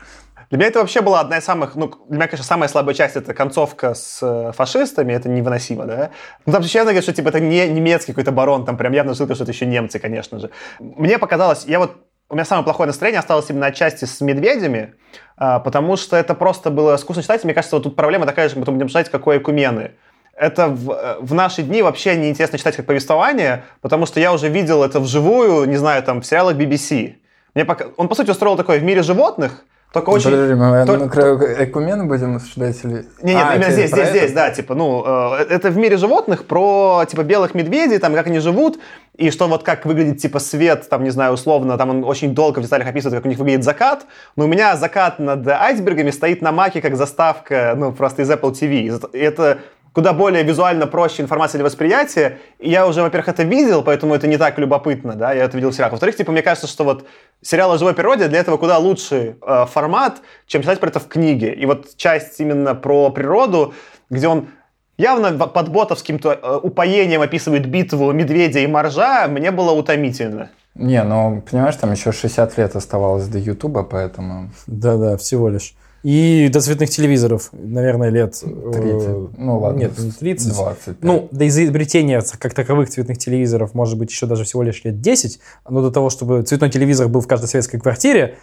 Для 0.51 0.59
меня 0.59 0.69
это 0.69 0.81
вообще 0.81 1.03
была 1.03 1.21
одна 1.21 1.39
из 1.39 1.45
самых, 1.45 1.75
ну, 1.77 1.93
для 2.09 2.17
меня, 2.17 2.27
конечно, 2.27 2.45
самая 2.45 2.69
слабая 2.69 2.95
часть 2.95 3.17
это 3.17 3.35
концовка 3.35 3.95
с 3.95 4.21
э, 4.23 4.53
фашистами, 4.53 5.13
это 5.13 5.29
невыносимо, 5.29 5.85
да. 5.85 6.11
Ну, 6.47 6.53
там 6.53 6.63
честно 6.63 6.85
говоря, 6.85 7.03
что, 7.03 7.13
типа, 7.13 7.29
это 7.29 7.41
не 7.41 7.69
немецкий 7.69 8.13
какой-то 8.13 8.33
барон, 8.33 8.65
там 8.65 8.79
прям 8.79 8.93
явно 8.93 9.15
ссылка, 9.15 9.35
что 9.35 9.45
это 9.45 9.53
еще 9.53 9.67
немцы, 9.67 9.99
конечно 9.99 10.39
же. 10.39 10.51
Мне 10.79 11.19
показалось, 11.19 11.67
я 11.67 11.79
вот, 11.79 11.97
у 12.31 12.35
меня 12.35 12.47
самое 12.47 12.65
плохое 12.65 12.87
настроение 12.87 13.19
осталось 13.19 13.51
именно 13.51 13.67
отчасти 13.67 14.07
с 14.07 14.23
медведями, 14.23 14.95
а, 15.37 15.61
потому 15.61 15.97
что 15.97 16.17
это 16.17 16.35
просто 16.35 16.71
было 16.71 16.97
скучно 16.97 17.23
читать, 17.23 17.45
мне 17.45 17.53
кажется, 17.53 17.77
вот 17.77 17.83
тут 17.83 17.97
проблема 17.97 18.25
такая 18.25 18.49
же, 18.49 18.59
мы 18.59 18.65
будем 18.65 18.89
читать, 18.89 19.11
какой 19.11 19.39
экумены 19.39 19.93
это 20.39 20.69
в, 20.69 20.93
э, 20.93 21.17
в 21.21 21.35
наши 21.35 21.63
дни 21.63 21.83
вообще 21.83 22.15
неинтересно 22.17 22.59
читать 22.59 22.77
как 22.77 22.87
повествование, 22.87 23.65
потому 23.81 24.07
что 24.07 24.21
я 24.21 24.33
уже 24.33 24.49
видел 24.49 24.85
это 24.85 25.01
вживую, 25.01 25.69
не 25.69 25.77
знаю, 25.77 26.03
там, 26.03 26.23
в 26.23 26.27
сериалах 26.27 26.57
BBC. 26.57 27.17
Мне 27.55 27.65
пока... 27.65 27.87
Он, 27.97 28.09
по 28.09 28.15
сути, 28.15 28.31
устроил 28.31 28.57
такое 28.57 28.79
в 28.79 28.85
мире 28.85 29.03
животных, 29.03 29.65
только 29.93 30.11
очень... 30.11 30.31
Подожди, 30.31 30.55
мы 30.55 30.85
только... 30.85 31.05
на 31.05 31.11
краю 31.11 31.65
экумены 31.65 32.05
будем 32.05 32.37
обсуждать 32.37 32.79
или... 32.85 33.07
Не, 33.23 33.33
нет, 33.33 33.47
а, 33.49 33.55
именно 33.57 33.71
здесь, 33.71 33.91
здесь, 33.91 34.11
здесь, 34.11 34.33
да, 34.33 34.51
типа, 34.51 34.75
ну, 34.75 35.03
э, 35.07 35.47
это 35.49 35.71
в 35.71 35.79
мире 35.79 35.97
животных 35.97 36.45
про, 36.45 37.05
типа, 37.09 37.23
белых 37.23 37.55
медведей, 37.55 37.99
там, 37.99 38.15
как 38.15 38.27
они 38.27 38.39
живут, 38.39 38.79
и 39.17 39.31
что 39.31 39.49
вот 39.49 39.63
как 39.63 39.87
выглядит, 39.87 40.19
типа, 40.19 40.41
свет, 40.41 40.87
там, 40.91 41.05
не 41.05 41.11
знаю, 41.11 41.33
условно, 41.33 41.79
там 41.79 41.89
он 41.89 42.05
очень 42.05 42.35
долго 42.35 42.59
в 42.59 42.63
деталях 42.63 42.87
описывает, 42.87 43.17
как 43.17 43.25
у 43.25 43.29
них 43.29 43.39
выглядит 43.39 43.65
закат, 43.65 44.05
но 44.37 44.45
у 44.45 44.47
меня 44.47 44.77
закат 44.77 45.19
над 45.19 45.49
айсбергами 45.49 46.11
стоит 46.11 46.43
на 46.43 46.53
маке 46.53 46.83
как 46.83 46.95
заставка, 46.95 47.73
ну, 47.75 47.91
просто 47.93 48.23
из 48.23 48.31
Apple 48.31 48.53
TV. 48.53 49.09
И 49.15 49.19
это 49.19 49.61
куда 49.99 50.13
более 50.13 50.45
визуально 50.45 50.87
проще 50.87 51.23
информация 51.23 51.59
для 51.59 51.65
восприятия. 51.65 52.39
И 52.61 52.71
я 52.71 52.87
уже, 52.87 53.03
во-первых, 53.03 53.31
это 53.31 53.43
видел, 53.43 53.83
поэтому 53.83 54.15
это 54.15 54.29
не 54.29 54.37
так 54.37 54.57
любопытно, 54.57 55.15
да, 55.15 55.33
я 55.33 55.43
это 55.43 55.57
видел 55.57 55.71
в 55.71 55.75
сериалах. 55.75 55.91
Во-вторых, 55.95 56.15
типа, 56.17 56.31
мне 56.31 56.41
кажется, 56.41 56.69
что 56.69 56.85
вот 56.85 57.05
сериал 57.43 57.73
о 57.73 57.79
живой 57.79 57.95
природе 57.95 58.29
для 58.29 58.39
этого 58.39 58.59
куда 58.59 58.79
лучший 58.79 59.35
э, 59.43 59.67
формат, 59.67 60.19
чем 60.47 60.63
читать 60.63 60.79
про 60.79 60.91
это 60.91 61.01
в 61.01 61.09
книге. 61.09 61.53
И 61.53 61.67
вот 61.67 61.97
часть 61.97 62.39
именно 62.39 62.77
про 62.77 63.11
природу, 63.11 63.75
где 64.09 64.29
он 64.29 64.51
явно 64.99 65.37
под 65.37 65.69
ботовским 65.69 66.21
э, 66.23 66.61
упоением 66.63 67.21
описывает 67.21 67.67
битву 67.67 68.13
медведя 68.13 68.61
и 68.61 68.69
моржа, 68.69 69.27
мне 69.27 69.51
было 69.51 69.73
утомительно. 69.73 70.51
Не, 70.77 71.03
ну, 71.03 71.43
понимаешь, 71.51 71.75
там 71.75 71.91
еще 71.91 72.13
60 72.13 72.57
лет 72.57 72.77
оставалось 72.77 73.27
до 73.27 73.39
Ютуба, 73.39 73.83
поэтому... 73.83 74.51
Да-да, 74.69 75.17
всего 75.17 75.49
лишь. 75.49 75.75
И 76.03 76.49
до 76.53 76.61
цветных 76.61 76.91
телевизоров, 76.91 77.51
наверное, 77.53 78.11
лет... 78.11 78.35
30. 78.35 78.45
Э, 78.45 79.27
ну 79.37 79.59
ладно. 79.59 79.79
Нет, 79.79 79.99
не 79.99 80.13
30. 80.13 80.55
25. 80.55 80.97
Ну, 81.03 81.29
до 81.33 81.49
изобретения 81.49 82.23
как 82.39 82.55
таковых 82.55 82.89
цветных 82.89 83.19
телевизоров, 83.19 83.75
может 83.75 83.99
быть, 83.99 84.11
еще 84.11 84.27
даже 84.27 84.45
всего 84.45 84.63
лишь 84.63 84.85
лет 84.85 85.01
10. 85.01 85.41
Но 85.69 85.83
до 85.83 85.91
того, 85.91 86.11
чтобы 86.11 86.43
цветной 86.43 86.71
телевизор 86.71 87.09
был 87.09 87.21
в 87.21 87.27
каждой 87.27 87.47
советской 87.47 87.79
квартире, 87.79 88.37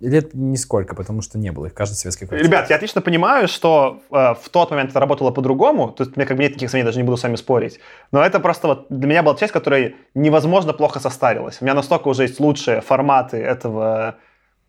лет 0.00 0.34
нисколько, 0.34 0.94
потому 0.94 1.22
что 1.22 1.38
не 1.38 1.50
было 1.50 1.66
их 1.66 1.72
в 1.72 1.74
каждой 1.74 1.94
советской 1.94 2.26
квартире. 2.26 2.48
Ребят, 2.48 2.70
я 2.70 2.76
отлично 2.76 3.00
понимаю, 3.00 3.48
что 3.48 4.00
э, 4.10 4.34
в 4.40 4.48
тот 4.50 4.70
момент 4.70 4.90
это 4.90 5.00
работало 5.00 5.30
по-другому. 5.30 5.90
То 5.90 6.04
есть 6.04 6.16
мне 6.16 6.26
как 6.26 6.36
бы 6.36 6.42
нет 6.42 6.52
никаких 6.52 6.70
сомнений, 6.70 6.86
даже 6.86 6.98
не 6.98 7.04
буду 7.04 7.16
с 7.16 7.22
вами 7.22 7.36
спорить. 7.36 7.80
Но 8.12 8.22
это 8.22 8.40
просто 8.40 8.68
вот 8.68 8.86
для 8.90 9.08
меня 9.08 9.22
была 9.22 9.36
часть, 9.36 9.52
которая 9.52 9.94
невозможно 10.14 10.72
плохо 10.72 11.00
состарилась. 11.00 11.58
У 11.60 11.64
меня 11.64 11.74
настолько 11.74 12.08
уже 12.08 12.22
есть 12.22 12.40
лучшие 12.40 12.80
форматы 12.80 13.38
этого 13.38 14.16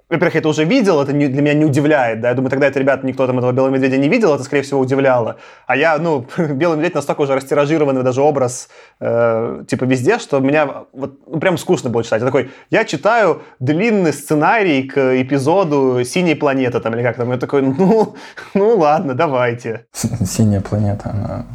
во-первых, 0.10 0.34
я 0.34 0.40
это 0.40 0.50
уже 0.50 0.66
видел, 0.66 1.02
это 1.02 1.14
не, 1.14 1.28
для 1.28 1.42
меня 1.42 1.54
не 1.54 1.66
удивляет, 1.66 2.22
да, 2.22 2.30
я 2.30 2.34
думаю, 2.34 2.50
тогда 2.50 2.68
это, 2.68 2.80
ребят, 2.80 3.04
никто 3.04 3.28
там 3.28 3.38
этого 3.38 3.52
белого 3.52 3.70
медведя 3.70 3.98
не 3.98 4.10
видел, 4.10 4.34
это, 4.34 4.44
скорее 4.44 4.64
всего, 4.64 4.80
удивляло. 4.80 5.38
А 5.68 5.76
я, 5.78 5.98
ну, 6.00 6.26
белый 6.38 6.78
медведь 6.78 6.96
настолько 6.96 7.22
уже 7.22 7.36
растиражированный 7.36 8.02
даже 8.02 8.22
образ, 8.22 8.70
э, 9.00 9.64
типа, 9.68 9.84
везде, 9.84 10.18
что 10.18 10.40
меня 10.40 10.86
вот, 10.94 11.20
ну, 11.28 11.40
прям 11.40 11.60
скучно 11.60 11.92
было 11.92 12.04
читать. 12.04 12.22
Я 12.22 12.26
такой, 12.26 12.50
я 12.72 12.86
читаю 12.86 13.44
длинный 13.60 14.12
сценарий 14.12 14.84
к 14.84 15.22
эпизоду 15.22 16.04
«Синей 16.04 16.36
планеты», 16.36 16.80
там, 16.80 16.96
или 16.96 17.04
как 17.04 17.16
там, 17.18 17.32
я 17.32 17.38
такой, 17.38 17.62
ну, 17.62 18.16
ну 18.56 18.78
ладно, 18.78 19.14
давайте. 19.14 19.86
«Синяя 19.94 20.62
планета», 20.62 21.12
она... 21.12 21.46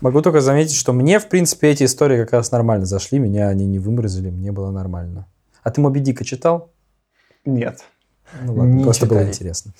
Могу 0.00 0.22
только 0.22 0.40
заметить, 0.40 0.76
что 0.76 0.92
мне, 0.92 1.18
в 1.18 1.28
принципе, 1.28 1.70
эти 1.70 1.84
истории 1.84 2.22
как 2.22 2.32
раз 2.32 2.52
нормально 2.52 2.86
зашли, 2.86 3.18
меня 3.18 3.48
они 3.48 3.66
не 3.66 3.80
выморозили, 3.80 4.30
мне 4.30 4.52
было 4.52 4.70
нормально. 4.70 5.26
А 5.62 5.70
ты 5.70 5.80
«Моби 5.80 6.00
Дика» 6.00 6.24
читал? 6.24 6.70
Нет. 7.44 7.80
Ну 8.42 8.54
ладно, 8.54 8.72
не 8.72 8.84
просто 8.84 9.06
читай. 9.06 9.18
было 9.18 9.28
интересно. 9.28 9.72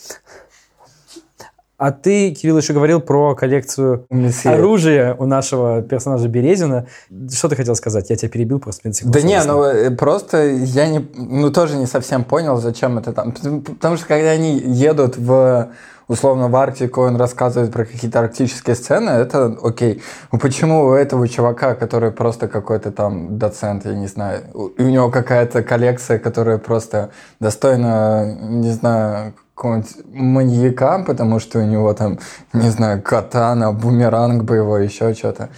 А 1.79 1.93
ты, 1.93 2.33
Кирилл, 2.33 2.59
еще 2.59 2.73
говорил 2.73 3.01
про 3.01 3.37
коллекцию 3.37 4.05
Мессия. 4.11 4.53
оружия 4.53 5.15
у 5.15 5.27
нашего 5.27 5.81
персонажа 5.81 6.27
Березина. 6.27 6.89
Что 7.33 7.49
ты 7.49 7.55
хотел 7.55 7.77
сказать? 7.77 8.11
Я 8.11 8.17
тебя 8.17 8.29
перебил 8.29 8.59
просто 8.59 8.83
15 8.83 8.99
секунд. 8.99 9.15
Да 9.15 9.23
не, 9.23 9.41
ну 9.45 9.63
э, 9.63 9.91
просто 9.93 10.45
я 10.49 10.89
не, 10.89 11.09
ну 11.15 11.53
тоже 11.53 11.77
не 11.77 11.87
совсем 11.87 12.25
понял, 12.25 12.57
зачем 12.57 12.99
это 12.99 13.13
там. 13.13 13.31
Потому 13.31 13.97
что 13.97 14.09
когда 14.09 14.31
они 14.31 14.59
едут 14.59 15.17
в 15.19 15.69
условно 16.09 16.49
в 16.49 16.57
Арктику, 16.57 17.03
он 17.03 17.17
рассказывает 17.17 17.73
про 17.73 17.85
какие-то 17.85 18.21
арктические 18.21 18.75
сцены, 18.75 19.11
это 19.11 19.57
окей. 19.63 20.03
Ну 20.33 20.39
почему 20.39 20.87
у 20.87 20.93
этого 20.95 21.29
чувака, 21.29 21.75
который 21.75 22.11
просто 22.11 22.49
какой-то 22.49 22.91
там 22.91 23.39
доцент, 23.39 23.85
я 23.85 23.95
не 23.95 24.09
знаю, 24.09 24.45
у, 24.55 24.71
у 24.77 24.89
него 24.89 25.11
какая-то 25.11 25.63
коллекция, 25.63 26.19
которая 26.19 26.59
просто 26.59 27.11
достойна, 27.39 28.37
не 28.41 28.73
знаю, 28.73 29.35
какого-нибудь 29.55 29.97
маньяка, 30.15 31.05
потому 31.07 31.41
что 31.41 31.59
у 31.59 31.65
него 31.65 31.93
там, 31.93 32.19
не 32.53 32.71
знаю, 32.71 33.03
катана, 33.03 33.73
бумеранг 33.73 34.45
боевой, 34.45 34.87
еще 34.87 35.15
что-то. 35.15 35.51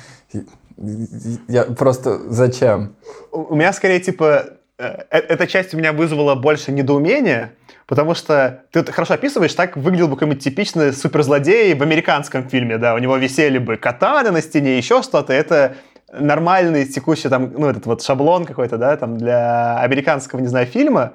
Я 1.48 1.64
просто 1.64 2.18
зачем? 2.30 2.96
У 3.30 3.54
меня 3.54 3.72
скорее 3.74 4.00
типа 4.00 4.44
э, 4.78 4.84
э, 5.10 5.18
эта 5.18 5.46
часть 5.46 5.74
у 5.74 5.76
меня 5.76 5.92
вызвала 5.92 6.34
больше 6.34 6.72
недоумения, 6.72 7.52
Потому 7.90 8.14
что 8.14 8.62
ты 8.70 8.84
хорошо 8.84 9.14
описываешь, 9.14 9.52
так 9.52 9.76
выглядел 9.76 10.06
бы 10.06 10.14
какой-нибудь 10.14 10.44
типичный 10.44 10.92
суперзлодей 10.92 11.74
в 11.74 11.82
американском 11.82 12.48
фильме, 12.48 12.78
да, 12.78 12.94
у 12.94 12.98
него 12.98 13.16
висели 13.16 13.58
бы 13.58 13.76
катаны 13.76 14.30
на 14.30 14.40
стене, 14.42 14.78
еще 14.78 15.02
что-то, 15.02 15.32
это 15.32 15.74
нормальный 16.12 16.86
текущий 16.86 17.28
там, 17.28 17.52
ну, 17.52 17.66
этот 17.66 17.86
вот 17.86 18.00
шаблон 18.00 18.44
какой-то, 18.44 18.78
да, 18.78 18.96
там 18.96 19.18
для 19.18 19.80
американского, 19.80 20.38
не 20.38 20.46
знаю, 20.46 20.66
фильма. 20.66 21.14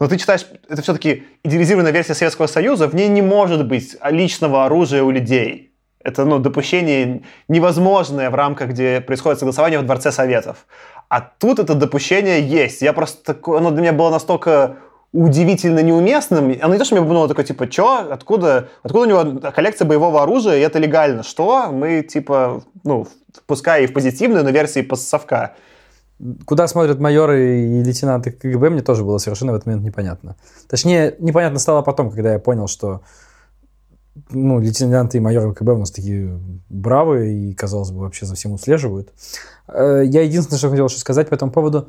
но 0.00 0.08
ты 0.08 0.16
читаешь, 0.16 0.46
это 0.66 0.80
все-таки 0.80 1.24
идеализированная 1.42 1.92
версия 1.92 2.14
Советского 2.14 2.46
Союза, 2.46 2.88
в 2.88 2.94
ней 2.94 3.08
не 3.08 3.20
может 3.20 3.68
быть 3.68 3.94
личного 4.10 4.64
оружия 4.64 5.02
у 5.02 5.10
людей. 5.10 5.74
Это 6.02 6.24
ну, 6.24 6.38
допущение 6.38 7.22
невозможное 7.48 8.30
в 8.30 8.34
рамках, 8.34 8.70
где 8.70 9.02
происходит 9.02 9.40
согласование 9.40 9.78
в 9.78 9.84
Дворце 9.84 10.10
Советов. 10.10 10.66
А 11.10 11.20
тут 11.20 11.58
это 11.58 11.74
допущение 11.74 12.40
есть. 12.40 12.80
Я 12.80 12.94
просто 12.94 13.36
оно 13.46 13.70
для 13.70 13.82
меня 13.82 13.92
было 13.92 14.10
настолько 14.10 14.76
удивительно 15.14 15.78
неуместным. 15.78 16.56
Оно 16.60 16.74
не 16.74 16.78
то, 16.78 16.84
что 16.84 16.96
мне 16.96 17.04
было 17.04 17.28
такое, 17.28 17.44
типа, 17.44 17.70
что, 17.70 18.12
откуда, 18.12 18.68
откуда 18.82 19.04
у 19.04 19.08
него 19.08 19.50
коллекция 19.52 19.86
боевого 19.86 20.22
оружия, 20.22 20.56
и 20.56 20.60
это 20.60 20.80
легально? 20.80 21.22
Что? 21.22 21.70
Мы, 21.70 22.02
типа, 22.02 22.64
ну, 22.82 23.06
пускай 23.46 23.84
и 23.84 23.86
в 23.86 23.92
позитивную, 23.92 24.42
но 24.42 24.50
версии 24.50 24.82
постсовка. 24.82 25.54
Куда 26.46 26.66
смотрят 26.66 26.98
майоры 26.98 27.60
и 27.60 27.82
лейтенанты 27.84 28.32
КГБ, 28.32 28.70
мне 28.70 28.82
тоже 28.82 29.04
было 29.04 29.18
совершенно 29.18 29.52
в 29.52 29.54
этот 29.54 29.66
момент 29.66 29.84
непонятно. 29.84 30.34
Точнее, 30.68 31.14
непонятно 31.20 31.60
стало 31.60 31.82
потом, 31.82 32.10
когда 32.10 32.32
я 32.32 32.40
понял, 32.40 32.66
что 32.66 33.02
ну, 34.30 34.58
лейтенанты 34.58 35.18
и 35.18 35.20
майоры 35.20 35.54
КГБ 35.54 35.74
у 35.74 35.78
нас 35.78 35.92
такие 35.92 36.40
бравые 36.68 37.50
и, 37.50 37.54
казалось 37.54 37.92
бы, 37.92 38.00
вообще 38.00 38.26
за 38.26 38.34
всем 38.34 38.52
услеживают. 38.52 39.12
Э, 39.68 40.02
я 40.04 40.22
единственное, 40.22 40.58
что 40.58 40.70
хотел 40.70 40.86
еще 40.86 40.98
сказать 40.98 41.28
по 41.28 41.34
этому 41.34 41.52
поводу. 41.52 41.88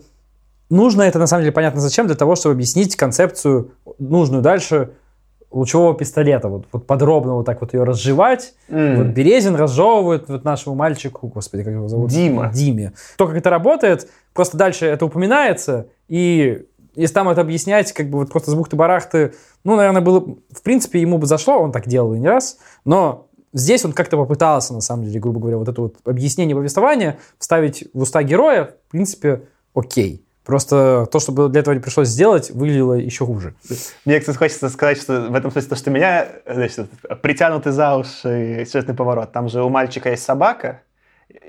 Нужно 0.70 1.04
это, 1.04 1.20
на 1.20 1.28
самом 1.28 1.44
деле, 1.44 1.52
понятно 1.52 1.80
зачем, 1.80 2.08
для 2.08 2.16
того, 2.16 2.36
чтобы 2.36 2.54
объяснить 2.54 2.96
концепцию, 2.96 3.72
нужную 4.00 4.42
дальше, 4.42 4.92
лучевого 5.52 5.96
пистолета. 5.96 6.50
Вот, 6.50 6.66
вот 6.72 6.86
подробно 6.86 7.36
вот 7.36 7.46
так 7.46 7.62
вот 7.62 7.74
ее 7.74 7.84
разжевать. 7.84 8.54
Mm. 8.70 8.98
Вот 8.98 9.08
Березин 9.08 9.56
разжевывает 9.56 10.28
вот 10.28 10.44
нашему 10.44 10.76
мальчику, 10.76 11.28
господи, 11.28 11.64
как 11.64 11.74
его 11.74 11.88
зовут? 11.88 12.10
Дима. 12.10 12.52
Диме. 12.54 12.94
То, 13.18 13.28
как 13.28 13.38
это 13.38 13.50
работает, 13.50 14.10
просто 14.34 14.58
дальше 14.58 14.86
это 14.86 15.06
упоминается, 15.06 15.88
и 16.08 16.66
если 16.96 17.14
там 17.14 17.30
это 17.30 17.42
объяснять, 17.42 17.92
как 17.92 18.10
бы 18.10 18.20
вот 18.20 18.32
просто 18.32 18.52
с 18.52 18.56
бухты-барахты, 18.56 19.34
ну, 19.64 19.76
наверное, 19.76 20.02
было, 20.02 20.20
в 20.22 20.62
принципе, 20.64 21.02
ему 21.02 21.18
бы 21.18 21.26
зашло, 21.26 21.60
он 21.60 21.72
так 21.72 21.88
делал 21.88 22.14
и 22.14 22.20
не 22.20 22.28
раз, 22.28 22.58
но 22.86 23.28
здесь 23.54 23.84
он 23.86 23.94
как-то 23.94 24.18
попытался, 24.18 24.74
на 24.74 24.82
самом 24.82 25.06
деле, 25.06 25.20
грубо 25.20 25.40
говоря, 25.40 25.58
вот 25.58 25.70
это 25.70 25.82
вот 25.82 25.96
объяснение 26.06 26.56
повествования 26.56 27.18
вставить 27.38 27.86
в 27.94 28.02
уста 28.02 28.24
героя, 28.24 28.72
в 28.88 28.92
принципе, 28.92 29.44
окей. 29.74 30.25
Просто 30.46 31.08
то, 31.12 31.20
что 31.20 31.48
для 31.48 31.62
этого 31.62 31.74
не 31.74 31.80
пришлось 31.80 32.08
сделать, 32.08 32.52
выглядело 32.52 32.94
еще 32.94 33.26
хуже. 33.26 33.56
Мне, 34.06 34.20
кстати, 34.20 34.38
хочется 34.38 34.70
сказать, 34.70 35.02
что 35.02 35.22
в 35.22 35.36
этом 35.36 35.52
смысле 35.52 35.70
то, 35.70 35.76
что 35.76 35.90
меня 35.90 36.28
значит, 36.48 36.88
притянутый 37.22 37.72
за 37.72 37.96
уши 37.98 38.66
сюжетный 38.66 38.96
поворот. 38.96 39.32
Там 39.32 39.50
же 39.50 39.64
у 39.64 39.70
мальчика 39.70 40.12
есть 40.12 40.24
собака, 40.24 40.82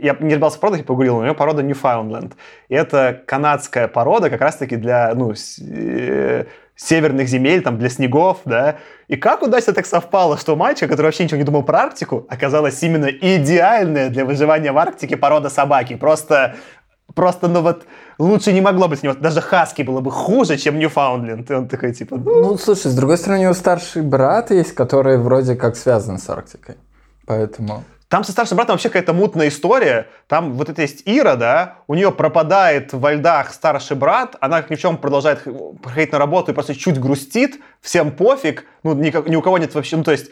я 0.01 0.17
не 0.21 0.31
разбирался 0.31 0.57
в 0.57 0.61
породах, 0.61 0.81
я 0.81 0.87
погуглил, 0.87 1.19
у 1.19 1.23
него 1.25 1.35
порода 1.35 1.63
Newfoundland. 1.63 2.33
И 2.69 2.75
это 2.75 3.23
канадская 3.27 3.89
порода 3.89 4.31
как 4.31 4.41
раз-таки 4.41 4.77
для, 4.77 5.13
ну, 5.15 5.35
э, 5.61 6.45
северных 6.75 7.29
земель, 7.29 7.63
там, 7.63 7.79
для 7.79 7.89
снегов, 7.89 8.39
да. 8.45 8.77
И 9.09 9.17
как 9.17 9.43
удачно 9.43 9.73
так 9.73 9.87
совпало, 9.87 10.37
что 10.39 10.55
у 10.55 10.57
мальчика, 10.57 10.89
который 10.89 11.07
вообще 11.07 11.25
ничего 11.25 11.39
не 11.39 11.45
думал 11.45 11.63
про 11.63 11.81
Арктику, 11.81 12.27
оказалась 12.29 12.83
именно 12.83 13.07
идеальная 13.07 14.11
для 14.11 14.25
выживания 14.25 14.73
в 14.73 14.79
Арктике 14.79 15.17
порода 15.17 15.49
собаки. 15.49 15.97
Просто, 15.97 16.57
просто, 17.15 17.49
ну 17.49 17.63
вот, 17.63 17.85
лучше 18.19 18.53
не 18.53 18.61
могло 18.61 18.89
быть 18.89 19.03
у 19.03 19.07
него. 19.07 19.17
Даже 19.19 19.41
Хаски 19.41 19.83
было 19.83 20.01
бы 20.01 20.11
хуже, 20.11 20.57
чем 20.57 20.79
Ньюфаундленд. 20.79 21.51
И 21.51 21.55
он 21.55 21.69
такой, 21.69 21.93
типа... 21.93 22.17
Ну, 22.17 22.43
ну 22.43 22.59
слушай, 22.59 22.91
с 22.91 22.95
другой 22.95 23.19
стороны, 23.19 23.41
у 23.41 23.43
него 23.45 23.55
старший 23.55 24.03
брат 24.03 24.51
есть, 24.51 24.75
который 24.75 25.19
вроде 25.19 25.55
как 25.55 25.77
связан 25.77 26.19
с 26.19 26.29
Арктикой. 26.29 26.77
Поэтому... 27.27 27.85
Там 28.09 28.23
со 28.23 28.31
старшим 28.31 28.57
братом 28.57 28.75
вообще 28.75 28.89
какая-то 28.89 29.13
мутная 29.13 29.49
история. 29.49 30.07
Там 30.29 30.53
вот 30.53 30.69
это 30.69 30.81
есть 30.81 31.03
Ира, 31.07 31.35
да, 31.35 31.79
у 31.89 31.95
нее 31.95 32.13
пропадает 32.13 32.93
во 32.93 33.13
льдах 33.13 33.53
старший 33.53 33.97
брат, 33.97 34.37
она 34.41 34.63
как 34.63 34.71
ни 34.71 34.77
в 34.77 34.81
чем 34.81 34.97
продолжает 34.97 35.43
ходить 35.85 36.13
на 36.13 36.19
работу 36.19 36.53
и 36.53 36.55
просто 36.55 36.77
чуть 36.77 37.01
грустит, 37.01 37.57
всем 37.81 38.13
пофиг, 38.13 38.65
ну, 38.85 38.95
ни, 38.95 39.13
ни 39.29 39.35
у 39.35 39.43
кого 39.43 39.59
нет 39.59 39.75
вообще, 39.75 39.97
ну, 39.97 40.05
то 40.05 40.13
есть 40.13 40.31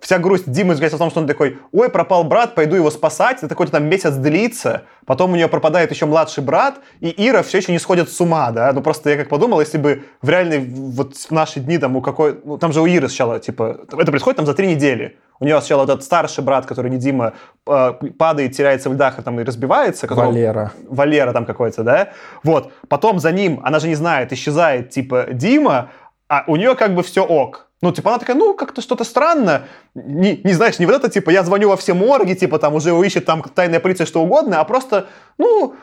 вся 0.00 0.18
грусть 0.18 0.50
Димы 0.50 0.72
изгорается 0.72 0.96
в 0.96 0.98
том, 0.98 1.10
что 1.10 1.20
он 1.20 1.26
такой, 1.26 1.58
ой, 1.72 1.90
пропал 1.90 2.24
брат, 2.24 2.54
пойду 2.54 2.76
его 2.76 2.90
спасать, 2.90 3.38
это 3.38 3.48
какой-то 3.48 3.72
там 3.72 3.84
месяц 3.84 4.14
длится, 4.14 4.82
потом 5.04 5.32
у 5.32 5.36
нее 5.36 5.48
пропадает 5.48 5.90
еще 5.90 6.06
младший 6.06 6.42
брат, 6.42 6.80
и 7.00 7.14
Ира 7.28 7.42
все 7.42 7.58
еще 7.58 7.72
не 7.72 7.78
сходит 7.78 8.10
с 8.10 8.20
ума, 8.20 8.50
да, 8.52 8.72
ну 8.72 8.80
просто 8.80 9.10
я 9.10 9.16
как 9.16 9.28
подумал, 9.28 9.60
если 9.60 9.78
бы 9.78 10.04
в 10.22 10.28
реальной, 10.28 10.60
вот 10.60 11.16
в 11.16 11.30
наши 11.30 11.60
дни 11.60 11.78
там 11.78 11.96
у 11.96 12.00
какой, 12.00 12.40
ну 12.44 12.58
там 12.58 12.72
же 12.72 12.80
у 12.80 12.86
Иры 12.86 13.08
сначала, 13.08 13.38
типа, 13.38 13.80
это 13.92 14.10
происходит 14.10 14.36
там 14.36 14.46
за 14.46 14.54
три 14.54 14.66
недели, 14.66 15.18
у 15.38 15.44
нее 15.44 15.58
сначала 15.60 15.84
этот 15.84 16.02
старший 16.02 16.42
брат, 16.42 16.66
который 16.66 16.90
не 16.90 16.96
Дима, 16.96 17.34
э, 17.66 17.92
падает, 18.18 18.52
теряется 18.52 18.88
в 18.88 18.94
льдах 18.94 19.18
и 19.18 19.22
там 19.22 19.38
и 19.38 19.44
разбивается. 19.44 20.06
Которого... 20.06 20.30
Валера. 20.30 20.72
Валера 20.88 21.32
там 21.32 21.44
какой-то, 21.44 21.82
да? 21.82 22.08
Вот. 22.42 22.72
Потом 22.88 23.18
за 23.18 23.32
ним, 23.32 23.60
она 23.62 23.78
же 23.78 23.88
не 23.88 23.94
знает, 23.94 24.32
исчезает 24.32 24.90
типа 24.90 25.26
Дима, 25.30 25.90
а 26.28 26.44
у 26.46 26.56
нее 26.56 26.74
как 26.74 26.94
бы 26.94 27.02
все 27.02 27.22
ок. 27.22 27.65
Ну, 27.82 27.92
типа, 27.92 28.10
она 28.10 28.18
такая, 28.18 28.36
ну, 28.36 28.54
как-то 28.54 28.80
что-то 28.80 29.04
странно. 29.04 29.66
Не, 29.94 30.40
не 30.42 30.54
знаешь, 30.54 30.78
не 30.78 30.86
вот 30.86 30.94
это, 30.94 31.10
типа, 31.10 31.30
я 31.30 31.42
звоню 31.44 31.68
во 31.68 31.76
все 31.76 31.92
морги, 31.94 32.34
типа, 32.34 32.58
там 32.58 32.74
уже 32.74 32.90
ищет 33.04 33.26
там 33.26 33.42
тайная 33.42 33.80
полиция, 33.80 34.06
что 34.06 34.22
угодно, 34.22 34.60
а 34.60 34.64
просто, 34.64 35.08
ну, 35.36 35.74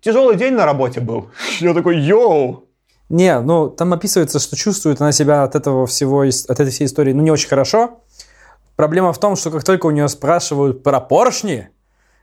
тяжелый 0.00 0.36
день 0.36 0.54
на 0.54 0.64
работе 0.64 1.00
был. 1.00 1.30
Я 1.60 1.74
такой, 1.74 1.98
йоу, 1.98 2.66
не, 3.08 3.38
ну 3.40 3.68
там 3.68 3.92
описывается, 3.92 4.40
что 4.40 4.56
чувствует 4.56 5.00
она 5.00 5.12
себя 5.12 5.44
от 5.44 5.54
этого 5.54 5.86
всего, 5.86 6.22
от 6.22 6.60
этой 6.60 6.70
всей 6.70 6.86
истории, 6.86 7.12
ну 7.12 7.22
не 7.22 7.30
очень 7.30 7.48
хорошо. 7.48 8.00
Проблема 8.74 9.12
в 9.12 9.18
том, 9.18 9.36
что 9.36 9.50
как 9.50 9.64
только 9.64 9.86
у 9.86 9.90
нее 9.90 10.08
спрашивают 10.08 10.82
про 10.82 11.00
поршни, 11.00 11.70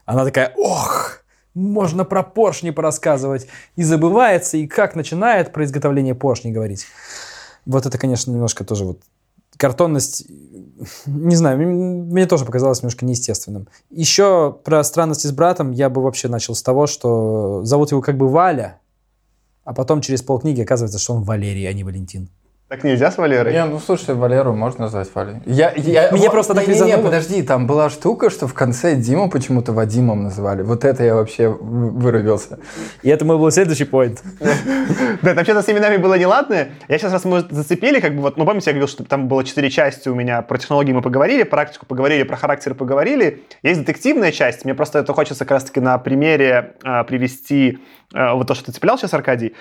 она 0.06 0.26
такая, 0.26 0.54
ох, 0.58 1.24
можно 1.54 2.04
про 2.04 2.22
поршни 2.22 2.72
порассказывать. 2.72 3.48
И 3.76 3.84
забывается, 3.84 4.58
и 4.58 4.68
как 4.68 4.96
начинает 4.96 5.54
про 5.54 5.64
изготовление 5.64 6.16
поршней 6.16 6.52
говорить. 6.52 6.86
Вот 7.66 7.86
это, 7.86 7.98
конечно, 7.98 8.32
немножко 8.32 8.64
тоже 8.64 8.86
вот 8.86 9.00
картонность, 9.58 10.26
не 11.06 11.36
знаю, 11.36 11.58
мне 11.58 12.26
тоже 12.26 12.46
показалось 12.46 12.82
немножко 12.82 13.06
неестественным. 13.06 13.68
Еще 13.90 14.58
про 14.64 14.84
странности 14.84 15.28
с 15.28 15.32
братом 15.32 15.72
я 15.72 15.90
бы 15.90 16.02
вообще 16.02 16.28
начал 16.28 16.56
с 16.56 16.64
того, 16.64 16.88
что 16.88 17.64
зовут 17.64 17.92
его 17.92 18.02
как 18.02 18.18
бы 18.18 18.28
Валя, 18.28 18.80
а 19.64 19.74
потом 19.74 20.02
через 20.02 20.22
полкниги 20.22 20.62
оказывается, 20.62 21.00
что 21.00 21.14
он 21.14 21.24
Валерий, 21.24 21.68
а 21.70 21.74
не 21.74 21.84
Валентин. 21.84 22.30
Так 22.74 22.84
нельзя 22.84 23.12
с 23.12 23.20
Валерой? 23.20 23.54
Не, 23.54 23.66
ну 23.66 23.78
слушай, 23.78 24.16
Валеру 24.16 24.56
можно 24.56 24.86
назвать 24.86 25.08
Валей. 25.14 25.36
Я, 25.46 25.74
я, 25.76 26.10
Мне 26.12 26.22
вот, 26.22 26.32
просто 26.32 26.56
так 26.56 26.68
не, 26.68 26.74
не, 26.74 26.82
не, 26.82 26.98
подожди, 26.98 27.44
там 27.44 27.68
была 27.68 27.92
штука, 27.92 28.32
что 28.32 28.48
в 28.48 28.56
конце 28.56 28.96
Диму 28.96 29.30
почему-то 29.30 29.74
Вадимом 29.74 30.24
называли. 30.24 30.64
Вот 30.64 30.84
это 30.84 31.04
я 31.04 31.14
вообще 31.14 31.50
вырубился. 31.50 32.58
И 33.04 33.10
это 33.12 33.26
мой 33.26 33.38
был 33.38 33.52
следующий 33.52 33.84
поинт. 33.86 34.24
Да, 35.22 35.36
там 35.36 35.44
что-то 35.44 35.62
с 35.62 35.70
именами 35.70 35.98
было 35.98 36.16
неладное. 36.16 36.72
Я 36.88 36.98
сейчас, 36.98 37.14
раз 37.14 37.26
мы 37.26 37.46
зацепили, 37.48 38.00
как 38.00 38.16
бы 38.16 38.24
вот, 38.24 38.38
ну 38.38 38.46
помните, 38.46 38.72
я 38.72 38.74
говорил, 38.74 38.88
что 38.88 39.04
там 39.04 39.28
было 39.28 39.44
четыре 39.44 39.70
части 39.70 40.10
у 40.10 40.16
меня, 40.16 40.42
про 40.42 40.58
технологии 40.58 40.94
мы 40.94 41.04
поговорили, 41.04 41.44
практику 41.44 41.86
поговорили, 41.86 42.24
про 42.24 42.38
характер 42.38 42.74
поговорили. 42.74 43.44
Есть 43.62 43.82
детективная 43.82 44.32
часть, 44.32 44.66
мне 44.66 44.74
просто 44.74 44.98
это 44.98 45.14
хочется 45.14 45.46
как 45.46 45.52
раз-таки 45.52 45.80
на 45.80 46.00
примере 46.00 46.74
а, 46.84 47.04
привести 47.04 47.78
а, 48.16 48.34
вот 48.34 48.48
то, 48.48 48.56
что 48.56 48.66
ты 48.66 48.72
цеплял 48.72 48.98
сейчас, 48.98 49.14
Аркадий, 49.14 49.54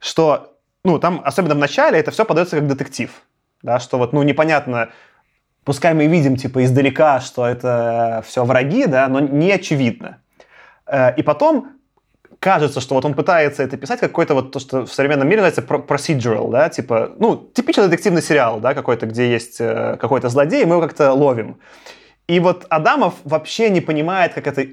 что 0.00 0.49
ну, 0.84 0.98
там, 0.98 1.20
особенно 1.24 1.54
в 1.54 1.58
начале, 1.58 1.98
это 1.98 2.10
все 2.10 2.24
подается 2.24 2.56
как 2.56 2.66
детектив. 2.66 3.10
Да, 3.62 3.78
что 3.78 3.98
вот, 3.98 4.12
ну, 4.12 4.22
непонятно, 4.22 4.90
пускай 5.64 5.92
мы 5.92 6.06
видим, 6.06 6.36
типа, 6.36 6.64
издалека, 6.64 7.20
что 7.20 7.44
это 7.46 8.24
все 8.26 8.44
враги, 8.44 8.86
да, 8.86 9.08
но 9.08 9.20
не 9.20 9.52
очевидно. 9.52 10.18
Э, 10.86 11.14
и 11.14 11.22
потом 11.22 11.72
кажется, 12.38 12.80
что 12.80 12.94
вот 12.94 13.04
он 13.04 13.14
пытается 13.14 13.62
это 13.62 13.76
писать 13.76 14.00
какой-то 14.00 14.34
вот 14.34 14.52
то, 14.52 14.58
что 14.58 14.86
в 14.86 14.92
современном 14.92 15.28
мире 15.28 15.42
называется 15.42 15.74
procedural, 15.74 16.50
да, 16.50 16.70
типа, 16.70 17.12
ну, 17.18 17.36
типичный 17.36 17.84
детективный 17.84 18.22
сериал, 18.22 18.60
да, 18.60 18.72
какой-то, 18.72 19.06
где 19.06 19.30
есть 19.30 19.60
э, 19.60 19.98
какой-то 20.00 20.30
злодей, 20.30 20.62
и 20.62 20.64
мы 20.64 20.76
его 20.76 20.82
как-то 20.82 21.12
ловим. 21.12 21.58
И 22.28 22.38
вот 22.38 22.64
Адамов 22.68 23.14
вообще 23.24 23.70
не 23.70 23.80
понимает, 23.80 24.34
как 24.34 24.46
это, 24.46 24.64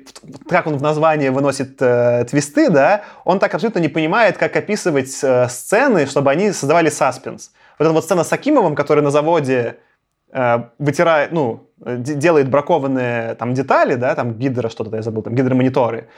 как 0.48 0.68
он 0.68 0.78
в 0.78 0.82
название 0.82 1.32
выносит 1.32 1.82
э, 1.82 2.26
твисты, 2.30 2.70
да, 2.70 3.02
он 3.26 3.40
так 3.40 3.54
абсолютно 3.56 3.80
не 3.80 3.88
понимает, 3.88 4.38
как 4.38 4.56
описывать 4.56 5.18
э, 5.24 5.48
сцены, 5.50 6.06
чтобы 6.06 6.30
они 6.30 6.52
создавали 6.52 6.90
саспенс. 6.90 7.52
Вот 7.80 7.86
эта 7.86 7.94
вот 7.94 8.04
сцена 8.04 8.24
с 8.24 8.32
Акимовым, 8.32 8.76
который 8.76 9.02
на 9.02 9.10
заводе 9.10 9.78
э, 10.32 10.58
вытирает, 10.78 11.32
ну, 11.32 11.68
делает 11.80 12.50
бракованные 12.50 13.36
там 13.36 13.54
детали, 13.54 13.96
да, 13.96 14.14
там 14.16 14.34
гидро 14.34 14.70
что-то 14.70 14.96
я 14.96 15.02
забыл, 15.02 15.24
там 15.24 15.34
гидромониторы, 15.34 16.10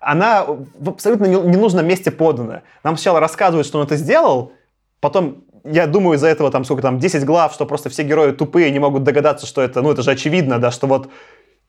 она 0.00 0.44
в 0.44 0.90
абсолютно 0.90 1.26
ненужном 1.26 1.86
месте 1.86 2.10
подана. 2.10 2.62
Нам 2.82 2.96
сначала 2.96 3.20
рассказывают, 3.20 3.66
что 3.66 3.78
он 3.78 3.86
это 3.86 3.96
сделал, 3.96 4.52
потом 5.00 5.44
я 5.64 5.86
думаю, 5.86 6.16
из-за 6.16 6.28
этого 6.28 6.50
там 6.50 6.64
сколько 6.64 6.82
там, 6.82 6.98
10 6.98 7.24
глав, 7.24 7.52
что 7.52 7.66
просто 7.66 7.88
все 7.90 8.02
герои 8.02 8.32
тупые, 8.32 8.70
не 8.70 8.78
могут 8.78 9.04
догадаться, 9.04 9.46
что 9.46 9.62
это, 9.62 9.82
ну 9.82 9.90
это 9.90 10.02
же 10.02 10.10
очевидно, 10.10 10.58
да, 10.58 10.70
что 10.70 10.86
вот 10.86 11.08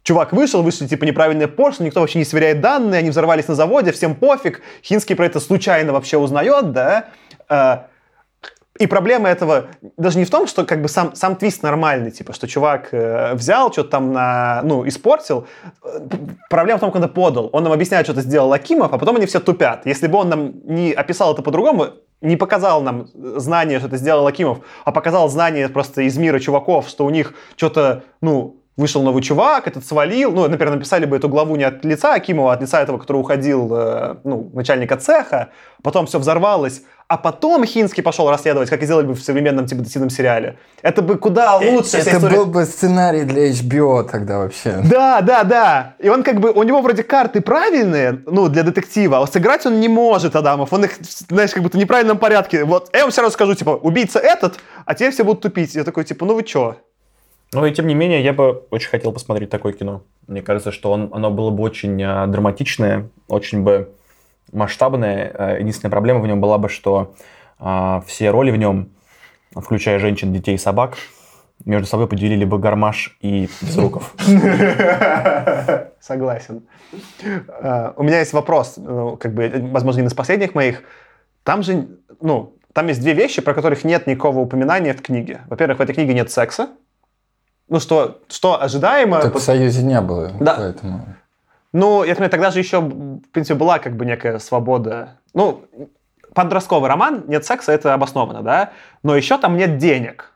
чувак 0.03 0.33
вышел, 0.33 0.61
вышли 0.63 0.87
типа 0.87 1.05
неправильные 1.05 1.47
поршни, 1.47 1.85
никто 1.85 2.01
вообще 2.01 2.19
не 2.19 2.25
сверяет 2.25 2.61
данные, 2.61 2.99
они 2.99 3.09
взорвались 3.09 3.47
на 3.47 3.55
заводе, 3.55 3.91
всем 3.91 4.15
пофиг, 4.15 4.61
Хинский 4.83 5.15
про 5.15 5.25
это 5.25 5.39
случайно 5.39 5.93
вообще 5.93 6.17
узнает, 6.17 6.71
да, 6.71 7.09
а, 7.47 7.87
и 8.79 8.87
проблема 8.87 9.29
этого 9.29 9.67
даже 9.97 10.17
не 10.17 10.25
в 10.25 10.31
том, 10.31 10.47
что 10.47 10.65
как 10.65 10.81
бы 10.81 10.89
сам, 10.89 11.15
сам 11.15 11.35
твист 11.35 11.61
нормальный, 11.61 12.09
типа, 12.09 12.33
что 12.33 12.47
чувак 12.47 12.89
э, 12.91 13.35
взял, 13.35 13.71
что-то 13.71 13.89
там 13.89 14.11
на, 14.11 14.61
ну, 14.63 14.87
испортил. 14.87 15.45
Проблема 16.49 16.77
в 16.77 16.79
том, 16.79 16.89
это 16.89 17.07
подал. 17.07 17.49
Он 17.53 17.63
нам 17.63 17.71
объясняет, 17.71 18.07
что 18.07 18.13
это 18.13 18.21
сделал 18.21 18.51
Акимов, 18.51 18.91
а 18.91 18.97
потом 18.97 19.17
они 19.17 19.27
все 19.27 19.39
тупят. 19.39 19.85
Если 19.85 20.07
бы 20.07 20.17
он 20.17 20.29
нам 20.29 20.53
не 20.65 20.91
описал 20.91 21.33
это 21.33 21.43
по-другому, 21.43 21.89
не 22.23 22.37
показал 22.37 22.81
нам 22.81 23.07
знание, 23.13 23.79
что 23.79 23.87
это 23.87 23.97
сделал 23.97 24.25
Акимов, 24.25 24.59
а 24.85 24.91
показал 24.91 25.29
знание 25.29 25.69
просто 25.69 26.01
из 26.03 26.17
мира 26.17 26.39
чуваков, 26.39 26.87
что 26.87 27.05
у 27.05 27.09
них 27.09 27.33
что-то, 27.57 28.03
ну, 28.21 28.62
вышел 28.77 29.03
новый 29.03 29.21
чувак, 29.21 29.67
этот 29.67 29.85
свалил. 29.85 30.31
Ну, 30.31 30.47
например, 30.47 30.73
написали 30.75 31.05
бы 31.05 31.17
эту 31.17 31.29
главу 31.29 31.55
не 31.55 31.63
от 31.63 31.85
лица 31.85 32.13
Акимова, 32.13 32.51
а 32.51 32.55
от 32.55 32.61
лица 32.61 32.81
этого, 32.81 32.97
который 32.97 33.17
уходил, 33.17 33.69
э, 33.73 34.15
ну, 34.23 34.49
начальника 34.53 34.97
цеха. 34.97 35.49
Потом 35.83 36.05
все 36.05 36.19
взорвалось. 36.19 36.81
А 37.07 37.17
потом 37.17 37.65
Хинский 37.65 38.01
пошел 38.01 38.29
расследовать, 38.29 38.69
как 38.69 38.81
и 38.81 38.85
сделали 38.85 39.05
бы 39.05 39.13
в 39.13 39.21
современном 39.21 39.67
типа 39.67 39.81
детективном 39.81 40.09
сериале. 40.09 40.57
Это 40.81 41.01
бы 41.01 41.17
куда 41.17 41.57
лучше. 41.57 41.83
вся 41.83 41.99
Это 41.99 42.17
история. 42.17 42.37
был 42.37 42.45
бы 42.45 42.65
сценарий 42.65 43.23
для 43.23 43.51
HBO 43.51 44.03
тогда 44.09 44.39
вообще. 44.39 44.81
Да, 44.89 45.21
да, 45.21 45.43
да. 45.43 45.95
И 45.99 46.09
он 46.09 46.23
как 46.23 46.39
бы, 46.39 46.51
у 46.51 46.63
него 46.63 46.81
вроде 46.81 47.03
карты 47.03 47.41
правильные, 47.41 48.23
ну, 48.25 48.47
для 48.47 48.63
детектива, 48.63 49.21
а 49.21 49.27
сыграть 49.27 49.65
он 49.65 49.79
не 49.79 49.89
может, 49.89 50.35
Адамов. 50.35 50.73
Он 50.73 50.85
их, 50.85 50.91
знаешь, 51.29 51.51
как 51.51 51.61
будто 51.61 51.77
в 51.77 51.79
неправильном 51.79 52.17
порядке. 52.17 52.63
Вот, 52.63 52.89
я 52.93 53.01
вам 53.01 53.11
все 53.11 53.21
равно 53.21 53.33
скажу, 53.33 53.53
типа, 53.53 53.71
убийца 53.71 54.19
этот, 54.19 54.55
а 54.85 54.95
те 54.95 55.11
все 55.11 55.23
будут 55.23 55.41
тупить. 55.41 55.75
Я 55.75 55.83
такой, 55.83 56.05
типа, 56.05 56.25
ну 56.25 56.33
вы 56.33 56.43
чё? 56.43 56.77
Ну 57.53 57.65
и 57.65 57.73
тем 57.73 57.87
не 57.87 57.95
менее, 57.95 58.23
я 58.23 58.33
бы 58.33 58.63
очень 58.69 58.89
хотел 58.89 59.11
посмотреть 59.11 59.49
такое 59.49 59.73
кино. 59.73 60.03
Мне 60.27 60.41
кажется, 60.41 60.71
что 60.71 60.91
он, 60.91 61.09
оно 61.13 61.31
было 61.31 61.49
бы 61.49 61.63
очень 61.63 62.01
э, 62.01 62.27
драматичное, 62.27 63.09
очень 63.27 63.63
бы 63.63 63.93
масштабное. 64.51 65.31
Э, 65.33 65.57
единственная 65.59 65.91
проблема 65.91 66.19
в 66.19 66.27
нем 66.27 66.41
была 66.41 66.57
бы, 66.57 66.69
что 66.69 67.13
э, 67.59 68.01
все 68.07 68.31
роли 68.31 68.51
в 68.51 68.57
нем, 68.57 68.89
включая 69.55 69.99
женщин, 69.99 70.33
детей 70.33 70.55
и 70.55 70.57
собак, 70.57 70.97
между 71.65 71.87
собой 71.87 72.07
поделили 72.07 72.45
бы 72.45 72.59
Гармаш 72.59 73.17
и 73.21 73.49
Безруков. 73.61 74.13
Согласен. 75.99 76.63
А, 77.47 77.93
У 77.95 78.03
меня 78.03 78.19
есть 78.19 78.33
вопрос, 78.33 78.75
ну, 78.77 79.15
как 79.17 79.33
бы, 79.33 79.49
возможно, 79.71 79.99
один 79.99 80.07
из 80.07 80.13
последних 80.13 80.55
моих. 80.55 80.83
Там 81.43 81.63
же, 81.63 81.87
ну, 82.19 82.55
там 82.73 82.87
есть 82.87 82.99
две 82.99 83.13
вещи, 83.13 83.41
про 83.41 83.53
которых 83.53 83.83
нет 83.83 84.07
никакого 84.07 84.39
упоминания 84.39 84.93
в 84.93 85.01
книге. 85.01 85.41
Во-первых, 85.47 85.79
в 85.79 85.81
этой 85.81 85.93
книге 85.93 86.13
нет 86.13 86.31
секса. 86.31 86.69
Ну, 87.69 87.79
что, 87.79 88.19
что 88.27 88.61
ожидаемо. 88.61 89.21
Так 89.21 89.35
в 89.35 89.39
Союзе 89.39 89.83
не 89.83 89.99
было. 90.01 90.31
Да. 90.39 90.55
Поэтому... 90.57 91.05
Ну, 91.71 92.03
я 92.03 92.13
понимаю, 92.13 92.29
тогда 92.29 92.51
же 92.51 92.59
еще, 92.59 92.79
в 92.81 93.21
принципе, 93.31 93.55
была 93.55 93.79
как 93.79 93.95
бы 93.95 94.05
некая 94.05 94.37
свобода. 94.39 95.17
Ну, 95.33 95.63
подростковый 96.35 96.87
роман, 96.89 97.23
нет 97.27 97.45
секса, 97.45 97.71
это 97.71 97.93
обоснованно, 97.93 98.43
да? 98.43 98.71
Но 99.01 99.15
еще 99.15 99.37
там 99.37 99.57
нет 99.57 99.77
денег. 99.77 100.33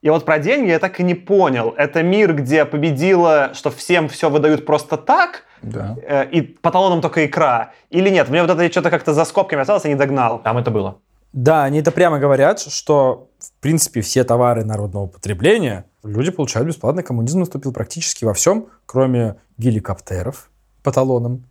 И 0.00 0.10
вот 0.10 0.24
про 0.24 0.40
деньги 0.40 0.70
я 0.70 0.80
так 0.80 0.98
и 0.98 1.04
не 1.04 1.14
понял. 1.14 1.72
Это 1.76 2.02
мир, 2.02 2.34
где 2.34 2.64
победила, 2.64 3.50
что 3.54 3.70
всем 3.70 4.08
все 4.08 4.28
выдают 4.30 4.66
просто 4.66 4.96
так, 4.96 5.44
Да. 5.62 5.94
э, 6.02 6.26
и 6.30 6.42
по 6.42 6.72
талонам 6.72 7.00
только 7.00 7.24
икра. 7.24 7.70
Или 7.90 8.10
нет? 8.10 8.28
Мне 8.28 8.42
вот 8.42 8.50
это 8.50 8.68
что-то 8.68 8.90
как-то 8.90 9.12
за 9.14 9.24
скобками 9.24 9.62
осталось, 9.62 9.84
я 9.84 9.90
не 9.90 9.96
догнал. 9.96 10.40
Там 10.40 10.58
это 10.58 10.72
было. 10.72 10.96
Да, 11.32 11.64
они 11.64 11.78
это 11.80 11.90
прямо 11.92 12.18
говорят, 12.18 12.60
что, 12.60 13.28
в 13.38 13.52
принципе, 13.60 14.00
все 14.02 14.22
товары 14.24 14.64
народного 14.64 15.06
потребления 15.06 15.86
люди 16.04 16.30
получают 16.30 16.68
бесплатно. 16.68 17.02
Коммунизм 17.02 17.40
наступил 17.40 17.72
практически 17.72 18.24
во 18.24 18.34
всем, 18.34 18.66
кроме 18.86 19.36
геликоптеров 19.56 20.50
по 20.82 20.92
талонам, 20.92 21.44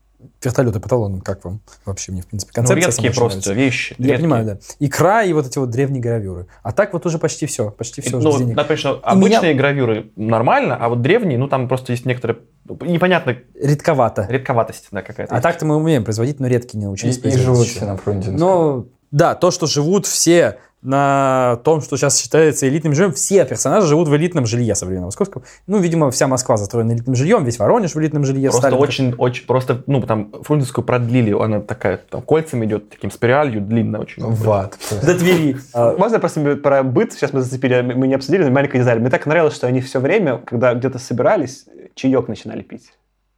вертолеты 0.44 0.80
по 0.80 0.88
талонам. 0.88 1.22
Как 1.22 1.44
вам 1.46 1.62
вообще? 1.86 2.12
Мне, 2.12 2.22
в 2.22 2.28
принципе, 2.28 2.52
Ну, 2.52 2.56
концепция 2.62 2.88
редкие 2.92 2.96
сама 2.96 3.10
очень 3.10 3.18
просто 3.20 3.38
нравится. 3.50 3.54
вещи. 3.54 3.96
Я 3.98 4.06
редкие. 4.06 4.18
понимаю, 4.20 4.46
да. 4.46 4.58
Икра 4.80 5.24
и 5.24 5.34
вот 5.34 5.48
эти 5.48 5.58
вот 5.58 5.70
древние 5.72 6.02
гравюры. 6.02 6.46
А 6.62 6.72
так 6.74 6.94
вот 6.94 7.06
уже 7.08 7.18
почти 7.18 7.48
все. 7.48 7.72
Почти 7.72 8.02
все. 8.02 8.20
ну, 8.20 8.30
без 8.30 8.38
денег. 8.38 8.56
надо 8.56 8.68
понять, 8.68 8.80
что 8.80 8.94
И 8.96 9.00
обычные 9.04 9.56
гравюры 9.56 10.12
нормально, 10.16 10.78
а 10.80 10.90
вот 10.90 11.02
древние, 11.02 11.40
ну, 11.40 11.48
там 11.48 11.68
просто 11.68 11.94
есть 11.94 12.06
некоторая 12.06 12.38
непонятная 12.82 13.44
Редковато. 13.56 14.28
редковатость 14.30 14.90
да, 14.92 15.02
какая-то. 15.02 15.36
А 15.36 15.42
так-то 15.42 15.66
мы 15.66 15.76
умеем 15.78 16.04
производить, 16.04 16.40
но 16.40 16.46
редкие 16.48 16.78
не 16.78 16.84
И, 16.84 16.88
научились 16.88 17.18
и 17.18 17.22
производить 17.22 17.46
живут 17.48 17.68
все 17.68 17.86
на 17.86 17.98
Фрунзенском. 17.98 18.36
Ну, 18.38 18.88
да, 19.12 19.36
то, 19.36 19.52
что 19.52 19.68
живут 19.68 20.06
все 20.06 20.58
на 20.82 21.60
том, 21.64 21.82
что 21.82 21.96
сейчас 21.96 22.20
считается 22.20 22.68
элитным 22.68 22.96
жильем, 22.96 23.14
все 23.14 23.46
персонажи 23.46 23.86
живут 23.88 24.08
в 24.08 24.16
элитном 24.16 24.48
жилье 24.48 24.74
современного 24.74 25.10
Московского. 25.10 25.44
Ну, 25.68 25.78
видимо, 25.78 26.10
вся 26.10 26.28
Москва 26.28 26.58
застроена 26.58 26.94
элитным 26.94 27.16
жильем, 27.16 27.44
весь 27.44 27.60
Воронеж 27.60 27.94
в 27.94 28.00
элитном 28.00 28.24
жилье. 28.26 28.50
Просто 28.50 28.70
Сталин- 28.70 28.80
очень, 28.80 29.14
очень, 29.14 29.46
просто, 29.46 29.84
ну, 29.86 30.02
там, 30.02 30.32
Фрунзенскую 30.42 30.84
продлили, 30.84 31.34
она 31.40 31.60
такая, 31.60 31.98
там, 31.98 32.22
кольцами 32.24 32.66
идет, 32.66 32.90
таким 32.90 33.12
спиралью, 33.12 33.62
длинная 33.62 34.00
очень. 34.00 34.24
В 34.24 34.50
ад. 34.52 34.78
До 35.04 35.18
Твери. 35.18 35.58
А, 35.74 35.96
Можно 35.96 36.20
просто 36.20 36.56
про 36.56 36.82
быт, 36.84 37.14
сейчас 37.14 37.32
мы 37.32 37.42
зацепили, 37.42 37.82
мы 37.82 38.08
не 38.08 38.16
обсудили, 38.16 38.44
но 38.44 38.50
маленькая 38.50 38.80
деталь. 38.80 39.00
Мне 39.00 39.10
так 39.10 39.26
нравилось, 39.26 39.54
что 39.54 39.68
они 39.68 39.82
все 39.82 40.00
время, 40.00 40.38
когда 40.40 40.74
где-то 40.74 40.98
собирались, 40.98 41.66
чаек 41.94 42.28
начинали 42.28 42.62
пить. 42.62 42.92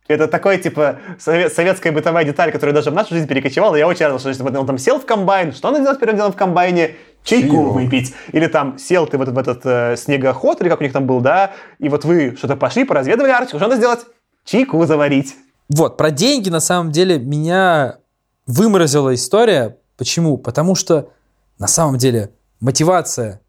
Это 0.08 0.28
такой, 0.28 0.58
типа, 0.58 1.00
сове- 1.18 1.50
советская 1.50 1.94
бытовая 1.94 2.26
деталь, 2.26 2.52
которая 2.52 2.76
даже 2.76 2.92
в 2.92 2.94
нашу 2.94 3.14
жизнь 3.14 3.28
перекочевала. 3.28 3.76
Я 3.76 3.88
очень 3.88 4.06
рад, 4.06 4.20
что 4.20 4.30
если 4.30 4.44
бы 4.44 4.58
он 4.58 4.66
там 4.68 4.78
сел 4.78 5.00
в 5.00 5.06
комбайн, 5.06 5.54
что 5.54 5.70
он 5.70 5.76
делает 5.76 6.00
первым 6.00 6.18
делом 6.18 6.34
в 6.34 6.36
комбайне? 6.36 6.96
Чайку 7.24 7.56
Чаек. 7.56 7.74
выпить. 7.74 8.14
Или 8.34 8.48
там 8.48 8.78
сел 8.78 9.08
ты 9.08 9.18
в 9.18 9.22
этот, 9.22 9.34
в 9.34 9.38
этот 9.38 9.62
э, 9.66 9.96
снегоход, 9.96 10.62
или 10.62 10.68
как 10.68 10.82
у 10.82 10.84
них 10.84 10.92
там 10.92 11.06
был, 11.06 11.22
да, 11.22 11.54
и 11.80 11.88
вот 11.88 12.04
вы 12.04 12.36
что-то 12.36 12.58
пошли, 12.58 12.84
поразведывали 12.84 13.32
Арктику, 13.32 13.60
что 13.60 13.68
надо 13.68 13.78
сделать? 13.78 14.02
Чайку 14.44 14.86
заварить. 14.86 15.36
Вот, 15.70 15.96
про 15.96 16.12
деньги, 16.12 16.50
на 16.50 16.60
самом 16.60 16.92
деле, 16.92 17.18
меня 17.18 18.00
выморозила 18.46 19.14
история. 19.14 19.78
Почему? 19.96 20.38
Потому 20.38 20.76
что, 20.76 21.12
на 21.60 21.68
самом 21.68 21.98
деле, 21.98 22.32
мотивация 22.60 23.40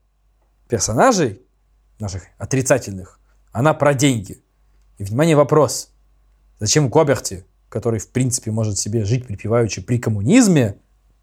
персонажей, 0.69 1.41
наших 1.99 2.23
отрицательных, 2.39 3.19
она 3.51 3.75
про 3.75 3.95
деньги. 3.95 4.41
И, 4.99 5.05
внимание, 5.05 5.35
вопрос. 5.35 5.91
Зачем 6.59 6.89
Гоберти, 6.89 7.45
который, 7.69 7.99
в 7.99 8.09
принципе, 8.09 8.51
может 8.51 8.79
себе 8.79 9.05
жить 9.05 9.27
припеваючи 9.27 9.83
при 9.83 9.99
коммунизме, 9.99 10.77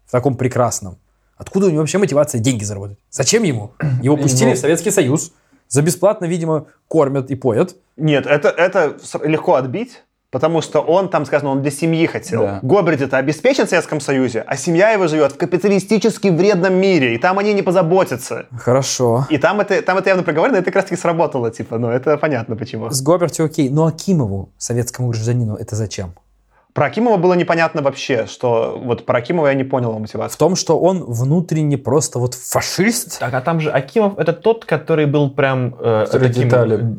в 0.06 0.10
таком 0.10 0.36
прекрасном, 0.36 0.98
откуда 1.36 1.66
у 1.66 1.70
него 1.70 1.80
вообще 1.80 1.98
мотивация 1.98 2.40
деньги 2.40 2.64
заработать? 2.64 2.98
Зачем 3.10 3.42
ему? 3.42 3.72
Его 4.02 4.16
пустили 4.16 4.50
Его- 4.50 4.56
в 4.56 4.58
Советский 4.58 4.90
Союз, 4.90 5.32
за 5.68 5.80
бесплатно, 5.80 6.26
видимо, 6.26 6.66
кормят 6.88 7.30
и 7.30 7.34
поят. 7.34 7.76
Нет, 7.96 8.26
это, 8.26 8.50
это 8.50 8.98
легко 9.24 9.54
отбить, 9.54 10.02
потому 10.32 10.62
что 10.62 10.80
он, 10.80 11.08
там 11.10 11.26
сказано, 11.26 11.50
он 11.50 11.62
для 11.62 11.70
семьи 11.70 12.06
хотел. 12.06 12.40
Да. 12.40 12.58
Гоберт 12.62 13.02
это 13.02 13.18
обеспечен 13.18 13.66
в 13.66 13.68
Советском 13.68 14.00
Союзе, 14.00 14.42
а 14.46 14.56
семья 14.56 14.90
его 14.90 15.06
живет 15.06 15.32
в 15.32 15.36
капиталистически 15.36 16.28
вредном 16.28 16.74
мире, 16.74 17.14
и 17.14 17.18
там 17.18 17.38
они 17.38 17.52
не 17.52 17.62
позаботятся. 17.62 18.46
Хорошо. 18.56 19.26
И 19.30 19.38
там 19.38 19.60
это, 19.60 19.82
там 19.82 19.98
это 19.98 20.08
явно 20.08 20.24
проговорено, 20.24 20.56
это 20.56 20.64
как 20.64 20.76
раз 20.76 20.84
таки 20.86 20.96
сработало, 20.96 21.50
типа, 21.50 21.78
ну 21.78 21.90
это 21.90 22.16
понятно 22.16 22.56
почему. 22.56 22.90
С 22.90 23.02
Гоберти 23.02 23.42
окей, 23.42 23.68
но 23.68 23.86
Акимову, 23.86 24.48
советскому 24.56 25.10
гражданину, 25.10 25.54
это 25.54 25.76
зачем? 25.76 26.14
Про 26.74 26.86
Акимова 26.86 27.18
было 27.18 27.34
непонятно 27.34 27.82
вообще, 27.82 28.24
что 28.26 28.80
вот 28.82 29.04
про 29.04 29.18
Акимова 29.18 29.48
я 29.48 29.54
не 29.54 29.64
понял 29.64 29.88
его 29.90 29.98
В 29.98 30.00
мотивацию. 30.00 30.38
том, 30.38 30.56
что 30.56 30.78
он 30.80 31.04
внутренне 31.04 31.76
просто 31.76 32.18
вот 32.18 32.32
фашист. 32.34 33.18
Так, 33.18 33.34
а 33.34 33.42
там 33.42 33.60
же 33.60 33.70
Акимов 33.70 34.18
это 34.18 34.32
тот, 34.32 34.64
который 34.64 35.04
был 35.04 35.30
прям 35.30 35.74
э, 35.78 36.06
Который 36.06 36.28
таким 36.28 36.48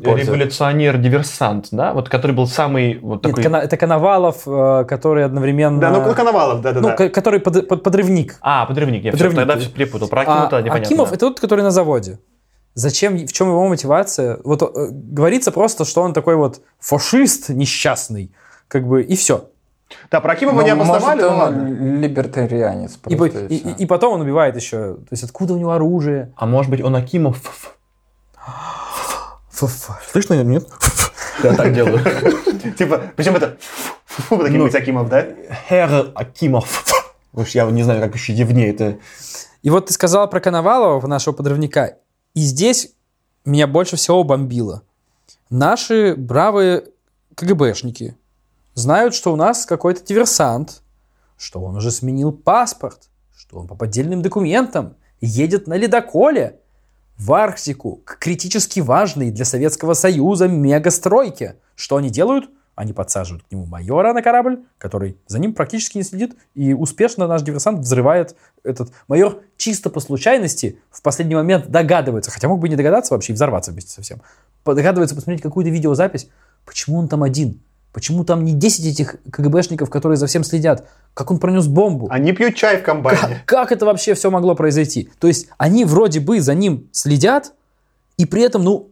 революционер-диверсант, 0.02 1.68
да? 1.72 1.92
Вот 1.92 2.08
который 2.08 2.32
был 2.32 2.46
самый 2.46 2.98
вот 3.00 3.24
Нет, 3.24 3.34
такой... 3.34 3.42
Кона- 3.44 3.62
это 3.62 3.76
Коновалов, 3.76 4.42
э, 4.46 4.84
который 4.88 5.24
одновременно... 5.24 5.80
Да, 5.80 5.90
ну, 5.90 6.14
Коновалов, 6.14 6.60
да-да-да. 6.60 6.88
Ну, 6.90 6.96
ко- 6.96 7.08
который 7.08 7.40
под- 7.40 7.66
под- 7.68 7.82
подрывник. 7.82 8.36
А, 8.40 8.66
подрывник. 8.66 9.04
Я 9.04 9.10
Подрывник. 9.12 9.38
тогда 9.38 9.56
все 9.56 9.70
перепутал. 9.70 10.08
Про 10.08 10.20
А 10.20 10.22
Акимова-то 10.22 10.60
непонятно. 10.62 10.86
Акимов 10.86 11.08
да. 11.10 11.14
это 11.16 11.26
тот, 11.26 11.40
который 11.40 11.62
на 11.62 11.70
заводе. 11.70 12.18
Зачем, 12.74 13.16
в 13.26 13.32
чем 13.32 13.48
его 13.48 13.66
мотивация? 13.68 14.38
Вот 14.44 14.62
э, 14.62 14.66
говорится 14.90 15.50
просто, 15.52 15.84
что 15.84 16.02
он 16.02 16.12
такой 16.12 16.36
вот 16.36 16.60
фашист 16.80 17.48
несчастный, 17.48 18.32
как 18.68 18.86
бы, 18.86 19.02
и 19.02 19.14
все. 19.16 19.50
Да, 20.10 20.20
про 20.20 20.32
Акимова 20.32 20.56
Ну, 20.56 20.62
не 20.62 20.70
обосновали, 20.70 21.20
может, 21.22 21.30
ну 21.30 21.36
он 21.36 21.38
ладно. 21.40 21.98
либертарианец 22.00 22.98
И, 23.06 23.16
просто, 23.16 23.46
и- 23.46 23.58
всё. 23.60 23.68
и- 23.70 23.72
и 23.82 23.86
потом 23.86 24.14
он 24.14 24.20
убивает 24.22 24.56
еще. 24.56 24.94
То 24.94 25.08
есть 25.12 25.22
откуда 25.24 25.54
у 25.54 25.58
него 25.58 25.72
оружие? 25.72 26.32
А 26.36 26.46
может 26.46 26.70
быть, 26.70 26.82
он 26.82 26.96
Акимов... 26.96 27.76
Слышно 29.50 30.34
или 30.34 30.42
нет? 30.44 30.66
Я 31.42 31.54
так 31.54 31.72
делаю. 31.74 32.00
Типа, 32.76 33.02
причем 33.16 33.36
это 33.36 33.56
таким 34.28 34.58
Ну. 34.58 34.64
быть 34.64 34.74
Акимов, 34.74 35.08
да? 35.08 35.26
Хер 35.68 36.10
Акимов. 36.14 36.84
Уж 37.32 37.50
я 37.50 37.64
не 37.70 37.82
знаю, 37.82 38.00
как 38.00 38.14
еще 38.14 38.32
евнее 38.32 38.70
это... 38.70 38.98
И 39.62 39.70
вот 39.70 39.86
ты 39.86 39.92
сказал 39.92 40.28
про 40.28 40.40
Коновалова, 40.40 41.06
нашего 41.06 41.34
подрывника. 41.34 41.96
И 42.34 42.40
здесь 42.40 42.90
меня 43.44 43.66
больше 43.66 43.96
всего 43.96 44.22
бомбило. 44.24 44.82
Наши 45.50 46.14
бравые 46.16 46.84
КГБшники 47.34 48.16
знают, 48.74 49.14
что 49.14 49.32
у 49.32 49.36
нас 49.36 49.66
какой-то 49.66 50.04
диверсант, 50.04 50.82
что 51.36 51.60
он 51.60 51.76
уже 51.76 51.90
сменил 51.90 52.32
паспорт, 52.32 53.08
что 53.36 53.58
он 53.58 53.66
по 53.66 53.74
поддельным 53.74 54.22
документам 54.22 54.96
едет 55.20 55.66
на 55.66 55.74
ледоколе 55.74 56.60
в 57.16 57.32
Арктику 57.32 58.00
к 58.04 58.18
критически 58.18 58.80
важной 58.80 59.30
для 59.30 59.44
Советского 59.44 59.94
Союза 59.94 60.48
мегастройке. 60.48 61.56
Что 61.76 61.96
они 61.96 62.10
делают? 62.10 62.50
Они 62.74 62.92
подсаживают 62.92 63.44
к 63.44 63.52
нему 63.52 63.66
майора 63.66 64.12
на 64.12 64.20
корабль, 64.20 64.64
который 64.78 65.16
за 65.28 65.38
ним 65.38 65.54
практически 65.54 65.96
не 65.96 66.02
следит, 66.02 66.36
и 66.54 66.72
успешно 66.72 67.28
наш 67.28 67.42
диверсант 67.42 67.80
взрывает 67.80 68.34
этот 68.64 68.90
майор 69.06 69.42
чисто 69.56 69.90
по 69.90 70.00
случайности 70.00 70.80
в 70.90 71.00
последний 71.00 71.36
момент 71.36 71.68
догадывается, 71.68 72.32
хотя 72.32 72.48
мог 72.48 72.58
бы 72.58 72.68
не 72.68 72.74
догадаться 72.74 73.14
вообще 73.14 73.32
и 73.32 73.36
взорваться 73.36 73.70
вместе 73.70 73.92
со 73.92 74.02
всем, 74.02 74.22
догадывается 74.64 75.14
посмотреть 75.14 75.42
какую-то 75.42 75.70
видеозапись, 75.70 76.28
почему 76.64 76.98
он 76.98 77.06
там 77.06 77.22
один, 77.22 77.60
Почему 77.94 78.24
там 78.24 78.44
не 78.44 78.52
10 78.52 78.86
этих 78.86 79.14
КГБшников, 79.30 79.88
которые 79.88 80.16
за 80.18 80.26
всем 80.26 80.42
следят? 80.42 80.88
Как 81.14 81.30
он 81.30 81.38
пронес 81.38 81.68
бомбу? 81.68 82.08
Они 82.10 82.32
пьют 82.32 82.56
чай 82.56 82.78
в 82.78 82.78
Как, 82.80 82.86
комбайне. 82.86 83.42
как 83.46 83.70
это 83.70 83.86
вообще 83.86 84.14
все 84.14 84.30
могло 84.32 84.56
произойти? 84.56 85.08
То 85.20 85.28
есть 85.28 85.46
они 85.58 85.84
вроде 85.84 86.18
бы 86.18 86.40
за 86.40 86.54
ним 86.54 86.88
следят, 86.90 87.52
и 88.16 88.26
при 88.26 88.42
этом, 88.42 88.64
ну, 88.64 88.90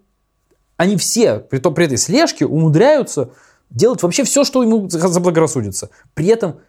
они 0.77 0.97
все 0.97 1.41
при, 1.41 1.59
то, 1.59 1.73
при 1.73 1.87
этой 1.87 1.99
слежке 1.99 2.47
умудряются 2.47 3.31
делать 3.71 4.03
вообще 4.05 4.23
все, 4.23 4.45
что 4.45 4.63
ему 4.63 4.89
за- 4.89 5.09
заблагорассудится. 5.09 5.91
При 6.15 6.27
этом 6.29 6.61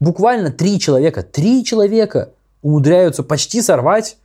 буквально 0.00 0.50
три 0.50 0.80
человека, 0.80 1.22
три 1.22 1.62
человека 1.62 2.30
умудряются 2.62 3.22
почти 3.22 3.60
сорвать 3.60 4.16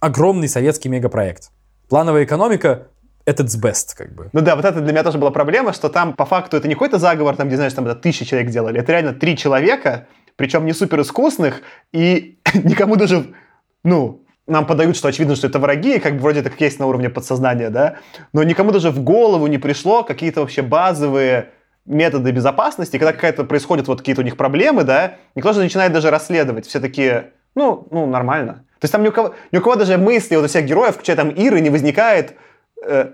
огромный 0.00 0.48
советский 0.48 0.88
мегапроект. 0.88 1.50
Плановая 1.90 2.24
экономика 2.24 2.86
its 3.26 3.60
best, 3.60 3.96
как 3.96 4.14
бы. 4.14 4.28
Ну 4.32 4.40
да, 4.40 4.56
вот 4.56 4.64
это 4.64 4.80
для 4.80 4.92
меня 4.92 5.02
тоже 5.02 5.18
была 5.18 5.30
проблема, 5.30 5.72
что 5.72 5.88
там 5.88 6.12
по 6.12 6.24
факту 6.24 6.56
это 6.56 6.68
не 6.68 6.74
какой-то 6.74 6.98
заговор, 6.98 7.36
там, 7.36 7.48
где, 7.48 7.56
знаешь, 7.56 7.72
там 7.72 7.86
это 7.86 7.94
тысячи 7.94 8.24
человек 8.24 8.50
делали. 8.50 8.80
Это 8.80 8.92
реально 8.92 9.14
три 9.14 9.36
человека, 9.36 10.06
причем 10.36 10.66
не 10.66 10.72
супер 10.72 11.00
искусных, 11.00 11.62
и 11.92 12.38
никому 12.54 12.96
даже, 12.96 13.34
ну, 13.82 14.24
нам 14.46 14.66
подают, 14.66 14.96
что 14.96 15.08
очевидно, 15.08 15.36
что 15.36 15.46
это 15.46 15.58
враги, 15.58 15.96
и 15.96 16.00
как 16.00 16.14
бы 16.14 16.20
вроде 16.20 16.40
это 16.40 16.50
как 16.50 16.60
есть 16.60 16.78
на 16.78 16.86
уровне 16.86 17.08
подсознания, 17.08 17.70
да, 17.70 17.96
но 18.32 18.42
никому 18.42 18.72
даже 18.72 18.90
в 18.90 19.00
голову 19.02 19.46
не 19.46 19.58
пришло 19.58 20.02
какие-то 20.02 20.40
вообще 20.40 20.62
базовые 20.62 21.50
методы 21.86 22.30
безопасности, 22.30 22.98
когда 22.98 23.12
какая-то 23.12 23.44
происходит 23.44 23.88
вот 23.88 23.98
какие-то 24.00 24.20
у 24.22 24.24
них 24.24 24.36
проблемы, 24.36 24.84
да, 24.84 25.16
никто 25.34 25.52
же 25.52 25.60
начинает 25.60 25.92
даже 25.92 26.10
расследовать, 26.10 26.66
все 26.66 26.80
такие, 26.80 27.32
ну, 27.54 27.86
ну, 27.90 28.06
нормально. 28.06 28.64
То 28.80 28.86
есть 28.86 28.92
там 28.92 29.02
ни 29.02 29.08
у 29.08 29.12
кого, 29.12 29.34
ни 29.52 29.58
у 29.58 29.62
кого 29.62 29.76
даже 29.76 29.96
мысли 29.96 30.36
вот 30.36 30.44
у 30.44 30.48
всех 30.48 30.66
героев, 30.66 30.94
включая 30.94 31.16
там 31.16 31.30
Иры, 31.30 31.60
не 31.60 31.70
возникает, 31.70 32.34
э, 32.86 33.12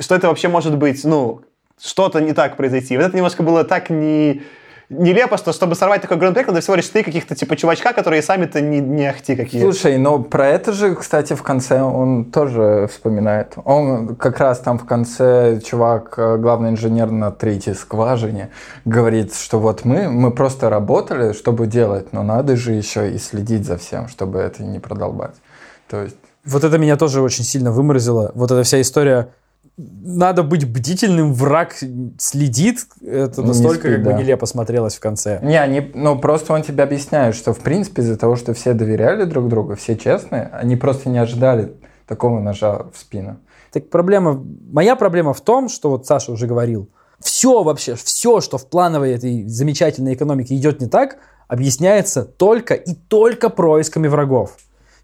что 0.00 0.14
это 0.14 0.28
вообще 0.28 0.48
может 0.48 0.76
быть, 0.76 1.04
ну, 1.04 1.42
что-то 1.80 2.20
не 2.20 2.32
так 2.32 2.56
произойти. 2.56 2.96
Вот 2.96 3.06
это 3.06 3.16
немножко 3.16 3.42
было 3.42 3.64
так 3.64 3.90
не, 3.90 4.42
нелепо, 4.88 5.36
что 5.36 5.52
чтобы 5.52 5.74
сорвать 5.74 6.02
такой 6.02 6.16
огромный 6.16 6.34
проект, 6.34 6.48
надо 6.48 6.60
всего 6.60 6.76
лишь 6.76 6.88
три 6.88 7.02
каких-то 7.02 7.34
типа 7.34 7.56
чувачка, 7.56 7.92
которые 7.92 8.22
сами-то 8.22 8.60
не, 8.60 8.80
не 8.80 9.06
ахти 9.06 9.36
какие. 9.36 9.60
Слушай, 9.60 9.98
но 9.98 10.18
про 10.18 10.48
это 10.48 10.72
же, 10.72 10.94
кстати, 10.94 11.34
в 11.34 11.42
конце 11.42 11.82
он 11.82 12.26
тоже 12.26 12.88
вспоминает. 12.90 13.54
Он 13.64 14.16
как 14.16 14.38
раз 14.38 14.60
там 14.60 14.78
в 14.78 14.86
конце, 14.86 15.60
чувак, 15.64 16.14
э, 16.16 16.36
главный 16.36 16.70
инженер 16.70 17.10
на 17.10 17.30
третьей 17.30 17.74
скважине, 17.74 18.50
говорит, 18.84 19.34
что 19.34 19.58
вот 19.58 19.84
мы, 19.84 20.08
мы 20.08 20.30
просто 20.30 20.70
работали, 20.70 21.32
чтобы 21.32 21.66
делать, 21.66 22.12
но 22.12 22.22
надо 22.22 22.56
же 22.56 22.72
еще 22.72 23.10
и 23.10 23.18
следить 23.18 23.64
за 23.64 23.78
всем, 23.78 24.08
чтобы 24.08 24.38
это 24.38 24.62
не 24.62 24.78
продолбать. 24.78 25.34
То 25.88 26.02
есть 26.02 26.16
Вот 26.44 26.64
это 26.64 26.78
меня 26.78 26.96
тоже 26.96 27.20
очень 27.20 27.44
сильно 27.44 27.72
выморозило. 27.72 28.32
Вот 28.34 28.50
эта 28.50 28.62
вся 28.62 28.80
история. 28.80 29.30
Надо 29.76 30.42
быть 30.44 30.70
бдительным, 30.70 31.32
враг 31.32 31.74
следит. 32.18 32.86
Это 33.02 33.40
Не 33.40 33.48
настолько 33.48 33.80
спит, 33.80 33.92
как 33.92 34.04
бы 34.04 34.10
да. 34.10 34.18
нелепо 34.18 34.46
смотрелось 34.46 34.94
в 34.94 35.00
конце. 35.00 35.40
Не, 35.42 35.60
они, 35.60 35.90
ну 35.94 36.18
просто 36.18 36.52
он 36.52 36.62
тебе 36.62 36.84
объясняет, 36.84 37.34
что 37.34 37.52
в 37.52 37.58
принципе 37.58 38.02
из-за 38.02 38.16
того, 38.16 38.36
что 38.36 38.54
все 38.54 38.72
доверяли 38.74 39.24
друг 39.24 39.48
другу, 39.48 39.74
все 39.74 39.96
честные, 39.96 40.48
они 40.52 40.76
просто 40.76 41.08
не 41.08 41.18
ожидали 41.18 41.72
такого 42.06 42.38
ножа 42.38 42.84
в 42.92 42.98
спину. 42.98 43.38
Так 43.72 43.90
проблема, 43.90 44.44
моя 44.70 44.94
проблема 44.94 45.32
в 45.32 45.40
том, 45.40 45.68
что 45.68 45.90
вот 45.90 46.06
Саша 46.06 46.30
уже 46.30 46.46
говорил, 46.46 46.88
все 47.18 47.62
вообще, 47.64 47.96
все, 47.96 48.40
что 48.40 48.58
в 48.58 48.68
плановой 48.68 49.12
этой 49.12 49.48
замечательной 49.48 50.14
экономике 50.14 50.54
идет 50.54 50.80
не 50.80 50.86
так, 50.86 51.16
объясняется 51.48 52.24
только 52.24 52.74
и 52.74 52.94
только 52.94 53.48
происками 53.48 54.06
врагов. 54.06 54.56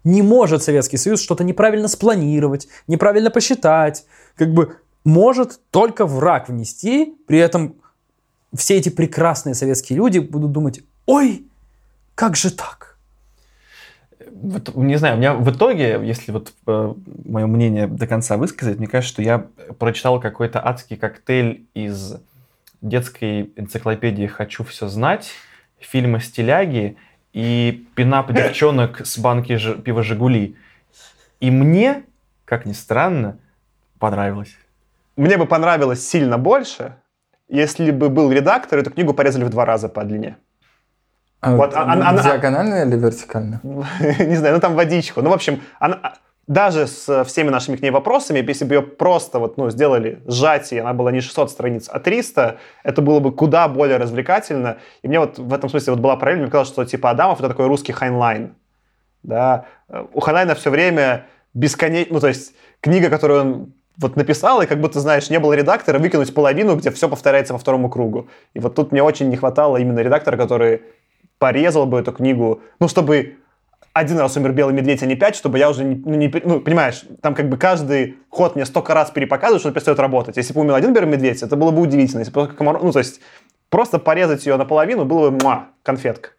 Не 0.03 0.21
может 0.21 0.63
Советский 0.63 0.97
Союз 0.97 1.21
что-то 1.21 1.43
неправильно 1.43 1.87
спланировать, 1.87 2.67
неправильно 2.87 3.29
посчитать. 3.29 4.05
Как 4.35 4.53
бы 4.53 4.77
может 5.03 5.59
только 5.71 6.05
враг 6.05 6.49
внести, 6.49 7.15
при 7.27 7.39
этом 7.39 7.75
все 8.53 8.77
эти 8.77 8.89
прекрасные 8.89 9.55
советские 9.55 9.97
люди 9.97 10.19
будут 10.19 10.51
думать, 10.51 10.81
ой, 11.05 11.45
как 12.15 12.35
же 12.35 12.51
так? 12.51 12.97
Вот, 14.31 14.75
не 14.75 14.95
знаю, 14.97 15.15
у 15.15 15.17
меня 15.19 15.33
в 15.33 15.49
итоге, 15.51 15.99
если 16.03 16.31
вот 16.31 16.53
мое 16.65 17.45
мнение 17.45 17.87
до 17.87 18.07
конца 18.07 18.37
высказать, 18.37 18.79
мне 18.79 18.87
кажется, 18.87 19.13
что 19.13 19.21
я 19.21 19.47
прочитал 19.77 20.19
какой-то 20.19 20.65
адский 20.65 20.97
коктейль 20.97 21.67
из 21.73 22.15
детской 22.81 23.51
энциклопедии 23.55 24.25
«Хочу 24.25 24.63
все 24.63 24.87
знать», 24.87 25.31
фильма 25.79 26.19
«Стиляги» 26.19 26.97
и 27.33 27.87
пинап 27.95 28.31
девчонок 28.33 29.01
с 29.05 29.17
банки 29.17 29.57
ж- 29.57 29.75
пива 29.75 30.03
«Жигули». 30.03 30.55
И 31.39 31.51
мне, 31.51 32.03
как 32.45 32.65
ни 32.65 32.73
странно, 32.73 33.37
понравилось. 33.99 34.55
Мне 35.15 35.37
бы 35.37 35.45
понравилось 35.45 36.07
сильно 36.07 36.37
больше, 36.37 36.95
если 37.49 37.91
бы 37.91 38.09
был 38.09 38.31
редактор, 38.31 38.79
эту 38.79 38.91
книгу 38.91 39.13
порезали 39.13 39.43
в 39.43 39.49
два 39.49 39.65
раза 39.65 39.89
по 39.89 40.03
длине. 40.03 40.35
А 41.41 41.55
Вот, 41.55 41.73
а- 41.73 41.83
она- 41.83 42.09
она- 42.09 42.23
диагонально 42.23 42.83
или 42.83 42.95
вертикально? 42.97 43.59
Не 43.63 44.35
знаю, 44.35 44.55
ну 44.55 44.59
там 44.61 44.75
водичку. 44.75 45.21
Ну, 45.21 45.29
в 45.29 45.33
общем, 45.33 45.61
она, 45.79 46.13
даже 46.51 46.85
с 46.85 47.23
всеми 47.23 47.49
нашими 47.49 47.77
к 47.77 47.81
ней 47.81 47.91
вопросами, 47.91 48.43
если 48.45 48.65
бы 48.65 48.75
ее 48.75 48.81
просто 48.81 49.39
вот, 49.39 49.55
ну, 49.55 49.69
сделали 49.69 50.21
сжатие, 50.27 50.81
она 50.81 50.91
была 50.91 51.09
не 51.09 51.21
600 51.21 51.49
страниц, 51.49 51.89
а 51.89 52.01
300, 52.01 52.57
это 52.83 53.01
было 53.01 53.21
бы 53.21 53.31
куда 53.31 53.69
более 53.69 53.95
развлекательно. 53.95 54.77
И 55.01 55.07
мне 55.07 55.21
вот 55.21 55.39
в 55.39 55.53
этом 55.53 55.69
смысле 55.69 55.93
вот 55.93 56.01
была 56.01 56.17
параллель, 56.17 56.41
мне 56.41 56.51
казалось, 56.51 56.67
что 56.67 56.83
типа 56.83 57.11
Адамов 57.11 57.39
это 57.39 57.47
такой 57.47 57.67
русский 57.67 57.93
Хайнлайн. 57.93 58.53
Да? 59.23 59.63
У 60.13 60.19
Хайнлайна 60.19 60.55
все 60.55 60.71
время 60.71 61.25
бесконечно, 61.53 62.15
ну, 62.15 62.19
то 62.19 62.27
есть 62.27 62.53
книга, 62.81 63.09
которую 63.09 63.41
он 63.41 63.73
вот 63.97 64.17
написал, 64.17 64.61
и 64.61 64.65
как 64.65 64.81
будто, 64.81 64.99
знаешь, 64.99 65.29
не 65.29 65.39
было 65.39 65.53
редактора, 65.53 65.99
выкинуть 65.99 66.33
половину, 66.33 66.75
где 66.75 66.91
все 66.91 67.07
повторяется 67.07 67.53
по 67.53 67.59
второму 67.59 67.89
кругу. 67.89 68.27
И 68.53 68.59
вот 68.59 68.75
тут 68.75 68.91
мне 68.91 69.01
очень 69.01 69.29
не 69.29 69.37
хватало 69.37 69.77
именно 69.77 69.99
редактора, 69.99 70.35
который 70.35 70.81
порезал 71.39 71.85
бы 71.85 71.99
эту 71.99 72.11
книгу, 72.11 72.61
ну, 72.81 72.89
чтобы 72.89 73.37
один 73.93 74.19
раз 74.19 74.37
умер 74.37 74.53
белый 74.53 74.73
медведь, 74.73 75.03
а 75.03 75.05
не 75.05 75.15
пять, 75.15 75.35
чтобы 75.35 75.59
я 75.59 75.69
уже 75.69 75.83
не, 75.83 75.95
ну, 75.95 76.15
не 76.15 76.31
ну, 76.43 76.61
понимаешь, 76.61 77.03
там 77.21 77.35
как 77.35 77.49
бы 77.49 77.57
каждый 77.57 78.17
ход 78.29 78.55
мне 78.55 78.65
столько 78.65 78.93
раз 78.93 79.11
перепоказывают, 79.11 79.61
что 79.61 79.69
он 79.69 79.73
перестает 79.73 79.99
работать. 79.99 80.37
Если 80.37 80.53
бы 80.53 80.61
умер 80.61 80.75
один 80.75 80.93
белый 80.93 81.09
медведь, 81.09 81.43
это 81.43 81.55
было 81.55 81.71
бы 81.71 81.81
удивительно. 81.81 82.19
Если 82.19 82.31
бы 82.31 82.47
комар- 82.47 82.81
ну, 82.81 82.91
то 82.91 82.99
есть 82.99 83.19
просто 83.69 83.99
порезать 83.99 84.45
ее 84.45 84.55
наполовину 84.55 85.05
было 85.05 85.29
бы 85.29 85.43
муа, 85.43 85.67
конфетка. 85.83 86.29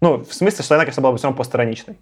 Ну, 0.00 0.18
в 0.18 0.32
смысле, 0.32 0.64
что 0.64 0.74
она, 0.74 0.84
конечно, 0.84 1.02
была 1.02 1.12
бы 1.12 1.18
все 1.18 1.28
равно 1.28 1.38
постраничной. 1.38 1.98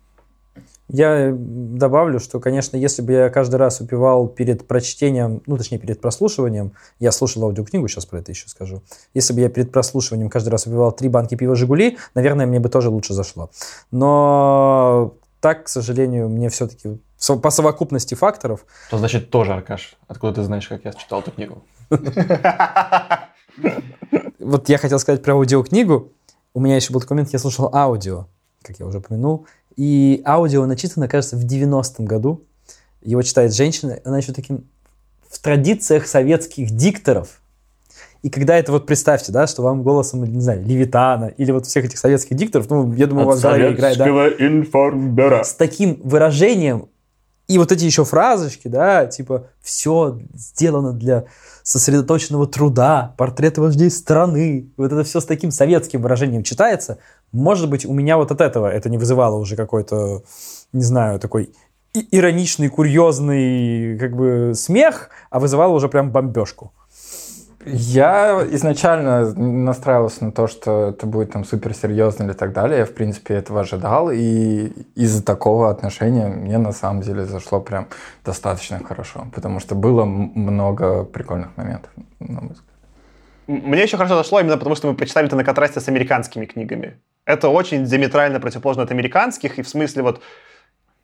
Я 0.92 1.32
добавлю, 1.32 2.18
что, 2.18 2.40
конечно, 2.40 2.76
если 2.76 3.00
бы 3.00 3.12
я 3.12 3.30
каждый 3.30 3.56
раз 3.56 3.80
упивал 3.80 4.26
перед 4.26 4.66
прочтением, 4.66 5.40
ну, 5.46 5.56
точнее, 5.56 5.78
перед 5.78 6.00
прослушиванием, 6.00 6.72
я 6.98 7.12
слушал 7.12 7.44
аудиокнигу, 7.44 7.86
сейчас 7.86 8.06
про 8.06 8.18
это 8.18 8.32
еще 8.32 8.48
скажу, 8.48 8.82
если 9.14 9.32
бы 9.32 9.40
я 9.40 9.48
перед 9.48 9.70
прослушиванием 9.70 10.28
каждый 10.28 10.48
раз 10.48 10.66
упивал 10.66 10.90
три 10.90 11.08
банки 11.08 11.36
пива 11.36 11.54
«Жигули», 11.54 11.96
наверное, 12.14 12.46
мне 12.46 12.58
бы 12.58 12.68
тоже 12.68 12.90
лучше 12.90 13.14
зашло. 13.14 13.50
Но 13.92 15.14
так, 15.40 15.64
к 15.64 15.68
сожалению, 15.68 16.28
мне 16.28 16.48
все-таки 16.48 16.98
по 17.42 17.50
совокупности 17.50 18.14
факторов 18.14 18.64
Что 18.88 18.98
значит 18.98 19.30
тоже, 19.30 19.52
Аркаш? 19.52 19.96
Откуда 20.08 20.34
ты 20.34 20.42
знаешь, 20.42 20.66
как 20.66 20.84
я 20.84 20.92
читал 20.92 21.20
эту 21.20 21.30
книгу? 21.30 21.62
Вот 24.38 24.68
я 24.68 24.78
хотел 24.78 24.98
сказать 24.98 25.22
про 25.22 25.34
аудиокнигу. 25.34 26.12
У 26.54 26.60
меня 26.60 26.74
еще 26.76 26.92
был 26.92 27.02
момент, 27.08 27.32
я 27.32 27.38
слушал 27.38 27.70
аудио, 27.72 28.26
как 28.62 28.78
я 28.80 28.86
уже 28.86 28.98
упомянул. 28.98 29.46
И 29.76 30.22
аудио 30.26 30.66
начитано, 30.66 31.08
кажется, 31.08 31.36
в 31.36 31.44
90-м 31.44 32.04
году. 32.04 32.44
Его 33.02 33.22
читает 33.22 33.54
женщина, 33.54 33.98
она 34.04 34.18
еще 34.18 34.32
таким 34.32 34.64
в 35.28 35.38
традициях 35.38 36.06
советских 36.06 36.70
дикторов. 36.70 37.40
И 38.22 38.28
когда 38.28 38.56
это 38.58 38.72
вот 38.72 38.86
представьте, 38.86 39.32
да, 39.32 39.46
что 39.46 39.62
вам 39.62 39.82
голосом, 39.82 40.24
не 40.24 40.42
знаю, 40.42 40.62
Левитана 40.62 41.26
или 41.26 41.52
вот 41.52 41.66
всех 41.66 41.86
этих 41.86 41.98
советских 41.98 42.36
дикторов, 42.36 42.68
ну, 42.68 42.92
я 42.92 43.06
думаю, 43.06 43.26
у 43.26 43.30
вас 43.30 43.40
голове 43.40 43.72
играет, 43.72 43.96
да, 43.96 44.06
информбюро. 44.06 45.42
с 45.42 45.54
таким 45.54 45.98
выражением, 46.04 46.88
и 47.48 47.56
вот 47.58 47.72
эти 47.72 47.84
еще 47.84 48.04
фразочки, 48.04 48.68
да, 48.68 49.06
типа 49.06 49.46
все 49.62 50.20
сделано 50.34 50.92
для 50.92 51.24
сосредоточенного 51.62 52.46
труда, 52.46 53.14
портреты 53.16 53.60
вождей 53.60 53.90
страны, 53.90 54.70
вот 54.76 54.92
это 54.92 55.02
все 55.02 55.20
с 55.20 55.24
таким 55.24 55.50
советским 55.50 56.02
выражением 56.02 56.42
читается. 56.42 56.98
Может 57.32 57.70
быть, 57.70 57.86
у 57.86 57.92
меня 57.92 58.16
вот 58.16 58.30
от 58.30 58.40
этого 58.40 58.66
это 58.66 58.88
не 58.88 58.98
вызывало 58.98 59.36
уже 59.36 59.56
какой-то, 59.56 60.22
не 60.72 60.82
знаю, 60.82 61.18
такой 61.20 61.52
ироничный, 62.10 62.68
курьезный 62.68 63.98
как 63.98 64.16
бы 64.16 64.52
смех, 64.54 65.10
а 65.30 65.38
вызывало 65.38 65.72
уже 65.72 65.88
прям 65.88 66.10
бомбежку. 66.10 66.72
Я 67.66 68.46
изначально 68.52 69.34
настраивался 69.34 70.24
на 70.24 70.32
то, 70.32 70.46
что 70.46 70.88
это 70.88 71.06
будет 71.06 71.32
там 71.32 71.44
суперсерьезно 71.44 72.24
или 72.24 72.32
так 72.32 72.54
далее. 72.54 72.78
Я, 72.78 72.84
в 72.86 72.94
принципе, 72.94 73.34
этого 73.34 73.60
ожидал. 73.60 74.10
И 74.10 74.72
из-за 74.94 75.22
такого 75.22 75.68
отношения 75.68 76.28
мне 76.28 76.56
на 76.56 76.72
самом 76.72 77.02
деле 77.02 77.26
зашло 77.26 77.60
прям 77.60 77.88
достаточно 78.24 78.82
хорошо. 78.82 79.26
Потому 79.34 79.60
что 79.60 79.74
было 79.74 80.06
много 80.06 81.04
прикольных 81.04 81.54
моментов, 81.56 81.90
на 82.18 82.40
мой 82.40 82.52
взгляд. 82.52 82.64
Мне 83.46 83.82
еще 83.82 83.98
хорошо 83.98 84.16
зашло 84.16 84.40
именно 84.40 84.56
потому, 84.56 84.74
что 84.74 84.88
мы 84.88 84.94
прочитали 84.94 85.26
это 85.26 85.36
на 85.36 85.44
контрасте 85.44 85.80
с 85.80 85.88
американскими 85.88 86.46
книгами. 86.46 86.98
Это 87.30 87.48
очень 87.48 87.84
диаметрально 87.84 88.40
противоположно 88.40 88.82
от 88.82 88.90
американских, 88.90 89.58
и 89.58 89.62
в 89.62 89.68
смысле 89.68 90.02
вот 90.02 90.20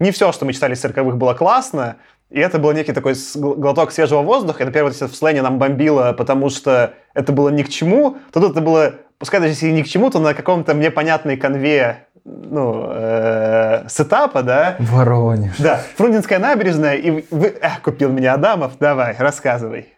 не 0.00 0.10
все, 0.10 0.32
что 0.32 0.44
мы 0.44 0.52
читали 0.52 0.74
из 0.74 0.84
40-х, 0.84 1.02
было 1.14 1.34
классно, 1.34 1.96
и 2.30 2.40
это 2.40 2.58
был 2.58 2.72
некий 2.72 2.92
такой 2.92 3.14
глоток 3.36 3.92
свежего 3.92 4.22
воздуха. 4.22 4.62
И, 4.62 4.66
например, 4.66 4.84
вот 4.84 4.92
если 4.92 5.06
в 5.06 5.14
слене 5.14 5.42
нам 5.42 5.58
бомбило, 5.58 6.12
потому 6.12 6.50
что 6.50 6.94
это 7.14 7.32
было 7.32 7.50
ни 7.50 7.62
к 7.62 7.68
чему, 7.68 8.16
то 8.32 8.40
тут 8.40 8.52
это 8.52 8.60
было, 8.60 8.94
пускай 9.18 9.38
даже 9.38 9.52
если 9.52 9.68
и 9.68 9.72
ни 9.72 9.82
к 9.82 9.88
чему, 9.88 10.10
то 10.10 10.18
на 10.18 10.34
каком-то 10.34 10.74
мне 10.74 10.90
понятной 10.90 11.36
конве 11.36 12.08
ну, 12.24 12.88
э, 12.90 13.86
сетапа, 13.88 14.42
да. 14.42 14.76
Воронеж. 14.80 15.56
Да, 15.58 15.80
Фрунзенская 15.96 16.40
набережная, 16.40 16.96
и 16.96 17.24
вы... 17.30 17.56
Эх, 17.60 17.82
купил 17.82 18.10
меня 18.10 18.34
Адамов, 18.34 18.72
давай, 18.80 19.14
рассказывай. 19.16 19.92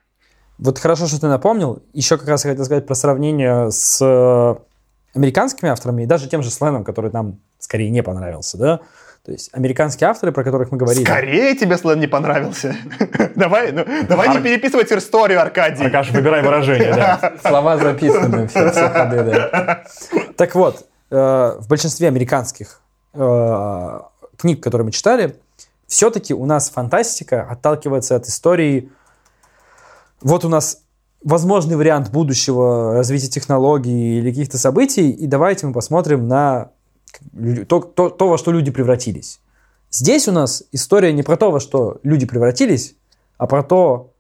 Вот 0.59 0.79
хорошо, 0.79 1.07
что 1.07 1.21
ты 1.21 1.29
напомнил. 1.29 1.83
Еще 1.95 2.19
как 2.19 2.29
раз 2.29 2.45
я 2.45 2.51
хотел 2.51 2.67
сказать 2.67 2.87
про 2.87 2.95
сравнение 2.95 3.71
с 3.71 3.99
э, 4.03 4.57
американскими 5.15 5.71
авторами 5.71 6.03
и 6.03 6.07
даже 6.07 6.29
тем 6.29 6.43
же 6.43 6.51
Сленом, 6.51 6.85
который 6.85 7.11
нам 7.11 7.41
скорее 7.59 7.91
не 7.91 8.03
понравился, 8.03 8.59
да. 8.59 8.81
То 9.25 9.33
есть 9.33 9.51
американские 9.53 10.09
авторы, 10.09 10.33
про 10.33 10.43
которых 10.43 10.71
мы 10.71 10.79
говорили... 10.79 11.05
Скорее 11.05 11.55
тебе 11.55 11.77
Слен 11.77 12.01
не 12.01 12.07
понравился. 12.07 12.75
давай, 13.35 13.73
ну, 13.73 13.85
давай 14.09 14.29
не 14.31 14.41
переписывать 14.41 14.91
историю, 14.91 15.43
Аркадий. 15.43 15.85
Аркаш, 15.85 16.13
выбирай 16.13 16.43
выражение, 16.43 16.95
да. 16.95 17.35
Слова 17.43 17.77
записаны, 17.77 18.49
все, 18.49 18.71
все 18.71 18.89
ходы, 18.89 19.25
да. 19.25 19.85
Так 20.37 20.55
вот, 20.55 20.87
э, 21.11 21.17
в 21.59 21.69
большинстве 21.69 22.09
американских 22.09 22.81
э, 23.13 24.01
книг, 24.39 24.63
которые 24.63 24.87
мы 24.87 24.93
читали, 24.93 25.37
все-таки 25.87 26.33
у 26.33 26.47
нас 26.47 26.71
фантастика 26.71 27.43
отталкивается 27.43 28.17
от 28.17 28.27
истории. 28.27 28.91
Вот 30.23 30.45
у 30.45 30.49
нас 30.49 30.83
возможный 31.23 31.77
вариант 31.77 32.11
будущего 32.11 32.95
развития 32.95 33.29
технологий 33.29 34.19
или 34.19 34.31
каких-то 34.31 34.59
событий, 34.59 35.11
и 35.11 35.27
давайте 35.27 35.67
мы 35.67 35.73
посмотрим 35.73 36.29
на 36.29 36.71
то, 37.69 37.81
то, 37.81 38.11
то, 38.11 38.29
во 38.29 38.39
что 38.39 38.53
люди 38.53 38.71
превратились. 38.71 39.41
Здесь 39.91 40.29
у 40.29 40.33
нас 40.33 40.65
история 40.73 41.13
не 41.13 41.23
про 41.23 41.37
то, 41.37 41.51
во 41.51 41.61
что 41.61 41.99
люди 42.03 42.27
превратились, 42.27 42.95
а 43.39 43.47
про 43.47 43.63
то, 43.63 44.13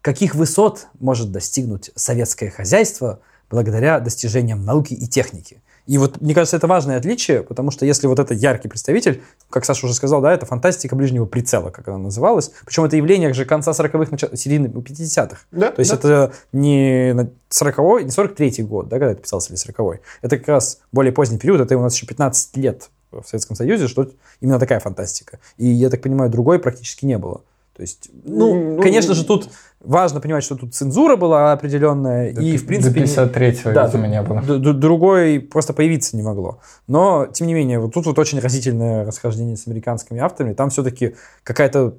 каких 0.00 0.34
высот 0.34 0.88
может 0.98 1.32
достигнуть 1.32 1.90
советское 1.94 2.50
хозяйство 2.50 3.20
благодаря 3.48 4.00
достижениям 4.00 4.64
науки 4.64 4.92
и 4.94 5.06
техники. 5.06 5.62
И 5.86 5.98
вот, 5.98 6.20
мне 6.20 6.34
кажется, 6.34 6.56
это 6.56 6.66
важное 6.66 6.96
отличие, 6.96 7.42
потому 7.42 7.70
что 7.70 7.84
если 7.84 8.06
вот 8.06 8.18
это 8.18 8.32
яркий 8.32 8.68
представитель, 8.68 9.22
как 9.50 9.64
Саша 9.64 9.86
уже 9.86 9.94
сказал, 9.94 10.22
да, 10.22 10.32
это 10.32 10.46
фантастика 10.46 10.96
ближнего 10.96 11.26
прицела, 11.26 11.70
как 11.70 11.88
она 11.88 11.98
называлась. 11.98 12.52
Причем 12.64 12.84
это 12.84 12.96
явление 12.96 13.32
же 13.34 13.44
конца 13.44 13.72
40-х, 13.72 14.10
начала, 14.10 14.36
середины 14.36 14.68
50-х. 14.68 15.38
Да, 15.52 15.70
То 15.70 15.80
есть 15.80 15.90
да. 15.90 15.96
это 15.96 16.32
не 16.52 17.10
40-й, 17.50 18.04
не 18.04 18.10
43-й 18.10 18.62
год, 18.62 18.88
да, 18.88 18.98
когда 18.98 19.12
это 19.12 19.20
писался, 19.20 19.52
или 19.52 19.60
40-й. 19.60 20.00
Это 20.22 20.38
как 20.38 20.48
раз 20.48 20.80
более 20.90 21.12
поздний 21.12 21.38
период, 21.38 21.60
это 21.60 21.76
у 21.76 21.82
нас 21.82 21.94
еще 21.94 22.06
15 22.06 22.56
лет 22.56 22.90
в 23.10 23.24
Советском 23.26 23.56
Союзе, 23.56 23.86
что 23.86 24.10
именно 24.40 24.58
такая 24.58 24.80
фантастика. 24.80 25.38
И, 25.58 25.66
я 25.66 25.90
так 25.90 26.02
понимаю, 26.02 26.30
другой 26.30 26.58
практически 26.58 27.04
не 27.04 27.18
было. 27.18 27.42
То 27.76 27.82
есть, 27.82 28.08
ну, 28.24 28.76
Ну, 28.76 28.82
конечно 28.82 29.14
же, 29.14 29.24
тут 29.24 29.48
важно 29.80 30.20
понимать, 30.20 30.44
что 30.44 30.54
тут 30.54 30.74
цензура 30.74 31.16
была 31.16 31.52
определенная, 31.52 32.30
и, 32.30 32.56
в 32.56 32.66
принципе... 32.66 33.00
До 33.00 33.06
53-го, 33.06 33.72
Да, 33.72 33.86
видимо, 33.86 34.06
не 34.06 34.22
было. 34.22 34.40
д- 34.42 34.58
д- 34.58 34.72
другой 34.74 35.40
просто 35.40 35.72
появиться 35.72 36.16
не 36.16 36.22
могло. 36.22 36.60
Но, 36.86 37.26
тем 37.26 37.48
не 37.48 37.54
менее, 37.54 37.80
вот 37.80 37.92
тут 37.92 38.06
вот 38.06 38.18
очень 38.18 38.38
разительное 38.38 39.04
расхождение 39.04 39.56
с 39.56 39.66
американскими 39.66 40.20
авторами. 40.20 40.52
Там 40.54 40.70
все-таки 40.70 41.16
какая-то... 41.42 41.96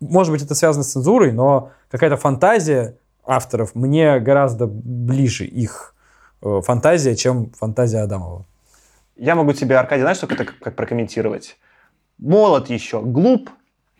Может 0.00 0.30
быть, 0.32 0.42
это 0.42 0.54
связано 0.54 0.84
с 0.84 0.92
цензурой, 0.92 1.32
но 1.32 1.70
какая-то 1.90 2.16
фантазия 2.18 2.96
авторов 3.24 3.74
мне 3.74 4.20
гораздо 4.20 4.66
ближе 4.66 5.44
их 5.46 5.94
э, 6.42 6.60
фантазия, 6.62 7.16
чем 7.16 7.50
фантазия 7.52 8.00
Адамова. 8.00 8.44
Я 9.16 9.34
могу 9.34 9.52
тебе, 9.54 9.76
Аркадий, 9.78 10.02
знаешь, 10.02 10.18
что 10.18 10.26
это 10.26 10.44
как 10.44 10.76
прокомментировать? 10.76 11.56
Молод 12.18 12.68
еще, 12.70 13.00
глуп, 13.00 13.50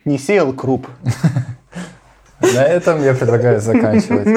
не 0.05 0.17
сеял 0.17 0.53
круп. 0.53 0.87
На 2.41 2.63
этом 2.63 3.03
я 3.03 3.13
предлагаю 3.13 3.59
заканчивать. 3.59 4.27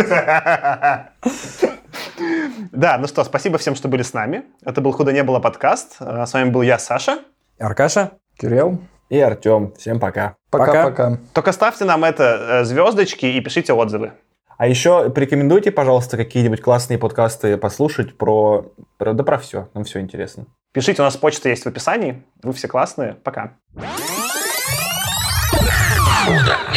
Да, 2.73 2.99
ну 2.99 3.07
что, 3.07 3.23
спасибо 3.25 3.59
всем, 3.59 3.75
что 3.75 3.89
были 3.89 4.03
с 4.03 4.13
нами. 4.13 4.45
Это 4.65 4.81
был 4.81 4.93
«Худо 4.93 5.13
не 5.13 5.23
было» 5.23 5.41
подкаст. 5.41 5.97
А, 6.01 6.27
С 6.27 6.33
вами 6.33 6.51
был 6.51 6.63
я, 6.63 6.79
Саша. 6.79 7.19
Аркаша? 7.59 8.13
Кирилл, 8.39 8.81
И 9.09 9.19
Артем. 9.21 9.75
Всем 9.77 10.01
пока. 10.01 10.37
пока-пока. 10.51 11.19
Только 11.33 11.53
ставьте 11.53 11.85
нам 11.85 12.03
это 12.05 12.61
э, 12.63 12.65
звездочки 12.65 13.27
и 13.27 13.41
пишите 13.41 13.73
отзывы. 13.73 14.13
А 14.57 14.67
еще 14.67 15.11
порекомендуйте, 15.11 15.71
пожалуйста, 15.71 16.17
какие-нибудь 16.17 16.61
классные 16.61 16.99
подкасты 16.99 17.57
послушать 17.57 18.17
про, 18.17 18.73
про 18.97 19.13
да 19.13 19.23
про 19.23 19.39
все. 19.39 19.69
Нам 19.75 19.85
все 19.85 20.01
интересно. 20.01 20.47
Пишите, 20.73 21.03
у 21.03 21.05
нас 21.05 21.17
почта 21.17 21.49
есть 21.49 21.65
в 21.65 21.69
описании. 21.69 22.23
Вы 22.43 22.53
все 22.53 22.69
классные. 22.69 23.15
Пока. 23.15 23.53
Hold 26.25 26.49
on. 26.51 26.72